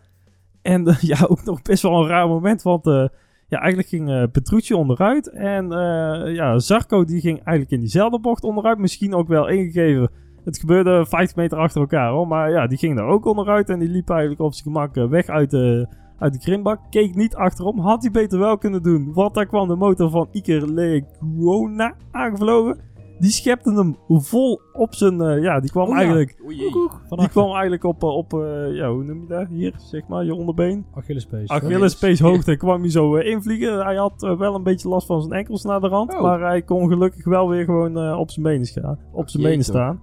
En 0.61 0.95
ja, 1.01 1.17
ook 1.27 1.43
nog 1.43 1.61
best 1.61 1.81
wel 1.83 2.01
een 2.01 2.07
raar 2.07 2.27
moment, 2.27 2.61
want 2.61 2.87
eh, 2.87 3.05
ja, 3.47 3.57
eigenlijk 3.59 3.87
ging 3.89 4.09
eh 4.09 4.23
Petrucci 4.31 4.73
onderuit. 4.73 5.29
En 5.29 5.71
eh, 5.71 6.35
ja, 6.35 6.59
Zarco 6.59 7.03
die 7.05 7.21
ging 7.21 7.37
eigenlijk 7.37 7.71
in 7.71 7.79
diezelfde 7.79 8.19
bocht 8.19 8.43
onderuit. 8.43 8.77
Misschien 8.77 9.13
ook 9.13 9.27
wel 9.27 9.47
ingegeven. 9.47 10.09
Het 10.47 10.59
gebeurde 10.59 11.05
50 11.05 11.35
meter 11.35 11.57
achter 11.57 11.81
elkaar 11.81 12.11
hoor. 12.11 12.27
Maar 12.27 12.51
ja, 12.51 12.67
die 12.67 12.77
ging 12.77 12.95
daar 12.95 13.07
ook 13.07 13.25
onderuit. 13.25 13.69
En 13.69 13.79
die 13.79 13.89
liep 13.89 14.09
eigenlijk 14.09 14.41
op 14.41 14.53
zijn 14.53 14.63
gemak 14.65 14.95
eh, 14.95 15.05
weg 15.07 15.27
uit 15.27 15.49
de, 15.49 15.87
uit 16.17 16.33
de 16.33 16.39
krimbak. 16.39 16.79
Keek 16.89 17.15
niet 17.15 17.35
achterom. 17.35 17.79
Had 17.79 18.01
hij 18.01 18.11
beter 18.11 18.39
wel 18.39 18.57
kunnen 18.57 18.83
doen. 18.83 19.13
Want 19.13 19.33
daar 19.33 19.45
kwam 19.45 19.67
de 19.67 19.75
motor 19.75 20.09
van 20.09 20.27
Iker 20.31 20.73
Lecuona 20.73 21.93
aangevlogen. 22.11 22.77
Die 23.19 23.31
schepte 23.31 23.73
hem 23.73 23.95
vol 24.07 24.61
op 24.73 24.93
zijn... 24.95 25.21
eh, 25.21 25.41
ja, 25.41 25.59
die 25.59 25.69
kwam 25.71 25.83
Oh 25.83 25.89
ja. 25.89 25.95
eigenlijk... 25.95 26.37
O 26.45 26.51
jee. 26.51 26.71
Van 27.07 27.17
Die 27.17 27.29
kwam 27.29 27.51
eigenlijk 27.51 27.83
op, 27.83 28.03
eh, 28.03 28.09
op 28.15 28.33
eh, 28.33 28.75
ja, 28.75 28.91
hoe 28.91 29.03
noem 29.03 29.21
je 29.21 29.27
dat? 29.27 29.47
Hier, 29.49 29.73
zeg 29.77 30.07
maar, 30.07 30.25
je 30.25 30.33
onderbeen. 30.35 30.85
Achillespees. 30.95 31.49
Achillespees 31.49 32.19
hoogte 32.19 32.55
kwam 32.55 32.81
hij 32.81 32.89
zo 32.89 33.15
invliegen. 33.15 33.85
Hij 33.85 33.95
had 33.95 34.35
wel 34.37 34.55
een 34.55 34.63
beetje 34.63 34.89
last 34.89 35.07
van 35.07 35.21
zijn 35.21 35.33
enkels 35.33 35.63
naar 35.63 35.79
de 35.81 35.87
rand. 35.87 36.13
Oh. 36.13 36.21
Maar 36.21 36.39
hij 36.39 36.61
kon 36.61 36.87
gelukkig 36.87 37.25
wel 37.25 37.49
weer 37.49 37.63
gewoon 37.65 38.15
op 38.17 38.31
zijn 38.31 38.45
benen, 38.45 38.65
scha- 38.65 38.97
op 39.11 39.29
zijn 39.29 39.43
benen 39.43 39.63
staan. 39.63 39.99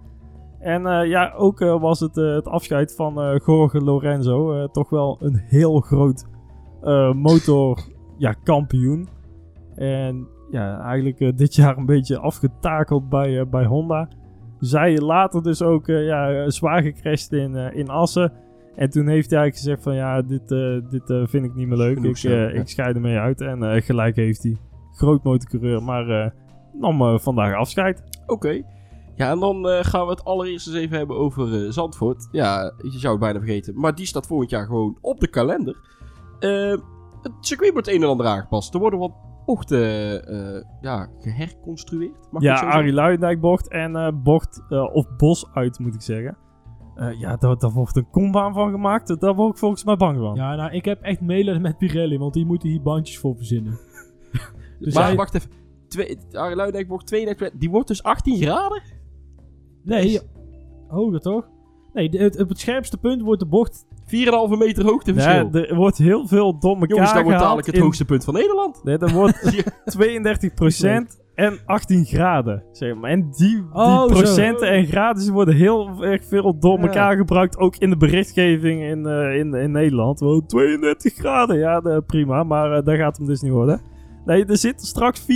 En 0.65 0.87
eh, 0.87 1.09
ja, 1.09 1.33
ook 1.37 1.61
eh, 1.61 1.81
was 1.81 2.01
het 2.01 2.17
eh, 2.17 2.35
het 2.35 2.49
afscheid 2.49 2.95
van 2.95 3.41
Jorge 3.47 3.81
Lorenzo. 3.81 4.67
toch 4.67 4.91
wel 4.91 5.19
een 5.21 5.37
heel 5.37 5.81
groot 5.81 6.25
eh, 6.83 7.13
motor 7.13 7.79
ja, 8.19 8.33
kampioen. 8.33 9.09
En 9.75 10.29
ja, 10.51 10.81
eigenlijk 10.81 11.39
dit 11.39 11.55
jaar 11.61 11.77
een 11.77 11.87
beetje 11.87 12.19
afgetakeld 12.19 13.09
bij, 13.09 13.49
bij 13.49 13.65
Honda. 13.65 14.09
Zij 14.59 15.01
later 15.01 15.43
dus 15.43 15.63
ook 15.63 15.87
ja, 15.87 16.51
zwaar 16.51 16.83
gecrashed 16.83 17.33
in, 17.33 17.57
in 17.57 17.89
Assen. 17.89 18.33
En 18.77 18.91
toen 18.91 19.07
heeft 19.07 19.31
hij 19.31 19.39
eigenlijk 19.39 19.57
gezegd 19.57 19.83
van 19.83 19.95
ja, 19.95 20.23
dit, 20.23 20.49
dit 20.91 21.29
vind 21.29 21.45
ik 21.45 21.55
niet 21.55 21.69
meer 21.69 21.77
leuk. 21.77 21.97
Genoeg 21.97 22.17
Ik, 22.17 22.23
ja. 22.23 22.49
ik 22.49 22.69
scheid 22.69 22.95
ermee 22.95 23.19
uit. 23.19 23.41
En 23.41 23.83
gelijk 23.83 24.17
heeft 24.17 24.43
hij. 24.43 24.57
Groot 24.93 25.25
motorcoureur, 25.25 25.83
maar 25.83 26.35
nam 26.73 27.19
vandaag 27.19 27.55
afscheid. 27.55 28.03
Oké. 28.27 28.63
Ja, 29.17 29.31
en 29.31 29.41
dan 29.41 29.69
eh, 29.69 29.85
gaan 29.85 30.05
we 30.05 30.11
het 30.11 30.25
allereerst 30.25 30.67
eens 30.67 30.77
even 30.77 30.97
hebben 30.97 31.17
over 31.17 31.65
eh, 31.65 31.71
Zandvoort. 31.71 32.29
Ja, 32.31 32.73
je 32.77 32.99
zou 32.99 33.13
het 33.13 33.23
bijna 33.23 33.39
vergeten. 33.39 33.81
Maar 33.81 33.95
die 33.95 34.07
staat 34.07 34.27
volgend 34.27 34.51
jaar 34.51 34.67
gewoon 34.67 34.99
op 35.01 35.21
de 35.21 35.29
kalender. 35.29 35.77
Eh, 36.39 36.71
het 37.23 37.33
circuit 37.41 37.73
wordt 37.73 37.89
een 37.89 38.03
en 38.03 38.09
ander 38.09 38.27
aangepast. 38.27 38.75
Er 38.75 38.81
worden 38.81 38.99
wat 38.99 39.13
bochten 39.47 40.27
eh, 40.27 40.63
ja, 40.81 41.09
geherconstrueerd. 41.19 42.31
Mag 42.31 42.43
ja, 42.43 42.57
zo 42.57 42.65
Arie 42.65 42.93
Luijendijk 42.93 43.41
bocht 43.41 43.69
en 43.69 43.97
eh, 43.97 44.13
bocht 44.23 44.63
of 44.93 45.07
bos 45.17 45.47
uit 45.53 45.79
moet 45.79 45.95
ik 45.95 46.03
zeggen. 46.03 46.37
Eh, 46.95 47.21
ja, 47.21 47.37
daar, 47.37 47.59
daar 47.59 47.71
wordt 47.71 47.97
een 47.97 48.11
kombaan 48.11 48.55
van 48.55 48.71
gemaakt. 48.71 49.21
Daar 49.21 49.35
word 49.35 49.53
ik 49.53 49.59
volgens 49.59 49.85
mij 49.85 49.97
bang 49.97 50.19
van. 50.19 50.35
Ja, 50.35 50.55
nou, 50.55 50.73
ik 50.73 50.85
heb 50.85 51.03
echt 51.03 51.21
mailen 51.21 51.63
met 51.63 51.79
Pirelli, 51.79 52.19
want 52.19 52.35
die 52.35 52.47
moeten 52.47 52.69
hier 52.69 52.83
bandjes 52.83 53.19
voor 53.19 53.37
verzinnen. 53.37 53.79
dus 54.81 54.95
maar 54.95 55.05
hij- 55.05 55.17
wacht 55.17 55.35
even. 55.35 55.51
Twee, 55.89 56.19
Arie 56.33 56.57
Luijendijk 56.57 56.89
bocht 56.89 57.07
32 57.07 57.59
Die 57.59 57.71
wordt 57.71 57.89
dus 57.89 58.03
18 58.03 58.37
graden? 58.37 58.83
Nee, 59.85 60.21
hoger 60.89 61.21
toch? 61.21 61.49
Nee, 61.93 62.09
de- 62.09 62.19
het, 62.19 62.41
op 62.41 62.49
het 62.49 62.59
scherpste 62.59 62.97
punt 62.99 63.23
wordt 63.23 63.41
de 63.41 63.47
bocht... 63.47 63.87
4,5 64.05 64.59
meter 64.59 64.85
hoogteverschil. 64.85 65.49
Ja, 65.53 65.63
er 65.69 65.75
wordt 65.75 65.99
heel 65.99 66.27
veel 66.27 66.59
door 66.59 66.71
elkaar 66.75 66.89
Jongens, 66.89 67.13
dat 67.13 67.23
wordt 67.23 67.39
dadelijk 67.39 67.67
het 67.67 67.77
in- 67.77 67.83
hoogste 67.83 68.05
punt 68.05 68.25
van 68.25 68.35
Nederland. 68.35 68.85
Nee, 68.85 68.99
dat 68.99 69.11
wordt 69.11 69.41
Ja. 69.87 71.05
32% 71.05 71.23
en 71.35 71.59
18 71.67 72.05
graden. 72.05 72.63
Zeg 72.73 72.95
maar. 72.95 73.11
En 73.11 73.21
die, 73.31 73.49
die 73.49 73.65
Oh, 73.73 74.01
zo. 74.03 74.07
procenten 74.07 74.69
en 74.71 74.87
graden 74.87 75.33
worden 75.33 75.55
heel 75.55 76.05
erg 76.05 76.25
veel 76.25 76.59
door 76.59 76.79
Ja. 76.79 76.85
elkaar 76.85 77.17
gebruikt. 77.17 77.59
Ook 77.59 77.77
in 77.77 77.91
de 77.91 77.97
berichtgeving 77.97 78.83
in, 78.83 79.07
eh, 79.07 79.39
in, 79.39 79.55
in 79.55 79.71
Nederland. 79.71 80.21
Wow, 80.21 80.47
32 80.47 81.15
graden, 81.15 81.59
ja, 81.59 81.81
de- 81.81 82.03
prima. 82.07 82.43
Maar 82.45 82.73
eh, 82.77 82.85
daar 82.85 82.97
gaat 82.97 83.17
hem 83.17 83.27
dus 83.27 83.41
niet 83.41 83.53
worden. 83.53 83.81
Nee, 84.25 84.45
er 84.45 84.57
zit 84.57 84.81
straks 84.87 85.21
4,5 85.21 85.27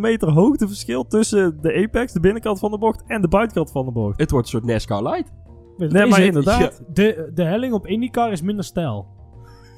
meter 0.00 0.30
hoogteverschil 0.30 1.06
tussen 1.06 1.58
de 1.60 1.74
apex, 1.74 2.12
de 2.12 2.20
binnenkant 2.20 2.58
van 2.58 2.70
de 2.70 2.78
bocht, 2.78 3.02
en 3.06 3.20
de 3.22 3.28
buitenkant 3.28 3.70
van 3.70 3.84
de 3.84 3.92
bocht. 3.92 4.20
Het 4.20 4.30
wordt 4.30 4.46
een 4.46 4.52
soort 4.52 4.72
NASCAR 4.72 5.02
Light. 5.02 5.32
Nee, 5.76 6.06
maar 6.06 6.18
het. 6.18 6.26
inderdaad. 6.26 6.82
De, 6.92 7.30
de 7.34 7.44
helling 7.44 7.72
op 7.72 7.86
IndyCar 7.86 8.32
is 8.32 8.42
minder 8.42 8.64
stijl. 8.64 9.06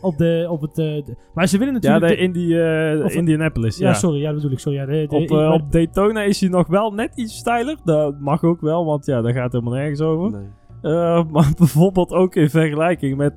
Op 0.03 0.17
de, 0.19 0.47
op 0.51 0.61
het, 0.61 0.71
eh, 0.79 0.85
de- 0.87 1.17
maar 1.35 1.47
ze 1.47 1.59
willen 1.59 1.75
Ja, 1.81 1.81
natuurlijk... 1.81 2.11
de 2.13 2.17
de- 2.17 2.41
Indy, 2.41 2.55
eh, 3.01 3.05
Of- 3.05 3.13
Indianapolis. 3.15 3.79
ja, 3.79 3.89
Ja, 3.89 3.95
sorry, 3.95 4.21
ja, 4.21 4.35
bedoel 4.35 4.51
ik. 4.51 4.59
Sorry, 4.59 4.79
ja, 4.79 4.87
de, 4.87 5.07
de- 5.09 5.17
Op, 5.17 5.31
eh, 5.31 5.51
op 5.53 5.73
Daytona 5.73 6.23
is 6.23 6.41
hij 6.41 6.49
nog 6.49 6.67
wel 6.67 6.91
net 6.93 7.13
iets 7.17 7.37
steiler. 7.37 7.77
Dat 7.85 8.21
mag 8.21 8.45
ook 8.45 8.61
wel, 8.61 8.85
want 8.85 9.07
ja, 9.07 9.23
daar 9.23 9.33
gaat 9.33 9.53
helemaal 9.53 9.75
nergens 9.75 10.01
over. 10.01 10.31
Nee. 10.31 10.49
Eh, 10.83 11.25
maar 11.33 11.53
bijvoorbeeld 11.59 12.13
ook 12.13 12.35
in 12.35 12.51
vergelijking 12.51 13.17
met 13.17 13.33
eh, 13.33 13.37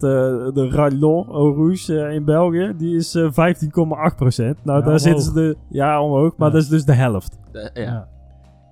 de 0.53 0.67
Rallon 0.71 1.27
Eau 1.29 1.55
Rouge 1.55 1.99
eh, 2.01 2.15
in 2.15 2.25
België. 2.25 2.73
Die 2.77 2.95
is 2.95 3.15
eh 3.15 3.23
15,8%. 3.23 3.31
Nou, 3.35 4.79
Ja, 4.79 4.81
daar 4.81 4.99
zitten 4.99 5.23
ze 5.23 5.29
omhoog. 5.31 5.33
de... 5.53 5.57
Ja, 5.69 6.01
omhoog. 6.03 6.33
Maar 6.37 6.47
Ja. 6.47 6.53
dat 6.53 6.63
is 6.63 6.69
dus 6.69 6.85
de 6.85 6.93
helft. 6.93 7.37
Ja. 7.53 7.69
ja. 7.73 8.07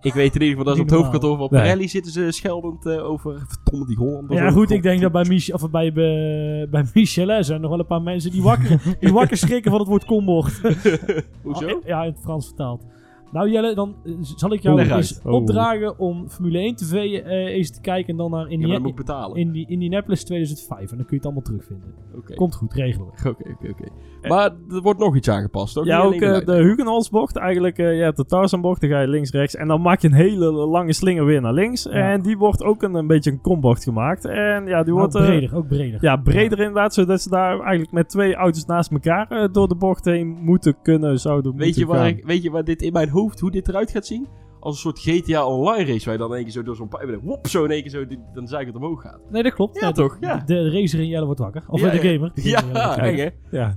Ik 0.02 0.14
weet 0.14 0.36
in 0.36 0.42
ieder 0.42 0.58
geval 0.58 0.64
dat 0.64 0.76
ze 0.76 0.82
op 0.82 0.88
het 0.88 0.98
hoofdkantoor 0.98 1.38
van 1.38 1.48
Nee. 1.52 1.62
Pirelli 1.62 1.88
zitten 1.88 2.12
ze 2.12 2.32
scheldend 2.32 2.86
eh, 2.86 3.10
over... 3.10 3.46
Verdomme 3.48 3.86
die 3.86 3.96
Hollanders. 3.98 4.40
Ja, 4.40 4.52
goed, 4.52 4.72
ik 4.72 4.84
denk 4.84 5.02
dat 5.02 5.12
bij, 5.12 5.26
Mich 5.28 5.54
of 5.54 5.70
bij, 5.70 5.94
bij, 5.94 6.68
bij 6.72 6.86
Michelin 6.94 7.44
zijn 7.44 7.62
nog 7.62 7.70
wel 7.70 7.80
een 7.80 7.86
paar 7.86 8.02
mensen 8.02 8.32
die 8.32 8.42
wakker, 8.42 8.96
die 9.00 9.14
wakker 9.14 9.38
schrikken 9.38 9.72
van 9.72 9.80
het 9.80 9.90
woord 9.90 10.06
kombocht. 10.06 10.62
Hoezo? 11.44 11.82
Ja, 11.86 12.04
in 12.04 12.12
het 12.12 12.20
Frans 12.22 12.46
vertaald. 12.46 12.84
Nou 13.32 13.50
Jelle, 13.50 13.76
dan 13.76 13.96
eh, 14.06 14.14
zal 14.22 14.54
ik 14.54 14.62
jou 14.62 14.76
Leg 14.76 14.90
eens 14.92 15.16
uit. 15.16 15.26
Oh. 15.26 15.34
opdragen 15.34 16.00
om 16.00 16.30
Formule 16.30 16.58
1 16.58 16.76
TV 16.76 16.94
eh, 16.94 17.32
eens 17.32 17.72
te 17.72 17.82
kijken 17.82 18.12
en 18.12 18.18
dan 18.18 18.32
naar 18.32 18.44
Ja, 18.44 18.50
Indi 18.50 18.80
moet 18.80 18.90
ik 18.90 18.96
betalen. 18.96 19.38
in 19.38 19.52
die 19.52 19.66
Indianapolis 19.70 20.24
2005. 20.24 20.80
En 20.92 20.98
dan 20.98 20.98
kun 20.98 21.06
je 21.10 21.16
het 21.16 21.26
allemaal 21.26 21.42
terugvinden. 21.44 21.94
Oké. 22.16 22.34
Komt 22.34 22.56
goed, 22.56 22.74
regelen 22.74 23.08
we. 23.08 23.30
Oké, 23.30 23.50
oké, 23.50 23.70
oké. 23.70 23.84
Maar 24.28 24.52
er 24.70 24.82
wordt 24.82 25.00
nog 25.00 25.16
iets 25.16 25.30
aangepast, 25.30 25.74
toch? 25.74 25.86
Ja, 25.86 26.00
ook 26.02 26.20
de 26.20 26.42
luid. 26.46 26.64
Hugenholzbocht. 26.64 27.36
Eigenlijk, 27.36 27.78
eh 27.78 27.98
ja, 27.98 28.12
de 28.12 28.26
Tarzanbocht. 28.26 28.82
Dan 28.82 28.90
ga 28.90 29.02
je 29.02 29.08
links, 29.08 29.32
rechts. 29.32 29.56
En 29.56 29.68
dan 29.68 29.82
maak 29.82 30.02
je 30.02 30.08
een 30.08 30.14
hele 30.14 30.52
lange 30.52 30.94
slinger 30.94 31.26
weer 31.26 31.42
naar 31.42 31.54
links. 31.54 31.88
En 31.88 32.22
die 32.22 32.38
wordt 32.38 32.64
ook 32.64 32.82
een, 32.84 32.94
een 32.94 33.08
beetje 33.08 33.32
een 33.32 33.42
kombocht 33.42 33.84
gemaakt. 33.84 34.26
En 34.26 34.66
ja, 34.68 34.84
die 34.84 34.94
Maar 34.94 35.02
wordt... 35.02 35.16
ook 35.16 35.22
eh, 35.22 35.28
breder, 35.28 35.56
ook 35.56 35.68
breder. 35.68 35.98
Ja, 36.02 36.16
breder 36.18 36.58
inderdaad. 36.60 36.94
Zodat 36.94 37.22
ze 37.22 37.30
daar 37.30 37.60
eigenlijk 37.60 37.92
met 37.92 38.10
twee 38.10 38.36
auto's 38.36 38.66
naast 38.66 38.92
elkaar 38.92 39.28
eh, 39.32 39.48
door 39.52 39.68
de 39.68 39.76
bocht 39.76 40.06
heen 40.06 40.28
moeten 40.42 40.76
kunnen, 40.84 41.20
zouden 41.20 41.56
Weet 41.56 41.76
je, 41.76 41.80
moeten 41.86 41.96
waar 42.00 42.10
gaan. 42.10 42.18
ik, 42.18 42.26
weet 42.26 42.44
je 42.44 42.52
waar 42.52 42.64
dit 42.64 42.82
in 42.82 42.94
mijn 42.94 43.10
hoofd, 43.10 43.20
hoe 43.30 43.52
dit 43.52 43.68
eruit 43.68 43.92
gaat 43.92 44.06
zien? 44.06 44.28
Als 44.60 44.74
een 44.76 44.82
soort 44.82 45.00
GTA 45.00 45.46
Online 45.46 45.92
race, 45.92 46.04
waar 46.06 46.14
je 46.14 46.20
dan 46.20 46.30
in 46.30 46.36
één 46.36 46.44
keer 46.44 46.54
zo 46.54 46.64
door 46.64 46.76
zo'n 46.76 46.88
pijp... 46.88 47.20
Wop, 47.24 47.48
zo 47.48 47.64
in 47.64 47.72
één 47.72 47.82
keer 47.82 47.92
zo, 47.92 48.08
die, 48.08 48.20
dan 48.34 48.48
zei 48.48 48.62
ik 48.62 48.68
het 48.68 48.76
omhoog 48.76 49.02
gaat. 49.02 49.20
Nee, 49.30 49.44
dat 49.44 49.54
klopt. 49.54 49.80
Ja, 49.80 49.92
toch? 49.92 50.18
Ja. 50.20 50.38
De, 50.38 50.44
de 50.46 50.72
racer 50.72 51.00
in 51.00 51.08
Jelle 51.08 51.26
wordt 51.26 51.40
wakker. 51.40 51.64
Of 51.68 51.82
Ja, 51.82 51.90
de 51.90 51.96
ja. 52.08 52.14
gamer. 52.14 52.32
Ja, 52.36 52.98
eng 52.98 53.18
hè? 53.18 53.30
Ja. 53.58 53.76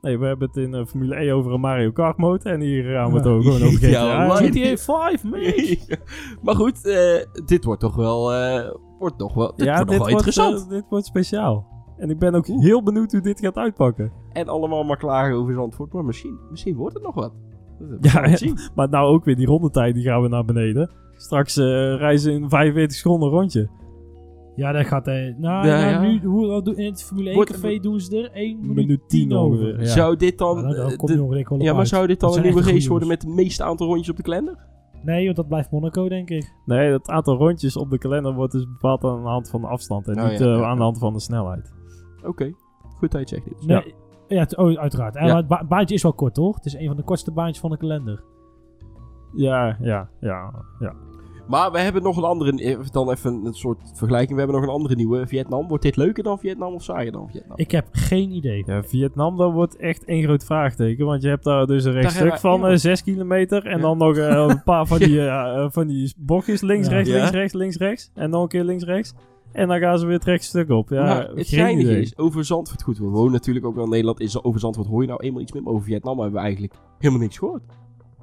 Nee, 0.00 0.18
we 0.18 0.26
hebben 0.26 0.48
het 0.48 0.56
in 0.56 0.74
eh, 0.74 0.86
Formule 0.86 1.16
E 1.20 1.32
over 1.32 1.52
een 1.52 1.60
Mario 1.60 1.90
Kart 1.90 2.16
mode. 2.16 2.50
En 2.50 2.60
hier 2.60 2.84
gaan 2.84 3.10
we 3.10 3.16
het 3.16 3.24
Ja. 3.24 3.30
ook 3.30 3.42
gewoon 3.42 3.62
over 3.62 3.88
Ja, 3.90 4.02
GTA. 4.26 4.34
online. 4.34 4.74
GTA 4.74 4.76
5, 4.76 5.24
mate. 5.24 5.78
maar 6.42 6.54
goed, 6.54 6.86
eh, 6.86 7.24
dit 7.46 7.64
wordt 7.64 7.80
toch 7.80 7.96
wel... 7.96 8.32
eh, 8.32 8.70
wordt 8.98 9.18
nog 9.18 9.34
wel, 9.34 9.52
dit 9.56 9.66
ja, 9.66 9.74
wordt 9.74 9.78
nog 9.78 9.88
dit 9.90 9.98
wel 9.98 10.10
wordt, 10.12 10.26
interessant. 10.26 10.70
dit 10.70 10.84
wordt 10.90 11.06
speciaal. 11.06 11.66
En 11.96 12.10
ik 12.10 12.18
ben 12.18 12.34
ook 12.34 12.46
heel 12.46 12.82
benieuwd 12.82 13.12
hoe 13.12 13.20
dit 13.20 13.40
gaat 13.40 13.56
uitpakken. 13.56 14.12
En 14.32 14.48
allemaal 14.48 14.84
maar 14.84 14.96
klagen 14.96 15.34
over 15.34 15.54
Zandvoort, 15.54 15.92
maar 15.92 16.04
misschien, 16.04 16.38
misschien 16.50 16.76
wordt 16.76 16.94
het 16.94 17.02
nog 17.02 17.14
wat. 17.14 17.32
Ja. 18.00 18.36
Maar 18.74 18.88
nou 18.88 19.06
ook 19.14 19.24
weer 19.24 19.36
die 19.36 19.46
rondetijd, 19.46 19.94
die 19.94 20.04
gaan 20.04 20.22
we 20.22 20.28
naar 20.28 20.44
beneden. 20.44 20.90
Straks 21.16 21.56
eh, 21.56 21.64
reizen 21.96 22.32
in 22.32 22.48
45 22.48 22.96
seconden 22.96 23.28
een 23.28 23.34
rondje. 23.34 23.68
Ja, 24.56 24.72
dat 24.72 24.86
gaat... 24.86 25.06
eh 25.06 25.14
nou, 25.14 25.66
Ja, 25.66 25.80
nou, 25.80 25.90
ja. 25.90 26.00
nu, 26.00 26.20
hoe, 26.28 26.46
wat 26.46 26.64
doen- 26.64 26.76
in 26.76 26.90
het 26.90 27.02
Formule 27.04 27.26
1 27.26 27.34
Wordt- 27.36 27.50
café 27.52 27.78
doen 27.78 28.00
ze 28.00 28.16
er 28.22 28.30
1 28.32 28.60
minuut, 28.60 28.74
Minuut 28.76 29.08
10 29.08 29.28
10 29.28 29.38
over. 29.38 29.78
Ja. 29.80 29.84
Zou 29.86 30.16
dit 30.16 30.38
dan... 30.38 30.58
Ja, 30.58 30.74
eh, 30.74 30.96
kom 30.96 31.06
de- 31.06 31.12
je 31.12 31.18
nog 31.18 31.28
wel 31.28 31.40
op 31.48 31.60
ja, 31.60 31.70
maar 31.70 31.78
uit. 31.78 31.88
zou 31.88 32.06
dit 32.06 32.20
dan 32.20 32.36
een 32.36 32.42
nieuwe 32.42 32.62
race 32.62 32.88
worden 32.88 33.08
met 33.08 33.22
het 33.22 33.30
meeste 33.34 33.64
aantal 33.64 33.86
rondjes 33.86 34.10
op 34.10 34.16
de 34.16 34.22
kalender? 34.22 34.56
Nee, 35.02 35.24
want 35.24 35.36
dat 35.36 35.48
blijft 35.48 35.70
Monaco, 35.70 36.08
denk 36.08 36.30
ik. 36.30 36.52
Nee, 36.66 36.92
het 36.92 37.08
aantal 37.08 37.36
rondjes 37.36 37.76
op 37.76 37.90
de 37.90 37.98
kalender 37.98 38.34
wordt 38.34 38.52
dus 38.52 38.66
bepaald 38.66 39.04
aan 39.04 39.22
de 39.22 39.28
hand 39.28 39.50
van 39.50 39.60
de 39.60 39.66
afstand. 39.66 40.08
En 40.08 40.20
Oh, 40.20 40.28
niet 40.30 40.38
ja, 40.38 40.44
eh, 40.52 40.58
ja, 40.58 40.64
aan 40.64 40.76
de 40.76 40.82
hand 40.82 40.98
van 40.98 41.12
de 41.12 41.20
snelheid. 41.20 41.72
Oké, 42.24 42.50
goed 42.98 43.10
dat 43.10 43.28
je 43.28 43.36
het 43.36 43.44
zegt 43.44 43.44
dit. 43.44 43.66
Nee, 43.66 43.94
ja, 44.30 44.46
oh, 44.56 44.76
uiteraard. 44.78 45.14
Ja, 45.14 45.20
Ja. 45.20 45.26
maar 45.26 45.36
het 45.36 45.46
ba- 45.48 45.64
baantje 45.68 45.94
is 45.94 46.02
wel 46.02 46.12
kort, 46.12 46.34
toch? 46.34 46.54
Het 46.56 46.64
is 46.66 46.74
een 46.74 46.86
van 46.86 46.96
de 46.96 47.02
kortste 47.02 47.30
baantjes 47.30 47.58
van 47.60 47.70
de 47.70 47.76
kalender. 47.76 48.22
Ja, 49.34 49.76
ja, 49.80 50.08
ja, 50.20 50.52
ja. 50.78 50.92
Maar 51.48 51.72
we 51.72 51.78
hebben 51.80 52.02
nog 52.02 52.16
een 52.16 52.22
andere, 52.24 52.62
eh, 52.62 52.78
dan 52.90 53.10
even 53.10 53.44
een 53.44 53.54
soort 53.54 53.78
vergelijking. 53.94 54.32
We 54.32 54.38
hebben 54.38 54.56
nog 54.60 54.64
een 54.68 54.74
andere 54.74 54.94
nieuwe, 54.94 55.26
Vietnam. 55.26 55.68
Wordt 55.68 55.82
dit 55.82 55.96
leuker 55.96 56.22
dan 56.22 56.38
Vietnam 56.38 56.74
of 56.74 56.82
saaier 56.82 57.12
dan 57.12 57.28
Vietnam? 57.30 57.56
Ik 57.56 57.70
heb 57.70 57.86
geen 57.92 58.30
idee. 58.30 58.62
Ja, 58.66 58.82
Vietnam, 58.82 59.36
dat 59.36 59.52
wordt 59.52 59.76
echt 59.76 60.04
één 60.04 60.22
groot 60.22 60.44
vraagteken. 60.44 61.06
Want 61.06 61.22
je 61.22 61.28
hebt 61.28 61.44
daar 61.44 61.66
dus 61.66 61.84
een 61.84 61.92
rechtstuk 61.92 62.20
hebben 62.22 62.40
van 62.40 62.60
ja. 62.60 62.68
eh 62.68 62.76
6 62.76 63.02
kilometer. 63.02 63.66
En 63.66 63.76
Ja. 63.76 63.82
dan 63.82 63.98
nog 63.98 64.16
eh, 64.16 64.46
een 64.48 64.62
paar 64.62 64.86
van 64.86 64.98
die, 65.08 65.20
eh, 65.20 65.26
eh, 65.64 65.70
van 65.70 65.86
die 65.86 66.14
bochtjes. 66.16 66.60
Links, 66.60 66.86
Ja. 66.86 66.92
rechts, 66.92 67.10
Ja. 67.10 67.16
links, 67.16 67.30
rechts, 67.30 67.52
links, 67.54 67.76
rechts. 67.76 68.10
En 68.14 68.30
nog 68.30 68.42
een 68.42 68.48
keer 68.48 68.64
links, 68.64 68.84
rechts. 68.84 69.14
En 69.52 69.68
dan 69.68 69.78
gaan 69.78 69.98
ze 69.98 70.06
weer 70.06 70.14
het 70.14 70.24
rechtstuk 70.24 70.70
op. 70.70 70.88
Ja, 70.88 71.04
maar 71.04 71.28
het 71.34 71.48
geinige 71.48 72.00
is, 72.00 72.18
over 72.18 72.44
Zandvoort, 72.44 72.82
goed, 72.82 72.98
we 72.98 73.04
wonen 73.04 73.32
natuurlijk 73.32 73.66
ook 73.66 73.74
wel 73.74 73.84
in 73.84 73.90
Nederland. 73.90 74.20
Is, 74.20 74.42
over 74.44 74.60
Zandvoort 74.60 74.86
hoor 74.88 75.02
je 75.02 75.08
nou 75.08 75.20
eenmaal 75.22 75.40
iets 75.42 75.52
meer. 75.52 75.62
Maar 75.62 75.72
over 75.72 75.84
Vietnam 75.84 76.16
hebben 76.18 76.34
we 76.36 76.40
eigenlijk 76.40 76.74
helemaal 76.98 77.22
niks 77.22 77.38
gehoord. 77.38 77.62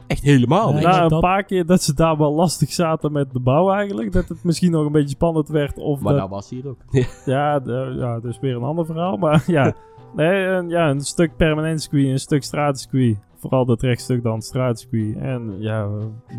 Echt 0.07 0.23
helemaal 0.23 0.71
niks. 0.73 0.85
Na 0.85 1.03
een 1.03 1.09
dat- 1.09 1.21
paar 1.21 1.43
keer 1.43 1.65
dat 1.65 1.81
ze 1.83 1.93
daar 1.93 2.17
wel 2.17 2.33
lastig 2.33 2.71
zaten 2.71 3.11
met 3.11 3.33
de 3.33 3.39
bouw 3.39 3.71
eigenlijk. 3.71 4.11
Dat 4.11 4.27
het 4.27 4.43
misschien 4.43 4.71
nog 4.71 4.85
een 4.85 4.91
beetje 4.91 5.09
spannend 5.09 5.47
werd. 5.49 5.77
Of 5.77 6.01
maar 6.01 6.13
dat- 6.15 6.29
was 6.29 6.49
hier 6.49 6.67
ook. 6.67 6.77
Ja, 7.25 7.59
de- 7.59 7.95
ja, 7.97 8.13
dat 8.19 8.31
is 8.31 8.39
weer 8.39 8.55
een 8.55 8.63
ander 8.63 8.85
verhaal. 8.85 9.17
Maar 9.17 9.43
ja, 9.57 9.73
nee, 10.15 10.45
een, 10.45 10.69
ja, 10.69 10.89
een 10.89 11.01
stuk 11.01 11.35
permanent 11.35 11.81
circuit, 11.81 12.05
een 12.05 12.19
stuk 12.19 12.43
straatcircuit. 12.43 13.17
Vooral 13.35 13.65
dat 13.65 13.81
rechtstuk 13.81 14.23
dan 14.23 14.41
straatcircuit. 14.41 15.17
En 15.17 15.55
ja, 15.59 15.87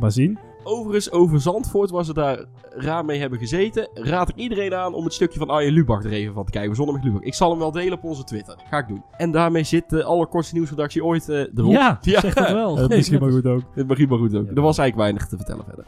maar 0.00 0.12
zien. 0.12 0.38
Overigens, 0.70 1.10
over 1.10 1.40
Zandvoort, 1.40 1.90
waar 1.90 2.04
ze 2.04 2.14
daar 2.14 2.44
raar 2.70 3.04
mee 3.04 3.18
hebben 3.20 3.38
gezeten, 3.38 3.88
raad 3.94 4.28
ik 4.28 4.36
iedereen 4.36 4.74
aan 4.74 4.94
om 4.94 5.04
het 5.04 5.12
stukje 5.12 5.38
van 5.38 5.50
Arjen 5.50 5.72
Lubach 5.72 6.04
er 6.04 6.12
even 6.12 6.34
van 6.34 6.44
te 6.44 6.50
kijken. 6.50 6.76
Zonder 6.76 6.94
met 6.94 7.04
Lubach. 7.04 7.22
Ik 7.22 7.34
zal 7.34 7.50
hem 7.50 7.58
wel 7.58 7.70
delen 7.72 7.92
op 7.92 8.04
onze 8.04 8.24
Twitter. 8.24 8.56
Ga 8.70 8.78
ik 8.78 8.88
doen. 8.88 9.02
En 9.16 9.30
daarmee 9.30 9.62
zit 9.64 9.90
de 9.90 10.04
allerkortste 10.04 10.54
nieuwsredactie 10.54 11.04
ooit 11.04 11.28
eh 11.28 11.36
erop. 11.54 11.72
Ja, 11.72 11.98
Ja. 12.02 12.20
zeg 12.20 12.34
dat 12.34 12.50
wel. 12.50 12.74
Dat 12.74 12.90
is 12.90 12.96
misschien 12.96 13.20
maar 13.20 13.30
goed 13.30 13.46
ook. 13.46 13.62
Dit 13.74 13.86
mag 13.88 13.98
maar 13.98 14.18
goed 14.18 14.34
ook. 14.34 14.46
Ja. 14.48 14.54
Er 14.54 14.62
was 14.62 14.78
eigenlijk 14.78 14.96
weinig 14.96 15.26
te 15.28 15.36
vertellen 15.36 15.64
verder. 15.64 15.84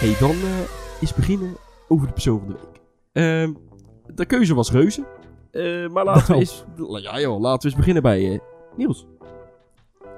hey, 0.00 0.16
dan 0.20 0.30
eh, 0.30 1.00
is 1.00 1.14
beginnen 1.14 1.56
over 1.88 2.06
de 2.06 2.12
persoon 2.12 2.38
van 2.38 2.48
de 2.48 2.54
week. 2.54 2.80
Ehm, 3.12 3.52
de 4.14 4.24
keuze 4.26 4.54
was 4.54 4.70
reuze. 4.72 5.04
Eh, 5.50 5.88
maar 5.88 6.04
laten 6.04 6.22
we 6.26 6.28
Nou. 6.28 6.40
eens... 6.40 6.64
Ja 7.10 7.20
joh, 7.20 7.40
laten 7.40 7.60
we 7.60 7.66
eens 7.66 7.76
beginnen 7.76 8.02
bij 8.02 8.32
eh, 8.32 8.38
Niels. 8.76 9.06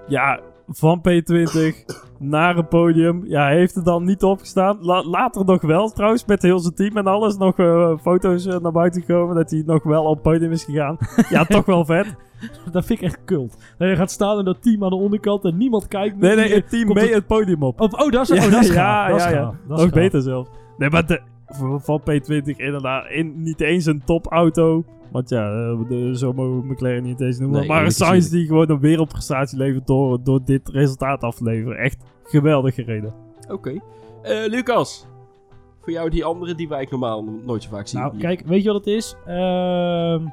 Ja, 0.09 0.41
van 0.69 1.03
P20 1.09 1.85
naar 2.19 2.57
een 2.57 2.69
podium. 2.69 3.23
Ja, 3.25 3.43
hij 3.43 3.57
heeft 3.57 3.77
er 3.77 3.85
dan 3.85 4.05
niet 4.05 4.23
opgestaan. 4.23 4.79
La 4.81 5.05
later 5.05 5.45
nog 5.45 5.63
wel 5.63 5.89
trouwens, 5.91 6.25
met 6.25 6.43
heel 6.43 6.59
zijn 6.59 6.75
team 6.75 6.97
en 6.97 7.07
alles. 7.07 7.37
Nog 7.37 7.59
eh, 7.59 7.93
foto's 8.01 8.47
eh, 8.47 8.59
naar 8.59 8.73
buiten 8.73 9.01
gekomen 9.01 9.35
dat 9.37 9.51
hij 9.51 9.63
nog 9.67 9.83
wel 9.83 10.05
op 10.05 10.15
het 10.15 10.23
podium 10.23 10.53
is 10.53 10.65
gegaan. 10.65 10.97
ja, 11.31 11.45
toch 11.45 11.65
wel 11.65 11.85
vet. 11.85 12.15
Dat 12.73 12.85
vind 12.85 13.01
ik 13.01 13.07
echt 13.07 13.25
kult. 13.25 13.75
Dat 13.79 13.89
je 13.89 13.97
gaat 13.97 14.11
staan 14.11 14.39
in 14.39 14.45
dat 14.45 14.63
team 14.63 14.85
aan 14.85 14.91
de 14.91 14.97
onderkant 14.97 15.45
en 15.45 15.57
niemand 15.57 15.89
kijkt. 15.89 16.17
Nee, 16.17 16.37
nee, 16.37 16.55
het 16.55 16.71
team 16.71 16.85
komt 16.85 16.99
mee 16.99 17.15
het 17.15 17.27
podium 17.27 17.63
op. 17.63 17.81
Oh, 17.81 17.93
oh, 17.93 18.11
dat 18.11 18.31
is, 18.31 18.45
oh, 18.45 18.51
dat 18.51 18.63
is 18.63 18.71
gaaf. 18.71 19.09
Ja, 19.09 19.31
ja. 19.31 19.49
is 19.49 19.69
Nog 19.69 19.81
gaaf. 19.81 19.91
beter 19.91 20.23
zelfs. 20.23 20.51
Nee, 20.77 20.91
maar 20.91 21.07
de, 21.07 21.21
van 21.79 22.01
P20 22.01 22.57
inderdaad 22.57 23.11
in, 23.11 23.43
niet 23.43 23.61
eens 23.61 23.87
een 23.87 24.03
topauto. 24.05 24.85
Want 25.11 25.29
ja, 25.29 25.51
eh, 25.51 25.89
de, 25.89 26.17
zo 26.17 26.33
mogen 26.33 26.61
we 26.61 26.73
McLaren 26.73 27.03
niet 27.03 27.21
eens 27.21 27.39
noemen. 27.39 27.59
Nee, 27.59 27.69
maar 27.69 27.85
een 27.85 27.91
Sainz 27.91 28.29
die 28.29 28.47
gewoon 28.47 28.71
een 28.71 28.81
wereldprestatie 28.81 29.59
levert 29.59 29.87
door, 29.87 30.23
door 30.23 30.45
dit 30.45 30.69
resultaat 30.69 31.23
af 31.23 31.37
te 31.37 31.45
leveren. 31.45 31.79
Echt 31.79 32.05
geweldig 32.25 32.75
gereden. 32.75 33.15
Oké. 33.49 33.81
Eh, 34.23 34.47
Lucas. 34.47 35.07
Voor 35.81 35.93
jou 35.93 36.11
die 36.11 36.25
andere 36.25 36.55
die 36.55 36.69
wij 36.69 36.87
normaal 36.91 37.25
nooit 37.45 37.63
zo 37.63 37.69
vaak 37.71 37.87
zien. 37.87 38.01
Nou, 38.01 38.17
kijk, 38.19 38.43
weet 38.47 38.63
je 38.63 38.73
wat 38.73 38.85
het 38.85 38.95
is? 38.95 39.17
Ehm, 39.27 40.27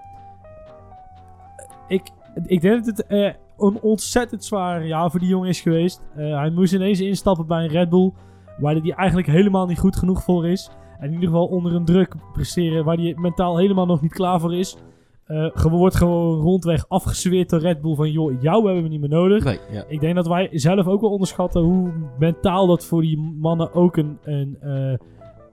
ik, 1.88 2.02
ik 2.45 2.62
denk 2.62 2.86
dat 2.86 2.98
het 2.98 3.08
eh, 3.08 3.34
een 3.58 3.80
ontzettend 3.82 4.45
zwaar 4.45 4.86
jaar 4.86 5.12
voor 5.12 5.20
die 5.20 5.30
jongen 5.30 5.50
is 5.50 5.62
geweest. 5.62 6.02
Hij 6.16 6.50
moest 6.50 6.74
ineens 6.74 7.00
instappen 7.00 7.48
bij 7.48 7.64
een 7.64 7.70
Red 7.70 7.90
Bull, 7.90 8.12
waar 8.58 8.76
hij 8.76 8.91
eigenlijk 8.91 9.28
helemaal 9.28 9.66
niet 9.66 9.80
goed 9.80 9.95
genoeg 9.95 10.24
voor 10.24 10.48
is. 10.48 10.72
En 10.99 11.06
in 11.07 11.14
ieder 11.14 11.28
geval 11.30 11.45
onder 11.45 11.74
een 11.76 11.86
druk 11.86 12.15
presteren 12.34 12.86
waar 12.86 12.98
hij 12.98 13.14
mentaal 13.18 13.57
helemaal 13.57 13.86
nog 13.86 14.02
niet 14.02 14.14
klaar 14.14 14.40
voor 14.40 14.56
is. 14.56 14.78
Eh 15.26 15.48
gewoon 15.53 15.80
wordt 15.80 15.95
gewoon 15.95 16.40
rondweg 16.41 16.86
afgezweerd 16.88 17.49
door 17.49 17.60
Red 17.60 17.82
Bull 17.82 17.95
van 17.95 18.11
joh, 18.11 18.41
jou 18.41 18.65
hebben 18.65 18.84
we 18.84 18.90
niet 18.90 18.99
meer 18.99 19.10
nodig. 19.10 19.44
Nee, 19.44 19.60
ja. 19.72 19.84
Ik 19.88 19.99
denk 19.99 20.15
dat 20.15 20.28
wij 20.28 20.49
zelf 20.52 20.88
ook 20.88 21.02
wel 21.02 21.10
onderschatten 21.11 21.61
hoe 21.61 21.91
mentaal 22.20 22.68
dat 22.68 22.86
voor 22.86 23.02
die 23.02 23.18
mannen 23.40 23.74
ook 23.74 23.98
een, 23.98 24.18
een, 24.24 24.57
eh, 24.61 24.94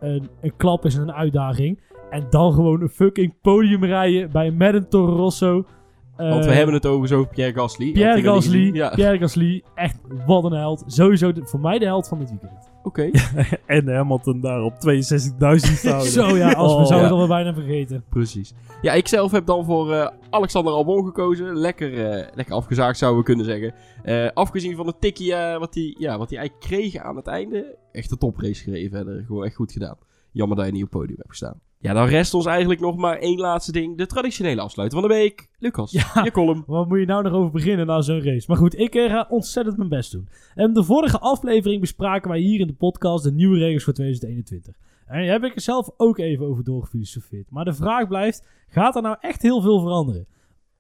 een, 0.01 0.29
een 0.41 0.57
klap 0.57 0.85
is 0.85 0.95
en 0.95 1.03
een 1.03 1.13
uitdaging. 1.13 1.81
En 2.11 2.27
dan 2.31 2.53
gewoon 2.53 2.81
een 2.83 2.89
fucking 2.89 3.35
podium 3.43 3.85
rijden 3.85 4.31
bij 4.31 4.51
Madden 4.51 4.89
Toro 4.89 5.17
Rosso. 5.17 5.65
Eh, 6.17 6.31
Want 6.31 6.45
we 6.45 6.53
hebben 6.53 6.75
het 6.75 6.87
over 6.87 7.09
zo 7.09 7.25
Pierre 7.25 7.55
Gasly. 7.61 7.93
Pierre 7.93 8.23
Gasly. 8.23 8.71
Ja, 8.75 8.89
Pierre 8.95 9.19
Gasly, 9.19 9.63
echt 9.75 10.01
wat 10.27 10.45
een 10.45 10.53
held. 10.53 10.83
Sowieso 10.87 11.33
de- 11.33 11.45
voor 11.45 11.61
mij 11.61 11.79
de 11.79 11.85
held 11.85 12.09
van 12.09 12.19
dit 12.19 12.31
weekend. 12.31 12.70
Oké. 12.83 13.11
En 13.67 13.89
Hamilton 13.95 14.41
daar 14.41 14.63
op 14.63 14.73
62.000 14.75 14.79
staan. 15.57 16.03
Zo 16.03 16.37
ja, 16.37 16.53
als 16.53 16.73
we 16.73 16.79
Oh. 16.79 16.87
zouden 16.87 17.19
Ja. 17.19 17.27
bijna 17.27 17.55
vergeten. 17.55 18.05
Precies. 18.09 18.55
Ja, 18.83 18.93
ik 18.93 19.09
zelf 19.09 19.31
heb 19.33 19.47
dan 19.47 19.65
voor 19.65 19.93
eh, 19.93 20.09
Alexander 20.31 20.73
Albon 20.73 21.05
gekozen. 21.05 21.57
Lekker, 21.57 22.11
eh, 22.11 22.27
lekker 22.35 22.55
afgezaagd 22.55 22.99
zouden 22.99 23.21
we 23.21 23.27
kunnen 23.27 23.45
zeggen. 23.45 23.75
Eh, 24.03 24.29
afgezien 24.35 24.77
van 24.77 24.87
het 24.87 25.01
tikkie 25.01 25.35
eh, 25.35 25.59
wat 25.59 25.75
hij 25.75 25.95
ja, 25.99 26.19
wat 26.19 26.31
hij 26.31 26.39
eigenlijk 26.39 26.69
kreeg 26.69 26.97
aan 26.97 27.17
het 27.17 27.27
einde. 27.27 27.77
Echt 27.93 28.11
een 28.11 28.19
toprace 28.19 28.63
gereden 28.63 28.91
verder. 28.91 29.25
Gewoon 29.27 29.45
echt 29.45 29.55
goed 29.55 29.73
gedaan. 29.73 29.97
Jammer 30.33 30.57
dat 30.57 30.67
je 30.67 30.73
niet 30.73 30.83
op 30.85 30.91
het 30.91 30.99
podium 31.01 31.17
hebt 31.17 31.31
gestaan. 31.31 31.61
Ja, 31.83 31.93
dan 31.93 32.07
rest 32.07 32.35
ons 32.35 32.47
eigenlijk 32.47 32.81
nog 32.81 32.97
maar 32.97 33.17
één 33.19 33.39
laatste 33.39 33.73
ding. 33.73 33.97
De 33.99 34.07
traditionele 34.07 34.61
afsluiter 34.61 35.01
van 35.01 35.09
de 35.09 35.15
week. 35.15 35.49
Lucas, 35.59 35.93
Ja. 35.93 36.25
je 36.25 36.31
column. 36.31 36.63
Wat 36.67 36.89
moet 36.89 36.99
je 36.99 37.07
nou 37.07 37.23
nog 37.23 37.33
over 37.33 37.51
beginnen 37.51 37.87
na 37.87 38.01
zo'n 38.01 38.23
race? 38.23 38.45
Maar 38.49 38.57
goed, 38.57 38.79
ik 38.79 38.95
eh, 38.95 39.11
ga 39.11 39.27
ontzettend 39.29 39.77
mijn 39.77 39.89
best 39.89 40.13
doen. 40.13 40.29
En 40.55 40.73
de 40.73 40.85
vorige 40.85 41.19
aflevering 41.19 41.81
bespraken 41.81 42.31
wij 42.31 42.39
hier 42.41 42.61
in 42.61 42.67
de 42.67 42.73
podcast 42.75 43.25
de 43.25 43.33
nieuwe 43.33 43.59
regels 43.59 43.85
voor 43.85 43.93
2021. 43.93 44.75
En 45.07 45.21
daar 45.21 45.33
heb 45.33 45.45
ik 45.45 45.55
er 45.55 45.61
zelf 45.61 45.91
ook 45.97 46.19
even 46.19 46.47
over 46.47 46.65
doorgefilosofeerd. 46.65 47.51
Maar 47.51 47.65
de 47.65 47.73
vraag 47.75 48.09
blijft, 48.09 48.47
gaat 48.69 48.97
er 48.97 49.03
nou 49.03 49.17
echt 49.21 49.43
heel 49.43 49.61
veel 49.61 49.81
veranderen? 49.81 50.27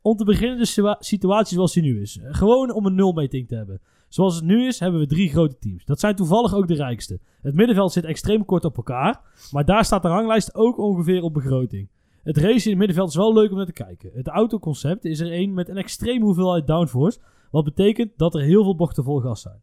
Om 0.02 0.16
te 0.16 0.24
beginnen 0.24 0.58
de 0.58 0.64
situa- 0.66 0.96
situatie 0.98 1.54
zoals 1.56 1.72
die 1.72 1.82
nu 1.82 2.00
is. 2.00 2.18
Gewoon 2.24 2.72
om 2.72 2.86
een 2.86 2.94
nulmeting 2.94 3.48
te 3.48 3.54
hebben. 3.54 3.80
Zoals 4.10 4.34
het 4.34 4.44
nu 4.44 4.66
is, 4.66 4.78
hebben 4.78 5.00
we 5.00 5.06
drie 5.06 5.28
grote 5.28 5.58
teams. 5.58 5.84
Dat 5.84 6.00
zijn 6.00 6.16
toevallig 6.16 6.54
ook 6.54 6.68
de 6.68 6.74
rijkste. 6.74 7.20
Het 7.42 7.54
middenveld 7.54 7.92
zit 7.92 8.04
extreem 8.04 8.44
kort 8.44 8.64
op 8.64 8.76
elkaar. 8.76 9.20
Maar 9.50 9.64
daar 9.64 9.84
staat 9.84 10.02
de 10.02 10.08
ranglijst 10.08 10.54
ook 10.54 10.78
ongeveer 10.78 11.22
op 11.22 11.34
begroting. 11.34 11.88
Het 12.22 12.36
racen 12.36 12.64
in 12.64 12.68
het 12.70 12.78
middenveld 12.78 13.08
is 13.08 13.16
wel 13.16 13.34
leuk 13.34 13.50
om 13.50 13.56
naar 13.56 13.66
te 13.66 13.72
kijken. 13.72 14.10
Het 14.14 14.28
autoconcept 14.28 15.04
is 15.04 15.20
er 15.20 15.32
een 15.32 15.54
met 15.54 15.68
een 15.68 15.76
extreme 15.76 16.24
hoeveelheid 16.24 16.66
downforce. 16.66 17.18
Wat 17.50 17.64
betekent 17.64 18.12
dat 18.16 18.34
er 18.34 18.40
heel 18.40 18.62
veel 18.62 18.76
bochten 18.76 19.04
vol 19.04 19.20
gas 19.20 19.40
zijn. 19.40 19.62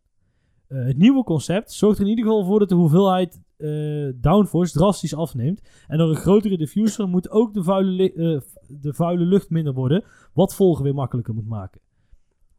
Eh, 0.67 0.85
het 0.85 0.97
nieuwe 0.97 1.23
concept 1.23 1.71
zorgt 1.71 1.97
er 1.97 2.03
in 2.03 2.09
ieder 2.09 2.25
geval 2.25 2.45
voor 2.45 2.59
dat 2.59 2.69
de 2.69 2.75
hoeveelheid 2.75 3.41
eh, 3.57 3.69
downforce 4.15 4.73
drastisch 4.73 5.15
afneemt. 5.15 5.61
En 5.87 5.97
door 5.97 6.09
een 6.09 6.15
grotere 6.15 6.57
diffuser 6.57 7.07
moet 7.07 7.29
ook 7.29 7.53
de 7.53 7.63
vuile, 7.63 8.13
eh, 8.13 8.41
de 8.67 8.93
vuile 8.93 9.25
lucht 9.25 9.49
minder 9.49 9.73
worden. 9.73 10.03
Wat 10.33 10.55
volgen 10.55 10.83
weer 10.83 10.93
makkelijker 10.93 11.33
moet 11.33 11.47
maken. 11.47 11.81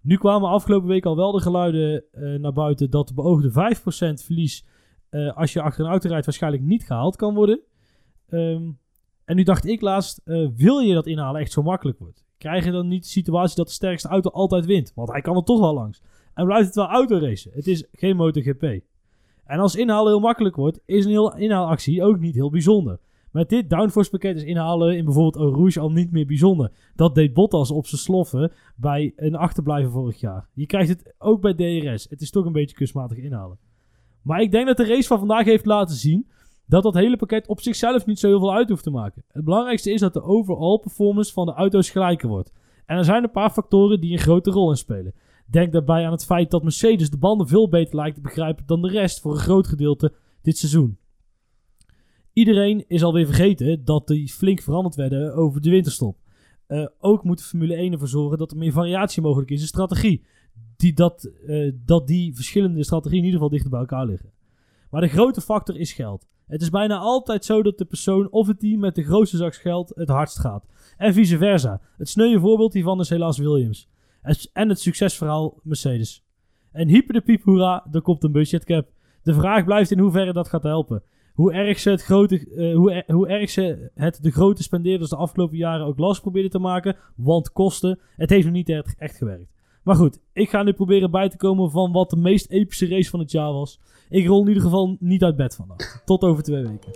Nu 0.00 0.16
kwamen 0.16 0.50
afgelopen 0.50 0.88
week 0.88 1.06
al 1.06 1.16
wel 1.16 1.32
de 1.32 1.40
geluiden 1.40 2.04
eh, 2.12 2.34
naar 2.34 2.52
buiten 2.52 2.90
dat 2.90 3.08
de 3.08 3.14
beoogde 3.14 3.50
5% 3.50 4.24
verlies 4.24 4.66
eh, 5.08 5.36
als 5.36 5.52
je 5.52 5.62
achter 5.62 5.84
een 5.84 5.90
auto 5.90 6.08
rijdt 6.08 6.24
waarschijnlijk 6.24 6.62
niet 6.62 6.86
gehaald 6.86 7.16
kan 7.16 7.34
worden. 7.34 7.60
Ehm, 8.28 8.70
en 9.24 9.36
nu 9.36 9.42
dacht 9.42 9.66
ik 9.66 9.80
laatst, 9.80 10.20
eh, 10.24 10.48
wil 10.56 10.78
je 10.78 10.94
dat 10.94 11.06
inhalen 11.06 11.40
echt 11.40 11.52
zo 11.52 11.62
makkelijk 11.62 11.98
wordt? 11.98 12.24
Krijg 12.38 12.64
je 12.64 12.70
dan 12.70 12.88
niet 12.88 13.02
de 13.02 13.08
situatie 13.08 13.56
dat 13.56 13.66
de 13.66 13.72
sterkste 13.72 14.08
auto 14.08 14.30
altijd 14.30 14.66
wint? 14.66 14.92
Want 14.94 15.12
hij 15.12 15.20
kan 15.20 15.36
er 15.36 15.44
toch 15.44 15.60
wel 15.60 15.74
langs. 15.74 16.02
En 16.34 16.44
blijft 16.44 16.66
het 16.66 16.74
wel 16.74 16.88
autoracen. 16.88 17.50
Het 17.54 17.66
is 17.66 17.84
geen 17.92 18.16
MotoGP. 18.16 18.62
En 19.44 19.58
als 19.58 19.76
inhalen 19.76 20.12
heel 20.12 20.20
makkelijk 20.20 20.56
wordt, 20.56 20.80
is 20.84 21.04
een 21.04 21.10
heel 21.10 21.36
inhaalactie 21.36 22.02
ook 22.02 22.18
niet 22.18 22.34
heel 22.34 22.50
bijzonder. 22.50 22.98
Met 23.30 23.48
dit 23.48 23.70
downforce 23.70 24.10
pakket 24.10 24.36
is 24.36 24.42
inhalen 24.42 24.96
in 24.96 25.04
bijvoorbeeld 25.04 25.36
Eau 25.36 25.54
Rouge 25.54 25.80
al 25.80 25.90
niet 25.90 26.10
meer 26.10 26.26
bijzonder. 26.26 26.70
Dat 26.94 27.14
deed 27.14 27.34
Bottas 27.34 27.70
op 27.70 27.86
zijn 27.86 28.00
sloffen 28.00 28.52
bij 28.76 29.12
een 29.16 29.34
achterblijven 29.34 29.90
vorig 29.90 30.20
jaar. 30.20 30.48
Je 30.54 30.66
krijgt 30.66 30.88
het 30.88 31.14
ook 31.18 31.40
bij 31.40 31.54
DRS. 31.54 32.06
Het 32.10 32.20
is 32.20 32.30
toch 32.30 32.44
een 32.44 32.52
beetje 32.52 32.76
kunstmatig 32.76 33.18
inhalen. 33.18 33.58
Maar 34.22 34.40
ik 34.40 34.50
denk 34.50 34.66
dat 34.66 34.76
de 34.76 34.86
race 34.86 35.06
van 35.06 35.18
vandaag 35.18 35.44
heeft 35.44 35.66
laten 35.66 35.96
zien 35.96 36.28
dat 36.66 36.82
dat 36.82 36.94
hele 36.94 37.16
pakket 37.16 37.48
op 37.48 37.60
zichzelf 37.60 38.06
niet 38.06 38.18
zo 38.18 38.28
heel 38.28 38.38
veel 38.38 38.54
uit 38.54 38.68
hoeft 38.68 38.82
te 38.82 38.90
maken. 38.90 39.24
Het 39.28 39.44
belangrijkste 39.44 39.92
is 39.92 40.00
dat 40.00 40.12
de 40.12 40.22
overall 40.22 40.78
performance 40.78 41.32
van 41.32 41.46
de 41.46 41.52
auto's 41.52 41.90
gelijker 41.90 42.28
wordt. 42.28 42.52
En 42.86 42.96
er 42.96 43.04
zijn 43.04 43.22
een 43.22 43.30
paar 43.30 43.50
factoren 43.50 44.00
die 44.00 44.12
een 44.12 44.18
grote 44.18 44.50
rol 44.50 44.70
in 44.70 44.76
spelen. 44.76 45.14
Denk 45.46 45.72
daarbij 45.72 46.06
aan 46.06 46.12
het 46.12 46.24
feit 46.24 46.50
dat 46.50 46.62
Mercedes 46.62 47.10
de 47.10 47.18
banden 47.18 47.48
veel 47.48 47.68
beter 47.68 47.96
lijkt 47.96 48.14
te 48.14 48.20
begrijpen 48.20 48.66
dan 48.66 48.82
de 48.82 48.88
rest 48.88 49.20
voor 49.20 49.32
een 49.32 49.38
groot 49.38 49.66
gedeelte 49.66 50.12
dit 50.42 50.58
seizoen. 50.58 50.97
Iedereen 52.38 52.84
is 52.88 53.02
alweer 53.02 53.26
vergeten 53.26 53.84
dat 53.84 54.06
die 54.06 54.28
flink 54.28 54.60
veranderd 54.60 54.94
werden 54.94 55.34
over 55.34 55.60
de 55.60 55.70
winterstop. 55.70 56.16
Eh, 56.66 56.86
ook 56.98 57.24
moet 57.24 57.38
de 57.38 57.44
Formule 57.44 57.74
1 57.74 57.92
ervoor 57.92 58.08
zorgen 58.08 58.38
dat 58.38 58.50
er 58.50 58.56
meer 58.56 58.72
variatie 58.72 59.22
mogelijk 59.22 59.50
is 59.50 59.60
in 59.60 59.66
strategie. 59.66 60.24
Die, 60.76 60.92
dat, 60.92 61.30
eh, 61.46 61.72
dat 61.84 62.06
die 62.06 62.34
verschillende 62.34 62.84
strategieën 62.84 63.18
in 63.18 63.24
ieder 63.24 63.40
geval 63.40 63.54
dichter 63.54 63.70
bij 63.70 63.80
elkaar 63.80 64.06
liggen. 64.06 64.32
Maar 64.90 65.00
de 65.00 65.08
grote 65.08 65.40
factor 65.40 65.76
is 65.76 65.92
geld. 65.92 66.26
Het 66.46 66.62
is 66.62 66.70
bijna 66.70 66.98
altijd 66.98 67.44
zo 67.44 67.62
dat 67.62 67.78
de 67.78 67.84
persoon 67.84 68.30
of 68.30 68.46
het 68.46 68.60
team 68.60 68.80
met 68.80 68.94
de 68.94 69.04
grootste 69.04 69.36
zak 69.36 69.54
geld 69.54 69.92
het 69.94 70.08
hardst 70.08 70.38
gaat. 70.38 70.66
En 70.96 71.14
vice 71.14 71.38
versa. 71.38 71.80
Het 71.96 72.08
sneuwe 72.08 72.40
voorbeeld 72.40 72.72
hiervan 72.72 73.00
is 73.00 73.08
helaas 73.08 73.38
Williams. 73.38 73.88
En 74.52 74.68
het 74.68 74.80
succesverhaal 74.80 75.60
Mercedes. 75.62 76.24
En 76.72 76.88
hyper 76.88 77.14
de 77.14 77.20
piep 77.20 77.42
hoera, 77.42 77.86
er 77.92 78.02
komt 78.02 78.24
een 78.24 78.32
budgetcap. 78.32 78.88
De 79.22 79.34
vraag 79.34 79.64
blijft 79.64 79.90
in 79.90 79.98
hoeverre 79.98 80.32
dat 80.32 80.48
gaat 80.48 80.62
helpen. 80.62 81.02
Hoe 81.38 81.52
erg 81.52 81.78
ze 81.78 81.90
het, 81.90 82.02
grote, 82.02 82.46
eh, 82.56 82.74
hoe, 82.76 82.92
er- 82.92 83.14
hoe 83.14 83.28
erg 83.28 83.50
ze 83.50 83.90
het 83.94 84.18
de 84.22 84.30
grote 84.30 84.62
spendeerders 84.62 85.10
de 85.10 85.16
afgelopen 85.16 85.56
jaren 85.56 85.86
ook 85.86 85.98
last 85.98 86.20
probeerden 86.20 86.50
te 86.50 86.58
maken. 86.58 86.96
Want 87.16 87.52
kosten, 87.52 87.98
het 88.16 88.30
heeft 88.30 88.44
nog 88.44 88.52
niet 88.54 88.68
echt, 88.68 88.94
echt 88.98 89.16
gewerkt. 89.16 89.52
Maar 89.82 89.94
goed, 89.96 90.18
ik 90.32 90.50
ga 90.50 90.62
nu 90.62 90.72
proberen 90.72 91.10
bij 91.10 91.28
te 91.28 91.36
komen 91.36 91.70
van 91.70 91.92
wat 91.92 92.10
de 92.10 92.16
meest 92.16 92.50
epische 92.50 92.88
race 92.88 93.10
van 93.10 93.20
het 93.20 93.30
jaar 93.30 93.52
was. 93.52 93.80
Ik 94.10 94.26
rol 94.26 94.40
in 94.42 94.48
ieder 94.48 94.62
geval 94.62 94.96
niet 95.00 95.22
uit 95.24 95.36
bed 95.36 95.54
vandaag. 95.54 96.02
Tot 96.04 96.22
over 96.22 96.42
twee 96.42 96.62
weken. 96.62 96.90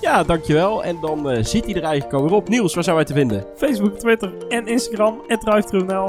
Ja, 0.00 0.22
dankjewel. 0.22 0.84
En 0.84 0.96
dan 1.00 1.30
eh, 1.30 1.42
zit 1.44 1.64
hij 1.64 1.74
er 1.74 1.82
eigenlijk 1.82 2.14
alweer 2.14 2.32
op. 2.36 2.48
Niels, 2.48 2.74
waar 2.74 2.84
zijn 2.84 2.96
wij 2.96 3.04
te 3.04 3.12
vinden? 3.14 3.44
Facebook, 3.56 3.98
Twitter 3.98 4.32
en 4.48 4.66
Instagram. 4.66 5.20
En. 5.26 5.38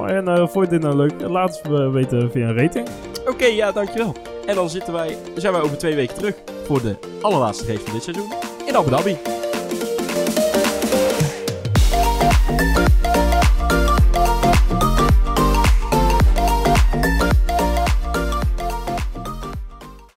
En 0.08 0.28
eh 0.28 0.48
vond 0.48 0.66
je 0.66 0.72
dit 0.72 0.82
nou 0.82 0.96
leuk? 0.96 1.22
Laat 1.22 1.62
het 1.62 1.92
weten 1.92 2.32
via 2.32 2.48
een 2.50 2.56
rating. 2.58 2.88
Oké, 3.28 3.46
ja, 3.46 3.72
dankjewel. 3.72 4.14
En 4.48 4.56
dan 4.56 4.70
zitten 4.70 4.94
wij, 4.94 5.18
zijn 5.36 5.54
wij 5.54 5.62
over 5.62 5.78
twee 5.78 5.96
weken 5.96 6.16
terug 6.16 6.36
voor 6.66 6.82
de 6.82 6.96
allerlaatste 7.22 7.66
race 7.66 7.84
van 7.84 7.94
dit 7.94 8.04
seizoen 8.04 8.34
in 8.66 8.76
Abu 8.76 8.90
Dhabi. 8.90 9.37